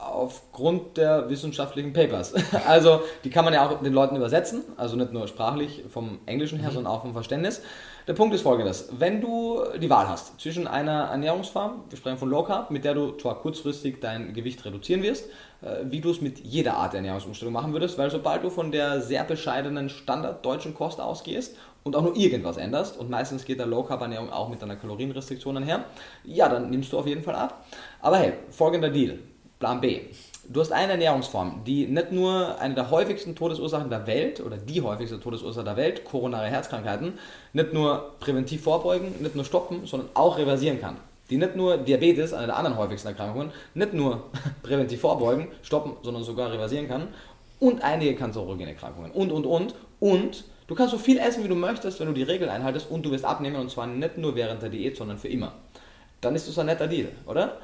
aufgrund 0.01 0.97
der 0.97 1.29
wissenschaftlichen 1.29 1.93
Papers. 1.93 2.33
Also 2.67 3.01
die 3.23 3.29
kann 3.29 3.45
man 3.45 3.53
ja 3.53 3.67
auch 3.67 3.81
den 3.81 3.93
Leuten 3.93 4.15
übersetzen, 4.15 4.63
also 4.77 4.95
nicht 4.95 5.11
nur 5.11 5.27
sprachlich 5.27 5.83
vom 5.89 6.19
Englischen 6.25 6.59
her, 6.59 6.71
sondern 6.71 6.93
auch 6.93 7.01
vom 7.01 7.13
Verständnis. 7.13 7.61
Der 8.07 8.13
Punkt 8.13 8.33
ist 8.33 8.41
folgendes, 8.41 8.89
wenn 8.97 9.21
du 9.21 9.61
die 9.79 9.89
Wahl 9.89 10.07
hast 10.09 10.39
zwischen 10.39 10.67
einer 10.67 11.03
Ernährungsform, 11.05 11.83
wir 11.89 11.97
sprechen 11.97 12.17
von 12.17 12.29
Low 12.29 12.43
Carb, 12.43 12.71
mit 12.71 12.83
der 12.83 12.95
du 12.95 13.11
zwar 13.11 13.39
kurzfristig 13.41 13.99
dein 14.01 14.33
Gewicht 14.33 14.65
reduzieren 14.65 15.03
wirst, 15.03 15.25
äh, 15.61 15.77
wie 15.83 16.01
du 16.01 16.09
es 16.09 16.21
mit 16.21 16.39
jeder 16.39 16.75
Art 16.75 16.93
der 16.93 16.99
Ernährungsumstellung 16.99 17.53
machen 17.53 17.73
würdest, 17.73 17.97
weil 17.97 18.09
sobald 18.09 18.43
du 18.43 18.49
von 18.49 18.71
der 18.71 19.01
sehr 19.01 19.23
bescheidenen 19.23 19.89
standarddeutschen 19.89 20.73
Kost 20.73 20.99
ausgehst 20.99 21.55
und 21.83 21.95
auch 21.95 22.03
nur 22.03 22.15
irgendwas 22.15 22.57
änderst, 22.57 22.97
und 22.97 23.09
meistens 23.09 23.45
geht 23.45 23.59
der 23.59 23.65
Low 23.65 23.83
Carb 23.83 24.01
Ernährung 24.01 24.31
auch 24.31 24.49
mit 24.49 24.61
einer 24.63 24.75
Kalorienrestriktion 24.75 25.57
einher, 25.57 25.85
ja, 26.23 26.47
dann 26.47 26.69
nimmst 26.69 26.91
du 26.93 26.99
auf 26.99 27.07
jeden 27.07 27.23
Fall 27.23 27.35
ab. 27.35 27.65
Aber 28.01 28.17
hey, 28.17 28.33
folgender 28.49 28.89
Deal. 28.89 29.19
Plan 29.59 29.79
B. 29.79 30.01
Du 30.49 30.59
hast 30.59 30.71
eine 30.71 30.93
Ernährungsform, 30.93 31.61
die 31.65 31.85
nicht 31.85 32.11
nur 32.11 32.59
eine 32.59 32.73
der 32.73 32.89
häufigsten 32.89 33.35
Todesursachen 33.35 33.89
der 33.89 34.07
Welt 34.07 34.41
oder 34.41 34.57
die 34.57 34.81
häufigste 34.81 35.19
Todesursache 35.19 35.63
der 35.63 35.77
Welt, 35.77 36.03
koronare 36.03 36.47
Herzkrankheiten, 36.47 37.13
nicht 37.53 37.71
nur 37.71 38.13
präventiv 38.19 38.63
vorbeugen, 38.63 39.13
nicht 39.19 39.35
nur 39.35 39.45
stoppen, 39.45 39.85
sondern 39.85 40.09
auch 40.15 40.37
reversieren 40.39 40.81
kann. 40.81 40.97
Die 41.29 41.37
nicht 41.37 41.55
nur 41.55 41.77
Diabetes, 41.77 42.33
eine 42.33 42.47
der 42.47 42.57
anderen 42.57 42.77
häufigsten 42.77 43.09
Erkrankungen, 43.09 43.51
nicht 43.75 43.93
nur 43.93 44.23
präventiv 44.63 44.99
vorbeugen, 44.99 45.47
stoppen, 45.61 45.93
sondern 46.01 46.23
sogar 46.23 46.51
reversieren 46.51 46.87
kann. 46.87 47.09
Und 47.59 47.83
einige 47.83 48.15
kanzerogene 48.15 48.71
Erkrankungen. 48.71 49.11
Und, 49.11 49.31
und, 49.31 49.45
und. 49.45 49.75
Und 49.99 50.43
Du 50.71 50.75
kannst 50.75 50.93
so 50.93 50.97
viel 50.97 51.17
essen, 51.17 51.43
wie 51.43 51.49
du 51.49 51.55
möchtest, 51.55 51.99
wenn 51.99 52.07
du 52.07 52.13
die 52.13 52.23
Regeln 52.23 52.49
einhaltest 52.49 52.89
und 52.89 53.05
du 53.05 53.11
wirst 53.11 53.25
abnehmen 53.25 53.57
und 53.57 53.69
zwar 53.69 53.87
nicht 53.87 54.17
nur 54.17 54.35
während 54.35 54.61
der 54.61 54.69
Diät, 54.69 54.95
sondern 54.95 55.17
für 55.17 55.27
immer. 55.27 55.51
Dann 56.21 56.33
ist 56.33 56.47
das 56.47 56.57
ein 56.57 56.67
netter 56.67 56.87
Deal, 56.87 57.09
oder? 57.25 57.57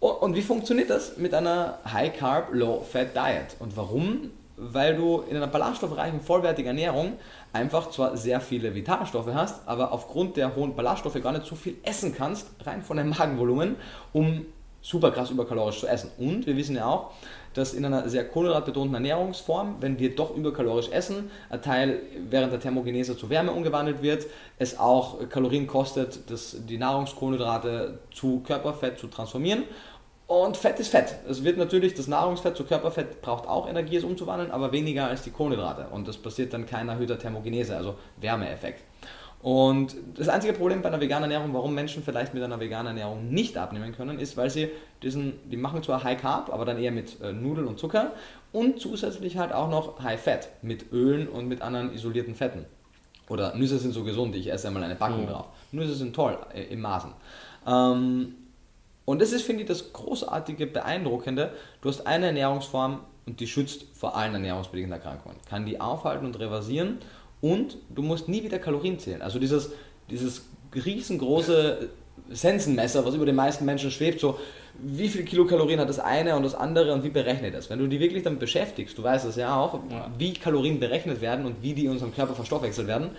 Und 0.00 0.34
wie 0.34 0.40
funktioniert 0.40 0.88
das 0.88 1.18
mit 1.18 1.34
einer 1.34 1.78
High 1.92 2.16
Carb, 2.16 2.48
Low 2.54 2.80
Fat 2.80 3.14
Diet? 3.14 3.54
Und 3.58 3.76
warum? 3.76 4.30
Weil 4.56 4.96
du 4.96 5.24
in 5.28 5.36
einer 5.36 5.46
ballaststoffreichen, 5.46 6.22
vollwertigen 6.22 6.68
Ernährung 6.68 7.18
einfach 7.52 7.90
zwar 7.90 8.16
sehr 8.16 8.40
viele 8.40 8.74
Vitalstoffe 8.74 9.34
hast, 9.34 9.68
aber 9.68 9.92
aufgrund 9.92 10.38
der 10.38 10.56
hohen 10.56 10.74
Ballaststoffe 10.74 11.22
gar 11.22 11.32
nicht 11.32 11.44
so 11.44 11.54
viel 11.54 11.76
essen 11.82 12.14
kannst, 12.16 12.48
rein 12.64 12.82
von 12.82 12.96
deinem 12.96 13.10
Magenvolumen, 13.10 13.76
um 14.14 14.46
super 14.80 15.10
krass 15.10 15.30
überkalorisch 15.30 15.80
zu 15.80 15.86
essen. 15.86 16.10
Und 16.16 16.46
wir 16.46 16.56
wissen 16.56 16.76
ja 16.76 16.86
auch, 16.86 17.10
dass 17.54 17.74
in 17.74 17.84
einer 17.84 18.08
sehr 18.08 18.26
kohlenhydratbetonten 18.26 18.94
Ernährungsform, 18.94 19.76
wenn 19.80 19.98
wir 19.98 20.14
doch 20.14 20.36
überkalorisch 20.36 20.88
essen, 20.90 21.30
ein 21.50 21.62
Teil 21.62 22.00
während 22.28 22.52
der 22.52 22.60
Thermogenese 22.60 23.16
zu 23.16 23.30
Wärme 23.30 23.52
umgewandelt 23.52 24.02
wird, 24.02 24.26
es 24.58 24.78
auch 24.78 25.28
Kalorien 25.28 25.66
kostet, 25.66 26.30
das, 26.30 26.56
die 26.66 26.78
Nahrungskohlenhydrate 26.78 27.98
zu 28.12 28.40
Körperfett 28.40 28.98
zu 28.98 29.08
transformieren. 29.08 29.64
Und 30.28 30.58
Fett 30.58 30.78
ist 30.78 30.88
Fett. 30.88 31.14
Es 31.26 31.42
wird 31.42 31.56
natürlich, 31.56 31.94
das 31.94 32.06
Nahrungsfett 32.06 32.54
zu 32.54 32.64
Körperfett 32.64 33.22
braucht 33.22 33.48
auch 33.48 33.66
Energie, 33.66 33.96
es 33.96 34.04
umzuwandeln, 34.04 34.50
aber 34.50 34.72
weniger 34.72 35.06
als 35.06 35.22
die 35.22 35.30
Kohlenhydrate. 35.30 35.86
Und 35.90 36.06
das 36.06 36.18
passiert 36.18 36.52
dann 36.52 36.66
kein 36.66 36.86
erhöhter 36.86 37.18
Thermogenese, 37.18 37.74
also 37.74 37.94
Wärmeeffekt. 38.18 38.82
Und 39.40 39.94
das 40.16 40.28
einzige 40.28 40.52
Problem 40.52 40.82
bei 40.82 40.88
einer 40.88 41.00
veganen 41.00 41.30
Ernährung, 41.30 41.54
warum 41.54 41.72
Menschen 41.72 42.02
vielleicht 42.02 42.34
mit 42.34 42.42
einer 42.42 42.58
veganen 42.58 42.88
Ernährung 42.88 43.30
nicht 43.30 43.56
abnehmen 43.56 43.92
können, 43.92 44.18
ist, 44.18 44.36
weil 44.36 44.50
sie 44.50 44.70
diesen, 45.02 45.34
die 45.48 45.56
machen 45.56 45.82
zwar 45.82 46.02
High 46.02 46.20
Carb, 46.20 46.52
aber 46.52 46.64
dann 46.64 46.78
eher 46.78 46.90
mit 46.90 47.20
äh, 47.20 47.32
Nudeln 47.32 47.68
und 47.68 47.78
Zucker 47.78 48.12
und 48.52 48.80
zusätzlich 48.80 49.36
halt 49.36 49.52
auch 49.52 49.70
noch 49.70 50.02
High 50.02 50.20
Fat 50.20 50.48
mit 50.62 50.90
Ölen 50.92 51.28
und 51.28 51.46
mit 51.46 51.62
anderen 51.62 51.92
isolierten 51.94 52.34
Fetten. 52.34 52.66
Oder 53.28 53.54
Nüsse 53.54 53.78
sind 53.78 53.92
so 53.92 54.02
gesund, 54.02 54.34
ich 54.34 54.50
esse 54.50 54.66
einmal 54.66 54.82
eine 54.82 54.96
Packung 54.96 55.22
mhm. 55.22 55.28
drauf. 55.28 55.46
Nüsse 55.70 55.94
sind 55.94 56.16
toll 56.16 56.36
äh, 56.52 56.64
im 56.64 56.80
Maßen. 56.80 57.12
Ähm, 57.66 58.34
und 59.04 59.22
das 59.22 59.32
ist, 59.32 59.42
finde 59.42 59.62
ich, 59.62 59.68
das 59.68 59.92
großartige, 59.92 60.66
beeindruckende. 60.66 61.52
Du 61.80 61.88
hast 61.88 62.06
eine 62.06 62.26
Ernährungsform 62.26 63.00
und 63.24 63.40
die 63.40 63.46
schützt 63.46 63.84
vor 63.94 64.16
allen 64.16 64.34
ernährungsbedingten 64.34 64.92
Erkrankungen. 64.92 65.36
Kann 65.48 65.64
die 65.64 65.80
aufhalten 65.80 66.26
und 66.26 66.38
reversieren 66.38 66.98
und 67.40 67.78
du 67.94 68.02
musst 68.02 68.28
nie 68.28 68.42
wieder 68.42 68.58
Kalorien 68.58 68.98
zählen. 68.98 69.22
Also 69.22 69.38
dieses, 69.38 69.70
dieses 70.10 70.46
riesengroße 70.74 71.88
Sensenmesser, 72.30 73.04
was 73.04 73.14
über 73.14 73.26
den 73.26 73.36
meisten 73.36 73.64
Menschen 73.64 73.90
schwebt, 73.90 74.20
so 74.20 74.38
wie 74.80 75.08
viel 75.08 75.24
Kilokalorien 75.24 75.80
hat 75.80 75.88
das 75.88 75.98
eine 75.98 76.36
und 76.36 76.44
das 76.44 76.54
andere 76.54 76.92
und 76.92 77.02
wie 77.02 77.08
berechnet 77.10 77.54
das? 77.54 77.68
Wenn 77.68 77.78
du 77.78 77.88
dich 77.88 78.00
wirklich 78.00 78.22
damit 78.22 78.38
beschäftigst, 78.38 78.96
du 78.96 79.02
weißt 79.02 79.26
es 79.26 79.36
ja 79.36 79.56
auch, 79.56 79.80
ja. 79.90 80.10
wie 80.16 80.32
Kalorien 80.34 80.78
berechnet 80.78 81.20
werden 81.20 81.46
und 81.46 81.62
wie 81.62 81.74
die 81.74 81.86
in 81.86 81.90
unserem 81.90 82.14
Körper 82.14 82.34
verstoffwechselt 82.34 82.86
werden, 82.86 83.10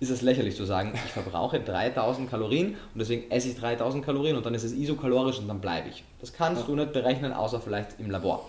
ist 0.00 0.10
es 0.10 0.22
lächerlich 0.22 0.54
zu 0.54 0.64
sagen, 0.64 0.92
ich 0.94 1.12
verbrauche 1.12 1.60
3000 1.60 2.30
Kalorien 2.30 2.76
und 2.92 2.98
deswegen 3.00 3.30
esse 3.30 3.48
ich 3.48 3.56
3000 3.56 4.04
Kalorien 4.04 4.36
und 4.36 4.44
dann 4.44 4.54
ist 4.54 4.64
es 4.64 4.72
isokalorisch 4.72 5.38
und 5.38 5.48
dann 5.48 5.60
bleibe 5.60 5.88
ich. 5.88 6.04
Das 6.20 6.32
kannst 6.32 6.62
ja. 6.62 6.66
du 6.66 6.76
nicht 6.76 6.92
berechnen, 6.92 7.32
außer 7.32 7.60
vielleicht 7.60 7.98
im 7.98 8.10
Labor. 8.10 8.48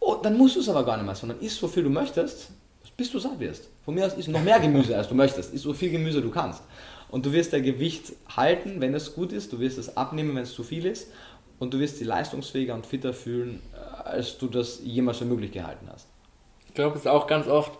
Oh, 0.00 0.16
dann 0.22 0.36
musst 0.36 0.56
du 0.56 0.60
es 0.60 0.68
aber 0.68 0.84
gar 0.84 0.96
nicht 0.96 1.06
mehr, 1.06 1.14
sondern 1.14 1.40
isst 1.40 1.58
so 1.58 1.68
viel 1.68 1.82
du 1.82 1.90
möchtest 1.90 2.50
bis 2.96 3.10
du 3.10 3.18
satt 3.18 3.38
wirst. 3.38 3.68
Von 3.84 3.94
mir 3.94 4.06
aus 4.06 4.14
isst 4.14 4.28
noch 4.28 4.42
mehr 4.42 4.58
Gemüse, 4.58 4.96
als 4.96 5.08
du 5.08 5.14
möchtest. 5.14 5.52
Isst 5.52 5.64
so 5.64 5.74
viel 5.74 5.90
Gemüse 5.90 6.22
du 6.22 6.30
kannst. 6.30 6.62
Und 7.08 7.26
du 7.26 7.32
wirst 7.32 7.52
dein 7.52 7.62
Gewicht 7.62 8.12
halten, 8.34 8.80
wenn 8.80 8.94
es 8.94 9.14
gut 9.14 9.32
ist. 9.32 9.52
Du 9.52 9.60
wirst 9.60 9.78
es 9.78 9.96
abnehmen, 9.96 10.34
wenn 10.34 10.42
es 10.42 10.54
zu 10.54 10.64
viel 10.64 10.86
ist. 10.86 11.08
Und 11.58 11.72
du 11.72 11.78
wirst 11.78 12.00
dich 12.00 12.06
leistungsfähiger 12.06 12.74
und 12.74 12.86
fitter 12.86 13.12
fühlen, 13.14 13.62
äh, 13.72 14.08
als 14.08 14.38
du 14.38 14.48
das 14.48 14.80
jemals 14.84 15.18
für 15.18 15.24
möglich 15.24 15.52
gehalten 15.52 15.88
hast. 15.90 16.06
Ich 16.68 16.74
glaube, 16.74 16.96
es 16.96 17.02
ist 17.02 17.06
auch 17.06 17.26
ganz 17.26 17.46
oft, 17.46 17.72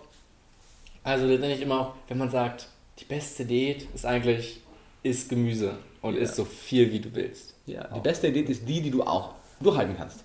also 1.02 1.26
letztendlich 1.26 1.60
immer 1.60 1.80
auch, 1.80 1.94
wenn 2.08 2.16
man 2.16 2.30
sagt, 2.30 2.68
die 2.98 3.04
beste 3.04 3.44
Diät 3.44 3.86
ist 3.94 4.06
eigentlich, 4.06 4.60
isst 5.02 5.28
Gemüse 5.28 5.74
und 6.00 6.14
ja. 6.14 6.20
isst 6.20 6.36
so 6.36 6.46
viel, 6.46 6.90
wie 6.90 7.00
du 7.00 7.14
willst. 7.14 7.54
Ja, 7.66 7.86
die 7.94 8.00
beste 8.00 8.32
Diät 8.32 8.48
ist 8.48 8.66
die, 8.66 8.80
die 8.80 8.90
du 8.90 9.02
auch 9.02 9.34
durchhalten 9.60 9.96
kannst. 9.96 10.24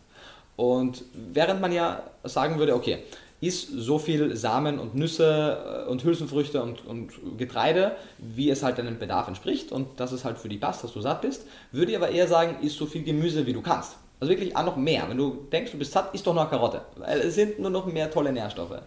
Und 0.55 1.03
während 1.13 1.59
man 1.59 1.71
ja 1.71 2.03
sagen 2.23 2.57
würde, 2.59 2.75
okay, 2.75 3.03
isst 3.41 3.69
so 3.71 3.97
viel 3.97 4.35
Samen 4.35 4.79
und 4.79 4.95
Nüsse 4.95 5.85
äh, 5.87 5.89
und 5.89 6.03
Hülsenfrüchte 6.03 6.61
und, 6.61 6.85
und 6.85 7.11
Getreide, 7.37 7.97
wie 8.19 8.49
es 8.49 8.63
halt 8.63 8.77
deinem 8.77 8.99
Bedarf 8.99 9.27
entspricht 9.27 9.71
und 9.71 9.99
dass 9.99 10.11
es 10.11 10.23
halt 10.23 10.37
für 10.37 10.47
dich 10.47 10.61
passt, 10.61 10.83
dass 10.83 10.93
du 10.93 11.01
satt 11.01 11.21
bist, 11.21 11.45
würde 11.71 11.91
ich 11.91 11.97
aber 11.97 12.09
eher 12.09 12.27
sagen, 12.27 12.57
isst 12.61 12.77
so 12.77 12.85
viel 12.85 13.03
Gemüse, 13.03 13.45
wie 13.45 13.53
du 13.53 13.61
kannst. 13.61 13.97
Also 14.19 14.31
wirklich 14.31 14.55
auch 14.55 14.63
noch 14.63 14.77
mehr. 14.77 15.09
Wenn 15.09 15.17
du 15.17 15.47
denkst, 15.51 15.71
du 15.71 15.79
bist 15.79 15.91
satt, 15.91 16.13
isst 16.13 16.27
doch 16.27 16.35
noch 16.35 16.49
Karotte. 16.49 16.81
Weil 16.97 17.19
es 17.21 17.33
sind 17.33 17.59
nur 17.59 17.71
noch 17.71 17.87
mehr 17.87 18.11
tolle 18.11 18.31
Nährstoffe. 18.31 18.79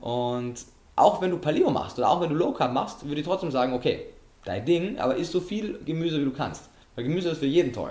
Und 0.00 0.54
auch 0.94 1.20
wenn 1.20 1.32
du 1.32 1.38
Paleo 1.38 1.68
machst 1.70 1.98
oder 1.98 2.08
auch 2.08 2.20
wenn 2.20 2.28
du 2.28 2.36
Low 2.36 2.52
Carb 2.52 2.72
machst, 2.72 3.04
würde 3.06 3.20
ich 3.20 3.26
trotzdem 3.26 3.50
sagen, 3.50 3.72
okay, 3.72 4.06
dein 4.44 4.64
Ding, 4.64 4.98
aber 4.98 5.16
isst 5.16 5.32
so 5.32 5.40
viel 5.40 5.80
Gemüse, 5.84 6.20
wie 6.20 6.24
du 6.24 6.32
kannst. 6.32 6.70
Weil 6.94 7.04
Gemüse 7.04 7.30
ist 7.30 7.38
für 7.38 7.46
jeden 7.46 7.72
toll. 7.72 7.90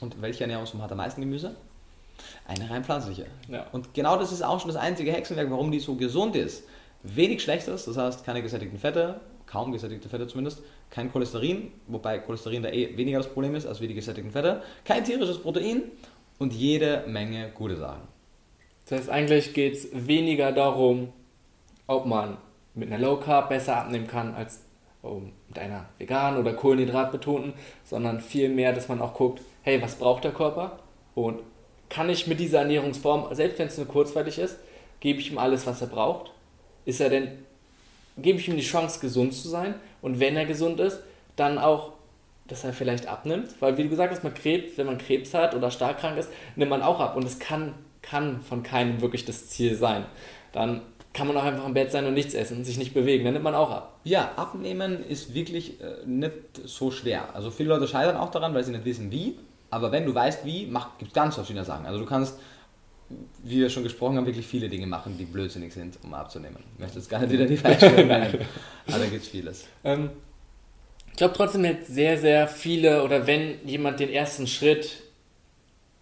Und 0.00 0.20
welche 0.20 0.44
Ernährungsform 0.44 0.82
hat 0.82 0.92
am 0.92 0.98
meisten 0.98 1.22
Gemüse? 1.22 1.54
Eine 2.52 2.68
rein 2.68 2.84
pflanzliche. 2.84 3.26
Ja. 3.48 3.66
Und 3.72 3.94
genau 3.94 4.18
das 4.18 4.30
ist 4.30 4.42
auch 4.42 4.60
schon 4.60 4.68
das 4.68 4.76
einzige 4.76 5.10
Hexenwerk, 5.12 5.50
warum 5.50 5.70
die 5.70 5.80
so 5.80 5.94
gesund 5.94 6.36
ist. 6.36 6.64
Wenig 7.02 7.42
Schlechtes, 7.42 7.86
das 7.86 7.96
heißt 7.96 8.24
keine 8.24 8.42
gesättigten 8.42 8.78
Fette, 8.78 9.20
kaum 9.46 9.72
gesättigte 9.72 10.08
Fette 10.08 10.26
zumindest, 10.26 10.62
kein 10.90 11.10
Cholesterin, 11.10 11.72
wobei 11.86 12.18
Cholesterin 12.18 12.62
da 12.62 12.68
eh 12.68 12.96
weniger 12.96 13.18
das 13.18 13.28
Problem 13.28 13.54
ist 13.54 13.66
als 13.66 13.80
wie 13.80 13.88
die 13.88 13.94
gesättigten 13.94 14.32
Fette, 14.32 14.62
kein 14.84 15.02
tierisches 15.04 15.38
Protein 15.38 15.82
und 16.38 16.52
jede 16.52 17.04
Menge 17.06 17.50
gute 17.54 17.76
Sachen. 17.76 18.02
Das 18.84 19.00
heißt, 19.00 19.10
eigentlich 19.10 19.54
geht 19.54 19.74
es 19.74 19.88
weniger 19.92 20.52
darum, 20.52 21.12
ob 21.86 22.04
man 22.06 22.36
mit 22.74 22.92
einer 22.92 23.02
Low 23.02 23.16
Carb 23.16 23.48
besser 23.48 23.78
abnehmen 23.78 24.06
kann 24.06 24.34
als 24.34 24.62
mit 25.02 25.58
einer 25.58 25.86
veganen 25.98 26.38
oder 26.38 26.52
kohlenhydratbetonten, 26.52 27.54
sondern 27.84 28.20
vielmehr, 28.20 28.72
dass 28.72 28.88
man 28.88 29.00
auch 29.00 29.14
guckt, 29.14 29.40
hey, 29.62 29.82
was 29.82 29.96
braucht 29.96 30.24
der 30.24 30.32
Körper 30.32 30.78
und 31.14 31.40
kann 31.92 32.08
ich 32.08 32.26
mit 32.26 32.40
dieser 32.40 32.60
Ernährungsform, 32.60 33.34
selbst 33.34 33.58
wenn 33.58 33.68
es 33.68 33.76
nur 33.76 33.86
kurzweilig 33.86 34.38
ist, 34.38 34.56
gebe 35.00 35.20
ich 35.20 35.30
ihm 35.30 35.36
alles, 35.36 35.66
was 35.66 35.82
er 35.82 35.88
braucht? 35.88 36.30
Ist 36.86 37.02
er 37.02 37.10
denn, 37.10 37.28
gebe 38.16 38.38
ich 38.38 38.48
ihm 38.48 38.56
die 38.56 38.62
Chance, 38.62 38.98
gesund 38.98 39.34
zu 39.34 39.46
sein? 39.46 39.74
Und 40.00 40.18
wenn 40.18 40.34
er 40.34 40.46
gesund 40.46 40.80
ist, 40.80 41.00
dann 41.36 41.58
auch, 41.58 41.92
dass 42.48 42.64
er 42.64 42.72
vielleicht 42.72 43.08
abnimmt? 43.08 43.50
Weil, 43.60 43.76
wie 43.76 43.82
du 43.82 43.90
gesagt 43.90 44.10
hast, 44.10 44.24
man 44.24 44.32
Krebs, 44.32 44.78
wenn 44.78 44.86
man 44.86 44.96
Krebs 44.96 45.34
hat 45.34 45.54
oder 45.54 45.70
stark 45.70 45.98
krank 45.98 46.16
ist, 46.16 46.30
nimmt 46.56 46.70
man 46.70 46.80
auch 46.80 46.98
ab. 46.98 47.14
Und 47.14 47.26
es 47.26 47.38
kann, 47.38 47.74
kann 48.00 48.40
von 48.40 48.62
keinem 48.62 49.02
wirklich 49.02 49.26
das 49.26 49.48
Ziel 49.48 49.74
sein. 49.74 50.06
Dann 50.52 50.80
kann 51.12 51.26
man 51.26 51.36
auch 51.36 51.44
einfach 51.44 51.66
im 51.66 51.74
Bett 51.74 51.92
sein 51.92 52.06
und 52.06 52.14
nichts 52.14 52.32
essen 52.32 52.56
und 52.56 52.64
sich 52.64 52.78
nicht 52.78 52.94
bewegen. 52.94 53.24
Dann 53.24 53.34
nimmt 53.34 53.44
man 53.44 53.54
auch 53.54 53.70
ab. 53.70 53.98
Ja, 54.04 54.32
abnehmen 54.36 55.04
ist 55.04 55.34
wirklich 55.34 55.78
äh, 55.82 56.06
nicht 56.06 56.32
so 56.64 56.90
schwer. 56.90 57.34
Also 57.34 57.50
viele 57.50 57.68
Leute 57.68 57.86
scheitern 57.86 58.16
auch 58.16 58.30
daran, 58.30 58.54
weil 58.54 58.64
sie 58.64 58.72
nicht 58.72 58.86
wissen, 58.86 59.12
wie. 59.12 59.36
Aber 59.72 59.90
wenn 59.90 60.04
du 60.04 60.14
weißt, 60.14 60.44
wie, 60.44 60.66
gibt 60.66 61.08
es 61.08 61.12
ganz 61.14 61.34
verschiedene 61.34 61.64
Sachen. 61.64 61.86
Also 61.86 61.98
du 61.98 62.04
kannst, 62.04 62.38
wie 63.42 63.58
wir 63.58 63.70
schon 63.70 63.82
gesprochen 63.82 64.18
haben, 64.18 64.26
wirklich 64.26 64.46
viele 64.46 64.68
Dinge 64.68 64.86
machen, 64.86 65.16
die 65.16 65.24
blödsinnig 65.24 65.72
sind, 65.72 65.98
um 66.04 66.12
abzunehmen. 66.12 66.58
Ich 66.74 66.80
möchte 66.80 66.98
jetzt 66.98 67.08
gar 67.08 67.20
nicht 67.20 67.32
wieder 67.32 67.46
die 67.46 67.56
falsche 67.56 67.86
nennen, 67.90 68.46
aber 68.86 68.98
da 68.98 69.06
gibt 69.06 69.22
es 69.22 69.28
vieles. 69.28 69.66
Ähm, 69.82 70.10
ich 71.08 71.16
glaube 71.16 71.32
trotzdem 71.34 71.64
jetzt 71.64 71.86
sehr, 71.86 72.18
sehr 72.18 72.48
viele, 72.48 73.02
oder 73.02 73.26
wenn 73.26 73.66
jemand 73.66 73.98
den 73.98 74.10
ersten 74.10 74.46
Schritt 74.46 75.04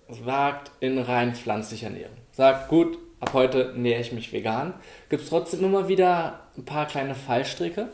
wagt 0.08 0.72
in 0.80 0.98
rein 0.98 1.36
pflanzlicher 1.36 1.86
Ernährung, 1.86 2.16
sagt, 2.32 2.68
gut, 2.70 2.98
ab 3.20 3.34
heute 3.34 3.72
nähere 3.76 4.00
ich 4.00 4.10
mich 4.10 4.32
vegan, 4.32 4.74
gibt 5.10 5.22
es 5.22 5.28
trotzdem 5.28 5.62
immer 5.62 5.86
wieder 5.86 6.40
ein 6.58 6.64
paar 6.64 6.88
kleine 6.88 7.14
Fallstricke, 7.14 7.88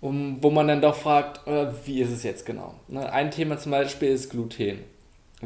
um, 0.00 0.42
wo 0.42 0.50
man 0.50 0.66
dann 0.66 0.82
doch 0.82 0.96
fragt, 0.96 1.46
äh, 1.46 1.68
wie 1.84 2.00
ist 2.00 2.10
es 2.10 2.24
jetzt 2.24 2.44
genau? 2.44 2.74
Ne, 2.88 3.12
ein 3.12 3.30
Thema 3.30 3.58
zum 3.58 3.70
Beispiel 3.70 4.08
ist 4.08 4.30
Gluten. 4.30 4.92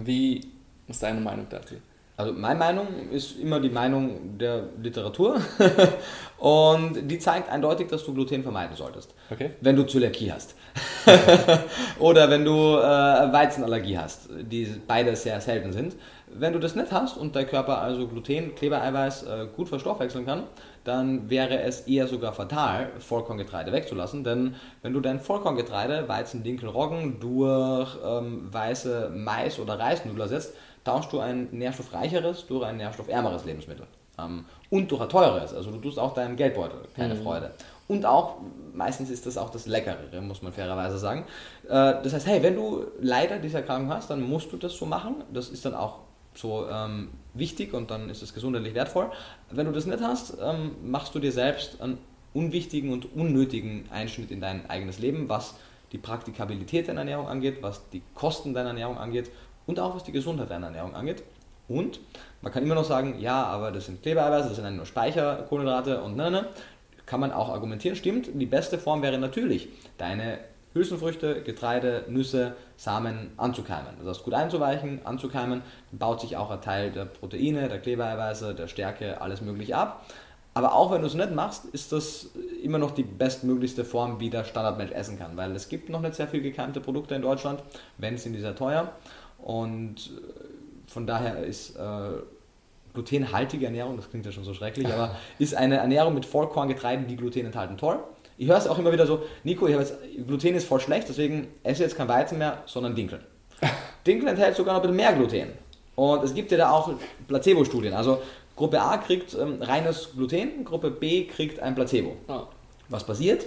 Wie 0.07 0.41
ist 0.87 1.03
deine 1.03 1.21
Meinung 1.21 1.47
dazu? 1.49 1.77
Also 2.19 2.33
meine 2.33 2.59
Meinung 2.59 3.11
ist 3.13 3.39
immer 3.39 3.61
die 3.61 3.69
Meinung 3.71 4.37
der 4.39 4.65
Literatur 4.83 5.41
und 6.39 7.09
die 7.09 7.21
zeigt 7.21 7.49
eindeutig, 7.49 7.87
dass 7.87 8.05
du 8.05 8.13
Gluten 8.13 8.43
vermeiden 8.43 8.75
solltest. 8.75 9.15
Okay. 9.31 9.53
Wenn 9.61 9.77
du 9.77 9.85
Zöliakie 9.85 10.33
hast. 10.33 10.57
Oder 12.01 12.29
wenn 12.29 12.45
du 12.45 12.51
äh, 12.51 13.33
Weizenallergie 13.33 13.97
hast, 13.97 14.29
die 14.33 14.67
beide 14.85 15.15
sehr 15.15 15.41
selten 15.41 15.73
sind. 15.73 15.95
Wenn 16.27 16.53
du 16.53 16.59
das 16.59 16.75
nicht 16.75 16.91
hast 16.91 17.17
und 17.17 17.37
dein 17.37 17.47
Körper 17.47 17.81
also 17.81 18.09
Gluten, 18.09 18.53
Klebereiweiß 18.57 19.23
äh, 19.23 19.47
gut 19.55 19.69
verstoffwechseln 19.69 20.27
kann, 20.27 20.43
dann 20.85 21.31
wäre 21.31 21.61
es 21.61 21.83
eher 21.83 22.07
sogar 22.07 22.33
fatal, 22.33 22.91
Vollkorngetreide 22.99 23.73
wegzulassen. 23.73 24.25
Denn 24.25 24.55
wenn 24.83 24.93
du 24.93 25.01
dein 25.01 25.21
Vollkorngetreide, 25.21 26.09
Weizen, 26.09 26.43
Dinkel, 26.43 26.69
Roggen, 26.69 27.21
durch 27.21 27.97
ähm, 28.05 28.53
weiße 28.53 29.11
Mais- 29.15 29.59
oder 29.59 29.79
Reisnudeln 29.79 30.21
ersetzt, 30.21 30.55
tauschst 30.85 31.13
du 31.13 31.21
ein 31.21 31.49
nährstoffreicheres 31.53 32.47
durch 32.47 32.65
ein 32.65 32.77
nährstoffärmeres 32.77 33.45
Lebensmittel. 33.45 33.87
Ähm, 34.19 34.45
und 34.71 34.91
durch 34.91 35.01
ein 35.01 35.09
teures. 35.09 35.55
Also 35.55 35.71
du 35.71 35.79
tust 35.79 35.99
auch 35.99 36.15
deinem 36.15 36.37
Geldbeutel 36.37 36.81
keine 36.95 37.15
mhm. 37.15 37.23
Freude. 37.23 37.51
Und 37.87 38.05
auch, 38.05 38.37
meistens 38.75 39.09
ist 39.09 39.25
das 39.27 39.39
auch 39.39 39.51
das 39.51 39.67
Leckerere, 39.67 40.21
muss 40.21 40.43
man 40.43 40.53
fairerweise 40.53 40.99
sagen. 40.99 41.25
Äh, 41.67 42.03
das 42.03 42.13
heißt, 42.13 42.27
hey, 42.27 42.43
wenn 42.43 42.55
du 42.55 42.85
leider 43.01 43.39
diese 43.39 43.59
Erkrankung 43.59 43.91
hast, 43.91 44.11
dann 44.11 44.21
musst 44.21 44.53
du 44.53 44.57
das 44.57 44.75
so 44.75 44.85
machen. 44.85 45.17
Das 45.33 45.49
ist 45.49 45.65
dann 45.65 45.75
auch 45.75 46.01
so 46.35 46.69
ähm, 46.69 47.09
wichtig 47.35 47.75
und 47.75 47.91
dann 47.91 48.11
ist 48.11 48.23
es 48.23 48.35
gesundheitlich 48.35 48.75
wertvoll. 48.75 49.11
Wenn 49.51 49.67
du 49.67 49.73
das 49.73 49.87
nicht 49.87 50.01
hast, 50.01 50.37
ähm, 50.41 50.73
machst 50.85 51.15
du 51.15 51.19
dir 51.19 51.33
selbst 51.33 51.81
einen 51.81 51.99
unwichtigen 52.35 52.93
und 52.93 53.15
unnötigen 53.15 53.87
Einschnitt 53.91 54.31
in 54.31 54.41
dein 54.41 54.69
eigenes 54.71 54.99
Leben, 54.99 55.29
was 55.29 55.55
die 55.93 55.99
Praktikabilität 55.99 56.89
deiner 56.89 57.01
Ernährung 57.01 57.29
angeht, 57.29 57.63
was 57.63 57.89
die 57.91 58.03
Kosten 58.15 58.55
deiner 58.55 58.71
Ernährung 58.71 58.99
angeht 58.99 59.31
und 59.67 59.81
auch 59.81 59.95
was 59.95 60.05
die 60.05 60.13
Gesundheit 60.13 60.51
deiner 60.51 60.67
Ernährung 60.67 60.95
angeht. 60.95 61.23
Und 61.67 62.01
man 62.41 62.53
kann 62.53 62.63
immer 62.63 62.75
noch 62.75 62.85
sagen, 62.85 63.19
ja, 63.19 63.45
aber 63.45 63.73
das 63.73 63.87
sind 63.87 64.03
Klebereiweiße, 64.03 64.49
das 64.49 64.57
sind 64.57 64.77
nur 64.77 64.87
Speicherkohlenhydrate 64.87 66.03
und 66.03 66.17
ne, 66.17 66.31
ne. 66.31 66.47
Kann 67.05 67.21
man 67.21 67.33
auch 67.33 67.49
argumentieren, 67.49 67.97
stimmt. 67.97 68.29
Die 68.35 68.47
beste 68.47 68.77
Form 68.77 69.01
wäre 69.01 69.17
natürlich, 69.17 69.69
deine 69.97 70.41
Hülsenfrüchte, 70.75 71.43
Getreide, 71.43 72.05
Nüsse, 72.09 72.55
Samen 72.77 73.33
anzukeimen. 73.37 73.95
Das 73.99 74.17
heißt, 74.17 74.25
gut 74.25 74.35
einzuweichen, 74.35 75.01
anzukeimen, 75.05 75.63
dann 75.91 75.99
baut 75.99 76.21
sich 76.21 76.37
auch 76.37 76.51
ein 76.51 76.61
Teil 76.61 76.91
der 76.91 77.07
Proteine, 77.07 77.69
der 77.69 77.79
Klebereiweiße, 77.79 78.55
der 78.55 78.69
Stärke, 78.69 79.21
alles 79.21 79.41
mögliche 79.41 79.77
ab. 79.77 80.05
Aber 80.55 80.75
auch 80.75 80.91
wenn 80.91 81.03
du 81.03 81.07
es 81.07 81.15
nicht 81.15 81.33
machst, 81.33 81.67
ist 81.67 81.93
das 81.93 82.31
immer 82.63 82.79
noch 82.79 82.91
die 82.91 83.05
bestmöglichste 83.05 83.85
Form, 83.85 84.19
wie 84.19 84.29
der 84.29 84.45
Standardmensch 84.45 84.93
essen 84.93 85.19
kann. 85.19 85.37
Weil 85.37 85.55
es 85.55 85.69
gibt 85.69 85.89
noch 85.89 86.01
nicht 86.01 86.15
sehr 86.15 86.27
viel 86.27 86.43
gekeimte 86.43 86.81
Produkte 86.81 87.15
in 87.15 87.23
Deutschland, 87.23 87.63
wenn 87.97 88.19
sind 88.19 88.33
die 88.33 88.41
sehr 88.41 88.57
teuer. 88.57 88.93
Und 89.39 90.11
von 90.87 91.07
daher 91.07 91.45
ist 91.45 91.77
äh, 91.77 92.11
glutenhaltige 92.93 93.67
Ernährung, 93.67 93.97
das 93.97 94.11
klingt 94.11 94.27
ja 94.27 94.33
schon 94.33 94.45
so 94.45 94.55
schrecklich, 94.55 94.89
aber 94.89 95.15
ist 95.39 95.55
eine 95.55 95.77
Ernährung 95.77 96.15
mit 96.15 96.27
Vollkorngetreiden, 96.27 97.07
die 97.07 97.17
Gluten 97.17 97.47
enthalten, 97.47 97.77
toll. 97.77 98.01
Ich 98.39 98.49
höre 98.49 98.57
es 98.57 98.69
auch 98.69 98.79
immer 98.79 98.93
wieder 98.93 99.07
so, 99.07 99.23
Nico, 99.43 99.67
ich 99.67 99.77
jetzt, 99.77 99.95
Gluten 100.27 100.55
ist 100.55 100.67
voll 100.67 100.81
schlecht, 100.81 101.09
deswegen 101.09 101.49
esse 101.65 101.83
jetzt 101.83 101.97
kein 101.97 102.09
Weizen 102.09 102.39
mehr, 102.39 102.63
sondern 102.67 102.95
Dinkel. 102.95 103.21
Dinkel 104.07 104.29
enthält 104.29 104.55
sogar 104.55 104.75
noch 104.75 104.81
ein 104.81 104.83
bisschen 104.83 104.97
mehr 104.97 105.13
Gluten. 105.13 105.49
Und 105.97 106.23
es 106.23 106.33
gibt 106.33 106.53
ja 106.53 106.59
da 106.59 106.71
auch 106.71 106.93
Placebo-Studien. 107.27 107.93
Also 107.93 108.23
Gruppe 108.55 108.81
A 108.81 108.99
kriegt 108.99 109.35
ähm, 109.35 109.61
reines 109.61 110.11
Gluten, 110.15 110.65
Gruppe 110.65 110.93
B 110.93 111.25
kriegt 111.25 111.59
ein 111.59 111.75
Placebo. 111.75 112.17
Oh. 112.29 112.43
Was 112.89 113.05
passiert? 113.05 113.47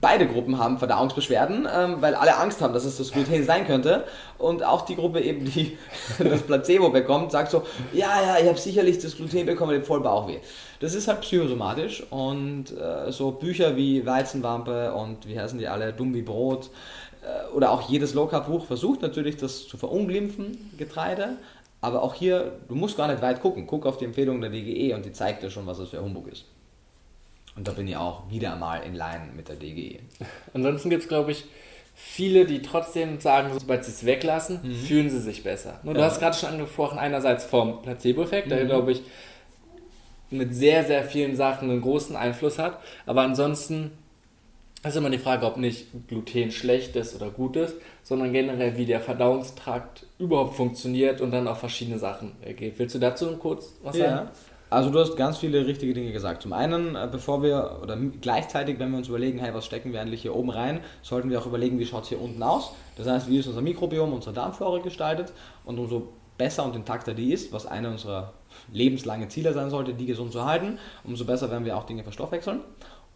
Beide 0.00 0.26
Gruppen 0.26 0.58
haben 0.58 0.78
Verdauungsbeschwerden, 0.78 1.68
ähm, 1.72 1.96
weil 2.00 2.14
alle 2.14 2.36
Angst 2.36 2.60
haben, 2.60 2.74
dass 2.74 2.84
es 2.84 2.98
das 2.98 3.12
Gluten 3.12 3.44
sein 3.44 3.66
könnte. 3.66 4.04
Und 4.38 4.64
auch 4.64 4.82
die 4.82 4.96
Gruppe 4.96 5.20
eben, 5.20 5.44
die 5.44 5.78
das 6.18 6.42
Placebo 6.42 6.90
bekommt, 6.90 7.32
sagt 7.32 7.50
so, 7.50 7.62
ja, 7.92 8.08
ja, 8.24 8.38
ich 8.40 8.48
habe 8.48 8.58
sicherlich 8.58 8.98
das 8.98 9.16
Gluten 9.16 9.46
bekommen, 9.46 9.72
ich 9.72 9.78
habe 9.78 9.86
voll 9.86 10.00
Bauchweh. 10.00 10.38
Das 10.80 10.94
ist 10.94 11.08
halt 11.08 11.20
psychosomatisch 11.22 12.02
und 12.10 12.66
äh, 12.72 13.10
so 13.10 13.30
Bücher 13.30 13.76
wie 13.76 14.04
Weizenwampe 14.04 14.92
und 14.92 15.26
wie 15.26 15.38
heißen 15.38 15.58
die 15.58 15.68
alle, 15.68 15.92
Dumm 15.92 16.14
wie 16.14 16.22
Brot 16.22 16.70
äh, 17.22 17.54
oder 17.54 17.70
auch 17.70 17.88
jedes 17.88 18.14
Low-Carb-Buch 18.14 18.66
versucht 18.66 19.02
natürlich 19.02 19.36
das 19.36 19.66
zu 19.66 19.76
verunglimpfen, 19.76 20.72
Getreide. 20.76 21.36
Aber 21.80 22.02
auch 22.02 22.14
hier, 22.14 22.52
du 22.68 22.74
musst 22.74 22.96
gar 22.96 23.08
nicht 23.08 23.22
weit 23.22 23.40
gucken. 23.40 23.66
Guck 23.66 23.86
auf 23.86 23.98
die 23.98 24.06
Empfehlung 24.06 24.40
der 24.40 24.50
DGE 24.50 24.94
und 24.94 25.04
die 25.04 25.12
zeigt 25.12 25.42
dir 25.42 25.50
schon, 25.50 25.66
was 25.66 25.78
das 25.78 25.90
für 25.90 26.02
Humbug 26.02 26.28
ist. 26.28 26.44
Und 27.56 27.66
da 27.66 27.72
bin 27.72 27.88
ich 27.88 27.96
auch 27.96 28.30
wieder 28.30 28.54
mal 28.56 28.82
in 28.82 28.94
Line 28.94 29.30
mit 29.34 29.48
der 29.48 29.56
DGE. 29.56 30.00
Ansonsten 30.54 30.90
gibt 30.90 31.02
es, 31.02 31.08
glaube 31.08 31.32
ich, 31.32 31.46
viele, 31.94 32.44
die 32.44 32.60
trotzdem 32.60 33.18
sagen, 33.20 33.50
sobald 33.58 33.84
sie 33.84 33.90
es 33.90 34.04
weglassen, 34.04 34.60
mhm. 34.62 34.74
fühlen 34.74 35.10
sie 35.10 35.20
sich 35.20 35.42
besser. 35.42 35.80
Du 35.82 35.92
ja. 35.92 36.04
hast 36.04 36.20
gerade 36.20 36.36
schon 36.36 36.50
angesprochen, 36.50 36.98
einerseits 36.98 37.44
vom 37.44 37.80
Placebo-Effekt, 37.80 38.46
mhm. 38.48 38.50
der, 38.50 38.64
glaube 38.66 38.92
ich, 38.92 39.02
mit 40.30 40.54
sehr, 40.54 40.84
sehr 40.84 41.04
vielen 41.04 41.36
Sachen 41.36 41.70
einen 41.70 41.80
großen 41.80 42.14
Einfluss 42.14 42.58
hat. 42.58 42.78
Aber 43.06 43.22
ansonsten 43.22 43.92
ist 44.84 44.96
immer 44.96 45.10
die 45.10 45.18
Frage, 45.18 45.46
ob 45.46 45.56
nicht 45.56 45.86
Gluten 46.08 46.50
schlecht 46.50 46.94
ist 46.96 47.16
oder 47.16 47.30
gut 47.30 47.56
ist, 47.56 47.76
sondern 48.02 48.32
generell, 48.32 48.76
wie 48.76 48.86
der 48.86 49.00
Verdauungstrakt 49.00 50.06
überhaupt 50.18 50.54
funktioniert 50.54 51.20
und 51.20 51.30
dann 51.30 51.48
auch 51.48 51.56
verschiedene 51.56 51.98
Sachen 51.98 52.32
ergeht. 52.42 52.74
Willst 52.76 52.94
du 52.94 52.98
dazu 52.98 53.36
kurz 53.36 53.72
was 53.82 53.96
ja. 53.96 54.08
sagen? 54.08 54.28
Also 54.68 54.90
du 54.90 54.98
hast 54.98 55.16
ganz 55.16 55.38
viele 55.38 55.64
richtige 55.66 55.94
Dinge 55.94 56.12
gesagt. 56.12 56.42
Zum 56.42 56.52
einen, 56.52 56.96
äh, 56.96 57.08
bevor 57.10 57.42
wir, 57.42 57.78
oder 57.82 57.96
gleichzeitig, 58.20 58.78
wenn 58.78 58.90
wir 58.90 58.98
uns 58.98 59.08
überlegen, 59.08 59.38
hey, 59.38 59.54
was 59.54 59.64
stecken 59.64 59.92
wir 59.92 60.00
eigentlich 60.00 60.22
hier 60.22 60.34
oben 60.34 60.50
rein, 60.50 60.80
sollten 61.02 61.30
wir 61.30 61.40
auch 61.40 61.46
überlegen, 61.46 61.78
wie 61.78 61.86
schaut 61.86 62.02
es 62.02 62.08
hier 62.08 62.20
unten 62.20 62.42
aus. 62.42 62.72
Das 62.96 63.06
heißt, 63.06 63.28
wie 63.28 63.38
ist 63.38 63.46
unser 63.46 63.62
Mikrobiom, 63.62 64.12
unsere 64.12 64.34
Darmflora 64.34 64.80
gestaltet 64.80 65.32
und 65.64 65.78
umso 65.78 66.08
besser 66.36 66.64
und 66.64 66.74
intakter 66.74 67.14
die 67.14 67.32
ist, 67.32 67.52
was 67.52 67.66
eine 67.66 67.90
unserer 67.90 68.32
lebenslangen 68.72 69.30
Ziele 69.30 69.52
sein 69.52 69.70
sollte, 69.70 69.94
die 69.94 70.06
gesund 70.06 70.32
zu 70.32 70.44
halten, 70.44 70.78
umso 71.04 71.24
besser 71.24 71.50
werden 71.50 71.64
wir 71.64 71.76
auch 71.76 71.84
Dinge 71.84 72.02
verstoffwechseln. 72.02 72.60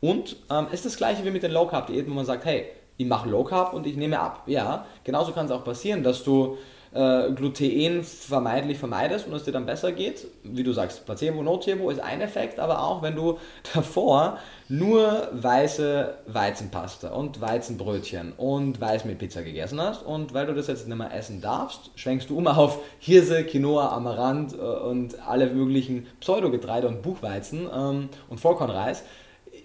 Und 0.01 0.37
ähm, 0.51 0.69
ist 0.73 0.87
das 0.87 0.97
gleiche 0.97 1.25
wie 1.25 1.31
mit 1.31 1.43
den 1.43 1.53
Low 1.53 1.67
Carb 1.67 1.89
Diäten, 1.89 2.11
wo 2.11 2.15
man 2.15 2.25
sagt, 2.25 2.45
hey, 2.45 2.67
ich 2.97 3.07
mache 3.07 3.29
Low 3.29 3.45
Carb 3.45 3.75
und 3.75 3.87
ich 3.87 3.97
nehme 3.97 4.19
ab. 4.19 4.45
Ja, 4.47 4.87
genauso 5.05 5.33
kann 5.33 5.47
es 5.47 5.53
auch 5.53 5.65
passieren, 5.65 6.03
dass 6.03 6.23
du 6.23 6.57
äh, 6.93 7.31
Gluten 7.33 8.03
vermeidlich 8.03 8.79
vermeidest 8.79 9.27
und 9.27 9.35
es 9.35 9.45
dir 9.45 9.53
dann 9.53 9.67
besser 9.67 9.93
geht. 9.93 10.27
Wie 10.43 10.63
du 10.63 10.73
sagst, 10.73 11.07
Placebo, 11.07 11.43
Nocebo 11.43 11.91
ist 11.91 12.01
ein 12.01 12.21
Effekt, 12.21 12.59
aber 12.59 12.83
auch 12.83 13.03
wenn 13.03 13.15
du 13.15 13.39
davor 13.75 14.39
nur 14.69 15.29
weiße 15.33 16.15
Weizenpasta 16.27 17.11
und 17.11 17.41
Weizenbrötchen 17.41 18.33
und 18.37 18.81
Weißmehlpizza 18.81 19.43
gegessen 19.43 19.81
hast 19.81 20.03
und 20.05 20.35
weil 20.35 20.47
du 20.47 20.55
das 20.55 20.67
jetzt 20.67 20.89
nicht 20.89 20.97
mehr 20.97 21.15
essen 21.15 21.41
darfst, 21.41 21.91
schwenkst 21.95 22.31
du 22.31 22.39
um 22.39 22.47
auf 22.47 22.79
Hirse, 22.99 23.45
Quinoa, 23.45 23.89
Amaranth 23.89 24.55
äh, 24.55 24.57
und 24.57 25.17
alle 25.27 25.47
möglichen 25.47 26.07
Pseudogetreide 26.21 26.89
und 26.89 27.03
Buchweizen 27.03 27.69
ähm, 27.73 28.09
und 28.29 28.41
Vollkornreis. 28.41 29.05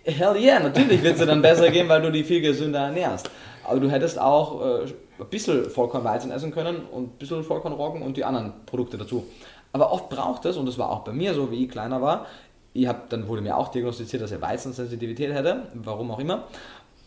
Hell 0.04 0.36
yeah, 0.38 0.60
natürlich 0.60 1.02
wird 1.02 1.14
es 1.14 1.20
dir 1.20 1.26
dann 1.26 1.42
besser 1.42 1.72
gehen, 1.72 1.90
weil 1.90 2.02
du 2.02 2.12
die 2.12 2.24
viel 2.24 2.42
gesünder 2.42 2.82
ernährst. 2.82 3.32
Aber 3.64 3.80
du 3.80 3.90
hättest 3.90 4.20
auch 4.20 4.84
äh, 4.84 4.94
ein 5.20 5.28
bisschen 5.28 5.70
Vollkornweizen 5.70 6.32
essen 6.32 6.52
können 6.52 6.86
und 6.86 7.04
ein 7.04 7.18
bisschen 7.18 7.44
Vollkornroggen 7.44 8.02
und 8.02 8.18
die 8.18 8.26
anderen 8.26 8.54
Produkte 8.66 8.98
dazu. 8.98 9.26
Aber 9.72 9.92
oft 9.92 10.10
braucht 10.10 10.46
es, 10.46 10.58
und 10.58 10.66
das 10.66 10.78
war 10.78 10.90
auch 10.90 11.00
bei 11.00 11.12
mir 11.12 11.34
so, 11.34 11.52
wie 11.52 11.66
ich 11.66 11.70
kleiner 11.70 12.02
war, 12.02 12.26
ich 12.74 12.88
hab, 12.88 13.10
dann 13.10 13.28
wurde 13.28 13.42
mir 13.42 13.58
auch 13.58 13.70
diagnostiziert, 13.70 14.22
dass 14.22 14.32
ich 14.32 14.42
Weizensensitivität 14.42 15.34
hätte, 15.34 15.64
warum 15.74 16.12
auch 16.12 16.20
immer. 16.20 16.44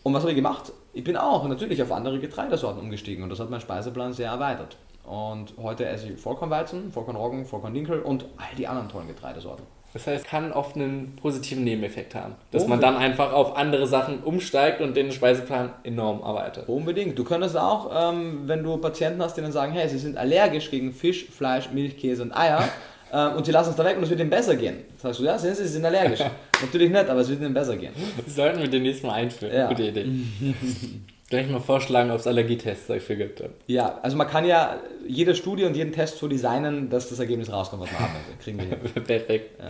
Und 0.03 0.13
was 0.13 0.21
habe 0.21 0.31
ich 0.31 0.35
gemacht? 0.35 0.71
Ich 0.93 1.03
bin 1.03 1.17
auch 1.17 1.47
natürlich 1.47 1.81
auf 1.83 1.91
andere 1.91 2.19
Getreidesorten 2.19 2.81
umgestiegen 2.81 3.23
und 3.23 3.29
das 3.29 3.39
hat 3.39 3.49
meinen 3.49 3.61
Speiseplan 3.61 4.13
sehr 4.13 4.31
erweitert. 4.31 4.77
Und 5.03 5.53
heute 5.61 5.85
esse 5.85 6.09
ich 6.09 6.19
Vollkornweizen, 6.19 6.91
Vollkornroggen, 6.91 7.45
Vollkorndinkel 7.45 8.01
und 8.01 8.25
all 8.37 8.55
die 8.57 8.67
anderen 8.67 8.89
tollen 8.89 9.07
Getreidesorten. 9.07 9.65
Das 9.93 10.05
heißt, 10.05 10.25
kann 10.25 10.51
oft 10.51 10.75
einen 10.75 11.15
positiven 11.15 11.63
Nebeneffekt 11.63 12.13
haben, 12.13 12.35
dass 12.51 12.63
Unbedingt. 12.63 12.83
man 12.83 12.93
dann 12.93 13.01
einfach 13.01 13.33
auf 13.33 13.57
andere 13.57 13.87
Sachen 13.87 14.19
umsteigt 14.19 14.81
und 14.81 14.95
den 14.95 15.11
Speiseplan 15.11 15.71
enorm 15.83 16.21
erweitert. 16.21 16.69
Unbedingt. 16.69 17.17
Du 17.17 17.23
könntest 17.23 17.57
auch, 17.57 18.13
ähm, 18.13 18.41
wenn 18.45 18.63
du 18.63 18.77
Patienten 18.77 19.21
hast, 19.21 19.35
die 19.35 19.41
dann 19.41 19.51
sagen, 19.51 19.71
hey, 19.73 19.89
sie 19.89 19.97
sind 19.97 20.15
allergisch 20.17 20.69
gegen 20.69 20.93
Fisch, 20.93 21.25
Fleisch, 21.25 21.71
Milch, 21.71 21.97
Käse 21.97 22.21
und 22.21 22.37
Eier 22.37 22.69
ähm, 23.13 23.33
und 23.33 23.45
sie 23.47 23.51
lassen 23.51 23.71
es 23.71 23.75
da 23.75 23.83
weg 23.83 23.97
und 23.97 24.03
es 24.03 24.09
wird 24.11 24.19
ihnen 24.19 24.29
besser 24.29 24.55
gehen. 24.55 24.77
Sagst 24.97 25.19
du, 25.19 25.23
ja, 25.23 25.39
sind 25.39 25.55
sie, 25.55 25.63
sie 25.63 25.73
sind 25.73 25.85
allergisch. 25.85 26.19
Natürlich 26.61 26.91
nicht, 26.91 27.09
aber 27.09 27.21
es 27.21 27.29
wird 27.29 27.41
ihnen 27.41 27.53
besser 27.53 27.75
gehen. 27.75 27.93
Das 28.23 28.35
sollten 28.35 28.59
wir 28.59 28.67
demnächst 28.67 29.03
mal 29.03 29.13
einführen. 29.13 29.55
Ja. 29.55 29.67
Gute 29.69 29.83
Idee. 29.83 30.05
Gleich 31.29 31.47
mal 31.47 31.59
vorschlagen, 31.59 32.09
ob 32.09 32.17
es 32.19 32.25
Allergietests 32.25 32.87
dafür 32.87 33.15
gibt. 33.15 33.43
Ja, 33.67 33.99
also 34.01 34.17
man 34.17 34.27
kann 34.27 34.45
ja 34.45 34.77
jede 35.07 35.35
Studie 35.35 35.65
und 35.65 35.75
jeden 35.75 35.91
Test 35.91 36.17
so 36.17 36.27
designen, 36.27 36.89
dass 36.89 37.09
das 37.09 37.19
Ergebnis 37.19 37.51
rauskommt, 37.51 37.83
was 37.83 37.91
man 37.91 38.01
haben 38.01 38.13
möchte. 38.13 38.43
Kriegen 38.43 38.57
wir 38.57 38.65
hin. 38.65 39.03
Perfekt. 39.05 39.59
Ja. 39.59 39.67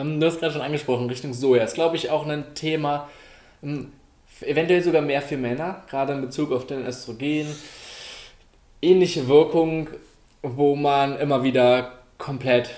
Ähm, 0.00 0.20
du 0.20 0.26
hast 0.26 0.40
gerade 0.40 0.54
schon 0.54 0.62
angesprochen, 0.62 1.10
Richtung 1.10 1.34
Soja. 1.34 1.64
Ist, 1.64 1.74
glaube 1.74 1.96
ich, 1.96 2.08
auch 2.08 2.26
ein 2.26 2.54
Thema, 2.54 3.10
ähm, 3.62 3.92
eventuell 4.40 4.82
sogar 4.82 5.02
mehr 5.02 5.20
für 5.20 5.36
Männer, 5.36 5.82
gerade 5.90 6.14
in 6.14 6.22
Bezug 6.22 6.50
auf 6.50 6.66
den 6.66 6.86
Östrogen. 6.86 7.46
Ähnliche 8.80 9.28
Wirkung, 9.28 9.88
wo 10.42 10.74
man 10.74 11.18
immer 11.18 11.42
wieder 11.42 11.92
komplett 12.16 12.70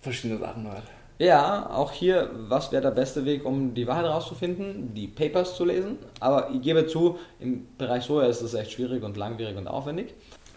verschiedene 0.00 0.38
Sachen 0.38 0.64
hört. 0.64 0.93
Ja, 1.24 1.70
auch 1.70 1.90
hier, 1.90 2.28
was 2.48 2.70
wäre 2.70 2.82
der 2.82 2.90
beste 2.90 3.24
Weg, 3.24 3.46
um 3.46 3.72
die 3.72 3.86
Wahrheit 3.86 4.04
herauszufinden? 4.04 4.92
Die 4.92 5.06
Papers 5.06 5.56
zu 5.56 5.64
lesen. 5.64 5.96
Aber 6.20 6.50
ich 6.50 6.60
gebe 6.60 6.86
zu, 6.86 7.18
im 7.40 7.66
Bereich 7.78 8.04
Soja 8.04 8.26
ist 8.26 8.42
das 8.42 8.52
echt 8.52 8.72
schwierig 8.72 9.02
und 9.02 9.16
langwierig 9.16 9.56
und 9.56 9.66
aufwendig. 9.66 10.12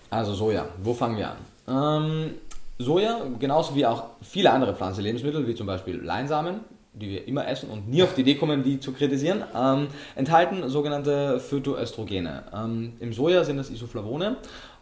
Also 0.10 0.34
Soja, 0.34 0.68
wo 0.84 0.94
fangen 0.94 1.16
wir 1.16 1.30
an? 1.30 1.38
Ähm, 1.70 2.34
Soja, 2.80 3.22
genauso 3.40 3.76
wie 3.76 3.86
auch 3.86 4.08
viele 4.22 4.52
andere 4.52 4.76
Pflanzenlebensmittel, 4.76 5.48
wie 5.48 5.56
zum 5.56 5.68
Beispiel 5.68 6.02
Leinsamen, 6.04 6.60
die 6.92 7.12
wir 7.12 7.28
immer 7.30 7.48
essen 7.48 7.70
und 7.70 7.88
nie 7.88 8.04
auf 8.04 8.14
die 8.14 8.22
Idee 8.22 8.36
kommen, 8.36 8.62
die 8.62 8.82
zu 8.82 8.92
kritisieren, 8.92 9.46
ähm, 9.56 9.88
enthalten 10.16 10.68
sogenannte 10.68 11.40
Phytoöstrogene. 11.40 12.44
Ähm, 12.54 12.92
Im 13.00 13.14
Soja 13.14 13.46
sind 13.46 13.58
es 13.58 13.70
Isoflavone 13.70 14.36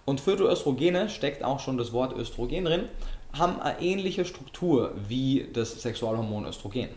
und 0.06 0.20
Phytoöstrogene 0.20 1.10
steckt 1.10 1.44
auch 1.44 1.60
schon 1.60 1.78
das 1.78 1.94
Wort 1.94 2.18
Östrogen 2.18 2.66
drin 2.66 2.86
haben 3.38 3.62
eine 3.62 3.82
ähnliche 3.82 4.26
Struktur 4.26 4.94
wie 5.08 5.48
das 5.54 5.82
Sexualhormon 5.82 6.46
Östrogen. 6.46 6.90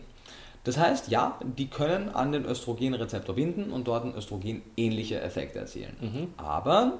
Das 0.63 0.77
heißt, 0.77 1.07
ja, 1.07 1.39
die 1.41 1.67
können 1.67 2.09
an 2.09 2.31
den 2.31 2.45
Östrogenrezeptor 2.45 3.35
binden 3.35 3.71
und 3.71 3.87
dort 3.87 4.15
Östrogen-ähnliche 4.15 5.21
Effekte 5.21 5.59
erzielen. 5.59 5.95
Mhm. 6.01 6.33
Aber 6.37 6.99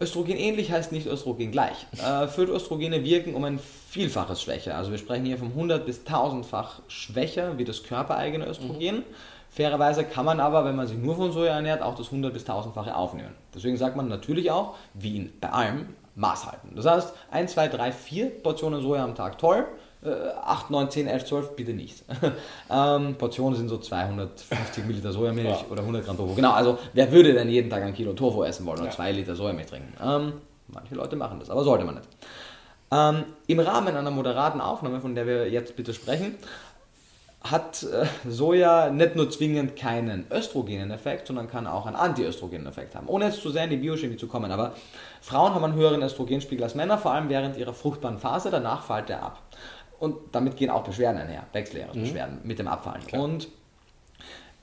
Östrogen 0.00 0.36
ähnlich 0.36 0.72
heißt 0.72 0.92
nicht 0.92 1.06
Östrogen 1.06 1.52
gleich. 1.52 1.86
Äh, 2.02 2.26
Phytoöstrogene 2.26 3.04
wirken 3.04 3.34
um 3.34 3.44
ein 3.44 3.58
Vielfaches 3.58 4.40
schwächer. 4.40 4.76
Also 4.76 4.90
wir 4.90 4.98
sprechen 4.98 5.26
hier 5.26 5.36
vom 5.36 5.48
100 5.48 5.84
bis 5.84 6.06
1000-fach 6.06 6.80
schwächer 6.88 7.58
wie 7.58 7.64
das 7.64 7.82
körpereigene 7.82 8.46
Östrogen. 8.46 8.96
Mhm. 8.96 9.04
Fairerweise 9.50 10.04
kann 10.04 10.24
man 10.24 10.40
aber, 10.40 10.64
wenn 10.64 10.76
man 10.76 10.86
sich 10.86 10.96
nur 10.96 11.16
von 11.16 11.32
Soja 11.32 11.54
ernährt, 11.54 11.82
auch 11.82 11.96
das 11.96 12.06
100 12.06 12.32
bis 12.32 12.46
1000-fache 12.46 12.94
aufnehmen. 12.94 13.34
Deswegen 13.54 13.76
sagt 13.76 13.96
man 13.96 14.08
natürlich 14.08 14.50
auch, 14.50 14.76
wie 14.94 15.30
bei 15.40 15.50
allem, 15.50 15.88
Maß 16.20 16.46
halten. 16.46 16.72
Das 16.76 16.86
heißt, 16.86 17.12
1, 17.30 17.52
2, 17.52 17.68
3, 17.68 17.92
4 17.92 18.30
Portionen 18.42 18.80
Soja 18.82 19.02
am 19.04 19.14
Tag 19.14 19.38
toll, 19.38 19.66
Äh, 20.02 20.08
8, 20.42 20.70
9, 20.70 20.88
10, 20.90 21.06
11, 21.08 21.24
12, 21.26 21.56
bitte 21.56 21.72
nicht. 21.74 22.04
ähm, 22.70 23.16
Portionen 23.16 23.54
sind 23.58 23.68
so 23.68 23.76
250 23.76 24.84
Milliliter 24.86 25.12
Sojamilch 25.12 25.48
Ja. 25.48 25.66
oder 25.70 25.82
100 25.82 26.06
Gramm 26.06 26.16
Tofu. 26.16 26.34
Genau, 26.34 26.52
also 26.52 26.78
wer 26.94 27.12
würde 27.12 27.34
denn 27.34 27.50
jeden 27.50 27.68
Tag 27.68 27.82
ein 27.82 27.92
Kilo 27.92 28.14
Tofu 28.14 28.42
essen 28.44 28.64
wollen 28.64 28.78
oder 28.78 28.86
Ja. 28.88 28.94
2 28.94 29.12
Liter 29.12 29.36
Sojamilch 29.36 29.66
trinken? 29.68 29.92
Ähm, 30.02 30.32
manche 30.68 30.94
Leute 30.94 31.16
machen 31.16 31.38
das, 31.38 31.50
aber 31.50 31.64
sollte 31.64 31.84
man 31.84 31.96
nicht. 31.96 32.08
Ähm, 32.90 33.24
Im 33.46 33.60
Rahmen 33.60 33.94
einer 33.94 34.10
moderaten 34.10 34.62
Aufnahme, 34.62 35.00
von 35.00 35.14
der 35.14 35.26
wir 35.26 35.50
jetzt 35.50 35.76
bitte 35.76 35.92
sprechen, 35.92 36.34
hat 37.42 37.84
äh, 37.84 38.06
Soja 38.28 38.90
nicht 38.90 39.16
nur 39.16 39.30
zwingend 39.30 39.74
keinen 39.74 40.26
östrogenen 40.30 40.90
Effekt, 40.90 41.26
sondern 41.26 41.48
kann 41.48 41.66
auch 41.66 41.86
einen 41.86 41.96
antiöstrogenen 41.96 42.66
Effekt 42.66 42.94
haben. 42.94 43.08
Ohne 43.08 43.26
jetzt 43.26 43.40
zu 43.40 43.50
sehr 43.50 43.64
in 43.64 43.70
die 43.70 43.76
Biochemie 43.76 44.16
zu 44.16 44.28
kommen, 44.28 44.50
aber 44.50 44.74
Frauen 45.20 45.54
haben 45.54 45.64
einen 45.64 45.74
höheren 45.74 46.02
Östrogenspiegel 46.02 46.64
als 46.64 46.74
Männer, 46.74 46.98
vor 46.98 47.12
allem 47.12 47.28
während 47.28 47.56
ihrer 47.56 47.72
fruchtbaren 47.72 48.18
Phase, 48.18 48.50
danach 48.50 48.82
fällt 48.82 49.08
der 49.08 49.22
ab. 49.22 49.42
Und 49.98 50.16
damit 50.32 50.56
gehen 50.56 50.70
auch 50.70 50.84
Beschwerden 50.84 51.20
einher, 51.20 51.44
Wechseljahresbeschwerden 51.52 52.40
mit 52.44 52.58
dem 52.58 52.68
Abfallen. 52.68 53.06
Klar. 53.06 53.22
Und 53.22 53.48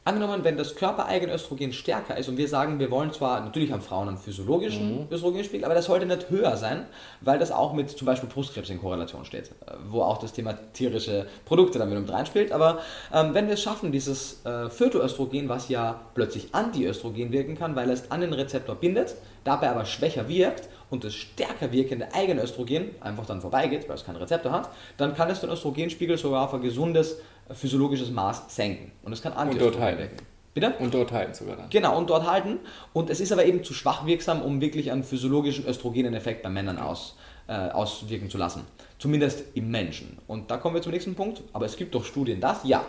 Angenommen, 0.07 0.45
wenn 0.45 0.55
das 0.55 0.75
körpereigene 0.75 1.33
Östrogen 1.33 1.73
stärker 1.73 2.15
ist 2.15 2.29
und 2.29 2.37
wir 2.37 2.47
sagen, 2.47 2.79
wir 2.79 2.89
wollen 2.91 3.11
zwar, 3.11 3.41
natürlich 3.41 3.73
haben 3.73 3.81
Frauen 3.81 4.07
einen 4.07 4.17
physiologischen 4.17 5.05
Östrogenspiegel, 5.11 5.65
aber 5.65 5.75
das 5.75 5.83
sollte 5.83 6.05
nicht 6.05 6.29
höher 6.29 6.55
sein, 6.55 6.85
weil 7.19 7.39
das 7.39 7.51
auch 7.51 7.73
mit 7.73 7.89
zum 7.89 8.05
Beispiel 8.05 8.29
Brustkrebs 8.29 8.69
in 8.69 8.79
Korrelation 8.79 9.25
steht, 9.25 9.49
äh, 9.49 9.73
wo 9.89 10.03
auch 10.03 10.17
das 10.17 10.31
Thema 10.31 10.53
tierische 10.71 11.27
Produkte 11.43 11.77
damit 11.77 11.99
mit 11.99 12.09
reinspielt. 12.09 12.53
Aber 12.53 12.79
ähm, 13.13 13.33
wenn 13.33 13.47
wir 13.47 13.55
es 13.55 13.61
schaffen, 13.61 13.91
dieses 13.91 14.45
äh, 14.45 14.69
Phytoöstrogen, 14.69 15.49
was 15.49 15.67
ja 15.67 15.99
plötzlich 16.13 16.55
Antiöstrogen 16.55 17.33
wirken 17.33 17.57
kann, 17.57 17.75
weil 17.75 17.89
es 17.89 18.09
an 18.09 18.21
den 18.21 18.31
Rezeptor 18.31 18.75
bindet, 18.75 19.15
dabei 19.43 19.69
aber 19.69 19.83
schwächer 19.83 20.29
wirkt 20.29 20.69
und 20.89 21.03
das 21.03 21.13
stärker 21.15 21.71
wirkende 21.71 22.13
eigene 22.13 22.41
Östrogen 22.41 22.91
einfach 23.01 23.25
dann 23.25 23.41
vorbeigeht, 23.41 23.87
weil 23.87 23.95
es 23.95 24.05
keinen 24.05 24.17
Rezeptor 24.17 24.51
hat, 24.51 24.69
dann 24.97 25.15
kann 25.15 25.29
es 25.29 25.41
den 25.41 25.49
Östrogenspiegel 25.49 26.17
sogar 26.17 26.45
auf 26.45 26.53
ein 26.53 26.61
gesundes 26.61 27.19
äh, 27.49 27.53
physiologisches 27.53 28.11
Maß 28.11 28.55
senken. 28.55 28.91
Und 29.03 29.13
es 29.13 29.21
kann 29.21 29.33
Antiöstrogen 29.33 29.97
wirken. 29.97 30.17
Bitte? 30.53 30.73
Und 30.79 30.91
dort 30.91 31.11
halten 31.11 31.35
sogar 31.35 31.55
dann. 31.55 31.69
Genau, 31.69 31.95
und 31.95 32.09
dort 32.09 32.25
halten. 32.25 32.59
Und 32.91 33.11
es 33.11 33.19
ist 33.19 33.31
aber 33.31 33.45
eben 33.45 33.63
zu 33.63 33.75
schwach 33.75 34.07
wirksam, 34.07 34.41
um 34.41 34.59
wirklich 34.59 34.91
einen 34.91 35.03
physiologischen 35.03 35.67
östrogenen 35.67 36.15
Effekt 36.15 36.41
bei 36.41 36.49
Männern 36.49 36.79
aus, 36.79 37.15
äh, 37.47 37.53
auswirken 37.53 38.31
zu 38.31 38.39
lassen. 38.39 38.63
Zumindest 38.97 39.43
im 39.53 39.69
Menschen. 39.69 40.17
Und 40.25 40.49
da 40.49 40.57
kommen 40.57 40.73
wir 40.73 40.81
zum 40.81 40.93
nächsten 40.93 41.13
Punkt. 41.13 41.43
Aber 41.53 41.67
es 41.67 41.77
gibt 41.77 41.93
doch 41.93 42.03
Studien, 42.03 42.39
das? 42.41 42.61
Ja. 42.63 42.83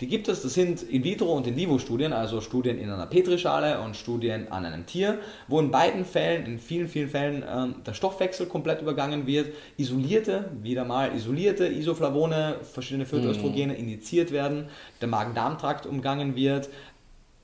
Die 0.00 0.06
gibt 0.06 0.28
es, 0.28 0.42
das 0.42 0.54
sind 0.54 0.82
In-vitro- 0.82 1.34
und 1.34 1.48
In-vivo-Studien, 1.48 2.12
also 2.12 2.40
Studien 2.40 2.78
in 2.78 2.88
einer 2.88 3.06
Petrischale 3.06 3.80
und 3.80 3.96
Studien 3.96 4.46
an 4.50 4.64
einem 4.64 4.86
Tier, 4.86 5.18
wo 5.48 5.58
in 5.58 5.72
beiden 5.72 6.04
Fällen, 6.04 6.46
in 6.46 6.60
vielen, 6.60 6.86
vielen 6.86 7.08
Fällen, 7.08 7.42
ähm, 7.52 7.74
der 7.84 7.94
Stoffwechsel 7.94 8.46
komplett 8.46 8.80
übergangen 8.80 9.26
wird, 9.26 9.52
isolierte, 9.76 10.50
wieder 10.62 10.84
mal 10.84 11.16
isolierte 11.16 11.66
Isoflavone, 11.66 12.56
verschiedene 12.62 13.06
Phytoöstrogene 13.06 13.74
injiziert 13.74 14.30
werden, 14.30 14.68
der 15.00 15.08
Magen-Darm-Trakt 15.08 15.84
umgangen 15.84 16.36
wird, 16.36 16.68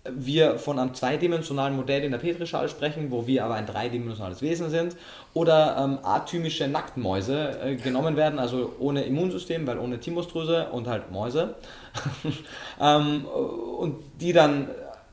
wir 0.09 0.59
von 0.59 0.79
einem 0.79 0.95
zweidimensionalen 0.95 1.75
Modell 1.75 2.05
in 2.05 2.13
der 2.13 2.19
Petrischale 2.19 2.69
sprechen, 2.69 3.11
wo 3.11 3.27
wir 3.27 3.45
aber 3.45 3.55
ein 3.55 3.67
dreidimensionales 3.67 4.43
Wesen 4.43 4.71
sind, 4.71 4.97
oder 5.33 5.77
ähm, 5.79 5.99
atymische 6.03 6.69
Nacktmäuse 6.69 7.59
äh, 7.65 7.77
genommen 7.77 8.17
werden, 8.17 8.39
also 8.39 8.75
ohne 8.79 9.05
Immunsystem, 9.05 9.67
weil 9.67 9.79
ohne 9.79 9.99
Thymusdrüse 9.99 10.69
und 10.71 10.87
halt 10.89 11.11
Mäuse, 11.11 11.55
ähm, 12.81 13.25
und 13.25 13.97
die 14.21 14.33
dann 14.33 14.69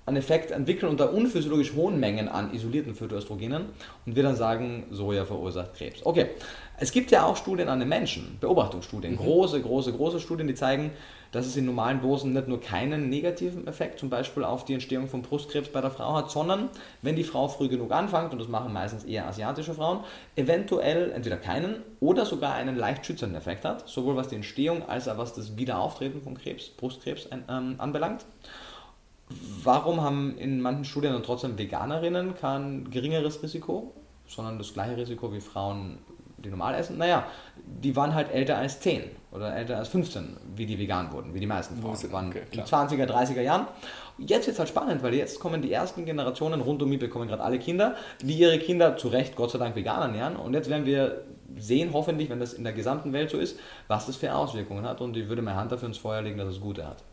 einen 0.06 0.18
Effekt 0.18 0.52
entwickeln 0.52 0.90
unter 0.90 1.14
unphysiologisch 1.14 1.74
hohen 1.74 2.00
Mengen 2.00 2.28
an 2.28 2.54
isolierten 2.54 2.96
Phytoöstrogenen 2.96 3.68
und 4.06 4.16
wir 4.16 4.24
dann 4.24 4.36
sagen, 4.36 4.86
Soja 4.90 5.26
verursacht 5.26 5.76
Krebs. 5.76 6.06
Okay, 6.06 6.30
es 6.82 6.92
gibt 6.92 7.12
ja 7.12 7.26
auch 7.28 7.38
Studien 7.38 7.70
an 7.70 7.80
den 7.80 7.90
Menschen, 7.90 8.38
Beobachtungsstudien, 8.42 9.16
große, 9.16 9.62
große, 9.62 9.94
große 9.94 10.20
Studien, 10.20 10.48
die 10.48 10.56
zeigen, 10.56 10.90
dass 11.32 11.46
es 11.46 11.56
in 11.56 11.66
normalen 11.66 12.02
Dosen 12.02 12.34
nicht 12.34 12.48
nur 12.48 12.60
keinen 12.60 13.08
negativen 13.08 13.68
Effekt, 13.68 14.00
zum 14.00 14.10
Beispiel 14.10 14.44
auf 14.44 14.66
die 14.66 14.74
Entstehung 14.74 15.08
von 15.08 15.22
Brustkrebs 15.22 15.70
bei 15.70 15.80
der 15.80 15.92
Frau 15.92 16.16
hat, 16.16 16.32
sondern 16.32 16.70
wenn 17.04 17.16
die 17.16 17.24
Frau 17.24 17.48
früh 17.48 17.70
genug 17.70 17.92
anfängt, 17.92 18.34
und 18.34 18.40
das 18.40 18.48
machen 18.48 18.74
meistens 18.74 19.04
eher 19.04 19.28
asiatische 19.28 19.76
Frauen, 19.76 20.00
eventuell 20.36 21.12
entweder 21.12 21.38
keinen 21.38 21.84
oder 22.00 22.26
sogar 22.26 22.56
einen 22.56 22.76
leicht 22.76 23.06
schützenden 23.06 23.38
Effekt 23.38 23.64
hat, 23.64 23.88
sowohl 23.88 24.16
was 24.16 24.30
die 24.30 24.36
Entstehung 24.36 24.82
als 24.90 25.08
auch 25.08 25.20
was 25.20 25.34
das 25.34 25.58
Wiederauftreten 25.58 26.24
von 26.24 26.36
Krebs, 26.36 26.70
Brustkrebs 26.70 27.30
ähm, 27.32 27.76
anbelangt. 27.78 28.26
Warum 29.64 30.02
haben 30.02 30.36
in 30.40 30.60
manchen 30.62 30.86
Studien 30.86 31.14
dann 31.14 31.22
trotzdem 31.22 31.60
Veganerinnen 31.60 32.34
kein 32.34 32.90
geringeres 32.90 33.44
Risiko, 33.44 33.94
sondern 34.28 34.58
das 34.58 34.74
gleiche 34.74 34.98
Risiko 34.98 35.32
wie 35.32 35.42
Frauen, 35.42 36.00
die 36.42 36.50
normal 36.50 36.76
essen? 36.76 36.98
Naja, 36.98 37.24
die 37.66 37.96
waren 37.96 38.14
halt 38.16 38.32
älter 38.32 38.58
als 38.58 38.80
10 38.80 39.04
oder 39.32 39.56
älter 39.56 39.78
als 39.78 39.88
15, 39.90 40.38
wie 40.56 40.66
die 40.66 40.78
vegan 40.78 41.12
wurden, 41.12 41.34
wie 41.34 41.40
die 41.40 41.48
meisten 41.48 41.78
Frauen. 41.82 41.96
sind- 41.96 42.12
waren 42.12 42.28
okay, 42.30 42.42
in 42.52 42.64
klar. 42.64 42.66
20er, 42.68 43.06
30er 43.06 43.42
Jahren. 43.42 43.68
Jetzt 44.18 44.46
wird 44.48 44.54
es 44.56 44.60
halt 44.60 44.70
spannend, 44.70 45.02
weil 45.04 45.14
jetzt 45.14 45.40
kommen 45.40 45.62
die 45.62 45.72
ersten 45.72 46.06
Generationen 46.06 46.62
rund 46.62 46.82
um 46.84 46.90
mich, 46.90 47.00
bekommen 47.00 47.28
gerade 47.28 47.42
alle 47.44 47.58
Kinder, 47.60 47.96
die 48.22 48.34
ihre 48.34 48.60
Kinder 48.60 48.98
zu 48.98 49.08
Recht, 49.08 49.36
Gott 49.36 49.52
sei 49.52 49.60
Dank, 49.60 49.76
vegan 49.76 50.02
ernähren. 50.02 50.36
Und 50.36 50.54
jetzt 50.54 50.70
werden 50.70 50.86
wir 50.86 51.24
sehen, 51.58 51.90
hoffentlich, 51.94 52.30
wenn 52.30 52.40
das 52.40 52.54
in 52.54 52.64
der 52.64 52.74
gesamten 52.74 53.14
Welt 53.14 53.30
so 53.30 53.38
ist, 53.38 53.60
was 53.88 54.06
das 54.06 54.16
für 54.18 54.34
Auswirkungen 54.34 54.86
hat. 54.86 55.02
Und 55.02 55.18
ich 55.18 55.28
würde 55.28 55.42
meine 55.42 55.58
Hand 55.58 55.72
dafür 55.72 55.88
ins 55.88 55.98
Feuer 55.98 56.22
legen, 56.22 56.38
dass 56.38 56.48
es 56.50 56.62
gute 56.62 56.86
hat. 56.88 57.04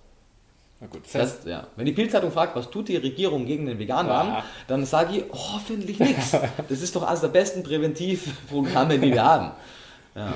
Na 0.81 0.87
gut. 0.87 1.03
Das 1.05 1.15
heißt, 1.15 1.47
ja. 1.47 1.67
Wenn 1.77 1.87
die 1.87 1.93
Bildzeitung 1.93 2.31
fragt, 2.31 2.55
was 2.55 2.71
tut 2.71 2.89
die 2.89 2.97
Regierung 2.97 3.47
gegen 3.47 3.67
den 3.67 3.79
Veganwahn, 3.79 4.29
Ja. 4.29 4.45
dann 4.69 4.85
sage 4.87 5.19
ich 5.19 5.25
hoffentlich 5.33 5.99
nichts. 5.99 6.31
Das 6.69 6.81
ist 6.83 6.95
doch 6.95 7.03
eines 7.03 7.21
der 7.21 7.29
besten 7.29 7.63
Präventivprogramme, 7.65 8.99
die 8.99 9.13
wir 9.13 9.25
haben. 9.25 9.51
Ja. 10.15 10.35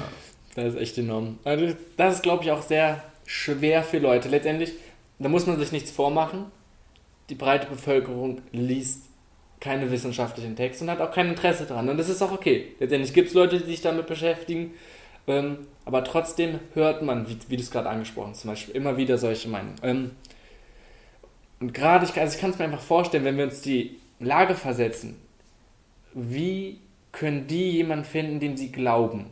das 0.55 0.75
ist 0.75 0.81
echt 0.81 0.99
enorm. 0.99 1.39
Also 1.45 1.75
das 1.97 2.17
ist, 2.17 2.23
glaube 2.23 2.45
ich, 2.45 2.51
auch 2.51 2.63
sehr 2.63 3.03
schwer 3.25 3.83
für 3.83 3.99
Leute. 3.99 4.29
Letztendlich, 4.29 4.73
da 5.19 5.29
muss 5.29 5.47
man 5.47 5.59
sich 5.59 5.73
nichts 5.73 5.91
vormachen. 5.91 6.47
Die 7.31 7.35
breite 7.37 7.67
Bevölkerung 7.69 8.43
liest 8.51 9.05
keine 9.61 9.91
wissenschaftlichen 9.93 10.57
Texte 10.57 10.83
und 10.85 10.91
hat 10.91 11.01
auch 11.01 11.13
kein 11.13 11.29
Interesse 11.29 11.67
daran. 11.67 11.89
Und 11.89 11.97
das 11.99 12.09
ist 12.09 12.21
auch 12.21 12.33
okay. 12.33 12.75
Letztendlich 12.81 13.15
gibt 13.15 13.29
es 13.29 13.35
Leute, 13.35 13.59
die 13.61 13.67
sich 13.67 13.81
damit 13.81 14.09
beschäftigen. 14.09 14.73
Ähm, 15.29 15.59
aber 15.85 16.03
trotzdem 16.03 16.59
hört 16.75 17.03
man, 17.03 17.29
wie, 17.29 17.39
wie 17.49 17.57
du 17.57 17.63
es 17.63 17.71
gerade 17.71 17.89
angesprochen 17.89 18.31
hast, 18.33 18.41
zum 18.41 18.51
Beispiel 18.51 18.75
immer 18.75 18.97
wieder 18.97 19.19
solche 19.19 19.49
Meinungen. 19.49 19.77
Ähm, 19.85 20.11
und 21.63 21.73
gerade, 21.73 22.05
ich, 22.05 22.19
also 22.21 22.35
ich 22.35 22.41
kann 22.41 22.51
es 22.51 22.59
mir 22.59 22.65
einfach 22.65 22.81
vorstellen, 22.81 23.25
wenn 23.25 23.37
wir 23.39 23.45
uns 23.45 23.61
die 23.63 23.97
Lage 24.19 24.55
versetzen, 24.57 25.17
wie 26.13 26.81
können 27.13 27.47
die 27.47 27.71
jemanden 27.71 28.05
finden, 28.05 28.41
dem 28.41 28.57
sie 28.57 28.73
glauben? 28.73 29.27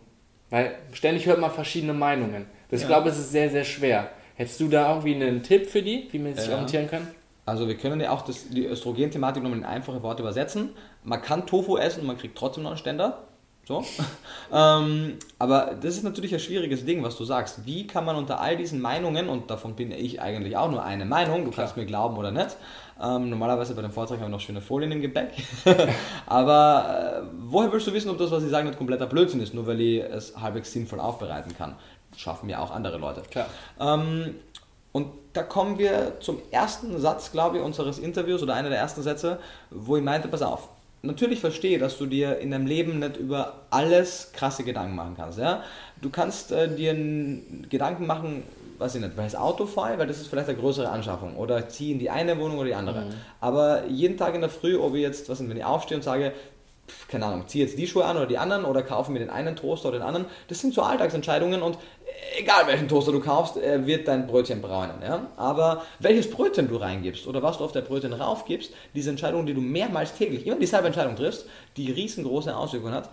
Weil 0.48 0.76
ständig 0.92 1.26
hört 1.26 1.40
man 1.40 1.50
verschiedene 1.50 1.92
Meinungen. 1.92 2.46
Das, 2.70 2.80
Ich 2.80 2.88
Ja. 2.88 2.94
glaube, 2.94 3.08
es 3.10 3.18
ist 3.18 3.32
sehr, 3.32 3.50
sehr 3.50 3.64
schwer. 3.64 4.10
Hättest 4.36 4.60
du 4.60 4.68
da 4.68 4.88
irgendwie 4.90 5.14
einen 5.14 5.42
Tipp 5.42 5.66
für 5.68 5.82
die, 5.82 6.08
wie 6.12 6.18
man 6.20 6.34
sich 6.34 6.46
Ja. 6.46 6.52
orientieren 6.54 6.88
kann? 6.88 7.06
Also 7.46 7.66
wir 7.66 7.76
können 7.76 8.00
ja 8.00 8.10
auch 8.12 8.22
das, 8.22 8.48
die 8.48 8.64
Östrogen-Thematik 8.64 9.42
nochmal 9.42 9.58
in 9.58 9.64
einfache 9.64 10.00
Worte 10.02 10.22
übersetzen. 10.22 10.70
Man 11.02 11.20
kann 11.20 11.46
Tofu 11.46 11.78
essen 11.78 12.02
und 12.02 12.06
man 12.06 12.16
kriegt 12.16 12.38
trotzdem 12.38 12.62
noch 12.62 12.70
einen 12.70 12.78
Ständer. 12.78 13.24
So. 13.70 13.84
ähm, 14.52 15.16
aber 15.38 15.76
das 15.80 15.94
ist 15.94 16.02
natürlich 16.02 16.34
ein 16.34 16.40
schwieriges 16.40 16.84
Ding, 16.84 17.04
was 17.04 17.16
du 17.16 17.24
sagst. 17.24 17.64
Wie 17.66 17.86
kann 17.86 18.04
man 18.04 18.16
unter 18.16 18.40
all 18.40 18.56
diesen 18.56 18.80
Meinungen, 18.80 19.28
und 19.28 19.48
davon 19.48 19.76
bin 19.76 19.92
ich 19.92 20.20
eigentlich 20.20 20.56
auch 20.56 20.68
nur 20.68 20.82
eine 20.82 21.04
Meinung, 21.04 21.44
du 21.44 21.52
kannst 21.52 21.76
mir 21.76 21.86
glauben 21.86 22.16
oder 22.16 22.32
nicht, 22.32 22.56
ähm, 23.00 23.30
normalerweise 23.30 23.76
bei 23.76 23.82
dem 23.82 23.92
Vortrag 23.92 24.18
haben 24.18 24.26
wir 24.26 24.30
noch 24.30 24.40
schöne 24.40 24.60
Folien 24.60 24.90
im 24.90 25.00
Gepäck, 25.00 25.30
aber 26.26 27.22
äh, 27.22 27.26
woher 27.42 27.70
willst 27.70 27.86
du 27.86 27.92
wissen, 27.92 28.10
ob 28.10 28.18
das, 28.18 28.32
was 28.32 28.42
ich 28.42 28.50
sage, 28.50 28.66
nicht 28.66 28.76
kompletter 28.76 29.06
Blödsinn 29.06 29.40
ist, 29.40 29.54
nur 29.54 29.68
weil 29.68 29.80
ich 29.80 30.00
es 30.02 30.36
halbwegs 30.36 30.72
sinnvoll 30.72 30.98
aufbereiten 30.98 31.56
kann? 31.56 31.76
Schaffen 32.16 32.48
ja 32.48 32.58
auch 32.58 32.72
andere 32.72 32.98
Leute. 32.98 33.22
Klar. 33.30 33.46
Ähm, 33.78 34.34
und 34.90 35.06
da 35.32 35.44
kommen 35.44 35.78
wir 35.78 36.18
zum 36.18 36.42
ersten 36.50 36.98
Satz, 36.98 37.30
glaube 37.30 37.58
ich, 37.58 37.62
unseres 37.62 38.00
Interviews 38.00 38.42
oder 38.42 38.54
einer 38.54 38.68
der 38.68 38.78
ersten 38.78 39.02
Sätze, 39.02 39.38
wo 39.70 39.96
ich 39.96 40.02
meinte, 40.02 40.26
pass 40.26 40.42
auf, 40.42 40.68
natürlich 41.02 41.40
verstehe, 41.40 41.78
dass 41.78 41.98
du 41.98 42.06
dir 42.06 42.38
in 42.38 42.50
deinem 42.50 42.66
Leben 42.66 42.98
nicht 42.98 43.16
über 43.16 43.62
alles 43.70 44.32
krasse 44.32 44.64
Gedanken 44.64 44.94
machen 44.94 45.14
kannst. 45.16 45.38
Ja? 45.38 45.62
Du 46.00 46.10
kannst 46.10 46.52
äh, 46.52 46.74
dir 46.74 46.94
Gedanken 47.68 48.06
machen, 48.06 48.42
weiß 48.78 48.96
ich 48.96 49.00
nicht, 49.00 49.16
welches 49.16 49.36
Auto 49.36 49.66
fahre, 49.66 49.94
ich, 49.94 49.98
weil 49.98 50.06
das 50.06 50.20
ist 50.20 50.28
vielleicht 50.28 50.48
eine 50.48 50.58
größere 50.58 50.88
Anschaffung. 50.88 51.36
Oder 51.36 51.68
ziehe 51.68 51.92
in 51.92 51.98
die 51.98 52.10
eine 52.10 52.38
Wohnung 52.38 52.58
oder 52.58 52.68
die 52.68 52.74
andere. 52.74 53.04
Aber 53.40 53.86
jeden 53.86 54.16
Tag 54.16 54.34
in 54.34 54.40
der 54.40 54.50
Früh, 54.50 54.76
ob 54.76 54.94
ich 54.94 55.02
jetzt, 55.02 55.28
was 55.28 55.40
nicht, 55.40 55.50
wenn 55.50 55.56
ich 55.56 55.64
aufstehe 55.64 55.96
und 55.96 56.02
sage, 56.02 56.32
keine 57.08 57.26
Ahnung, 57.26 57.48
ziehe 57.48 57.64
jetzt 57.64 57.78
die 57.78 57.86
Schuhe 57.86 58.04
an 58.04 58.16
oder 58.16 58.26
die 58.26 58.38
anderen 58.38 58.64
oder 58.64 58.82
kaufe 58.82 59.10
mir 59.10 59.18
den 59.18 59.30
einen 59.30 59.56
Toaster 59.56 59.88
oder 59.88 59.98
den 59.98 60.06
anderen. 60.06 60.26
Das 60.48 60.60
sind 60.60 60.74
so 60.74 60.82
Alltagsentscheidungen 60.82 61.62
und 61.62 61.78
egal 62.38 62.66
welchen 62.66 62.88
Toaster 62.88 63.12
du 63.12 63.20
kaufst, 63.20 63.56
er 63.56 63.86
wird 63.86 64.08
dein 64.08 64.26
Brötchen 64.26 64.60
braunen. 64.60 64.96
Ja? 65.02 65.26
Aber 65.36 65.84
welches 65.98 66.30
Brötchen 66.30 66.68
du 66.68 66.76
reingibst 66.76 67.26
oder 67.26 67.42
was 67.42 67.58
du 67.58 67.64
auf 67.64 67.72
der 67.72 67.82
Brötchen 67.82 68.12
raufgibst, 68.12 68.72
diese 68.94 69.10
Entscheidung, 69.10 69.46
die 69.46 69.54
du 69.54 69.60
mehrmals 69.60 70.14
täglich, 70.14 70.46
immer 70.46 70.58
dieselbe 70.58 70.86
Entscheidung 70.86 71.16
triffst, 71.16 71.46
die 71.76 71.90
riesengroße 71.90 72.54
Auswirkungen 72.54 72.94
hat, 72.94 73.10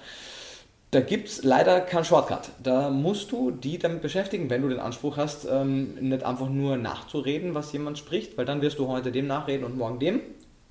da 0.92 1.02
gibt 1.02 1.28
es 1.28 1.44
leider 1.44 1.82
keinen 1.82 2.06
Shortcut. 2.06 2.50
Da 2.64 2.90
musst 2.90 3.34
du 3.34 3.52
die 3.52 3.78
damit 3.78 4.02
beschäftigen, 4.02 4.50
wenn 4.50 4.62
du 4.62 4.70
den 4.70 4.80
Anspruch 4.80 5.18
hast, 5.18 5.46
ähm, 5.46 5.96
nicht 5.96 6.24
einfach 6.24 6.48
nur 6.48 6.78
nachzureden, 6.78 7.54
was 7.54 7.74
jemand 7.74 7.98
spricht, 7.98 8.38
weil 8.38 8.46
dann 8.46 8.62
wirst 8.62 8.80
du 8.80 8.88
heute 8.88 9.12
dem 9.12 9.28
nachreden 9.28 9.66
und 9.66 9.78
morgen 9.78 10.00
dem. 10.00 10.22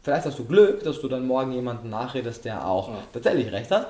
Vielleicht 0.06 0.24
hast 0.24 0.38
du 0.38 0.44
Glück, 0.44 0.84
dass 0.84 1.00
du 1.00 1.08
dann 1.08 1.26
morgen 1.26 1.50
jemanden 1.50 1.90
nachredest, 1.90 2.44
der 2.44 2.64
auch 2.64 2.90
Ja. 2.90 2.94
tatsächlich 3.12 3.50
recht 3.50 3.72
hat. 3.72 3.88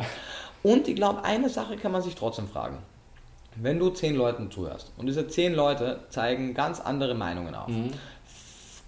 Und 0.63 0.89
ich 0.89 0.97
glaube, 0.97 1.23
eine 1.25 1.51
Sache 1.51 1.77
kann 1.77 1.93
man 1.93 2.01
sich 2.01 2.15
trotzdem 2.15 2.49
fragen. 2.49 2.79
wenn 3.59 3.79
du 3.79 3.89
zehn 3.91 4.17
Leuten 4.17 4.51
zuhörst 4.51 4.93
und 4.99 5.07
diese 5.07 5.29
zehn 5.29 5.55
Leute 5.55 6.01
zeigen 6.11 6.53
ganz 6.55 6.79
andere 6.81 7.15
Meinungen 7.15 7.55
auf, 7.55 7.69
Mhm. 7.69 7.91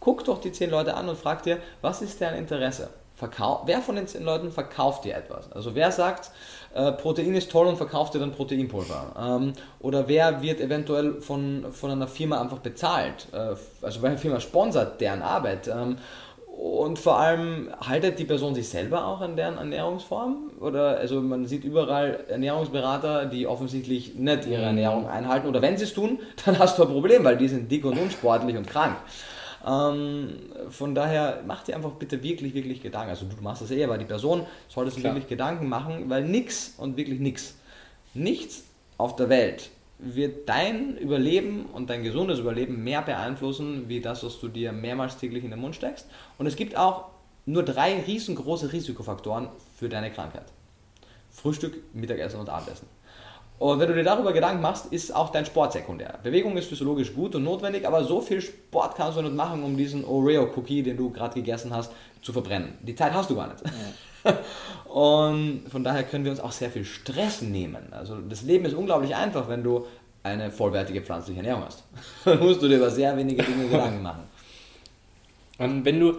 guck 0.00 0.24
doch 0.24 0.40
die 0.42 0.52
zehn 0.52 0.70
Leute 0.70 0.94
an 0.94 1.08
und 1.08 1.16
frag 1.18 1.42
dir, 1.42 1.58
was 1.82 2.00
ist 2.02 2.20
deren 2.20 2.34
Interesse? 2.36 2.88
Verkau 3.14 3.62
wer 3.66 3.80
von 3.80 3.96
den 3.96 4.06
zehn 4.06 4.24
Leuten 4.24 4.52
verkauft 4.52 5.04
dir 5.04 5.16
etwas? 5.16 5.50
Also 5.52 5.74
wer 5.74 5.90
sagt, 5.90 6.30
äh, 6.74 6.92
Protein 6.92 7.34
ist 7.34 7.50
toll 7.50 7.66
und 7.66 7.76
verkauft 7.76 8.12
dir 8.14 8.18
dann 8.20 8.32
Proteinpulver? 8.32 9.14
Ähm, 9.18 9.52
oder 9.80 10.06
wer 10.06 10.40
wird 10.42 10.60
eventuell 10.60 11.20
von, 11.20 11.66
von 11.72 11.90
einer 11.90 12.06
Firma 12.06 12.38
einfach 12.40 12.58
bezahlt? 12.58 13.26
Äh, 13.32 13.56
also 13.82 14.02
welche 14.02 14.18
Firma 14.18 14.38
sponsert 14.40 15.00
deren 15.00 15.22
Arbeit? 15.22 15.66
Ähm, 15.68 15.96
und 16.58 16.98
vor 16.98 17.20
allem 17.20 17.68
haltet 17.86 18.18
die 18.18 18.24
Person 18.24 18.52
sich 18.52 18.68
selber 18.68 19.06
auch 19.06 19.20
an 19.20 19.36
deren 19.36 19.58
Ernährungsform? 19.58 20.50
Oder 20.58 20.98
also 20.98 21.20
man 21.20 21.46
sieht 21.46 21.62
überall 21.62 22.24
Ernährungsberater, 22.28 23.26
die 23.26 23.46
offensichtlich 23.46 24.16
nicht 24.16 24.44
ihre 24.46 24.62
Ernährung 24.62 25.06
einhalten. 25.08 25.46
Oder 25.46 25.62
wenn 25.62 25.76
sie 25.76 25.84
es 25.84 25.94
tun, 25.94 26.18
dann 26.44 26.58
hast 26.58 26.76
du 26.76 26.82
ein 26.82 26.88
Problem, 26.88 27.22
weil 27.22 27.36
die 27.36 27.46
sind 27.46 27.70
dick 27.70 27.84
und 27.84 27.96
unsportlich 27.96 28.56
und 28.56 28.66
krank. 28.66 28.96
Ähm, 29.64 30.30
von 30.68 30.96
daher 30.96 31.42
mach 31.46 31.62
dir 31.62 31.76
einfach 31.76 31.92
bitte 31.92 32.24
wirklich, 32.24 32.54
wirklich 32.54 32.82
Gedanken. 32.82 33.10
Also 33.10 33.26
du 33.26 33.40
machst 33.40 33.62
das 33.62 33.70
eh, 33.70 33.84
aber 33.84 33.96
die 33.96 34.04
Person 34.04 34.44
sollte 34.68 34.90
sich 34.90 35.04
wirklich 35.04 35.28
Gedanken 35.28 35.68
machen, 35.68 36.10
weil 36.10 36.24
nix 36.24 36.74
und 36.76 36.96
wirklich 36.96 37.20
nix, 37.20 37.54
nichts 38.14 38.64
auf 38.96 39.14
der 39.14 39.28
Welt 39.28 39.70
wird 39.98 40.48
dein 40.48 40.96
Überleben 40.96 41.66
und 41.66 41.90
dein 41.90 42.04
gesundes 42.04 42.38
Überleben 42.38 42.84
mehr 42.84 43.02
beeinflussen, 43.02 43.88
wie 43.88 44.00
das, 44.00 44.24
was 44.24 44.38
du 44.40 44.48
dir 44.48 44.72
mehrmals 44.72 45.16
täglich 45.16 45.44
in 45.44 45.50
den 45.50 45.60
Mund 45.60 45.74
steckst. 45.74 46.06
Und 46.38 46.46
es 46.46 46.56
gibt 46.56 46.76
auch 46.76 47.06
nur 47.46 47.64
drei 47.64 48.00
riesengroße 48.02 48.72
Risikofaktoren 48.72 49.48
für 49.76 49.88
deine 49.88 50.10
Krankheit. 50.10 50.46
Frühstück, 51.30 51.82
Mittagessen 51.94 52.40
und 52.40 52.48
Abendessen. 52.48 52.86
Und 53.58 53.80
wenn 53.80 53.88
du 53.88 53.94
dir 53.94 54.04
darüber 54.04 54.32
Gedanken 54.32 54.62
machst, 54.62 54.92
ist 54.92 55.14
auch 55.14 55.30
dein 55.30 55.44
Sport 55.44 55.72
sekundär. 55.72 56.20
Bewegung 56.22 56.56
ist 56.56 56.68
physiologisch 56.68 57.12
gut 57.12 57.34
und 57.34 57.42
notwendig, 57.42 57.86
aber 57.86 58.04
so 58.04 58.20
viel 58.20 58.40
Sport 58.40 58.94
kannst 58.94 59.18
du 59.18 59.22
nicht 59.22 59.34
machen, 59.34 59.64
um 59.64 59.76
diesen 59.76 60.04
Oreo-Cookie, 60.04 60.84
den 60.84 60.96
du 60.96 61.10
gerade 61.10 61.34
gegessen 61.34 61.74
hast, 61.74 61.90
zu 62.22 62.32
verbrennen. 62.32 62.74
Die 62.82 62.94
Zeit 62.94 63.12
hast 63.12 63.30
du 63.30 63.34
gar 63.34 63.48
nicht. 63.48 63.60
Und 64.88 65.64
von 65.70 65.84
daher 65.84 66.02
können 66.02 66.24
wir 66.24 66.30
uns 66.30 66.40
auch 66.40 66.52
sehr 66.52 66.70
viel 66.70 66.84
Stress 66.84 67.42
nehmen. 67.42 67.92
Also 67.92 68.16
das 68.16 68.42
Leben 68.42 68.64
ist 68.64 68.74
unglaublich 68.74 69.14
einfach, 69.14 69.48
wenn 69.48 69.62
du 69.62 69.86
eine 70.22 70.50
vollwertige 70.50 71.02
pflanzliche 71.02 71.40
Ernährung 71.40 71.64
hast. 71.64 71.84
Dann 72.24 72.40
musst 72.40 72.62
du 72.62 72.68
dir 72.68 72.76
über 72.76 72.90
sehr 72.90 73.16
wenige 73.16 73.42
Dinge 73.42 73.66
Gedanken 73.70 74.02
machen. 74.02 74.22
Und 75.58 75.84
wenn 75.84 76.00
du 76.00 76.18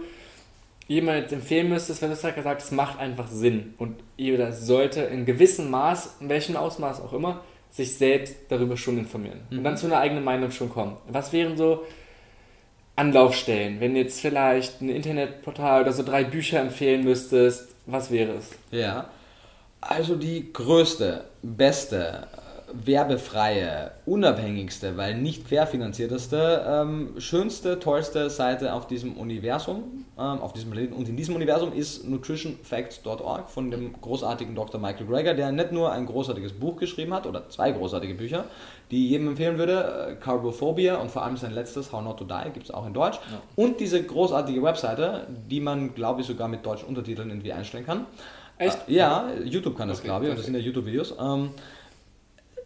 jemand 0.86 1.18
jetzt 1.18 1.32
empfehlen 1.32 1.68
müsstest, 1.68 2.02
wenn 2.02 2.10
du 2.10 2.16
hast 2.16 2.34
gesagt, 2.34 2.62
es 2.62 2.70
macht 2.72 2.98
einfach 2.98 3.28
Sinn 3.28 3.74
und 3.78 3.96
jeder 4.16 4.52
sollte 4.52 5.02
in 5.02 5.24
gewissem 5.24 5.70
Maß, 5.70 6.16
in 6.20 6.28
welchem 6.28 6.56
Ausmaß 6.56 7.00
auch 7.00 7.12
immer, 7.12 7.42
sich 7.70 7.96
selbst 7.96 8.34
darüber 8.48 8.76
schon 8.76 8.98
informieren 8.98 9.40
und 9.50 9.62
dann 9.62 9.76
zu 9.76 9.86
einer 9.86 9.98
eigenen 9.98 10.24
Meinung 10.24 10.50
schon 10.50 10.68
kommen. 10.68 10.96
Was 11.08 11.32
wären 11.32 11.56
so 11.56 11.84
Anlaufstellen, 12.96 13.80
wenn 13.80 13.96
jetzt 13.96 14.20
vielleicht 14.20 14.80
ein 14.80 14.88
Internetportal 14.90 15.82
oder 15.82 15.92
so 15.92 16.02
drei 16.02 16.24
Bücher 16.24 16.60
empfehlen 16.60 17.04
müsstest, 17.04 17.68
was 17.86 18.10
wäre 18.10 18.32
es? 18.32 18.50
Ja. 18.70 19.08
Also 19.80 20.16
die 20.16 20.52
größte, 20.52 21.24
beste, 21.42 22.26
werbefreie, 22.72 23.92
unabhängigste, 24.06 24.96
weil 24.96 25.14
nicht 25.16 25.46
querfinanzierteste, 25.48 26.64
ähm, 26.66 27.14
schönste, 27.18 27.78
tollste 27.78 28.30
Seite 28.30 28.74
auf 28.74 28.86
diesem 28.86 29.14
Universum, 29.16 30.04
ähm, 30.18 30.40
auf 30.40 30.52
diesem 30.52 30.70
Planeten 30.70 30.94
und 30.94 31.08
in 31.08 31.16
diesem 31.16 31.34
Universum 31.34 31.72
ist 31.72 32.08
nutritionfacts.org 32.08 33.48
von 33.48 33.70
dem 33.70 33.92
großartigen 34.00 34.54
Dr. 34.54 34.80
Michael 34.80 35.06
Greger, 35.06 35.34
der 35.34 35.52
nicht 35.52 35.72
nur 35.72 35.92
ein 35.92 36.06
großartiges 36.06 36.52
Buch 36.52 36.76
geschrieben 36.76 37.12
hat 37.14 37.26
oder 37.26 37.48
zwei 37.48 37.72
großartige 37.72 38.14
Bücher, 38.14 38.44
die 38.90 39.04
ich 39.04 39.10
jedem 39.12 39.28
empfehlen 39.28 39.58
würde, 39.58 40.08
äh, 40.10 40.14
Carbophobia 40.16 40.96
und 40.96 41.10
vor 41.10 41.22
allem 41.22 41.36
sein 41.36 41.52
letztes 41.52 41.92
How 41.92 42.02
Not 42.02 42.18
to 42.18 42.24
Die 42.24 42.50
gibt 42.52 42.66
es 42.66 42.70
auch 42.70 42.86
in 42.86 42.94
Deutsch 42.94 43.18
und 43.56 43.80
diese 43.80 44.02
großartige 44.02 44.62
Webseite, 44.62 45.26
die 45.50 45.60
man 45.60 45.94
glaube 45.94 46.20
ich 46.20 46.26
sogar 46.26 46.48
mit 46.48 46.64
deutschen 46.64 46.88
Untertiteln 46.88 47.30
irgendwie 47.30 47.52
einstellen 47.52 47.86
kann. 47.86 48.06
Echt? 48.58 48.88
Äh, 48.88 48.92
Ja, 48.92 49.26
YouTube 49.44 49.76
kann 49.76 49.88
das, 49.88 49.98
Okay, 49.98 50.08
glaube 50.08 50.24
ich, 50.26 50.30
und 50.30 50.36
das 50.38 50.44
sind 50.44 50.54
ja 50.54 50.60
YouTube-Videos. 50.60 51.14
Ähm, 51.18 51.50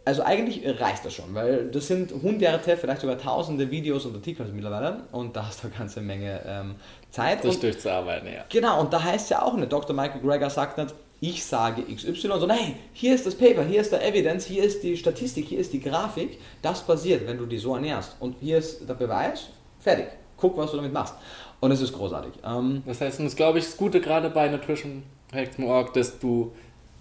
also 0.05 0.22
eigentlich 0.22 0.62
reicht 0.80 1.05
das 1.05 1.14
schon, 1.14 1.34
weil 1.34 1.70
das 1.70 1.86
sind 1.86 2.12
hunderte, 2.12 2.76
vielleicht 2.76 3.00
sogar 3.00 3.18
tausende 3.18 3.70
Videos 3.70 4.05
und 4.05 4.14
Artikel 4.14 4.46
mittlerweile 4.52 5.02
und 5.12 5.34
da 5.34 5.46
hast 5.46 5.62
du 5.62 5.68
eine 5.68 5.76
ganze 5.76 6.00
Menge 6.00 6.40
ähm, 6.46 6.74
Zeit. 7.11 7.44
Das 7.44 7.55
und, 7.55 7.62
durchzuarbeiten, 7.62 8.28
ja. 8.28 8.44
genau, 8.48 8.80
und 8.80 8.92
da 8.92 9.02
heißt 9.02 9.24
es 9.24 9.30
ja 9.30 9.42
auch 9.42 9.55
nicht, 9.55 9.72
Dr. 9.72 9.94
Michael 9.96 10.20
Greger 10.20 10.50
sagt 10.50 10.78
nicht, 10.78 10.94
ich 11.20 11.44
sage 11.44 11.82
XY, 11.82 12.20
sondern 12.38 12.59
hey, 12.59 12.76
hier 12.92 13.14
ist 13.14 13.26
das 13.26 13.34
Paper, 13.34 13.64
hier 13.64 13.80
ist 13.80 13.92
der 13.92 14.07
Evidence, 14.07 14.44
hier 14.44 14.62
ist 14.62 14.82
die 14.82 14.96
Statistik, 14.96 15.46
hier 15.46 15.59
ist 15.59 15.72
die 15.72 15.80
Grafik, 15.80 16.38
das 16.61 16.82
passiert, 16.82 17.26
wenn 17.26 17.38
du 17.38 17.46
die 17.46 17.57
so 17.57 17.74
ernährst. 17.74 18.16
Und 18.20 18.36
hier 18.40 18.59
ist 18.59 18.86
der 18.86 18.94
Beweis, 18.94 19.48
fertig. 19.80 20.07
Guck, 20.36 20.57
was 20.59 20.70
du 20.70 20.76
damit 20.76 20.92
machst. 20.92 21.14
Und 21.61 21.70
es 21.70 21.80
ist 21.80 21.94
großartig. 21.94 22.32
Ähm, 22.44 22.82
Das 22.84 23.00
heißt, 23.00 23.20
und 23.20 23.26
das 23.26 23.36
glaube 23.36 23.59
ich, 23.59 23.64
das 23.64 23.76
Gute 23.76 24.00
gerade 24.00 24.28
bei 24.28 24.48
nutritionfacts.org, 24.48 25.94
dass 25.94 26.18
du 26.18 26.52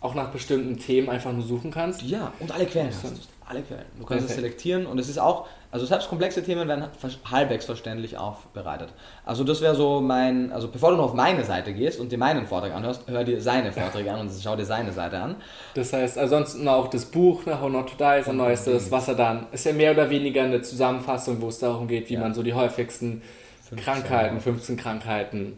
auch 0.04 0.14
nach 0.16 0.30
bestimmten 0.30 0.78
Themen 0.78 1.10
einfach 1.10 1.32
nur 1.32 1.44
suchen 1.46 1.72
kannst. 1.72 2.02
Ja, 2.04 2.32
und 2.40 2.52
alle 2.52 2.66
Quellen 2.66 2.88
hast 2.90 3.04
du. 3.04 3.10
Alle 3.46 3.62
Quellen. 3.62 3.84
Du 4.00 4.06
kannst 4.06 4.24
es 4.26 4.28
Perfekt. 4.28 4.42
selektieren 4.62 4.86
und 4.86 4.98
es 5.00 5.10
ist 5.10 5.18
auch, 5.20 5.48
also 5.70 5.86
selbst 5.86 6.08
komplexe 6.08 6.42
Themen 6.44 6.66
werden 6.68 6.86
halbwegs 7.30 7.66
verständlich 7.66 8.18
aufbereitet. 8.18 8.90
Also 9.26 9.44
das 9.44 9.60
wäre 9.60 9.76
so 9.76 10.00
mein, 10.00 10.52
also 10.54 10.70
bevor 10.70 10.92
du 10.92 10.98
noch 10.98 11.06
auf 11.06 11.14
meine 11.14 11.44
Seite 11.44 11.74
gehst 11.74 12.00
und 12.00 12.12
dir 12.12 12.18
meinen 12.18 12.48
Vortrag 12.48 12.74
anhörst, 12.74 13.02
hör 13.08 13.24
dir 13.26 13.42
seine 13.42 13.74
Vorträge 13.74 14.14
an 14.14 14.22
und 14.22 14.32
schau 14.42 14.56
dir 14.56 14.66
seine 14.66 14.94
Seite 14.94 15.20
an. 15.20 15.36
Das 15.74 15.92
heißt, 15.92 16.18
ansonsten 16.18 16.68
auch 16.70 16.88
das 16.90 17.04
Buch, 17.06 17.46
ne, 17.46 17.60
How 17.60 17.70
Not 17.70 17.90
to 17.90 17.96
Die 17.98 18.22
ist 18.22 18.30
ein 18.30 18.38
neuestes, 18.38 18.92
was 18.92 19.10
er 19.10 19.16
dann, 19.16 19.48
ist 19.52 19.66
ja 19.66 19.74
mehr 19.74 19.92
oder 19.92 20.10
weniger 20.10 20.44
eine 20.44 20.62
Zusammenfassung, 20.62 21.42
wo 21.42 21.50
es 21.50 21.60
darum 21.60 21.88
geht, 21.90 22.10
wie 22.10 22.14
Ja. 22.14 22.22
man 22.22 22.34
so 22.34 22.44
die 22.44 22.54
häufigsten 22.54 23.22
15, 23.70 23.78
Krankheiten, 23.84 24.36
ja. 24.36 24.42
15 24.42 24.78
Krankheiten 24.78 25.58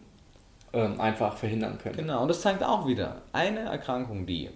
ähm, 0.76 1.00
einfach 1.00 1.36
verhindern 1.36 1.78
könnte. 1.82 2.02
Genau, 2.02 2.22
und 2.22 2.28
das 2.28 2.40
zeigt 2.40 2.62
auch 2.62 2.86
wieder, 2.86 3.22
eine 3.32 3.60
Erkrankung, 3.60 4.26
die 4.26 4.50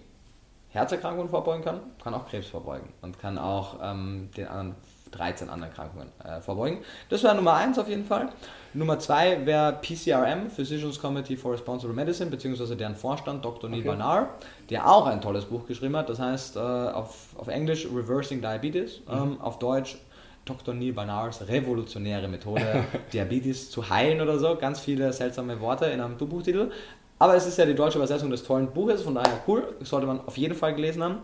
Herzerkrankungen 0.69 1.29
vorbeugen 1.29 1.63
kann, 1.63 1.79
kann 2.01 2.13
auch 2.13 2.27
Krebs 2.27 2.47
vorbeugen 2.47 2.89
und 3.01 3.19
kann 3.19 3.37
auch 3.37 3.77
ähm, 3.81 4.29
den 4.37 4.47
anderen 4.47 4.75
13 5.11 5.49
anderen 5.49 5.71
Erkrankungen 5.71 6.07
äh, 6.23 6.39
vorbeugen. 6.39 6.79
Das 7.09 7.23
wäre 7.23 7.35
Nummer 7.35 7.55
1 7.55 7.77
auf 7.79 7.89
jeden 7.89 8.05
Fall. 8.05 8.29
Nummer 8.73 8.97
2 8.97 9.45
wäre 9.45 9.73
PCRM, 9.81 10.49
Physicians 10.49 10.99
Committee 10.99 11.35
for 11.35 11.51
Responsible 11.51 11.93
Medicine, 11.93 12.29
beziehungsweise 12.31 12.77
deren 12.77 12.95
Vorstand 12.95 13.43
Dr. 13.43 13.69
Neil 13.69 13.79
Okay. 13.79 13.89
Barnard, 13.89 14.29
der 14.69 14.89
auch 14.89 15.07
ein 15.07 15.19
tolles 15.19 15.45
Buch 15.45 15.67
geschrieben 15.67 15.97
hat. 15.97 16.07
Das 16.07 16.19
heißt 16.19 16.55
äh, 16.55 16.59
auf, 16.59 17.35
auf 17.37 17.47
Englisch 17.49 17.85
Reversing 17.93 18.41
Diabetes, 18.41 19.01
ähm, 19.11 19.41
auf 19.41 19.59
Deutsch 19.59 19.97
Dr. 20.45 20.73
Neil 20.73 20.93
Barnards 20.93 21.47
revolutionäre 21.47 22.27
Methode, 22.27 22.85
Diabetes 23.13 23.69
zu 23.69 23.89
heilen 23.89 24.21
oder 24.21 24.39
so. 24.39 24.55
Ganz 24.55 24.79
viele 24.79 25.11
seltsame 25.13 25.59
Worte 25.59 25.85
in 25.85 26.01
einem 26.01 26.17
Buchtitel. 26.17 26.71
Aber 27.19 27.35
es 27.35 27.45
ist 27.45 27.57
ja 27.57 27.65
die 27.65 27.75
deutsche 27.75 27.99
Übersetzung 27.99 28.31
des 28.31 28.43
tollen 28.43 28.71
Buches, 28.71 29.03
von 29.03 29.15
daher 29.15 29.41
cool. 29.47 29.75
Sollte 29.81 30.07
man 30.07 30.21
auf 30.25 30.37
jeden 30.37 30.55
Fall 30.55 30.73
gelesen 30.73 31.03
haben. 31.03 31.17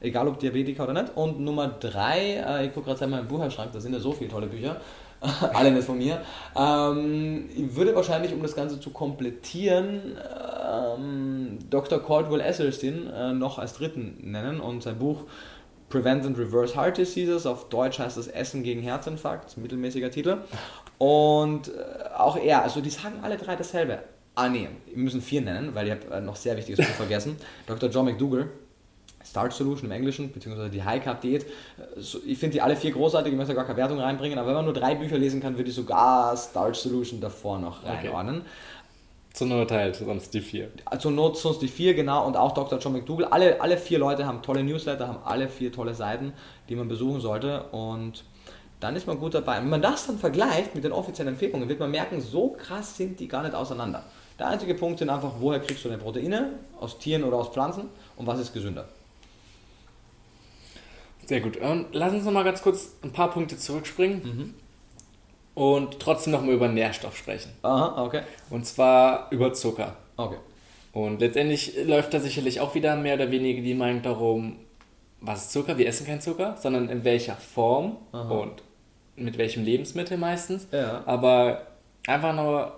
Egal 0.00 0.28
ob 0.28 0.38
Diabetiker 0.38 0.84
oder 0.84 1.02
nicht. 1.02 1.16
Und 1.16 1.40
Nummer 1.40 1.68
drei, 1.68 2.36
äh, 2.36 2.66
ich 2.66 2.72
gucke 2.72 2.86
gerade 2.86 3.04
in 3.04 3.10
meinem 3.10 3.26
Buchschrank, 3.26 3.72
da 3.72 3.80
sind 3.80 3.92
ja 3.92 3.98
so 3.98 4.12
viele 4.12 4.30
tolle 4.30 4.46
Bücher. 4.46 4.80
Alle 5.52 5.70
nicht 5.70 5.84
von 5.84 5.98
mir. 5.98 6.22
Ähm, 6.56 7.48
ich 7.54 7.74
würde 7.76 7.94
wahrscheinlich, 7.94 8.32
um 8.32 8.42
das 8.42 8.54
Ganze 8.54 8.80
zu 8.80 8.90
komplettieren, 8.90 10.16
ähm, 10.70 11.58
Dr. 11.68 12.02
Caldwell 12.02 12.40
Esselstyn 12.40 13.10
äh, 13.10 13.32
noch 13.32 13.58
als 13.58 13.74
dritten 13.74 14.16
nennen 14.22 14.60
und 14.60 14.82
sein 14.82 14.98
Buch 14.98 15.24
Prevent 15.90 16.24
and 16.24 16.38
Reverse 16.38 16.74
Heart 16.76 16.96
Diseases, 16.98 17.44
auf 17.46 17.68
Deutsch 17.68 17.98
heißt 17.98 18.16
das 18.16 18.28
Essen 18.28 18.62
gegen 18.62 18.80
Herzinfarkt, 18.80 19.56
mittelmäßiger 19.58 20.10
Titel. 20.10 20.38
Und 20.98 21.68
äh, 21.68 21.72
auch 22.16 22.36
er, 22.36 22.62
also 22.62 22.80
die 22.80 22.90
sagen 22.90 23.16
alle 23.22 23.36
drei 23.36 23.56
dasselbe. 23.56 23.98
Ah 24.36 24.48
nee, 24.48 24.68
wir 24.86 25.02
müssen 25.02 25.20
vier 25.20 25.40
nennen, 25.42 25.74
weil 25.74 25.86
ich 25.86 25.92
habe 25.92 26.14
äh, 26.14 26.20
noch 26.20 26.36
sehr 26.36 26.56
wichtiges 26.56 26.86
Buch 26.86 26.94
vergessen. 26.94 27.36
Dr. 27.66 27.90
John 27.90 28.04
McDougall, 28.06 28.48
Starch 29.24 29.52
Solution 29.52 29.86
im 29.86 29.92
Englischen, 29.92 30.32
beziehungsweise 30.32 30.70
die 30.70 30.82
High 30.82 31.02
Carb 31.02 31.20
Diät. 31.20 31.42
Äh, 31.44 32.00
Ich 32.24 32.38
finde 32.38 32.54
die 32.54 32.62
alle 32.62 32.76
vier 32.76 32.92
großartig, 32.92 33.32
ich 33.32 33.36
möchte 33.36 33.54
gar 33.54 33.64
keine 33.64 33.76
Wertung 33.76 33.98
reinbringen, 33.98 34.38
aber 34.38 34.48
wenn 34.48 34.54
man 34.54 34.64
nur 34.64 34.74
drei 34.74 34.94
Bücher 34.94 35.18
lesen 35.18 35.40
kann, 35.42 35.56
würde 35.56 35.68
ich 35.70 35.74
sogar 35.74 36.36
Starch 36.36 36.76
Solution 36.76 37.20
davor 37.20 37.58
noch 37.58 37.82
Okay. 37.82 38.08
Zur 39.32 39.46
Not 39.46 39.70
halt 39.70 39.96
sonst 39.96 40.34
die 40.34 40.40
vier. 40.40 40.70
Also 40.84 41.10
Not 41.10 41.38
sonst 41.38 41.62
die 41.62 41.68
vier, 41.68 41.94
genau, 41.94 42.26
und 42.26 42.36
auch 42.36 42.52
Dr. 42.52 42.78
John 42.78 42.92
McDougall. 42.92 43.26
Alle, 43.26 43.60
alle 43.60 43.78
vier 43.78 43.98
Leute 43.98 44.26
haben 44.26 44.42
tolle 44.42 44.64
Newsletter, 44.64 45.06
haben 45.06 45.20
alle 45.24 45.48
vier 45.48 45.72
tolle 45.72 45.94
Seiten, 45.94 46.32
die 46.68 46.74
man 46.74 46.88
besuchen 46.88 47.20
sollte. 47.20 47.64
Und 47.70 48.24
dann 48.80 48.96
ist 48.96 49.06
man 49.06 49.18
gut 49.20 49.34
dabei. 49.34 49.58
Und 49.58 49.64
wenn 49.64 49.70
man 49.70 49.82
das 49.82 50.06
dann 50.06 50.18
vergleicht 50.18 50.74
mit 50.74 50.82
den 50.82 50.92
offiziellen 50.92 51.34
Empfehlungen, 51.34 51.68
wird 51.68 51.78
man 51.78 51.90
merken, 51.90 52.20
so 52.20 52.50
krass 52.50 52.96
sind 52.96 53.20
die 53.20 53.28
gar 53.28 53.42
nicht 53.42 53.54
auseinander. 53.54 54.04
Der 54.38 54.48
einzige 54.48 54.74
Punkt 54.74 54.98
sind 54.98 55.10
einfach, 55.10 55.34
woher 55.38 55.60
kriegst 55.60 55.84
du 55.84 55.88
deine 55.88 56.02
Proteine? 56.02 56.54
Aus 56.80 56.98
Tieren 56.98 57.22
oder 57.22 57.36
aus 57.36 57.50
Pflanzen? 57.50 57.84
Und 58.16 58.26
was 58.26 58.40
ist 58.40 58.52
gesünder? 58.52 58.88
Sehr 61.26 61.40
gut. 61.40 61.56
Und 61.58 61.86
lass 61.92 62.12
uns 62.12 62.24
noch 62.24 62.32
mal 62.32 62.42
ganz 62.42 62.62
kurz 62.62 62.96
ein 63.04 63.12
paar 63.12 63.30
Punkte 63.30 63.56
zurückspringen 63.56 64.54
und 65.54 66.00
trotzdem 66.00 66.32
noch 66.32 66.42
mal 66.42 66.54
über 66.54 66.68
Nährstoff 66.68 67.16
sprechen. 67.16 67.52
Aha, 67.62 68.04
okay. 68.04 68.22
Und 68.50 68.66
zwar 68.66 69.28
über 69.30 69.52
Zucker. 69.52 69.96
Okay. 70.16 70.36
Und 70.92 71.20
letztendlich 71.20 71.74
läuft 71.84 72.14
da 72.14 72.20
sicherlich 72.20 72.60
auch 72.60 72.74
wieder 72.74 72.96
mehr 72.96 73.14
oder 73.14 73.30
weniger 73.30 73.62
die 73.62 73.74
Meinung 73.74 74.02
darum, 74.02 74.56
was 75.20 75.42
ist 75.42 75.52
Zucker? 75.52 75.78
Wir 75.78 75.86
essen 75.86 76.06
keinen 76.06 76.20
Zucker, 76.20 76.56
sondern 76.58 76.88
in 76.88 77.04
welcher 77.04 77.36
Form 77.36 77.96
Aha. 78.12 78.30
und 78.30 78.62
mit 79.16 79.38
welchem 79.38 79.64
Lebensmittel 79.64 80.16
meistens. 80.16 80.66
Ja. 80.72 81.02
Aber 81.06 81.66
einfach 82.06 82.34
nur 82.34 82.72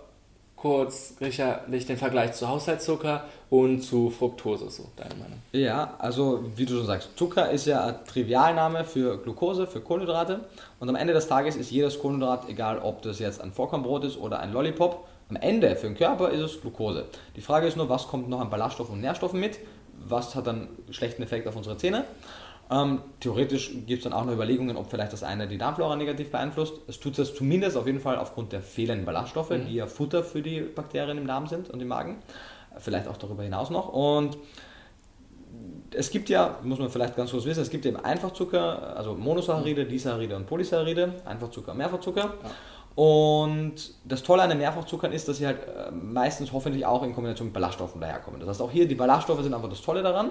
kurz 0.63 1.19
sicherlich 1.19 1.87
den 1.87 1.97
Vergleich 1.97 2.35
zu 2.35 2.49
Haushaltszucker 2.49 3.25
und 3.51 3.81
zu 3.83 4.11
Fructose, 4.11 4.71
so 4.71 4.85
deine 4.95 5.17
Meinung. 5.17 5.43
Ja, 5.51 5.95
also 5.99 6.45
wie 6.55 6.65
du 6.65 6.77
schon 6.77 6.87
sagst, 6.87 7.11
Zucker 7.17 7.51
ist 7.51 7.67
ja 7.67 7.85
ein 7.85 8.05
Trivialname 8.07 8.85
für 8.85 9.19
Glucose, 9.19 9.67
für 9.67 9.81
Kohlenhydrate. 9.81 10.43
Und 10.79 10.89
am 10.89 10.95
Ende 10.95 11.15
des 11.15 11.27
Tages 11.27 11.57
ist 11.57 11.73
jedes 11.73 11.99
Kohlenhydrat, 11.99 12.49
egal 12.49 12.79
ob 12.79 13.03
das 13.03 13.19
jetzt 13.19 13.41
ein 13.41 13.51
Vollkornbrot 13.51 14.05
ist 14.05 14.17
oder 14.17 14.39
ein 14.39 14.53
Lollipop, 14.53 15.05
am 15.31 15.35
Ende 15.35 15.75
für 15.75 15.89
den 15.89 15.97
Körper 15.97 16.31
ist 16.31 16.41
es 16.41 16.61
Glucose. 16.61 17.07
Die 17.35 17.41
Frage 17.41 17.67
ist 17.67 17.77
nur, 17.77 17.89
was 17.89 18.07
kommt 18.07 18.29
noch 18.29 18.39
an 18.39 18.49
Ballaststoffen 18.49 18.95
und 18.95 19.01
Nährstoffen 19.01 19.41
mit? 19.41 19.59
Was 20.07 20.37
hat 20.37 20.47
dann 20.47 20.69
schlechten 20.91 21.25
Effekt 21.25 21.49
auf 21.49 21.57
unsere 21.57 21.77
Zähne? 21.77 22.05
Ähm, 22.73 23.03
theoretisch 23.21 23.71
gibt 23.87 23.99
es 23.99 24.05
dann 24.05 24.15
auch 24.15 24.25
noch 24.25 24.33
Überlegungen, 24.33 24.77
ob 24.77 24.89
vielleicht 24.89 25.13
das 25.13 25.23
eine 25.23 25.47
die 25.47 25.59
Darmflora 25.59 25.95
negativ 25.97 26.31
beeinflusst. 26.31 26.81
Es 26.89 26.99
tut 26.99 27.19
es 27.19 27.35
zumindest 27.35 27.77
auf 27.77 27.87
jeden 27.87 28.01
Fall 28.01 28.17
aufgrund 28.17 28.53
der 28.53 28.63
fehlenden 28.63 29.05
Ballaststoffe, 29.05 29.53
die 29.69 29.75
ja 29.75 29.87
Futter 29.87 30.25
für 30.25 30.41
die 30.41 30.61
Bakterien 30.61 31.19
im 31.19 31.27
Darm 31.27 31.47
sind 31.47 31.69
und 31.69 31.83
im 31.83 31.89
Magen. 31.89 32.23
Vielleicht 32.79 33.09
auch 33.09 33.19
darüber 33.19 33.43
hinaus 33.43 33.69
noch. 33.69 33.91
Und 33.91 34.39
es 35.91 36.11
gibt 36.11 36.31
ja, 36.31 36.57
muss 36.63 36.79
man 36.79 36.89
vielleicht 36.89 37.15
ganz 37.15 37.31
kurz 37.33 37.45
wissen, 37.45 37.61
es 37.61 37.69
gibt 37.69 37.85
eben 37.85 37.99
Einfachzucker, 37.99 38.97
also 38.97 39.15
Monosaccharide, 39.15 39.85
Disaccharide 39.85 40.35
und 40.35 40.47
Polysaccharide, 40.47 41.13
Einfachzucker, 41.27 41.75
Mehrfachzucker. 41.75 42.33
Und 42.95 43.75
das 44.05 44.23
Tolle 44.23 44.43
an 44.43 44.49
den 44.49 44.59
Mehrfachzuckern 44.59 45.13
ist, 45.13 45.29
dass 45.29 45.39
sie 45.39 45.47
halt 45.47 45.59
äh, 45.67 45.91
meistens 45.91 46.53
hoffentlich 46.53 46.87
auch 46.87 47.03
in 47.03 47.15
Kombination 47.15 47.49
mit 47.49 47.55
Ballaststoffen 47.55 48.01
daherkommen. 48.01 48.41
Das 48.41 48.49
heißt, 48.49 48.63
auch 48.63 48.71
hier 48.71 48.89
die 48.89 48.95
Ballaststoffe 48.95 49.43
sind 49.43 49.53
einfach 49.53 49.71
das 49.71 49.83
Tolle 49.83 50.03
daran. 50.03 50.31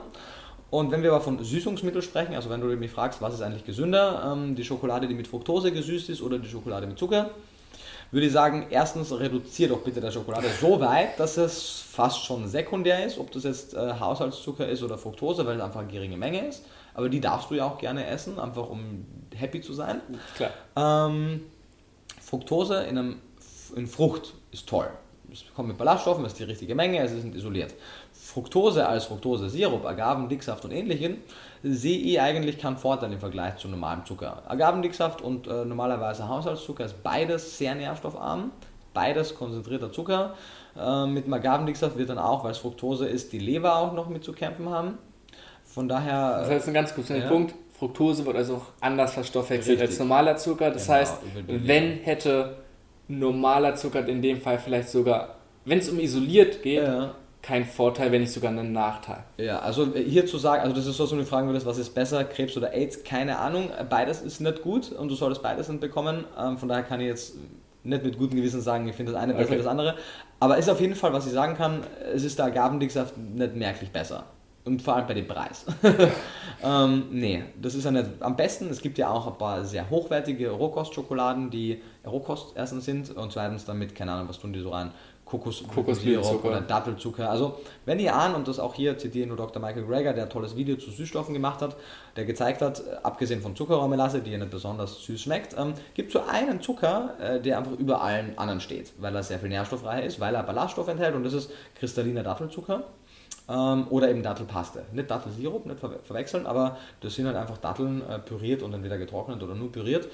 Und 0.72 0.89
wenn 0.89 1.03
wir 1.03 1.11
aber 1.11 1.22
von 1.22 1.43
Süßungsmitteln 1.43 2.01
sprechen, 2.01 2.34
also 2.34 2.49
wenn 2.49 2.61
du 2.61 2.67
mich 2.67 2.89
fragst, 2.89 3.22
was 3.22 3.34
ist 3.34 3.41
eigentlich 3.41 3.65
gesünder, 3.65 4.34
ähm, 4.34 4.55
die 4.55 4.63
Schokolade, 4.63 5.07
die 5.07 5.13
mit 5.13 5.28
Fructose 5.28 5.72
gesüßt 5.72 6.09
ist 6.09 6.22
oder 6.22 6.39
die 6.39 6.47
Schokolade 6.47 6.88
mit 6.88 6.97
Zucker, 6.97 7.30
würde 8.11 8.28
ich 8.28 8.34
sagen, 8.34 8.67
erstens 8.69 9.11
reduziere 9.11 9.69
doch 9.69 9.82
bitte 9.82 10.01
der 10.01 10.11
Schokolade 10.11 10.47
so 10.59 10.80
weit, 10.80 11.19
dass 11.19 11.38
es 11.38 11.84
fast 11.89 12.24
schon 12.24 12.47
sekundär 12.47 13.05
ist, 13.05 13.17
ob 13.17 13.32
das 13.32 13.43
jetzt 13.43 13.74
äh, 13.74 13.93
Haushaltszucker 13.99 14.67
ist 14.67 14.82
oder 14.82 14.97
Fructose, 14.97 15.45
weil 15.45 15.57
es 15.57 15.61
einfach 15.61 15.82
eine 15.82 15.91
geringe 15.91 16.17
Menge 16.17 16.47
ist. 16.47 16.63
Aber 16.93 17.09
die 17.09 17.22
darfst 17.22 17.51
du 17.51 17.55
ja 17.55 17.65
auch 17.65 17.78
gerne 17.78 18.07
essen, 18.07 18.39
einfach 18.39 18.69
um 18.69 19.05
happy 19.36 19.61
zu 19.61 19.74
sein. 19.74 20.01
Klar. 20.36 21.09
Ähm, 21.09 21.41
Fructose 22.22 22.84
in, 22.84 22.97
einem, 22.97 23.15
in 23.76 23.88
Frucht 23.88 24.34
ist 24.51 24.67
toll. 24.67 24.89
Es 25.32 25.45
kommt 25.55 25.69
mit 25.69 25.78
Ballaststoffen, 25.78 26.26
es 26.26 26.34
ist 26.34 26.39
die 26.39 26.43
richtige 26.43 26.76
Menge, 26.76 27.01
es 27.01 27.13
ist 27.13 27.26
isoliert. 27.34 27.74
Fructose 28.32 28.88
als 28.88 29.06
Fructose-Sirup, 29.06 29.86
Agavendicksaft 29.86 30.64
und 30.66 30.72
ähnlichen 30.72 31.18
sehe 31.64 31.98
ich 32.00 32.20
eigentlich 32.22 32.58
keinen 32.58 32.78
Vorteil 32.78 33.12
im 33.12 33.20
Vergleich 33.20 33.58
zu 33.58 33.68
normalem 33.68 34.06
Zucker. 34.06 34.42
Agavendicksaft 34.48 35.22
und 35.22 35.48
äh, 35.48 35.66
normalerweise 35.66 36.28
Haushaltszucker 36.30 36.86
ist 36.86 37.04
beides 37.04 37.58
sehr 37.58 37.76
nährstoffarm, 37.76 38.52
beides 38.94 39.36
konzentrierter 39.36 39.92
Zucker. 39.92 40.34
Äh, 40.80 41.06
mit 41.08 41.26
dem 41.26 41.34
Agavendicksaft 41.34 41.98
wird 41.98 42.10
dann 42.10 42.20
auch, 42.20 42.44
weil 42.46 42.52
es 42.52 42.58
Fructose 42.60 43.06
ist, 43.06 43.34
die 43.34 43.40
Leber 43.40 43.76
auch 43.76 43.92
noch 43.94 44.08
mit 44.08 44.24
zu 44.24 44.32
kämpfen 44.32 44.70
haben. 44.70 44.98
Von 45.66 45.88
daher. 45.90 46.40
Das 46.40 46.50
heißt, 46.50 46.68
ein 46.70 46.74
ganz 46.74 46.96
kurzer 46.96 47.18
Ja. 47.18 47.28
Punkt. 47.28 47.54
Fructose 47.78 48.26
wird 48.26 48.36
also 48.38 48.56
auch 48.58 48.66
anders 48.80 49.14
verstoffwechselt 49.14 49.80
Richtig. 49.80 49.90
als 49.90 50.00
normaler 50.00 50.38
Zucker. 50.38 50.70
Das 50.72 50.86
Genau, 50.86 50.98
heißt, 51.00 51.18
wenn 51.48 51.98
hätte 52.04 52.58
normaler 53.08 53.76
Zucker 53.76 54.08
in 54.08 54.22
dem 54.22 54.40
Fall 54.40 54.58
vielleicht 54.60 54.90
sogar, 54.90 55.36
wenn 55.66 55.80
es 55.80 55.90
um 55.90 56.00
isoliert 56.00 56.62
geht, 56.62 56.84
Ja. 56.84 57.16
Kein 57.42 57.66
Vorteil, 57.66 58.12
wenn 58.12 58.22
nicht 58.22 58.32
sogar 58.34 58.52
einen 58.52 58.72
Nachteil. 58.72 59.24
Ja, 59.38 59.60
also 59.60 59.94
hier 59.96 60.26
zu 60.26 60.38
sagen, 60.38 60.62
also 60.62 60.76
das 60.76 60.86
ist 60.86 60.98
so, 60.98 61.04
als 61.04 61.12
wenn 61.12 61.20
du 61.20 61.26
fragen 61.26 61.48
würdest, 61.48 61.66
was 61.66 61.78
ist 61.78 61.96
besser, 61.96 62.24
Krebs 62.24 62.56
oder 62.56 62.74
AIDS, 62.74 63.04
keine 63.04 63.39
Ahnung. 63.39 63.72
Beides 63.89 64.22
ist 64.22 64.42
nicht 64.42 64.62
gut 64.62 64.92
und 64.92 65.10
du 65.10 65.16
solltest 65.16 65.42
beides 65.42 65.68
nicht 65.68 65.82
bekommen. 65.82 66.26
Ähm, 66.39 66.58
von 66.58 66.70
daher 66.70 66.84
kann 66.84 67.00
ich 67.00 67.08
jetzt 67.08 67.36
nicht 67.84 68.04
mit 68.04 68.18
gutem 68.18 68.38
Gewissen 68.38 68.62
sagen, 68.62 68.88
ich 68.88 68.96
finde 68.96 69.14
das 69.14 69.22
eine 69.22 69.34
besser 69.34 69.46
Okay. 69.46 69.56
als 69.56 69.64
das 69.64 69.72
andere. 69.72 69.96
Aber 70.39 70.58
ist 70.58 70.70
auf 70.70 70.80
jeden 70.80 70.96
Fall, 70.96 71.14
was 71.14 71.26
ich 71.26 71.34
sagen 71.34 71.56
kann, 71.56 71.82
es 72.14 72.24
ist 72.24 72.38
der 72.38 72.46
Agavendicksaft 72.46 73.18
nicht 73.18 73.56
merklich 73.56 73.92
besser. 73.92 74.26
Und 74.64 74.80
vor 74.84 74.96
allem 74.96 75.08
bei 75.08 75.16
dem 75.16 75.28
Preis. 75.28 75.66
ähm, 76.64 77.06
nee, 77.12 77.44
das 77.60 77.74
ist 77.74 77.84
ja 77.86 77.89
nicht 77.89 78.06
am 78.20 78.36
besten. 78.36 78.70
Es 78.70 78.82
gibt 78.82 79.00
ja 79.00 79.10
auch 79.10 79.26
ein 79.26 79.38
paar 79.39 79.66
sehr 79.66 79.89
hochwertige 79.89 80.52
Rohkostschokoladen, 80.52 81.50
die 81.50 81.82
Rohkost 82.06 82.54
erstens 82.56 82.86
sind 82.86 83.10
und 83.10 83.32
zweitens 83.32 83.66
damit, 83.66 83.96
keine 83.96 84.12
Ahnung, 84.12 84.30
was 84.30 84.38
tun 84.38 84.54
die 84.54 84.60
so 84.60 84.70
rein, 84.70 84.92
Kokos, 85.32 85.64
Kokosblütenzucker. 85.74 86.50
oder 86.50 86.60
Dattelzucker. 86.60 87.30
Also, 87.30 87.58
wenn 87.86 88.00
ihr 88.00 88.14
ahnt, 88.14 88.36
und 88.36 88.50
das 88.50 88.60
auch 88.60 88.74
hier 88.74 88.98
zitiere 88.98 89.24
ich 89.24 89.28
nur 89.30 89.38
Dr. 89.38 89.62
Michael 89.62 89.86
Greger, 89.86 90.12
der 90.12 90.26
ein 90.26 90.30
tolles 90.30 90.58
Video 90.58 90.76
zu 90.76 90.92
Süßstoffen 90.92 91.34
gemacht 91.34 91.62
hat, 91.62 91.78
der 92.18 92.26
gezeigt 92.26 92.62
hat, 92.62 92.82
äh, 92.82 92.98
abgesehen 93.02 93.42
von 93.42 93.56
Zuckerrohrmelasse, 93.56 94.20
die 94.20 94.32
ja 94.32 94.38
nicht 94.38 94.52
besonders 94.52 95.02
süß 95.06 95.22
schmeckt, 95.22 95.56
ähm, 95.58 95.74
gibt 95.94 96.12
so 96.12 96.22
einen 96.22 96.62
Zucker, 96.62 97.16
äh, 97.22 97.40
der 97.40 97.60
einfach 97.60 97.72
über 97.72 98.02
allen 98.02 98.38
anderen 98.38 98.60
steht, 98.60 98.92
weil 98.98 99.16
er 99.16 99.24
sehr 99.24 99.40
viel 99.40 99.48
nährstoffreicher 99.48 100.06
ist, 100.06 100.20
weil 100.20 100.36
er 100.36 100.44
Ballaststoff 100.44 100.90
enthält 100.90 101.16
und 101.16 101.24
das 101.24 101.34
ist 101.34 101.50
kristalliner 101.76 102.24
Dattelzucker. 102.24 102.84
Ähm, 103.50 103.88
oder 103.90 104.10
eben 104.10 104.24
Dattelpaste. 104.24 104.84
Nicht 104.92 105.10
Dattelsirup, 105.10 105.66
nicht 105.66 105.80
ver 105.80 106.00
verwechseln, 106.04 106.46
aber 106.46 106.78
das 107.00 107.16
sind 107.16 107.26
halt 107.26 107.38
einfach 107.38 107.58
Datteln 107.58 108.02
äh, 108.08 108.20
püriert 108.20 108.64
und 108.64 108.74
dann 108.74 108.84
wieder 108.84 108.98
getrocknet 108.98 109.42
oder 109.42 109.56
nur 109.56 109.72
püriert. 109.72 110.10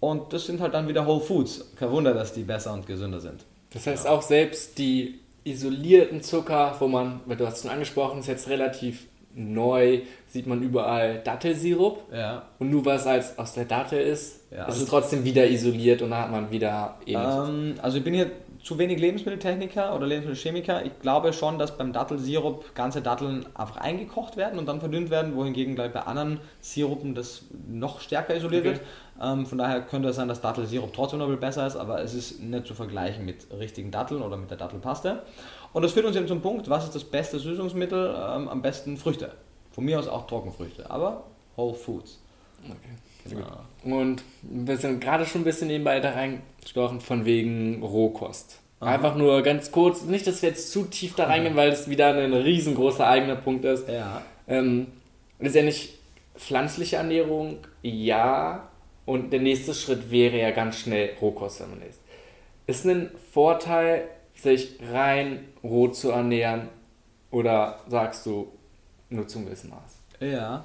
Und 0.00 0.32
das 0.32 0.46
sind 0.46 0.60
halt 0.60 0.74
dann 0.74 0.88
wieder 0.88 1.06
Whole 1.06 1.20
Foods. 1.20 1.76
Kein 1.76 1.92
Wunder, 1.92 2.12
dass 2.12 2.32
die 2.32 2.42
besser 2.42 2.72
und 2.72 2.88
gesünder 2.88 3.20
sind. 3.20 3.44
Das 3.72 3.86
heißt, 3.86 4.06
auch 4.06 4.22
selbst 4.22 4.78
die 4.78 5.18
isolierten 5.44 6.22
Zucker, 6.22 6.76
wo 6.78 6.88
man, 6.88 7.20
weil 7.26 7.36
du 7.36 7.46
hast 7.46 7.56
es 7.56 7.62
schon 7.62 7.70
angesprochen, 7.70 8.20
ist 8.20 8.28
jetzt 8.28 8.48
relativ 8.48 9.06
neu, 9.34 10.00
sieht 10.28 10.46
man 10.46 10.62
überall 10.62 11.20
Dattelsirup. 11.24 12.02
Ja. 12.12 12.42
Und 12.58 12.70
nur 12.70 12.84
weil 12.84 12.96
es 12.96 13.06
als 13.06 13.38
aus 13.38 13.54
der 13.54 13.64
Dattel 13.64 14.00
ist, 14.00 14.40
Ja, 14.50 14.58
ist 14.62 14.66
also- 14.66 14.82
es 14.84 14.88
trotzdem 14.90 15.24
wieder 15.24 15.48
isoliert 15.48 16.02
und 16.02 16.10
da 16.10 16.22
hat 16.22 16.30
man 16.30 16.50
wieder 16.50 16.96
ähnliches. 17.06 17.48
Ähm, 17.48 17.74
also 17.80 17.98
ich 17.98 18.04
bin 18.04 18.14
hier 18.14 18.30
zu 18.62 18.78
wenig 18.78 19.00
Lebensmitteltechniker 19.00 19.94
oder 19.94 20.06
Lebensmittelchemiker. 20.06 20.84
Ich 20.84 20.98
glaube 21.00 21.32
schon, 21.32 21.58
dass 21.58 21.76
beim 21.76 21.92
Dattelsirup 21.92 22.74
ganze 22.74 23.02
Datteln 23.02 23.44
einfach 23.54 23.78
eingekocht 23.78 24.36
werden 24.36 24.58
und 24.58 24.66
dann 24.66 24.78
verdünnt 24.78 25.10
werden, 25.10 25.34
wohingegen 25.34 25.74
gleich 25.74 25.92
bei 25.92 26.00
anderen 26.02 26.38
Sirupen 26.60 27.14
das 27.14 27.42
noch 27.68 28.00
stärker 28.00 28.36
isoliert 28.36 28.64
Okay. 28.64 28.74
wird. 28.76 28.80
Ähm, 29.20 29.46
von 29.46 29.58
daher 29.58 29.82
könnte 29.82 30.08
es 30.08 30.16
sein, 30.16 30.28
dass 30.28 30.40
Dattelsirup 30.40 30.92
trotzdem 30.92 31.18
noch 31.18 31.28
besser 31.36 31.66
ist, 31.66 31.76
aber 31.76 32.02
es 32.02 32.14
ist 32.14 32.40
nicht 32.40 32.66
zu 32.66 32.74
vergleichen 32.74 33.24
mit 33.24 33.46
richtigen 33.58 33.90
Datteln 33.90 34.22
oder 34.22 34.36
mit 34.36 34.50
der 34.50 34.58
Dattelpaste. 34.58 35.22
Und 35.72 35.82
das 35.82 35.92
führt 35.92 36.06
uns 36.06 36.16
eben 36.16 36.28
zum 36.28 36.40
Punkt, 36.40 36.70
was 36.70 36.84
ist 36.84 36.94
das 36.94 37.04
beste 37.04 37.38
Süßungsmittel? 37.40 38.14
Ähm, 38.16 38.48
am 38.48 38.62
besten 38.62 38.96
Früchte. 38.96 39.32
Von 39.72 39.84
mir 39.84 39.98
aus 39.98 40.06
auch 40.06 40.26
Trockenfrüchte, 40.26 40.88
aber 40.88 41.24
Whole 41.56 41.74
Foods. 41.74 42.20
Okay. 42.64 43.34
Genau. 43.34 43.96
Und 43.96 44.22
wir 44.42 44.76
sind 44.76 45.00
gerade 45.00 45.24
schon 45.24 45.42
ein 45.42 45.44
bisschen 45.44 45.68
nebenbei 45.68 46.00
da 46.00 46.10
reingestochen 46.62 47.00
von 47.00 47.24
wegen 47.24 47.82
Rohkost. 47.82 48.58
Einfach 48.80 49.14
nur 49.14 49.42
ganz 49.42 49.70
kurz, 49.70 50.02
nicht, 50.02 50.26
dass 50.26 50.42
wir 50.42 50.48
jetzt 50.48 50.72
zu 50.72 50.84
tief 50.84 51.14
da 51.14 51.26
reingehen, 51.26 51.54
weil 51.54 51.70
es 51.70 51.88
wieder 51.88 52.14
ein 52.14 52.32
riesengroßer 52.32 53.06
eigener 53.06 53.36
Punkt 53.36 53.64
ist. 53.64 53.88
Ja. 53.88 54.22
Ähm, 54.48 54.88
letztendlich 55.38 55.98
pflanzliche 56.36 56.96
Ernährung, 56.96 57.58
ja. 57.82 58.68
Und 59.04 59.32
der 59.32 59.40
nächste 59.40 59.74
Schritt 59.74 60.10
wäre 60.10 60.38
ja 60.38 60.50
ganz 60.50 60.78
schnell 60.78 61.10
Rohkost, 61.20 61.60
wenn 61.60 61.70
man 61.70 61.82
isst. 61.82 62.00
Ist 62.66 62.84
ein 62.86 63.10
Vorteil, 63.32 64.08
sich 64.34 64.78
rein 64.92 65.44
roh 65.62 65.88
zu 65.88 66.10
ernähren? 66.10 66.68
Oder 67.30 67.80
sagst 67.88 68.26
du 68.26 68.52
nur 69.10 69.28
zum 69.28 69.44
gewissen 69.44 69.70
Maß? 69.70 70.02
Ja. 70.20 70.64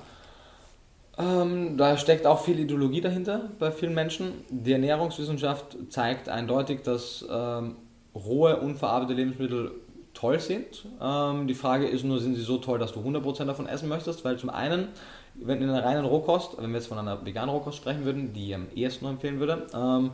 Ähm, 1.19 1.77
da 1.77 1.97
steckt 1.97 2.27
auch 2.27 2.41
viel 2.41 2.59
Ideologie 2.59 3.01
dahinter 3.01 3.49
bei 3.57 3.71
vielen 3.71 3.93
Menschen. 3.93 4.33
Die 4.49 4.71
Ernährungswissenschaft 4.71 5.77
zeigt 5.89 6.29
eindeutig, 6.29 6.83
dass 6.83 7.25
ähm, 7.29 7.75
rohe, 8.13 8.57
unverarbeitete 8.57 9.19
Lebensmittel 9.19 9.71
toll 10.13 10.39
sind. 10.39 10.85
Ähm, 11.01 11.47
die 11.47 11.55
Frage 11.55 11.87
ist 11.87 12.03
nur, 12.03 12.19
sind 12.19 12.35
sie 12.35 12.41
so 12.41 12.57
toll, 12.57 12.77
dass 12.77 12.93
du 12.93 12.99
100% 12.99 13.45
davon 13.45 13.67
essen 13.67 13.89
möchtest? 13.89 14.25
Weil 14.25 14.37
zum 14.37 14.49
einen, 14.49 14.89
wenn 15.35 15.61
in 15.61 15.69
einer 15.69 15.83
reinen 15.83 16.05
Rohkost, 16.05 16.57
wenn 16.59 16.69
wir 16.69 16.77
jetzt 16.77 16.87
von 16.87 16.99
einer 16.99 17.25
veganen 17.25 17.49
Rohkost 17.49 17.77
sprechen 17.77 18.05
würden, 18.05 18.33
die 18.33 18.49
ich 18.49 18.55
am 18.55 18.67
ehesten 18.75 19.05
noch 19.05 19.11
empfehlen 19.11 19.39
würde, 19.39 19.65
ähm, 19.73 20.11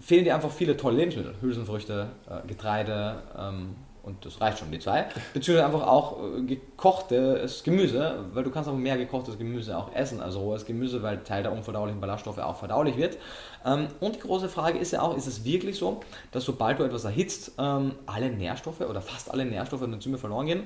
fehlen 0.00 0.24
dir 0.24 0.34
einfach 0.34 0.50
viele 0.50 0.76
tolle 0.76 0.96
Lebensmittel. 0.96 1.34
Hülsenfrüchte, 1.40 2.08
äh, 2.28 2.46
Getreide 2.46 3.22
ähm, 3.38 3.76
und 4.02 4.24
das 4.26 4.40
reicht 4.40 4.58
schon, 4.58 4.70
die 4.72 4.80
zwei. 4.80 5.06
Beziehungsweise 5.32 5.64
einfach 5.64 5.86
auch 5.86 6.18
äh, 6.20 6.42
gekochtes 6.42 7.62
Gemüse, 7.62 8.24
weil 8.32 8.42
du 8.42 8.50
kannst 8.50 8.68
auch 8.68 8.74
mehr 8.74 8.96
gekochtes 8.96 9.38
Gemüse 9.38 9.76
auch 9.78 9.94
essen 9.94 10.20
als 10.20 10.36
rohes 10.36 10.64
Gemüse, 10.66 11.02
weil 11.02 11.18
Teil 11.22 11.42
der 11.44 11.52
unverdaulichen 11.52 12.00
Ballaststoffe 12.00 12.38
auch 12.38 12.56
verdaulich 12.56 12.96
wird. 12.96 13.16
Ähm, 13.64 13.86
und 14.00 14.16
die 14.16 14.20
große 14.20 14.48
Frage 14.48 14.78
ist 14.78 14.92
ja 14.92 15.02
auch, 15.02 15.16
ist 15.16 15.26
es 15.28 15.44
wirklich 15.44 15.76
so, 15.78 16.00
dass 16.32 16.44
sobald 16.44 16.80
du 16.80 16.84
etwas 16.84 17.04
erhitzt, 17.04 17.52
ähm, 17.58 17.94
alle 18.06 18.30
Nährstoffe 18.30 18.80
oder 18.80 19.00
fast 19.00 19.30
alle 19.30 19.44
Nährstoffe 19.44 19.82
der 19.82 19.92
Enzyme 19.92 20.18
verloren 20.18 20.46
gehen? 20.46 20.62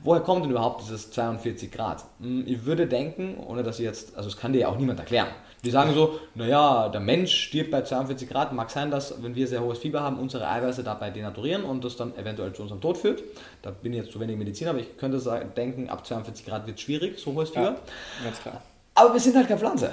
Woher 0.00 0.22
kommt 0.22 0.44
denn 0.44 0.50
überhaupt 0.50 0.82
dieses 0.82 1.10
42 1.12 1.70
Grad? 1.70 2.04
Hm, 2.20 2.44
Ich 2.46 2.64
würde 2.64 2.86
denken, 2.86 3.36
ohne 3.38 3.62
dass 3.62 3.78
ich 3.78 3.84
jetzt, 3.84 4.16
also 4.16 4.28
es 4.28 4.36
kann 4.36 4.52
dir 4.52 4.60
ja 4.60 4.68
auch 4.68 4.78
niemand 4.78 4.98
erklären, 4.98 5.28
Die 5.64 5.70
sagen 5.70 5.92
so, 5.94 6.18
naja, 6.34 6.88
der 6.88 7.00
Mensch 7.00 7.34
stirbt 7.34 7.70
bei 7.70 7.82
42 7.82 8.28
Grad, 8.28 8.52
mag 8.52 8.70
sein, 8.70 8.90
dass 8.90 9.22
wenn 9.22 9.34
wir 9.34 9.46
sehr 9.46 9.60
hohes 9.60 9.78
Fieber 9.78 10.00
haben, 10.00 10.18
unsere 10.18 10.48
Eiweiße 10.48 10.82
dabei 10.82 11.10
denaturieren 11.10 11.64
und 11.64 11.84
das 11.84 11.96
dann 11.96 12.16
eventuell 12.16 12.52
zu 12.54 12.62
unserem 12.62 12.80
Tod 12.80 12.96
führt. 12.96 13.22
Da 13.60 13.70
bin 13.70 13.92
ich 13.92 14.00
jetzt 14.00 14.12
zu 14.12 14.20
wenig 14.20 14.38
Mediziner, 14.38 14.70
aber 14.70 14.80
ich 14.80 14.96
könnte 14.96 15.20
sagen, 15.20 15.52
denken, 15.54 15.90
ab 15.90 16.06
42 16.06 16.46
Grad 16.46 16.66
wird 16.66 16.78
es 16.78 16.82
schwierig, 16.82 17.18
so 17.18 17.34
hohes 17.34 17.50
Fieber. 17.50 17.62
Ja, 17.62 18.24
ganz 18.24 18.40
klar. 18.40 18.62
Aber 18.94 19.12
wir 19.12 19.20
sind 19.20 19.36
halt 19.36 19.48
keine 19.48 19.60
Pflanze. 19.60 19.92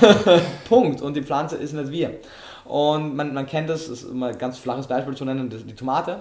Punkt. 0.68 1.00
Und 1.00 1.14
die 1.14 1.22
Pflanze 1.22 1.56
ist 1.56 1.72
nicht 1.72 1.90
wir. 1.90 2.18
Und 2.64 3.14
man, 3.16 3.34
man 3.34 3.46
kennt 3.46 3.68
das, 3.68 3.88
das 3.88 4.02
ist 4.02 4.10
immer 4.10 4.28
ein 4.28 4.38
ganz 4.38 4.58
flaches 4.58 4.86
Beispiel 4.86 5.14
zu 5.14 5.24
nennen, 5.24 5.50
die 5.50 5.74
Tomate. 5.74 6.20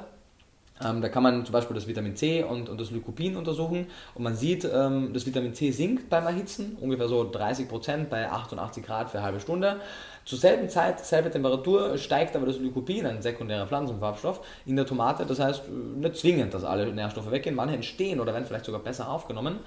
Ähm, 0.84 1.02
da 1.02 1.10
kann 1.10 1.24
man 1.24 1.46
zum 1.46 1.54
Beispiel 1.54 1.76
das 1.76 1.88
Vitamin 1.88 2.16
C 2.16 2.44
und, 2.44 2.70
und 2.70 2.80
das 2.80 2.92
Lycopin 2.92 3.36
untersuchen 3.36 3.88
und 4.16 4.24
man 4.24 4.36
sieht, 4.36 4.66
ähm, 4.66 5.12
das 5.14 5.26
Vitamin 5.26 5.54
C 5.54 5.72
sinkt 5.72 6.10
beim 6.10 6.26
Erhitzen, 6.26 6.78
ungefähr 6.80 7.08
so 7.08 7.22
30% 7.22 8.06
bei 8.06 8.30
88 8.30 8.84
Grad 8.84 9.10
für 9.10 9.18
eine 9.18 9.26
halbe 9.26 9.40
Stunde. 9.40 9.78
Zur 10.24 10.38
selben 10.38 10.70
Zeit, 10.70 11.04
selbe 11.04 11.32
Temperatur, 11.32 11.98
steigt 11.98 12.36
aber 12.36 12.46
das 12.46 12.60
Lycopin, 12.60 13.06
ein 13.06 13.22
sekundärer 13.22 13.68
Pflanzenfarbstoff, 13.68 14.42
in 14.66 14.76
der 14.76 14.86
Tomate. 14.86 15.26
Das 15.26 15.40
heißt, 15.40 15.64
nicht 15.70 16.16
zwingend, 16.16 16.54
dass 16.54 16.64
alle 16.64 16.92
Nährstoffe 16.94 17.32
weggehen, 17.32 17.56
manche 17.56 17.76
entstehen 17.76 18.20
oder 18.20 18.34
werden 18.34 18.46
vielleicht 18.46 18.66
sogar 18.66 18.82
besser 18.82 19.10
aufgenommen. 19.10 19.60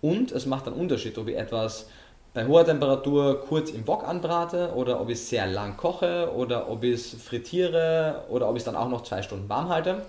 Und 0.00 0.32
es 0.32 0.46
macht 0.46 0.66
einen 0.66 0.76
Unterschied, 0.76 1.16
ob 1.18 1.28
ich 1.28 1.36
etwas 1.36 1.86
bei 2.32 2.46
hoher 2.46 2.64
Temperatur 2.64 3.40
kurz 3.40 3.70
im 3.70 3.86
Wok 3.86 4.06
anbrate 4.06 4.72
oder 4.74 5.00
ob 5.00 5.08
ich 5.08 5.18
es 5.18 5.28
sehr 5.28 5.46
lang 5.46 5.76
koche 5.76 6.32
oder 6.34 6.70
ob 6.70 6.84
ich 6.84 6.94
es 6.94 7.22
frittiere 7.22 8.24
oder 8.28 8.48
ob 8.48 8.56
ich 8.56 8.60
es 8.60 8.64
dann 8.64 8.76
auch 8.76 8.88
noch 8.88 9.02
zwei 9.02 9.22
Stunden 9.22 9.48
warm 9.48 9.68
halte. 9.68 10.02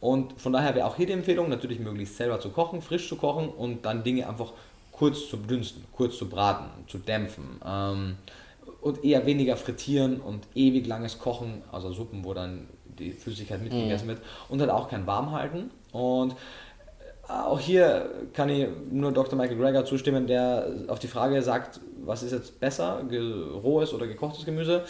Und 0.00 0.40
von 0.40 0.52
daher 0.52 0.74
wäre 0.74 0.86
auch 0.86 0.96
hier 0.96 1.06
die 1.06 1.12
Empfehlung, 1.12 1.48
natürlich 1.48 1.78
möglichst 1.78 2.16
selber 2.16 2.40
zu 2.40 2.50
kochen, 2.50 2.80
frisch 2.80 3.08
zu 3.08 3.16
kochen 3.16 3.48
und 3.48 3.84
dann 3.84 4.02
Dinge 4.02 4.28
einfach 4.28 4.52
kurz 4.92 5.28
zu 5.28 5.36
dünsten, 5.36 5.84
kurz 5.92 6.16
zu 6.16 6.28
braten, 6.28 6.66
zu 6.86 6.98
dämpfen. 6.98 7.60
Ähm, 7.64 8.16
und 8.80 9.04
eher 9.04 9.26
weniger 9.26 9.56
frittieren 9.56 10.20
und 10.20 10.46
ewig 10.54 10.86
langes 10.86 11.18
Kochen, 11.18 11.62
also 11.70 11.92
Suppen, 11.92 12.24
wo 12.24 12.32
dann 12.32 12.66
die 12.98 13.12
Flüssigkeit 13.12 13.62
mitgegessen 13.62 14.06
mhm. 14.06 14.12
wird 14.12 14.22
und 14.48 14.60
halt 14.60 14.70
auch 14.70 14.88
kein 14.88 15.06
warm 15.06 15.32
halten. 15.32 15.70
Und 15.92 16.34
auch 17.30 17.60
hier 17.60 18.10
kann 18.32 18.48
ich 18.48 18.66
nur 18.90 19.12
Dr. 19.12 19.38
Michael 19.38 19.58
Greger 19.58 19.84
zustimmen, 19.84 20.26
der 20.26 20.66
auf 20.88 20.98
die 20.98 21.08
Frage 21.08 21.42
sagt, 21.42 21.80
was 22.04 22.22
ist 22.22 22.32
jetzt 22.32 22.60
besser, 22.60 23.02
rohes 23.62 23.92
oder 23.92 24.06
gekochtes 24.06 24.44
Gemüse? 24.44 24.84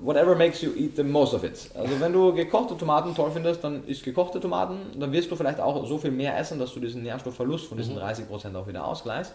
Whatever 0.00 0.34
makes 0.34 0.62
you 0.62 0.70
eat 0.76 0.96
the 0.96 1.02
most 1.02 1.34
of 1.34 1.44
it. 1.44 1.70
Also 1.74 2.00
wenn 2.00 2.12
du 2.12 2.32
gekochte 2.32 2.76
Tomaten 2.76 3.14
toll 3.14 3.30
findest, 3.32 3.62
dann 3.64 3.84
isst 3.86 4.04
gekochte 4.04 4.40
Tomaten, 4.40 4.78
dann 4.98 5.12
wirst 5.12 5.30
du 5.30 5.36
vielleicht 5.36 5.60
auch 5.60 5.86
so 5.86 5.98
viel 5.98 6.12
mehr 6.12 6.38
essen, 6.38 6.58
dass 6.58 6.72
du 6.72 6.80
diesen 6.80 7.02
Nährstoffverlust 7.02 7.66
von 7.66 7.76
diesen 7.76 7.98
30% 7.98 8.48
mhm. 8.48 8.56
auch 8.56 8.66
wieder 8.66 8.86
ausgleichst. 8.86 9.34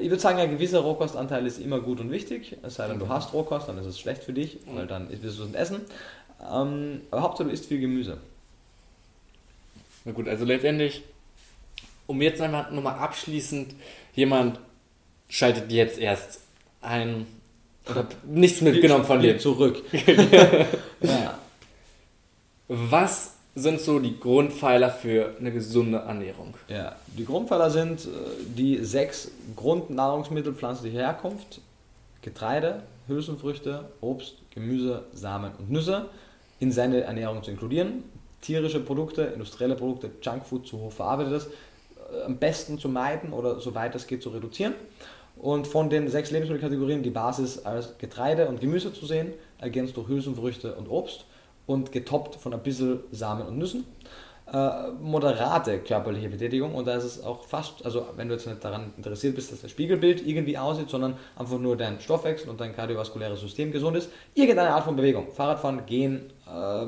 Ich 0.00 0.10
würde 0.10 0.20
sagen, 0.20 0.38
ein 0.38 0.50
gewisser 0.50 0.80
Rohkostanteil 0.80 1.46
ist 1.46 1.58
immer 1.58 1.80
gut 1.80 2.00
und 2.00 2.10
wichtig. 2.10 2.56
Es 2.62 2.76
sei 2.76 2.86
denn, 2.86 2.98
du 2.98 3.08
hast 3.08 3.32
Rohkost, 3.32 3.68
dann 3.68 3.78
ist 3.78 3.86
es 3.86 3.98
schlecht 3.98 4.22
für 4.22 4.32
dich, 4.32 4.58
weil 4.74 4.86
dann 4.86 5.10
wirst 5.10 5.38
du 5.38 5.42
es 5.42 5.48
nicht 5.48 5.56
essen. 5.58 5.80
Ähm, 6.40 7.00
aber 7.10 7.22
Hauptsache, 7.22 7.48
du 7.48 7.52
isst 7.52 7.66
viel 7.66 7.80
Gemüse. 7.80 8.18
Na 10.04 10.12
gut, 10.12 10.28
also 10.28 10.44
letztendlich 10.44 11.02
um 12.06 12.20
jetzt 12.20 12.40
einfach 12.40 12.70
nochmal 12.70 12.98
abschließend, 12.98 13.74
jemand 14.14 14.58
schaltet 15.28 15.72
jetzt 15.72 15.98
erst 15.98 16.40
ein 16.80 17.26
oder 17.90 18.06
nichts 18.24 18.60
mitgenommen 18.60 19.04
von 19.04 19.20
dir. 19.20 19.38
Zurück. 19.38 19.82
ja. 21.00 21.38
Was 22.68 23.34
sind 23.54 23.80
so 23.80 23.98
die 23.98 24.18
Grundpfeiler 24.18 24.90
für 24.90 25.36
eine 25.38 25.52
gesunde 25.52 25.98
Ernährung? 25.98 26.54
Ja, 26.68 26.96
die 27.06 27.24
Grundpfeiler 27.24 27.70
sind 27.70 28.06
äh, 28.06 28.08
die 28.56 28.78
sechs 28.84 29.30
Grundnahrungsmittel 29.56 30.54
pflanzlicher 30.54 31.00
Herkunft: 31.00 31.60
Getreide, 32.22 32.82
Hülsenfrüchte, 33.08 33.90
Obst, 34.00 34.36
Gemüse, 34.50 35.04
Samen 35.12 35.52
und 35.58 35.70
Nüsse 35.70 36.08
in 36.60 36.72
seine 36.72 37.02
Ernährung 37.02 37.42
zu 37.42 37.50
inkludieren. 37.50 38.04
Tierische 38.40 38.80
Produkte, 38.80 39.22
industrielle 39.22 39.76
Produkte, 39.76 40.10
Junkfood 40.22 40.66
zu 40.66 40.78
hoch 40.78 40.92
verarbeitetes 40.92 41.48
am 42.24 42.36
besten 42.38 42.78
zu 42.78 42.88
meiden 42.88 43.32
oder 43.32 43.60
soweit 43.60 43.94
es 43.94 44.06
geht 44.06 44.22
zu 44.22 44.30
reduzieren. 44.30 44.74
Und 45.36 45.66
von 45.66 45.90
den 45.90 46.08
sechs 46.08 46.30
Lebensmittelkategorien 46.30 47.02
die 47.02 47.10
Basis 47.10 47.64
als 47.64 47.96
Getreide 47.98 48.48
und 48.48 48.60
Gemüse 48.60 48.92
zu 48.92 49.06
sehen, 49.06 49.32
ergänzt 49.58 49.96
durch 49.96 50.08
Hülsenfrüchte 50.08 50.74
und 50.74 50.88
Obst 50.88 51.24
und 51.66 51.92
getoppt 51.92 52.36
von 52.36 52.52
ein 52.52 52.62
bisschen 52.62 53.00
Samen 53.10 53.46
und 53.46 53.58
Nüssen. 53.58 53.84
Äh, 54.52 54.90
moderate 55.00 55.78
körperliche 55.78 56.28
Betätigung 56.28 56.74
und 56.74 56.86
da 56.86 56.96
ist 56.96 57.04
es 57.04 57.24
auch 57.24 57.44
fast, 57.44 57.86
also 57.86 58.06
wenn 58.16 58.28
du 58.28 58.34
jetzt 58.34 58.46
nicht 58.46 58.62
daran 58.62 58.92
interessiert 58.98 59.34
bist, 59.34 59.50
dass 59.50 59.62
das 59.62 59.70
Spiegelbild 59.70 60.26
irgendwie 60.26 60.58
aussieht, 60.58 60.90
sondern 60.90 61.16
einfach 61.36 61.58
nur 61.58 61.76
dein 61.76 62.00
Stoffwechsel 62.00 62.50
und 62.50 62.60
dein 62.60 62.74
kardiovaskuläres 62.74 63.40
System 63.40 63.72
gesund 63.72 63.96
ist, 63.96 64.10
irgendeine 64.34 64.74
Art 64.74 64.84
von 64.84 64.94
Bewegung, 64.94 65.32
Fahrradfahren, 65.32 65.86
gehen, 65.86 66.30
äh, 66.46 66.86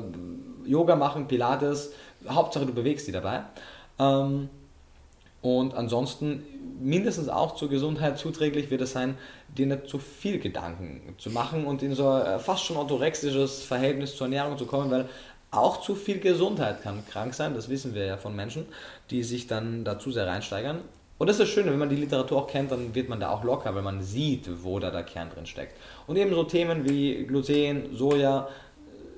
Yoga 0.69 0.95
machen, 0.95 1.27
Pilates, 1.27 1.93
Hauptsache 2.27 2.67
du 2.67 2.73
bewegst 2.73 3.07
dich 3.07 3.13
dabei. 3.13 3.45
Ähm, 3.97 4.49
und 5.45 5.75
ansonsten 5.75 6.43
mindestens 6.81 7.29
auch 7.29 7.55
zur 7.55 7.69
Gesundheit 7.69 8.17
zuträglich 8.17 8.71
wird 8.71 8.81
es 8.81 8.93
sein, 8.93 9.15
dir 9.55 9.67
nicht 9.67 9.87
zu 9.87 9.99
viel 9.99 10.39
Gedanken 10.39 11.13
zu 11.19 11.29
machen 11.29 11.65
und 11.65 11.83
in 11.83 11.93
so 11.93 12.09
ein 12.09 12.39
fast 12.39 12.63
schon 12.63 12.77
orthorexisches 12.77 13.61
Verhältnis 13.61 14.15
zur 14.15 14.25
Ernährung 14.25 14.57
zu 14.57 14.65
kommen, 14.65 14.89
weil 14.89 15.07
auch 15.51 15.81
zu 15.81 15.93
viel 15.93 16.19
Gesundheit 16.19 16.81
kann 16.81 17.05
krank 17.07 17.35
sein, 17.35 17.53
das 17.53 17.69
wissen 17.69 17.93
wir 17.93 18.05
ja 18.05 18.17
von 18.17 18.35
Menschen, 18.35 18.65
die 19.11 19.21
sich 19.21 19.45
dann 19.45 19.85
dazu 19.85 20.11
sehr 20.11 20.25
reinsteigern. 20.25 20.79
Und 21.19 21.27
das 21.27 21.39
ist 21.39 21.49
schön, 21.49 21.67
wenn 21.67 21.77
man 21.77 21.89
die 21.89 21.95
Literatur 21.95 22.39
auch 22.39 22.47
kennt, 22.47 22.71
dann 22.71 22.95
wird 22.95 23.07
man 23.07 23.19
da 23.19 23.29
auch 23.29 23.43
locker, 23.43 23.75
weil 23.75 23.83
man 23.83 24.01
sieht, 24.01 24.49
wo 24.63 24.79
da 24.79 24.89
der 24.89 25.03
Kern 25.03 25.29
drin 25.29 25.45
steckt. 25.45 25.77
Und 26.07 26.17
eben 26.17 26.33
so 26.33 26.43
Themen 26.43 26.89
wie 26.89 27.23
Gluten, 27.25 27.95
Soja, 27.95 28.49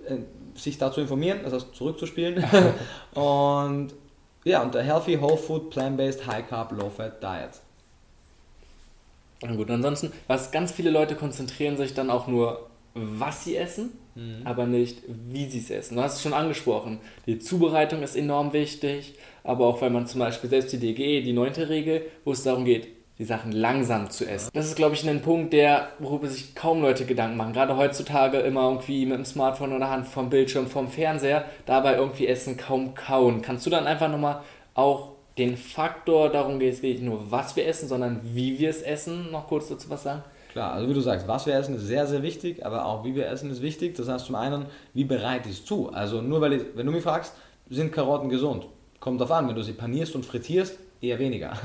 äh, 0.05 0.17
sich 0.59 0.77
dazu 0.77 0.99
informieren, 0.99 1.39
das 1.43 1.53
heißt 1.53 1.73
zurückzuspielen 1.73 2.43
und 3.13 3.93
ja, 4.47 4.61
und 4.61 4.73
der 4.73 4.83
Healthy 4.83 5.19
Whole 5.19 5.37
Food 5.37 5.69
Plant-Based 5.69 6.25
High 6.25 6.47
Carb 6.47 6.71
Low 6.71 6.89
Fat 6.89 7.21
Diet. 7.21 7.61
Na 9.43 9.55
gut, 9.55 9.69
ansonsten, 9.69 10.11
was 10.27 10.51
ganz 10.51 10.71
viele 10.71 10.89
Leute 10.89 11.15
konzentrieren 11.15 11.77
sich 11.77 11.93
dann 11.93 12.09
auch 12.09 12.27
nur, 12.27 12.69
was 12.93 13.43
sie 13.43 13.55
essen, 13.55 13.91
mhm. 14.15 14.41
aber 14.45 14.65
nicht, 14.65 15.03
wie 15.07 15.45
sie 15.45 15.59
es 15.59 15.69
essen. 15.69 15.95
Du 15.95 16.01
hast 16.01 16.15
es 16.15 16.21
schon 16.23 16.33
angesprochen. 16.33 16.99
Die 17.27 17.37
Zubereitung 17.37 18.01
ist 18.01 18.15
enorm 18.15 18.53
wichtig, 18.53 19.13
aber 19.43 19.67
auch 19.67 19.81
wenn 19.81 19.93
man 19.93 20.07
zum 20.07 20.19
Beispiel 20.19 20.49
selbst 20.49 20.73
die 20.73 20.79
DGE, 20.79 21.21
die 21.21 21.33
neunte 21.33 21.69
Regel, 21.69 22.05
wo 22.25 22.31
es 22.31 22.43
darum 22.43 22.65
geht, 22.65 22.87
die 23.19 23.25
Sachen 23.25 23.51
langsam 23.51 24.09
zu 24.09 24.25
essen. 24.25 24.51
Das 24.53 24.67
ist, 24.67 24.75
glaube 24.75 24.93
ich, 24.95 25.07
ein 25.07 25.21
Punkt, 25.21 25.53
der, 25.53 25.89
worüber 25.99 26.27
sich 26.27 26.53
kaum 26.53 26.81
Leute 26.81 27.05
Gedanken 27.05 27.37
machen. 27.37 27.53
Gerade 27.53 27.75
heutzutage 27.75 28.39
immer 28.39 28.69
irgendwie 28.69 29.05
mit 29.05 29.17
dem 29.17 29.25
Smartphone 29.25 29.73
oder 29.73 29.89
Hand 29.89 30.07
vom 30.07 30.29
Bildschirm, 30.29 30.67
vom 30.67 30.87
Fernseher, 30.87 31.45
dabei 31.65 31.95
irgendwie 31.95 32.27
essen, 32.27 32.57
kaum 32.57 32.93
kauen. 32.93 33.41
Kannst 33.41 33.65
du 33.65 33.69
dann 33.69 33.87
einfach 33.87 34.09
nochmal 34.09 34.41
auch 34.75 35.13
den 35.37 35.57
Faktor, 35.57 36.29
darum 36.29 36.59
geht 36.59 36.73
es 36.73 36.81
nicht 36.81 37.01
nur, 37.01 37.31
was 37.31 37.55
wir 37.55 37.67
essen, 37.67 37.87
sondern 37.87 38.19
wie 38.23 38.57
wir 38.59 38.69
es 38.69 38.81
essen, 38.81 39.31
noch 39.31 39.47
kurz 39.47 39.69
dazu 39.69 39.89
was 39.89 40.03
sagen? 40.03 40.23
Klar, 40.51 40.73
also 40.73 40.89
wie 40.89 40.93
du 40.93 41.01
sagst, 41.01 41.27
was 41.27 41.45
wir 41.45 41.53
essen 41.53 41.75
ist 41.75 41.83
sehr, 41.83 42.07
sehr 42.07 42.23
wichtig, 42.23 42.65
aber 42.65 42.85
auch 42.85 43.03
wie 43.03 43.13
wir 43.13 43.27
essen 43.27 43.51
ist 43.51 43.61
wichtig. 43.61 43.95
Das 43.95 44.07
heißt 44.07 44.25
zum 44.25 44.35
einen, 44.35 44.65
wie 44.93 45.03
bereite 45.03 45.49
ich 45.49 45.59
es 45.59 45.65
zu? 45.65 45.91
Also 45.91 46.21
nur 46.21 46.41
weil 46.41 46.53
ich, 46.53 46.61
wenn 46.75 46.85
du 46.85 46.91
mich 46.91 47.03
fragst, 47.03 47.33
sind 47.69 47.91
Karotten 47.91 48.29
gesund? 48.29 48.67
Kommt 48.99 49.21
darauf 49.21 49.35
an, 49.35 49.47
wenn 49.47 49.55
du 49.55 49.61
sie 49.61 49.73
panierst 49.73 50.15
und 50.15 50.25
frittierst, 50.25 50.79
eher 51.01 51.19
weniger. 51.19 51.53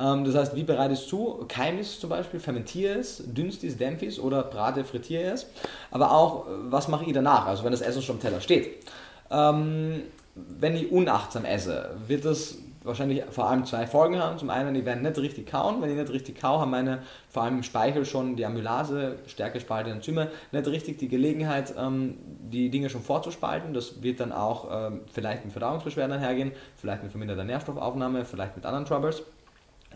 Ähm, 0.00 0.24
das 0.24 0.34
heißt, 0.34 0.56
wie 0.56 0.64
bereitest 0.64 1.10
du? 1.12 1.46
Es 1.78 2.00
zum 2.00 2.10
Beispiel, 2.10 2.40
fermentiere 2.40 2.98
es, 2.98 3.22
dünst 3.24 3.62
es, 3.62 3.76
dämpf 3.76 4.02
es 4.02 4.18
oder 4.18 4.42
brate, 4.42 4.82
frittiere 4.82 5.30
es. 5.30 5.46
Aber 5.92 6.10
auch, 6.10 6.46
was 6.64 6.88
mache 6.88 7.04
ich 7.04 7.12
danach? 7.12 7.46
Also 7.46 7.62
wenn 7.62 7.70
das 7.70 7.80
Essen 7.80 8.02
schon 8.02 8.16
am 8.16 8.20
Teller 8.20 8.40
steht. 8.40 8.84
Ähm, 9.30 10.02
wenn 10.34 10.74
ich 10.74 10.90
unachtsam 10.90 11.44
esse, 11.44 11.94
wird 12.08 12.24
das 12.24 12.56
wahrscheinlich 12.84 13.24
vor 13.30 13.48
allem 13.48 13.64
zwei 13.64 13.86
Folgen 13.86 14.18
haben. 14.18 14.38
Zum 14.38 14.50
einen, 14.50 14.74
die 14.74 14.84
werden 14.84 15.02
nicht 15.02 15.18
richtig 15.18 15.50
kauen. 15.50 15.82
Wenn 15.82 15.90
ich 15.90 15.96
nicht 15.96 16.12
richtig 16.12 16.40
kau, 16.40 16.60
haben 16.60 16.70
meine 16.70 17.02
vor 17.28 17.42
allem 17.42 17.56
im 17.56 17.62
Speichel 17.62 18.04
schon 18.04 18.36
die 18.36 18.46
Amylase, 18.46 19.16
stärke 19.26 19.58
spaltende 19.58 19.96
Enzyme, 19.96 20.30
nicht 20.52 20.66
richtig 20.68 20.98
die 20.98 21.08
Gelegenheit, 21.08 21.74
ähm, 21.76 22.18
die 22.50 22.70
Dinge 22.70 22.90
schon 22.90 23.02
vorzuspalten. 23.02 23.74
Das 23.74 24.02
wird 24.02 24.20
dann 24.20 24.32
auch 24.32 24.68
ähm, 24.70 25.00
vielleicht 25.12 25.44
mit 25.44 25.52
Verdauungsbeschwerden 25.52 26.18
hergehen, 26.18 26.52
vielleicht 26.76 27.02
mit 27.02 27.10
verminderter 27.10 27.44
Nährstoffaufnahme, 27.44 28.24
vielleicht 28.24 28.56
mit 28.56 28.66
anderen 28.66 28.84
Troubles. 28.84 29.22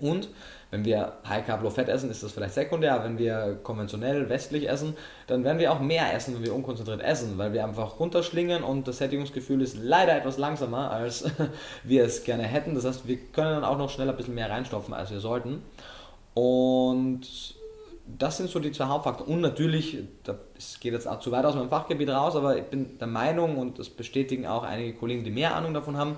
Und 0.00 0.28
wenn 0.70 0.84
wir 0.84 1.14
High 1.26 1.46
Carb 1.46 1.62
Low 1.62 1.70
Fat 1.70 1.88
essen, 1.88 2.10
ist 2.10 2.22
das 2.22 2.32
vielleicht 2.32 2.54
sekundär. 2.54 3.02
Wenn 3.02 3.18
wir 3.18 3.58
konventionell 3.62 4.28
westlich 4.28 4.68
essen, 4.68 4.94
dann 5.26 5.42
werden 5.44 5.58
wir 5.58 5.72
auch 5.72 5.80
mehr 5.80 6.14
essen, 6.14 6.34
wenn 6.34 6.44
wir 6.44 6.54
unkonzentriert 6.54 7.00
essen, 7.00 7.38
weil 7.38 7.52
wir 7.54 7.64
einfach 7.64 7.98
runterschlingen 7.98 8.62
und 8.62 8.86
das 8.86 8.98
Sättigungsgefühl 8.98 9.62
ist 9.62 9.76
leider 9.76 10.14
etwas 10.16 10.36
langsamer, 10.36 10.90
als 10.90 11.24
wir 11.84 12.04
es 12.04 12.24
gerne 12.24 12.42
hätten. 12.42 12.74
Das 12.74 12.84
heißt, 12.84 13.08
wir 13.08 13.16
können 13.32 13.50
dann 13.50 13.64
auch 13.64 13.78
noch 13.78 13.88
schneller 13.88 14.12
ein 14.12 14.16
bisschen 14.16 14.34
mehr 14.34 14.50
reinstopfen, 14.50 14.92
als 14.92 15.10
wir 15.10 15.20
sollten. 15.20 15.62
Und 16.34 17.26
das 18.06 18.36
sind 18.36 18.50
so 18.50 18.58
die 18.58 18.72
zwei 18.72 18.86
Hauptfaktoren. 18.86 19.34
Und 19.34 19.40
natürlich, 19.40 19.98
das 20.24 20.80
geht 20.80 20.92
jetzt 20.92 21.08
auch 21.08 21.20
zu 21.20 21.32
weit 21.32 21.44
aus 21.44 21.54
meinem 21.54 21.68
Fachgebiet 21.70 22.10
raus, 22.10 22.36
aber 22.36 22.56
ich 22.56 22.64
bin 22.64 22.98
der 22.98 23.06
Meinung, 23.06 23.56
und 23.56 23.78
das 23.78 23.90
bestätigen 23.90 24.46
auch 24.46 24.62
einige 24.62 24.94
Kollegen, 24.94 25.24
die 25.24 25.30
mehr 25.30 25.54
Ahnung 25.54 25.74
davon 25.74 25.96
haben, 25.96 26.16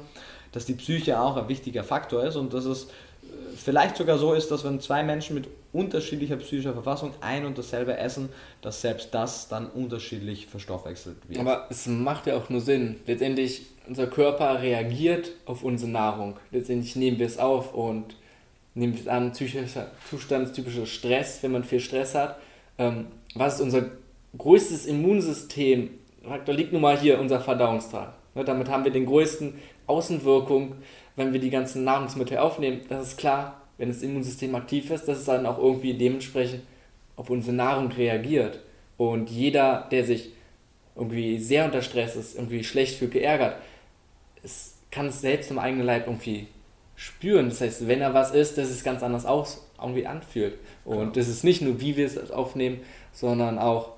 dass 0.52 0.66
die 0.66 0.74
Psyche 0.74 1.20
auch 1.20 1.36
ein 1.36 1.48
wichtiger 1.48 1.84
Faktor 1.84 2.24
ist 2.24 2.36
und 2.36 2.52
dass 2.52 2.64
es 2.64 2.88
vielleicht 3.56 3.96
sogar 3.96 4.18
so 4.18 4.32
ist, 4.32 4.50
dass 4.50 4.64
wenn 4.64 4.80
zwei 4.80 5.02
Menschen 5.02 5.34
mit 5.34 5.48
unterschiedlicher 5.72 6.36
psychischer 6.36 6.72
Verfassung 6.72 7.12
ein 7.20 7.44
und 7.44 7.56
dasselbe 7.56 7.96
essen, 7.96 8.30
dass 8.62 8.80
selbst 8.80 9.14
das 9.14 9.48
dann 9.48 9.68
unterschiedlich 9.68 10.46
verstoffwechselt 10.46 11.16
wird. 11.28 11.38
Aber 11.38 11.66
es 11.70 11.86
macht 11.86 12.26
ja 12.26 12.36
auch 12.36 12.48
nur 12.48 12.60
Sinn. 12.60 12.96
Letztendlich, 13.06 13.66
unser 13.86 14.06
Körper 14.06 14.62
reagiert 14.62 15.32
auf 15.46 15.62
unsere 15.62 15.90
Nahrung. 15.90 16.36
Letztendlich 16.50 16.96
nehmen 16.96 17.18
wir 17.18 17.26
es 17.26 17.38
auf 17.38 17.74
und 17.74 18.16
nehmen 18.74 18.94
wir 18.94 19.00
es 19.00 19.08
an, 19.08 19.32
psychischer 19.32 19.90
Zustand, 20.08 20.54
typischer 20.54 20.86
Stress, 20.86 21.42
wenn 21.42 21.52
man 21.52 21.64
viel 21.64 21.80
Stress 21.80 22.14
hat. 22.14 22.38
Ähm, 22.78 23.06
was 23.34 23.56
ist 23.56 23.60
unser 23.60 23.90
größtes 24.36 24.86
Immunsystem? 24.86 25.90
Da 26.44 26.52
liegt 26.52 26.72
nun 26.72 26.82
mal 26.82 26.98
hier 26.98 27.20
unser 27.20 27.40
Verdauungstrakt. 27.40 28.20
Ne, 28.34 28.44
damit 28.44 28.68
haben 28.68 28.84
wir 28.84 28.92
den 28.92 29.06
größten 29.06 29.54
Außenwirkung, 29.86 30.76
wenn 31.20 31.32
wir 31.34 31.40
die 31.40 31.50
ganzen 31.50 31.84
Nahrungsmittel 31.84 32.38
aufnehmen. 32.38 32.80
Das 32.88 33.08
ist 33.08 33.18
klar, 33.18 33.60
wenn 33.76 33.88
das 33.88 34.02
Immunsystem 34.02 34.54
aktiv 34.54 34.90
ist, 34.90 35.06
dass 35.06 35.18
es 35.18 35.26
dann 35.26 35.46
auch 35.46 35.58
irgendwie 35.58 35.94
dementsprechend 35.94 36.62
auf 37.16 37.28
unsere 37.28 37.54
Nahrung 37.54 37.92
reagiert. 37.92 38.60
Und 38.96 39.30
jeder, 39.30 39.86
der 39.90 40.04
sich 40.04 40.30
irgendwie 40.96 41.38
sehr 41.38 41.66
unter 41.66 41.82
Stress 41.82 42.16
ist, 42.16 42.36
irgendwie 42.36 42.64
schlecht 42.64 42.98
fühlt, 42.98 43.12
geärgert, 43.12 43.56
es 44.42 44.78
kann 44.90 45.06
es 45.06 45.20
selbst 45.20 45.50
im 45.50 45.58
eigenen 45.58 45.86
Leib 45.86 46.06
irgendwie 46.06 46.48
spüren. 46.96 47.50
Das 47.50 47.60
heißt, 47.60 47.86
wenn 47.86 48.00
er 48.00 48.14
was 48.14 48.32
isst, 48.32 48.56
dass 48.56 48.70
es 48.70 48.82
ganz 48.82 49.02
anders 49.02 49.26
aus, 49.26 49.66
irgendwie 49.80 50.06
anfühlt. 50.06 50.54
Und 50.84 51.16
das 51.16 51.28
ist 51.28 51.44
nicht 51.44 51.60
nur, 51.60 51.80
wie 51.80 51.96
wir 51.96 52.06
es 52.06 52.30
aufnehmen, 52.30 52.80
sondern 53.12 53.58
auch, 53.58 53.92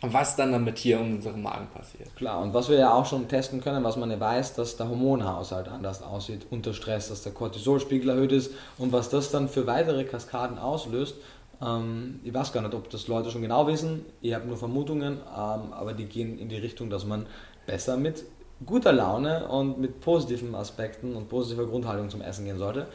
was 0.00 0.36
dann 0.36 0.52
damit 0.52 0.78
hier 0.78 1.00
in 1.00 1.16
unserem 1.16 1.42
Magen 1.42 1.66
passiert. 1.68 2.14
Klar, 2.14 2.40
und 2.40 2.54
was 2.54 2.68
wir 2.68 2.78
ja 2.78 2.92
auch 2.92 3.04
schon 3.04 3.26
testen 3.26 3.60
können, 3.60 3.82
was 3.82 3.96
man 3.96 4.10
ja 4.10 4.20
weiß, 4.20 4.54
dass 4.54 4.76
der 4.76 4.88
Hormonhaushalt 4.88 5.68
anders 5.68 6.02
aussieht 6.02 6.46
unter 6.50 6.72
Stress, 6.72 7.08
dass 7.08 7.22
der 7.24 7.32
Cortisolspiegel 7.32 8.10
erhöht 8.10 8.32
ist 8.32 8.52
und 8.78 8.92
was 8.92 9.08
das 9.08 9.30
dann 9.30 9.48
für 9.48 9.66
weitere 9.66 10.04
Kaskaden 10.04 10.58
auslöst. 10.58 11.16
Ähm, 11.60 12.20
ich 12.22 12.32
weiß 12.32 12.52
gar 12.52 12.62
nicht, 12.62 12.74
ob 12.74 12.88
das 12.90 13.08
Leute 13.08 13.30
schon 13.30 13.42
genau 13.42 13.66
wissen, 13.66 14.04
ich 14.20 14.34
habe 14.34 14.46
nur 14.46 14.56
Vermutungen, 14.56 15.14
ähm, 15.14 15.72
aber 15.72 15.94
die 15.94 16.04
gehen 16.04 16.38
in 16.38 16.48
die 16.48 16.58
Richtung, 16.58 16.90
dass 16.90 17.04
man 17.04 17.26
besser 17.66 17.96
mit 17.96 18.24
guter 18.64 18.92
Laune 18.92 19.48
und 19.48 19.78
mit 19.80 20.00
positiven 20.00 20.54
Aspekten 20.54 21.16
und 21.16 21.28
positiver 21.28 21.66
Grundhaltung 21.66 22.08
zum 22.08 22.20
Essen 22.20 22.44
gehen 22.44 22.58
sollte. 22.58 22.86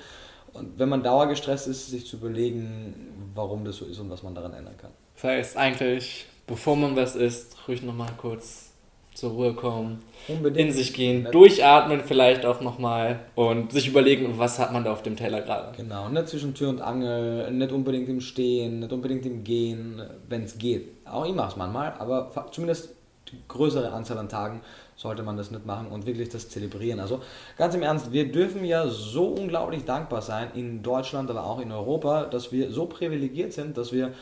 Und 0.53 0.77
wenn 0.77 0.87
man 0.87 1.03
dauergestresst 1.03 1.67
ist, 1.67 1.89
sich 1.89 2.05
zu 2.05 2.17
überlegen, 2.17 3.31
warum 3.33 3.65
das 3.65 3.77
so 3.77 3.85
ist 3.85 3.99
und 3.99 4.09
was 4.09 4.23
man 4.23 4.35
daran 4.35 4.53
ändern 4.53 4.77
kann. 4.77 4.91
Das 5.15 5.23
heißt 5.23 5.57
eigentlich 5.57 6.27
bevor 6.47 6.75
man 6.75 6.95
was 6.95 7.15
isst, 7.15 7.55
ruhig 7.67 7.81
nochmal 7.81 8.09
kurz 8.17 8.69
zur 9.13 9.31
Ruhe 9.31 9.53
kommen, 9.53 10.01
Unbedingt. 10.27 10.69
in 10.69 10.73
sich 10.73 10.93
gehen, 10.93 11.27
durchatmen 11.31 12.01
vielleicht 12.01 12.45
auch 12.45 12.61
nochmal 12.61 13.19
und 13.35 13.71
sich 13.71 13.87
überlegen, 13.87 14.39
was 14.39 14.57
hat 14.57 14.73
man 14.73 14.83
da 14.83 14.91
auf 14.91 15.03
dem 15.03 15.15
Teller 15.15 15.41
gerade. 15.41 15.75
Genau, 15.77 16.09
nicht 16.09 16.27
zwischen 16.29 16.55
Tür 16.55 16.69
und 16.69 16.81
Angel, 16.81 17.51
nicht 17.51 17.71
unbedingt 17.71 18.09
im 18.09 18.21
Stehen, 18.21 18.79
nicht 18.79 18.91
unbedingt 18.91 19.25
im 19.25 19.43
Gehen, 19.43 20.01
wenn 20.27 20.43
es 20.43 20.57
geht. 20.57 20.89
Auch 21.05 21.25
ich 21.25 21.35
mache 21.35 21.51
es 21.51 21.55
manchmal, 21.57 21.93
aber 21.99 22.31
zumindest 22.51 22.95
die 23.31 23.37
größere 23.47 23.91
Anzahl 23.91 24.17
an 24.17 24.29
Tagen 24.29 24.61
sollte 24.95 25.23
man 25.23 25.37
das 25.37 25.51
nicht 25.51 25.65
machen 25.65 25.87
und 25.87 26.05
wirklich 26.05 26.29
das 26.29 26.49
zelebrieren. 26.49 26.99
Also 26.99 27.21
ganz 27.57 27.73
im 27.75 27.81
Ernst, 27.81 28.11
wir 28.11 28.31
dürfen 28.31 28.63
ja 28.63 28.87
so 28.87 29.27
unglaublich 29.27 29.85
dankbar 29.85 30.21
sein 30.21 30.49
in 30.55 30.83
Deutschland, 30.83 31.29
aber 31.29 31.45
auch 31.45 31.59
in 31.59 31.71
Europa, 31.71 32.25
dass 32.25 32.51
wir 32.51 32.71
so 32.71 32.85
privilegiert 32.85 33.53
sind, 33.53 33.77
dass 33.77 33.91
wir 33.91 34.13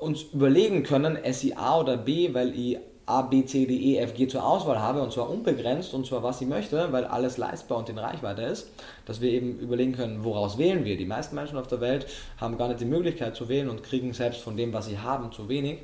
uns 0.00 0.22
überlegen 0.32 0.82
können, 0.82 1.18
SIA 1.30 1.80
oder 1.80 1.96
B, 1.96 2.34
weil 2.34 2.58
ich 2.58 2.78
A, 3.04 3.22
B, 3.22 3.44
C, 3.44 3.66
D, 3.66 3.74
E, 3.74 3.98
F, 3.98 4.14
G 4.14 4.28
zur 4.28 4.44
Auswahl 4.44 4.78
habe 4.78 5.02
und 5.02 5.12
zwar 5.12 5.28
unbegrenzt 5.28 5.92
und 5.92 6.06
zwar 6.06 6.22
was 6.22 6.40
ich 6.40 6.46
möchte, 6.46 6.92
weil 6.92 7.04
alles 7.04 7.36
leistbar 7.36 7.78
und 7.78 7.88
in 7.88 7.98
Reichweite 7.98 8.42
ist, 8.42 8.70
dass 9.06 9.20
wir 9.20 9.30
eben 9.30 9.58
überlegen 9.58 9.92
können, 9.92 10.24
woraus 10.24 10.56
wählen 10.56 10.84
wir. 10.84 10.96
Die 10.96 11.04
meisten 11.04 11.34
Menschen 11.34 11.58
auf 11.58 11.66
der 11.66 11.80
Welt 11.80 12.06
haben 12.38 12.56
gar 12.58 12.68
nicht 12.68 12.80
die 12.80 12.84
Möglichkeit 12.84 13.34
zu 13.34 13.48
wählen 13.48 13.68
und 13.68 13.82
kriegen 13.82 14.12
selbst 14.12 14.40
von 14.40 14.56
dem, 14.56 14.72
was 14.72 14.86
sie 14.86 14.98
haben, 14.98 15.32
zu 15.32 15.48
wenig. 15.48 15.80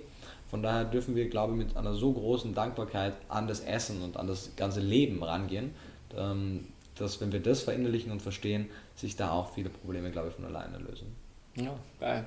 Von 0.49 0.63
daher 0.63 0.85
dürfen 0.85 1.17
wir, 1.17 1.29
glaube 1.29 1.53
ich, 1.53 1.59
mit 1.59 1.77
einer 1.77 1.93
so 1.93 2.13
großen 2.13 2.55
Dankbarkeit 2.55 3.15
an 3.29 3.49
das 3.49 3.61
Essen 3.61 4.03
und 4.03 4.17
an 4.17 4.29
das 4.29 4.53
ganze 4.57 4.81
Leben 4.81 5.23
rangehen, 5.23 5.75
ähm, 6.17 6.69
dass 6.95 7.21
wenn 7.21 7.33
wir 7.33 7.41
das 7.41 7.63
verinnerlichen 7.63 8.13
und 8.13 8.23
verstehen, 8.23 8.71
sich 8.95 9.17
da 9.17 9.33
auch 9.33 9.53
viele 9.53 9.71
Probleme, 9.71 10.11
glaube 10.11 10.29
ich, 10.29 10.35
von 10.35 10.45
alleine 10.45 10.79
lösen. 10.79 11.15
Ja, 11.57 11.75
geil. 12.01 12.27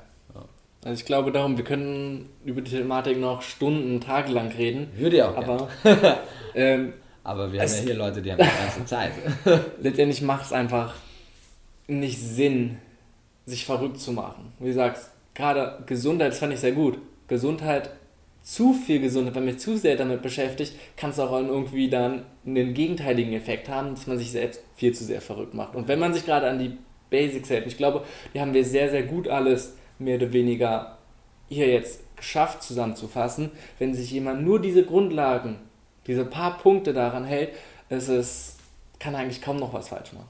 Also 0.84 1.00
ich 1.00 1.06
glaube 1.06 1.32
darum, 1.32 1.58
wir 1.58 1.64
können 1.64 2.30
über 2.44 2.62
die 2.62 2.72
Thematik 2.72 3.20
noch 3.20 3.44
Stunden, 3.44 4.02
Tage 4.02 4.32
lang 4.32 4.52
reden. 4.52 4.88
Würde 4.98 5.18
ja 5.18 5.30
auch. 5.30 5.38
Aber, 5.38 5.70
ähm, 6.56 6.94
aber 7.24 7.54
wir 7.54 7.62
haben 7.62 7.70
ja 7.70 7.82
hier 7.82 7.94
Leute, 7.94 8.22
die 8.22 8.32
haben 8.32 8.40
die 8.40 8.64
ganze 8.64 8.86
Zeit. 8.86 9.12
letztendlich 9.82 10.22
macht 10.24 10.46
es 10.46 10.54
einfach 10.54 10.96
nicht 11.88 12.20
Sinn, 12.20 12.78
sich 13.46 13.66
verrückt 13.66 14.00
zu 14.00 14.12
machen. 14.12 14.54
Wie 14.60 14.68
du 14.68 14.74
sagst, 14.74 15.12
gerade 15.36 15.84
Gesundheit, 15.86 16.32
das 16.32 16.40
fand 16.40 16.54
ich 16.54 16.60
sehr 16.60 16.72
gut. 16.72 16.98
Gesundheit, 17.28 17.92
zu 18.42 18.74
viel 18.74 19.00
Gesundheit, 19.00 19.36
wenn 19.36 19.46
man 19.46 19.54
sich 19.54 19.62
zu 19.62 19.78
sehr 19.78 19.96
damit 19.96 20.24
beschäftigt, 20.24 20.74
kann 20.98 21.12
es 21.12 21.20
auch 21.20 21.32
irgendwie 21.32 21.90
dann 21.90 22.26
einen 22.44 22.74
gegenteiligen 22.74 23.34
Effekt 23.34 23.70
haben, 23.70 23.94
dass 23.94 24.08
man 24.08 24.18
sich 24.18 24.32
selbst 24.32 24.64
viel 24.76 24.94
zu 24.94 25.04
sehr 25.04 25.22
verrückt 25.22 25.54
macht. 25.54 25.76
Und 25.76 25.88
wenn 25.88 26.00
man 26.00 26.14
sich 26.14 26.26
gerade 26.26 26.50
an 26.50 26.58
die 26.58 26.76
Basics 27.12 27.52
hält, 27.52 27.68
ich 27.68 27.78
glaube, 27.78 28.04
die 28.34 28.42
haben 28.42 28.56
wir 28.56 28.66
sehr, 28.66 28.90
sehr 28.90 29.04
gut 29.04 29.28
alles 29.28 29.76
mehr 30.02 30.18
oder 30.18 30.34
weniger 30.34 30.98
hier 31.48 31.68
jetzt 31.68 32.02
geschafft 32.16 32.64
zusammenzufassen, 32.64 33.52
wenn 33.80 33.94
sich 33.94 34.12
jemand 34.12 34.44
nur 34.44 34.62
diese 34.62 34.84
Grundlagen, 34.84 35.58
diese 36.08 36.26
paar 36.26 36.58
Punkte 36.58 36.94
daran 36.94 37.26
hält, 37.26 37.50
ist 37.90 38.08
es, 38.08 38.58
kann 39.00 39.16
eigentlich 39.16 39.42
kaum 39.42 39.58
noch 39.58 39.74
was 39.74 39.90
falsch 39.90 40.14
machen. 40.14 40.30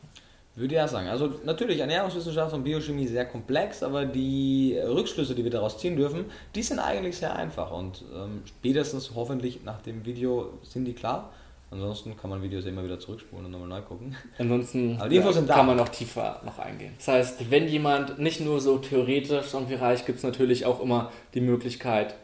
Würde 0.56 0.84
auch 0.84 0.88
sagen. 0.88 1.08
Also 1.08 1.32
natürlich, 1.46 1.80
Ernährungswissenschaft 1.80 2.54
und 2.54 2.64
Biochemie 2.64 3.08
sehr 3.08 3.26
komplex, 3.26 3.84
aber 3.84 4.06
die 4.06 4.78
Rückschlüsse, 4.78 5.34
die 5.34 5.44
wir 5.46 5.52
daraus 5.52 5.78
ziehen 5.78 5.96
dürfen, 5.96 6.26
die 6.56 6.62
sind 6.62 6.80
eigentlich 6.80 7.18
sehr 7.18 7.36
einfach 7.36 7.72
und 7.72 8.04
ähm, 8.14 8.42
spätestens 8.46 9.12
hoffentlich 9.16 9.64
nach 9.64 9.82
dem 9.82 10.06
Video 10.06 10.60
sind 10.64 10.86
die 10.86 10.94
klar. 10.94 11.32
Ansonsten 11.72 12.18
kann 12.18 12.30
man 12.30 12.42
Videos 12.44 12.66
immer 12.66 12.84
wieder 12.84 13.00
zurückspulen 13.00 13.46
und 13.46 13.52
nochmal 13.52 13.70
neu 13.70 13.82
gucken. 13.82 14.14
Ansonsten 14.38 14.98
Aber 15.00 15.08
die 15.08 15.16
Infos 15.16 15.36
sind 15.36 15.50
da. 15.50 15.56
kann 15.56 15.68
man 15.68 15.78
noch 15.78 15.88
tiefer 15.88 16.42
noch 16.44 16.60
eingehen. 16.60 16.94
Das 16.98 17.08
heißt, 17.08 17.50
wenn 17.50 17.70
jemand 17.70 18.20
nicht 18.20 18.42
nur 18.42 18.60
so 18.60 18.78
theoretisch 18.78 19.54
irgendwie 19.54 19.76
reich, 19.76 20.06
gibt 20.06 20.18
es 20.18 20.24
natürlich 20.26 20.66
auch 20.66 20.82
immer 20.82 21.14
die 21.34 21.40
Möglichkeit, 21.40 22.16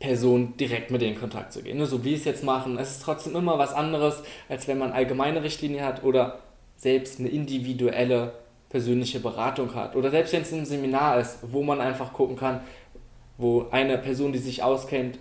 Personen 0.00 0.56
direkt 0.56 0.90
mit 0.90 1.00
denen 1.02 1.14
in 1.14 1.20
Kontakt 1.20 1.52
zu 1.52 1.62
gehen. 1.62 1.78
Nur 1.78 1.86
so 1.86 2.04
wie 2.04 2.14
es 2.14 2.24
jetzt 2.24 2.42
machen. 2.42 2.78
Es 2.78 2.90
ist 2.90 3.02
trotzdem 3.02 3.36
immer 3.36 3.58
was 3.58 3.72
anderes, 3.72 4.22
als 4.48 4.66
wenn 4.66 4.78
man 4.78 4.90
allgemeine 4.90 5.42
Richtlinie 5.42 5.84
hat 5.84 6.02
oder 6.02 6.40
selbst 6.76 7.20
eine 7.20 7.28
individuelle 7.28 8.32
persönliche 8.70 9.20
Beratung 9.20 9.74
hat. 9.74 9.94
Oder 9.94 10.10
selbst 10.10 10.32
wenn 10.32 10.42
es 10.42 10.52
ein 10.52 10.66
Seminar 10.66 11.20
ist, 11.20 11.38
wo 11.42 11.62
man 11.62 11.80
einfach 11.80 12.12
gucken 12.12 12.36
kann, 12.36 12.60
wo 13.38 13.66
eine 13.70 13.98
Person, 13.98 14.32
die 14.32 14.38
sich 14.38 14.62
auskennt, 14.64 15.18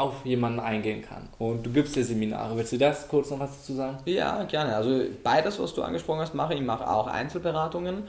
auf 0.00 0.24
jemanden 0.24 0.60
eingehen 0.60 1.02
kann. 1.02 1.28
Und 1.38 1.64
du 1.64 1.70
gibst 1.70 1.94
dir 1.94 2.04
Seminare. 2.04 2.56
Willst 2.56 2.72
du 2.72 2.78
das 2.78 3.06
kurz 3.06 3.30
noch 3.30 3.38
was 3.38 3.58
dazu 3.58 3.74
sagen? 3.74 3.98
Ja, 4.06 4.42
gerne. 4.44 4.74
Also 4.74 5.02
beides, 5.22 5.58
was 5.58 5.74
du 5.74 5.82
angesprochen 5.82 6.20
hast, 6.20 6.34
mache 6.34 6.54
ich. 6.54 6.60
Ich 6.60 6.66
mache 6.66 6.88
auch 6.88 7.06
Einzelberatungen, 7.06 8.04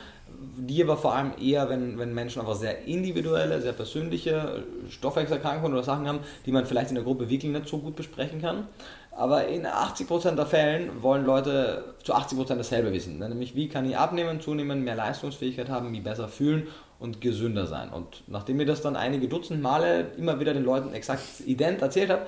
die 0.57 0.81
aber 0.81 0.97
vor 0.97 1.13
allem 1.13 1.33
eher, 1.39 1.69
wenn, 1.69 1.99
wenn 1.99 2.13
Menschen 2.13 2.39
einfach 2.39 2.55
sehr 2.55 2.85
individuelle, 2.85 3.61
sehr 3.61 3.73
persönliche 3.73 4.63
Stoffwechselerkrankungen 4.89 5.73
oder 5.73 5.83
Sachen 5.83 6.07
haben, 6.07 6.19
die 6.45 6.51
man 6.51 6.65
vielleicht 6.65 6.89
in 6.89 6.95
der 6.95 7.03
Gruppe 7.03 7.29
wirklich 7.29 7.51
nicht 7.51 7.67
so 7.67 7.79
gut 7.79 7.95
besprechen 7.95 8.41
kann. 8.41 8.67
Aber 9.11 9.47
in 9.47 9.67
80% 9.67 10.35
der 10.35 10.45
Fällen 10.45 11.03
wollen 11.03 11.25
Leute 11.25 11.83
zu 12.03 12.15
80% 12.15 12.55
dasselbe 12.55 12.93
wissen. 12.93 13.19
Nämlich, 13.19 13.55
wie 13.55 13.67
kann 13.67 13.87
ich 13.87 13.97
abnehmen, 13.97 14.39
zunehmen, 14.39 14.83
mehr 14.83 14.95
Leistungsfähigkeit 14.95 15.69
haben, 15.69 15.91
mich 15.91 16.03
besser 16.03 16.29
fühlen 16.29 16.67
und 17.01 17.19
gesünder 17.19 17.65
sein. 17.65 17.89
Und 17.89 18.23
nachdem 18.27 18.57
mir 18.57 18.65
das 18.65 18.81
dann 18.81 18.95
einige 18.95 19.27
Dutzend 19.27 19.61
Male 19.61 20.11
immer 20.17 20.39
wieder 20.39 20.53
den 20.53 20.63
Leuten 20.63 20.93
exakt 20.93 21.23
ident 21.45 21.81
erzählt 21.81 22.11
habe, 22.11 22.21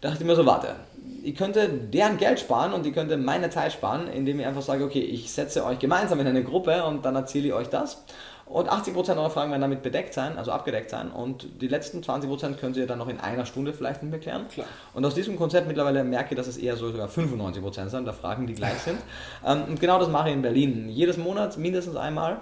dachte 0.00 0.18
ich 0.20 0.24
mir 0.24 0.36
so, 0.36 0.46
warte, 0.46 0.76
ich 1.22 1.34
könnte 1.34 1.68
deren 1.68 2.16
Geld 2.16 2.40
sparen 2.40 2.72
und 2.72 2.86
ich 2.86 2.94
könnte 2.94 3.16
meine 3.16 3.50
Zeit 3.50 3.72
sparen, 3.72 4.08
indem 4.08 4.40
ich 4.40 4.46
einfach 4.46 4.62
sage, 4.62 4.84
okay, 4.84 5.00
ich 5.00 5.30
setze 5.32 5.64
euch 5.66 5.78
gemeinsam 5.78 6.20
in 6.20 6.26
eine 6.26 6.44
Gruppe 6.44 6.84
und 6.84 7.04
dann 7.04 7.16
erzähle 7.16 7.48
ich 7.48 7.52
euch 7.52 7.68
das. 7.68 8.04
Und 8.46 8.68
80% 8.68 9.16
eurer 9.16 9.30
Fragen 9.30 9.50
werden 9.50 9.62
damit 9.62 9.82
bedeckt 9.82 10.12
sein, 10.12 10.36
also 10.36 10.50
abgedeckt 10.50 10.90
sein. 10.90 11.12
Und 11.12 11.46
die 11.60 11.68
letzten 11.68 12.00
20% 12.00 12.54
können 12.54 12.74
Sie 12.74 12.84
dann 12.84 12.98
noch 12.98 13.08
in 13.08 13.20
einer 13.20 13.46
Stunde 13.46 13.72
vielleicht 13.72 14.02
mit 14.02 14.10
mir 14.10 14.18
klären. 14.18 14.48
Klar. 14.48 14.66
Und 14.92 15.04
aus 15.04 15.14
diesem 15.14 15.36
Konzept 15.36 15.68
mittlerweile 15.68 16.02
merke 16.02 16.34
ich, 16.34 16.36
dass 16.36 16.48
es 16.48 16.56
eher 16.56 16.76
so 16.76 16.90
sogar 16.90 17.08
95% 17.08 17.88
sind 17.88 18.06
der 18.06 18.14
Fragen, 18.14 18.48
die 18.48 18.54
gleich 18.54 18.78
sind. 18.78 18.98
Ähm, 19.46 19.62
und 19.68 19.80
genau 19.80 20.00
das 20.00 20.08
mache 20.08 20.30
ich 20.30 20.34
in 20.34 20.42
Berlin. 20.42 20.88
Jedes 20.88 21.16
Monat 21.16 21.58
mindestens 21.58 21.94
einmal 21.94 22.40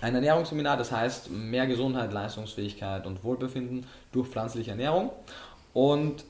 ein 0.00 0.14
Ernährungsseminar, 0.14 0.76
das 0.76 0.92
heißt 0.92 1.30
mehr 1.30 1.66
Gesundheit, 1.66 2.12
Leistungsfähigkeit 2.12 3.06
und 3.06 3.24
Wohlbefinden 3.24 3.86
durch 4.12 4.28
pflanzliche 4.28 4.70
Ernährung 4.72 5.10
und 5.72 6.24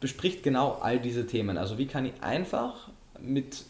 bespricht 0.00 0.42
genau 0.42 0.78
all 0.80 0.98
diese 0.98 1.26
Themen. 1.26 1.58
Also 1.58 1.78
wie 1.78 1.86
kann 1.86 2.06
ich 2.06 2.12
einfach 2.22 2.88
mit 3.20 3.64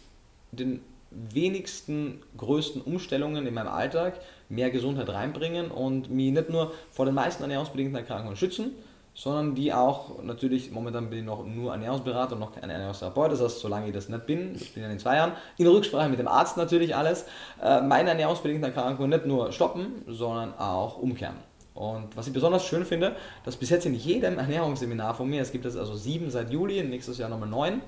den 0.52 0.80
wenigsten 1.10 2.20
größten 2.36 2.82
Umstellungen 2.82 3.46
in 3.46 3.54
meinem 3.54 3.68
Alltag 3.68 4.20
mehr 4.48 4.70
Gesundheit 4.70 5.08
reinbringen 5.08 5.70
und 5.70 6.10
mich 6.10 6.32
nicht 6.32 6.50
nur 6.50 6.74
vor 6.90 7.06
den 7.06 7.14
meisten 7.14 7.42
ernährungsbedingten 7.42 7.96
Erkrankungen 7.96 8.36
schützen, 8.36 8.72
sondern 9.18 9.56
die 9.56 9.72
auch, 9.72 10.22
natürlich, 10.22 10.70
momentan 10.70 11.10
bin 11.10 11.18
ich 11.18 11.24
noch 11.24 11.44
nur 11.44 11.72
Ernährungsberater 11.72 12.34
und 12.34 12.38
noch 12.38 12.52
kein 12.52 12.70
Ernährungstherapeut, 12.70 13.32
das 13.32 13.40
heißt, 13.40 13.58
solange 13.58 13.88
ich 13.88 13.92
das 13.92 14.08
nicht 14.08 14.26
bin, 14.26 14.54
ich 14.54 14.72
bin 14.72 14.84
ja 14.84 14.88
in 14.88 14.98
zwei 15.00 15.16
Jahren, 15.16 15.32
in 15.56 15.66
Rücksprache 15.66 16.08
mit 16.08 16.20
dem 16.20 16.28
Arzt 16.28 16.56
natürlich 16.56 16.94
alles, 16.94 17.24
äh, 17.60 17.80
meine 17.80 18.10
ernährungsbedingten 18.10 18.72
Erkrankungen 18.72 19.10
nicht 19.10 19.26
nur 19.26 19.50
stoppen, 19.50 20.04
sondern 20.06 20.56
auch 20.56 20.98
umkehren. 20.98 21.34
Und 21.74 22.16
was 22.16 22.28
ich 22.28 22.32
besonders 22.32 22.64
schön 22.64 22.84
finde, 22.84 23.16
dass 23.44 23.56
bis 23.56 23.70
jetzt 23.70 23.86
in 23.86 23.94
jedem 23.94 24.38
Ernährungsseminar 24.38 25.14
von 25.14 25.28
mir, 25.28 25.42
es 25.42 25.50
gibt 25.50 25.64
es 25.64 25.76
also 25.76 25.96
sieben 25.96 26.30
seit 26.30 26.52
Juli, 26.52 26.84
nächstes 26.84 27.18
Jahr 27.18 27.28
nochmal 27.28 27.48
neun, 27.48 27.80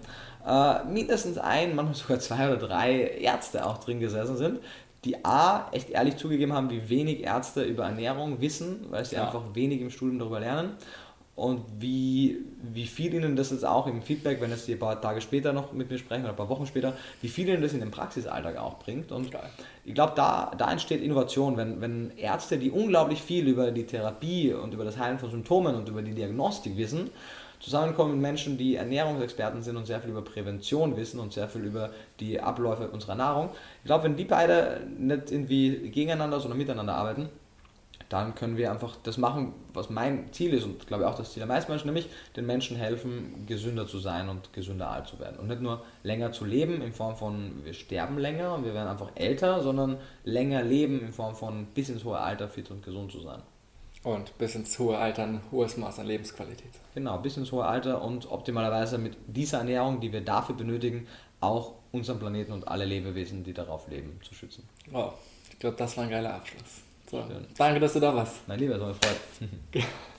äh, 0.45 0.85
mindestens 0.85 1.39
ein, 1.39 1.77
manchmal 1.77 1.95
sogar 1.95 2.19
zwei 2.19 2.49
oder 2.49 2.57
drei 2.57 3.03
Ärzte 3.03 3.65
auch 3.65 3.79
drin 3.79 4.01
gesessen 4.01 4.37
sind, 4.37 4.59
die 5.05 5.25
A, 5.25 5.69
echt 5.73 5.91
ehrlich 5.91 6.17
zugegeben 6.17 6.53
haben, 6.53 6.71
wie 6.71 6.89
wenig 6.89 7.23
Ärzte 7.23 7.63
über 7.63 7.85
Ernährung 7.85 8.41
wissen, 8.41 8.87
weil 8.91 9.05
sie 9.05 9.17
ja. 9.17 9.27
einfach 9.27 9.43
wenig 9.55 9.81
im 9.81 9.91
Studium 9.91 10.19
darüber 10.19 10.41
lernen 10.41 10.73
und 11.41 11.63
wie, 11.79 12.37
wie 12.61 12.85
viel 12.85 13.15
ihnen 13.15 13.35
das 13.35 13.51
jetzt 13.51 13.65
auch 13.65 13.87
im 13.87 14.03
Feedback, 14.03 14.43
wenn 14.43 14.53
es 14.53 14.67
die 14.67 14.75
ein 14.75 14.79
paar 14.79 15.01
Tage 15.01 15.23
später 15.23 15.55
noch 15.55 15.73
mit 15.73 15.91
mir 15.91 15.97
sprechen 15.97 16.25
oder 16.25 16.35
ein 16.35 16.37
paar 16.37 16.51
Wochen 16.51 16.67
später, 16.67 16.93
wie 17.23 17.29
viel 17.29 17.49
ihnen 17.49 17.63
das 17.63 17.73
in 17.73 17.81
den 17.81 17.91
Praxisalltag 17.91 18.59
auch 18.59 18.79
bringt. 18.79 19.11
Und 19.11 19.31
Geil. 19.31 19.49
ich 19.87 19.95
glaube, 19.95 20.13
da, 20.15 20.53
da 20.59 20.71
entsteht 20.71 21.03
Innovation, 21.03 21.57
wenn, 21.57 21.81
wenn 21.81 22.13
Ärzte, 22.19 22.59
die 22.59 22.71
unglaublich 22.71 23.23
viel 23.23 23.49
über 23.49 23.71
die 23.71 23.87
Therapie 23.87 24.53
und 24.53 24.75
über 24.75 24.85
das 24.85 24.99
Heilen 24.99 25.19
von 25.19 25.31
Symptomen 25.31 25.77
und 25.77 25.89
über 25.89 26.03
die 26.03 26.13
Diagnostik 26.13 26.77
wissen, 26.77 27.09
zusammenkommen 27.59 28.13
mit 28.13 28.21
Menschen, 28.21 28.59
die 28.59 28.75
Ernährungsexperten 28.75 29.63
sind 29.63 29.79
und 29.79 29.87
sehr 29.87 30.01
viel 30.03 30.11
über 30.11 30.23
Prävention 30.23 30.99
wissen 30.99 31.21
und 31.21 31.33
sehr 31.33 31.49
viel 31.49 31.63
über 31.63 31.89
die 32.21 32.39
Abläufe 32.39 32.89
unserer 32.89 33.15
Nahrung. 33.15 33.49
Ich 33.83 33.87
glaube, 33.87 34.05
wenn 34.05 34.17
die 34.17 34.25
beide 34.25 34.83
nicht 34.99 35.33
irgendwie 35.33 35.91
gegeneinander, 35.91 36.39
sondern 36.39 36.59
miteinander 36.59 36.97
arbeiten, 36.97 37.31
dann 38.11 38.35
können 38.35 38.57
wir 38.57 38.73
einfach 38.73 38.97
das 39.05 39.19
machen, 39.19 39.55
was 39.73 39.89
mein 39.89 40.33
Ziel 40.33 40.53
ist 40.53 40.65
und 40.65 40.87
glaube 40.89 41.05
ich 41.05 41.09
auch 41.09 41.15
das 41.15 41.33
Ziel 41.33 41.41
der 41.41 41.47
meisten 41.47 41.71
Menschen, 41.71 41.87
nämlich 41.87 42.11
den 42.37 42.45
Menschen 42.45 42.77
helfen, 42.77 43.47
gesünder 43.47 43.87
zu 43.87 44.01
sein 44.01 44.29
und 44.29 44.53
gesünder 44.53 44.91
alt 44.91 45.07
zu 45.07 45.21
werden. 45.21 45.39
Und 45.39 45.47
nicht 45.47 45.63
nur 45.63 45.85
länger 46.03 46.33
zu 46.33 46.45
leben 46.45 46.83
in 46.83 46.93
Form 46.93 47.15
von, 47.15 47.65
wir 47.65 47.73
sterben 47.73 48.19
länger 48.19 48.55
und 48.57 48.65
wir 48.65 48.75
werden 48.75 48.89
einfach 48.89 49.13
älter, 49.15 49.63
sondern 49.63 49.97
länger 50.25 50.63
leben 50.65 51.01
in 51.01 51.13
Form 51.13 51.37
von 51.37 51.67
bis 51.67 51.89
ins 51.89 52.05
hohe 52.05 52.19
Alter 52.19 52.49
fit 52.49 52.69
und 52.73 52.85
gesund 52.85 53.13
zu 53.13 53.21
sein. 53.21 53.43
Und 54.03 54.37
bis 54.39 54.57
ins 54.57 54.77
hohe 54.81 54.99
Alter 54.99 55.23
ein 55.23 55.41
hohes 55.53 55.77
Maß 55.77 56.01
an 56.01 56.07
Lebensqualität. 56.07 56.73
Genau, 56.95 57.19
bis 57.19 57.37
ins 57.37 57.53
hohe 57.53 57.65
Alter 57.65 58.03
und 58.03 58.29
optimalerweise 58.29 58.99
mit 58.99 59.17
dieser 59.29 59.59
Ernährung, 59.59 60.01
die 60.01 60.13
wir 60.13 60.23
dafür 60.23 60.57
benötigen, 60.57 61.07
auch 61.39 61.75
unseren 61.93 62.19
Planeten 62.19 62.51
und 62.51 62.67
alle 62.67 62.87
Lebewesen, 62.87 63.45
die 63.45 63.53
darauf 63.53 63.87
leben, 63.87 64.19
zu 64.23 64.35
schützen. 64.35 64.69
Wow, 64.91 65.13
ich 65.53 65.61
glaube, 65.61 65.77
das 65.77 65.97
war 65.97 66.05
ein 66.05 66.11
geiler 66.11 66.35
Abschluss. 66.35 66.83
So. 67.11 67.25
Danke, 67.57 67.81
dass 67.81 67.95
du 67.95 68.01
da 68.01 68.15
warst. 68.15 68.47
Mein 68.47 68.61
Lieber, 68.61 68.75
es 68.77 68.81
war 68.81 68.89
eine 68.89 68.97
Freude. 68.97 69.87